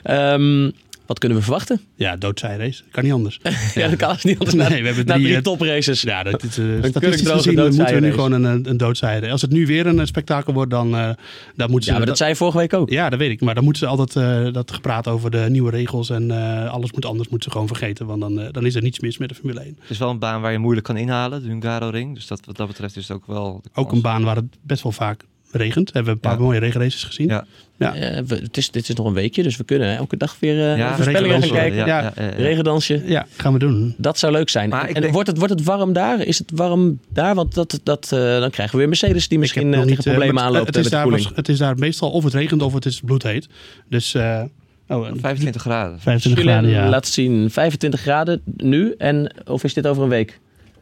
Ehm, 0.03 0.71
Wat 1.11 1.19
kunnen 1.19 1.39
we 1.39 1.45
verwachten? 1.45 1.81
Ja, 1.95 2.17
doodzijrace. 2.17 2.83
Kan 2.91 3.05
niet 3.05 3.13
anders. 3.13 3.41
Ja, 3.75 3.89
dat 3.89 3.99
kan 3.99 4.17
niet 4.23 4.39
anders. 4.39 4.69
Nee, 4.69 4.81
we 4.81 4.87
hebben 4.87 5.07
drie, 5.07 5.23
drie 5.23 5.37
eh, 5.37 5.43
topraces. 5.43 6.03
Ja, 6.03 6.23
dat 6.23 6.43
is, 6.43 6.59
uh, 6.59 6.67
kurkdroge 6.67 6.89
statistisch 6.89 7.31
gezien 7.31 7.55
moeten 7.55 7.95
we 7.95 8.01
nu 8.01 8.13
gewoon 8.13 8.33
een, 8.33 8.45
een, 8.45 8.69
een 8.69 8.77
doodzijde. 8.77 9.31
Als 9.31 9.43
het 9.43 9.51
nu 9.51 9.67
weer 9.67 9.87
een 9.87 9.99
eh, 9.99 10.07
spektakel 10.07 10.53
wordt, 10.53 10.71
dan, 10.71 10.97
eh 10.97 11.11
dan 11.57 11.71
moeten 11.71 11.83
ze... 11.83 11.91
Ja, 11.91 11.99
maar 11.99 12.07
dat 12.07 12.17
zei 12.17 12.31
je 12.31 12.37
vorige 12.37 12.59
week 12.59 12.75
ook. 12.75 12.91
Ja, 12.91 13.09
dat 13.09 13.19
weet 13.19 13.31
ik. 13.31 13.41
Maar 13.41 13.55
dan 13.55 13.65
moeten 13.65 13.83
ze 13.83 13.89
altijd 13.89 14.17
eh, 14.17 14.53
dat 14.53 14.73
gepraat 14.73 15.09
over 15.09 15.31
de 15.31 15.47
nieuwe 15.49 15.71
regels 15.71 16.11
en 16.11 16.31
eh, 16.31 16.71
alles 16.71 16.93
moet 16.93 17.05
anders, 17.05 17.29
moeten 17.29 17.51
ze 17.51 17.57
gewoon 17.57 17.77
vergeten. 17.77 18.07
Want 18.07 18.21
dan, 18.21 18.41
eh, 18.41 18.53
dan 18.53 18.67
is 18.67 18.75
er 18.75 18.83
niets 18.83 19.01
mis 19.01 19.19
met 19.19 19.29
de 19.29 19.35
Formule 19.35 19.61
1. 19.61 19.77
Het 19.81 19.91
is 19.91 19.99
wel 19.99 20.11
een 20.11 20.19
baan 20.19 20.41
waar 20.41 20.53
je 20.53 20.59
moeilijk 20.59 20.87
kan 20.87 20.97
inhalen, 20.97 21.43
de 21.43 21.49
Hungaro-ring. 21.49 22.15
Dus 22.15 22.27
dat, 22.27 22.47
wat 22.47 22.57
dat 22.57 22.67
betreft 22.67 22.97
is 22.97 23.09
het 23.09 23.17
ook 23.17 23.27
wel... 23.27 23.63
Ook 23.75 23.93
een 23.93 24.01
baan 24.01 24.25
waar 24.25 24.37
het 24.37 24.57
best 24.63 24.83
wel 24.83 24.93
vaak 24.93 25.25
regent. 25.51 25.87
Hebben 25.93 26.05
we 26.05 26.11
een 26.11 26.21
paar 26.31 26.39
Ja. 26.39 26.45
mooie 26.45 26.59
regenraces 26.59 27.05
gezien. 27.05 27.29
Ja. 27.29 27.45
Ja. 27.79 27.95
Eh, 27.95 28.23
we- 28.27 28.35
het 28.35 28.57
is, 28.57 28.71
dit 28.71 28.89
is 28.89 28.95
nog 28.95 29.07
een 29.07 29.13
weekje, 29.13 29.43
dus 29.43 29.57
we 29.57 29.65
kunnen 29.65 29.97
elke 29.97 30.17
dag 30.17 30.37
weer 30.41 30.71
eh 30.71 30.77
Ja, 30.79 30.95
voorspellingen 30.95 31.41
gaan 31.43 31.51
kijken. 31.51 31.77
Ja. 31.79 31.87
ja, 31.87 32.13
ja, 32.17 32.23
ja. 32.25 32.31
Regendansje. 32.37 33.03
Ja, 33.07 33.27
gaan 33.37 33.53
we 33.53 33.59
doen. 33.59 33.95
Dat 33.97 34.19
zou 34.19 34.33
leuk 34.33 34.49
zijn. 34.49 34.69
Maar 34.69 34.89
en 34.89 35.01
denk- 35.01 35.13
wordt, 35.13 35.29
het, 35.29 35.39
wordt 35.39 35.53
het 35.53 35.63
warm 35.65 35.93
daar? 35.93 36.21
Is 36.27 36.39
het 36.39 36.51
warm 36.55 37.01
daar? 37.09 37.35
Want 37.35 37.55
dat, 37.55 37.81
dat, 37.83 38.13
eh, 38.13 38.19
dan 38.41 38.51
krijgen 38.51 38.73
we 38.73 38.79
weer 38.79 38.89
Mercedes 38.89 39.29
die 39.29 39.39
misschien 39.39 39.67
eh, 39.67 39.73
tegen 39.73 39.87
niet, 39.89 40.01
problemen 40.03 40.43
aanloopt 40.43 40.67
het, 40.67 40.77
is 40.77 40.83
met 40.83 40.85
de 40.85 40.97
daar, 40.97 41.03
koeling. 41.05 41.25
was- 41.29 41.37
het 41.37 41.49
is 41.49 41.59
daar 41.59 41.79
meestal 41.79 42.11
of 42.11 42.25
het 42.25 42.35
regent 42.35 42.63
of 42.63 42.73
het 42.75 42.85
is 42.87 43.01
bloedheet. 43.05 43.49
Dus 43.89 44.15
eh, 44.15 44.43
oh, 44.89 45.07
en 45.07 45.21
25 45.21 45.61
graden. 45.63 46.01
25 46.01 46.43
Julien 46.45 46.59
graden, 46.63 46.71
ja. 46.85 46.89
laat 46.91 47.07
zien 47.07 47.51
25 47.51 48.01
graden 48.01 48.43
nu. 48.57 48.95
En, 48.99 49.35
of 49.47 49.65
is 49.65 49.75
dit 49.75 49.87
over 49.87 50.03
een 50.03 50.09
week? 50.09 50.41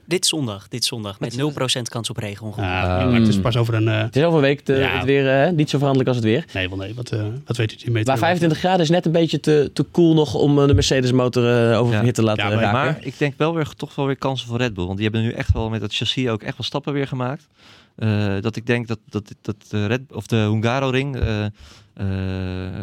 Dit 0.09 0.27
zondag, 0.27 0.69
dit 0.69 0.85
zondag. 0.85 1.21
Met 1.21 1.39
0% 1.79 1.83
kans 1.83 2.11
op 2.11 2.17
regen 2.17 2.47
ongeveer. 2.47 2.65
Ah, 2.65 2.71
maar 2.83 3.13
het 3.13 3.29
is 3.29 3.41
pas 3.41 3.57
over 3.57 3.75
een... 3.75 3.89
eh, 3.89 4.01
Het 4.01 4.17
is 4.17 4.23
over 4.23 4.39
een 4.39 4.45
week 4.45 4.67
de, 4.67 4.73
Ja. 4.75 4.89
het 4.97 5.05
weer 5.05 5.43
eh, 5.43 5.51
niet 5.53 5.71
zo 5.71 5.79
veranderlijk 5.79 6.09
als 6.09 6.17
het 6.17 6.27
weer. 6.27 6.45
nee, 6.53 6.69
wel 6.69 6.79
nee. 6.79 6.95
Wat, 6.95 7.11
eh, 7.11 7.25
wat 7.45 7.57
weet 7.57 7.73
u 7.73 7.77
die 7.77 7.91
meter? 7.91 8.07
Maar 8.09 8.19
25 8.19 8.59
graden 8.59 8.81
is 8.81 8.91
net 8.91 9.07
een 9.07 9.13
beetje 9.13 9.41
te, 9.41 9.71
te 9.73 9.83
koel 9.83 10.15
nog 10.15 10.35
om 10.35 10.67
de 10.67 10.75
Mercedes 10.75 11.13
motor 11.13 11.71
eh, 11.73 11.81
oververhit 11.81 12.15
te 12.15 12.23
laten 12.23 12.45
Ja, 12.45 12.51
maar- 12.55 12.63
raken. 12.63 12.79
Maar 12.79 12.99
ik 13.01 13.19
denk 13.19 13.35
wel 13.37 13.55
weer 13.55 13.69
toch 13.77 13.95
wel 13.95 14.07
weer 14.07 14.17
kansen 14.19 14.49
voor 14.49 14.59
Red 14.59 14.75
Bull. 14.75 14.85
Want 14.87 14.97
die 14.99 15.09
hebben 15.11 15.25
nu 15.27 15.33
echt 15.33 15.53
wel 15.53 15.69
met 15.69 15.81
het 15.83 15.95
chassis 15.95 16.29
ook 16.29 16.43
echt 16.43 16.57
wel 16.57 16.67
stappen 16.67 16.93
weer 16.93 17.07
gemaakt. 17.07 17.47
Eh, 17.97 18.35
dat 18.41 18.57
ik 18.57 18.67
denk 18.67 18.87
dat, 18.89 18.99
dat, 19.11 19.33
dat 19.43 19.57
de, 19.69 19.87
Red, 19.87 20.01
of 20.13 20.27
de 20.27 20.37
Hungaro-ring, 20.37 21.17
eh, 21.17 21.45
eh, 21.45 21.51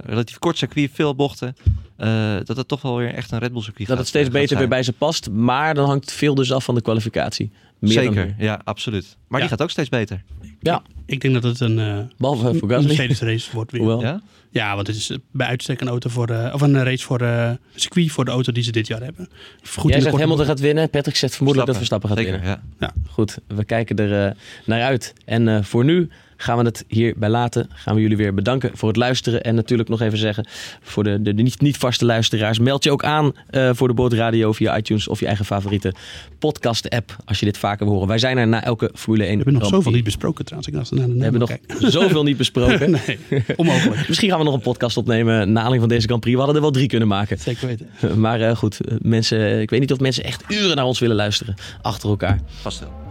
relatief 0.05 0.39
kort 0.39 0.57
circuit, 0.57 0.89
veel 0.93 1.15
bochten, 1.15 1.55
eh, 1.97 2.35
dat 2.43 2.57
het 2.57 2.67
toch 2.67 2.81
wel 2.81 2.97
weer 2.97 3.13
echt 3.13 3.31
een 3.31 3.39
Red 3.39 3.51
Bull 3.53 3.61
circuit 3.61 3.87
dat 3.87 3.97
gaat- 3.97 3.97
het 3.97 4.07
steeds 4.07 4.23
gaat 4.23 4.33
beter 4.33 4.47
zijn. 4.47 4.59
weer 4.59 4.69
bij 4.69 4.83
ze 4.83 4.93
past. 4.93 5.29
Maar 5.29 5.73
dan 5.73 5.85
hangt 5.87 6.11
veel 6.11 6.35
dus 6.35 6.51
af 6.51 6.63
van 6.63 6.75
de 6.75 6.81
kwalificatie. 6.81 7.51
Meer 7.79 7.91
Zeker, 7.91 8.35
ja, 8.37 8.61
absoluut. 8.63 9.17
Maar 9.27 9.39
Ja. 9.41 9.47
die 9.47 9.55
gaat 9.55 9.61
ook 9.65 9.71
steeds 9.71 9.89
beter. 9.89 10.23
Ja, 10.59 10.81
Ik 11.05 11.21
denk 11.21 11.33
dat 11.33 11.43
het 11.43 11.59
een 11.59 11.77
uh, 11.79 11.97
behalve 12.17 12.53
voor 12.53 12.69
Gasly. 12.69 12.87
Mercedes 12.87 13.21
race 13.21 13.49
wordt 13.53 13.71
weer. 13.71 13.81
Hoewel. 13.81 14.01
Ja? 14.01 14.21
Ja, 14.49 14.75
want 14.75 14.87
het 14.87 14.95
is 14.95 15.09
eh, 15.09 15.17
bij 15.31 15.47
uitstek 15.47 15.81
een 15.81 15.87
auto 15.87 16.09
voor 16.09 16.27
de, 16.27 16.49
of 16.53 16.61
een 16.61 16.83
race 16.83 17.05
voor 17.05 17.21
eh, 17.21 17.47
een 17.47 17.57
circuit 17.75 18.11
voor 18.11 18.25
de 18.25 18.31
auto 18.31 18.51
die 18.51 18.63
ze 18.63 18.71
dit 18.71 18.87
jaar 18.87 19.01
hebben. 19.01 19.29
Goed 19.69 19.91
Jij 19.91 20.01
zegt 20.01 20.17
Hamilton 20.19 20.45
gaat 20.45 20.59
winnen. 20.59 20.89
Patrick 20.89 21.15
zegt 21.15 21.33
vermoedelijk 21.35 21.67
dat 21.71 21.77
Verstappen 21.77 22.09
gaat 22.09 22.17
Zeker, 22.17 22.33
winnen. 22.39 22.61
Ja. 22.79 22.93
Goed, 23.09 23.37
we 23.47 23.63
kijken 23.63 23.95
er 23.97 24.27
eh, 24.27 24.35
naar 24.65 24.81
uit. 24.81 25.13
En 25.25 25.47
eh, 25.47 25.63
voor 25.63 25.83
nu 25.85 26.09
gaan 26.45 26.57
we 26.57 26.63
het 26.63 26.85
hierbij 26.87 27.29
laten. 27.29 27.69
Gaan 27.73 27.95
we 27.95 28.01
jullie 28.01 28.17
weer 28.17 28.33
bedanken 28.33 28.71
voor 28.73 28.87
het 28.87 28.97
luisteren. 28.97 29.43
En 29.43 29.55
natuurlijk 29.55 29.89
nog 29.89 30.01
even 30.01 30.17
zeggen 30.17 30.47
voor 30.81 31.03
de, 31.03 31.21
de, 31.21 31.33
de 31.33 31.41
niet, 31.41 31.61
niet 31.61 31.77
vaste 31.77 32.05
luisteraars. 32.05 32.59
Meld 32.59 32.83
je 32.83 32.91
ook 32.91 33.03
aan 33.03 33.31
eh, 33.49 33.69
voor 33.73 33.87
de 33.87 33.93
Boordradio 33.93 34.51
via 34.51 34.77
iTunes 34.77 35.07
of 35.07 35.19
je 35.19 35.25
eigen 35.25 35.45
favoriete 35.45 35.93
podcast 36.39 36.89
app. 36.89 37.15
Als 37.25 37.39
je 37.39 37.45
dit 37.45 37.57
vaker 37.57 37.85
wil 37.85 37.93
horen. 37.93 38.07
Wij 38.09 38.17
zijn 38.17 38.37
er 38.37 38.47
na 38.47 38.63
elke 38.63 38.91
Formule 38.93 39.23
1 39.23 39.37
We 39.37 39.43
hebben 39.43 39.61
nog 39.61 39.69
zoveel 39.69 39.91
niet 39.91 40.03
besproken 40.03 40.45
trouwens. 40.45 40.73
Ik 40.73 40.97
naar 40.97 41.07
de 41.07 41.13
We 41.13 41.23
hebben 41.23 41.39
nog 41.39 41.49
kijk. 41.49 41.91
zoveel 41.91 42.23
niet 42.23 42.37
besproken. 42.37 42.91
nee, 43.07 43.19
onmogelijk. 43.55 44.07
Misschien 44.07 44.29
gaan 44.29 44.39
we 44.39 44.45
nog 44.45 44.53
een 44.53 44.59
podcast 44.59 44.97
opnemen 44.97 45.33
na 45.33 45.41
aanleiding 45.41 45.79
van 45.79 45.89
deze 45.89 46.07
Grand 46.07 46.21
Prix. 46.21 46.35
We 46.35 46.43
hadden 46.43 46.55
er 46.55 46.67
wel 46.67 46.71
drie 46.71 46.87
kunnen 46.87 47.07
maken. 47.07 47.37
Zeker 47.39 47.67
weten. 47.67 47.89
Maar 48.25 48.41
eh, 48.41 48.55
goed, 48.55 48.79
eh, 48.79 48.95
mensen, 49.01 49.61
ik 49.61 49.69
weet 49.69 49.79
niet 49.79 49.91
of 49.91 49.99
mensen 49.99 50.23
echt 50.23 50.43
uren 50.47 50.75
naar 50.75 50.85
ons 50.85 50.99
willen 50.99 51.15
luisteren. 51.15 51.55
Achter 51.81 52.09
elkaar. 52.09 52.39
Vast 52.61 52.79
wel. 52.79 53.04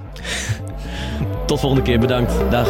Tot 1.47 1.61
volgende 1.61 1.85
keer, 1.85 1.99
bedankt. 1.99 2.33
Dag. 2.51 2.69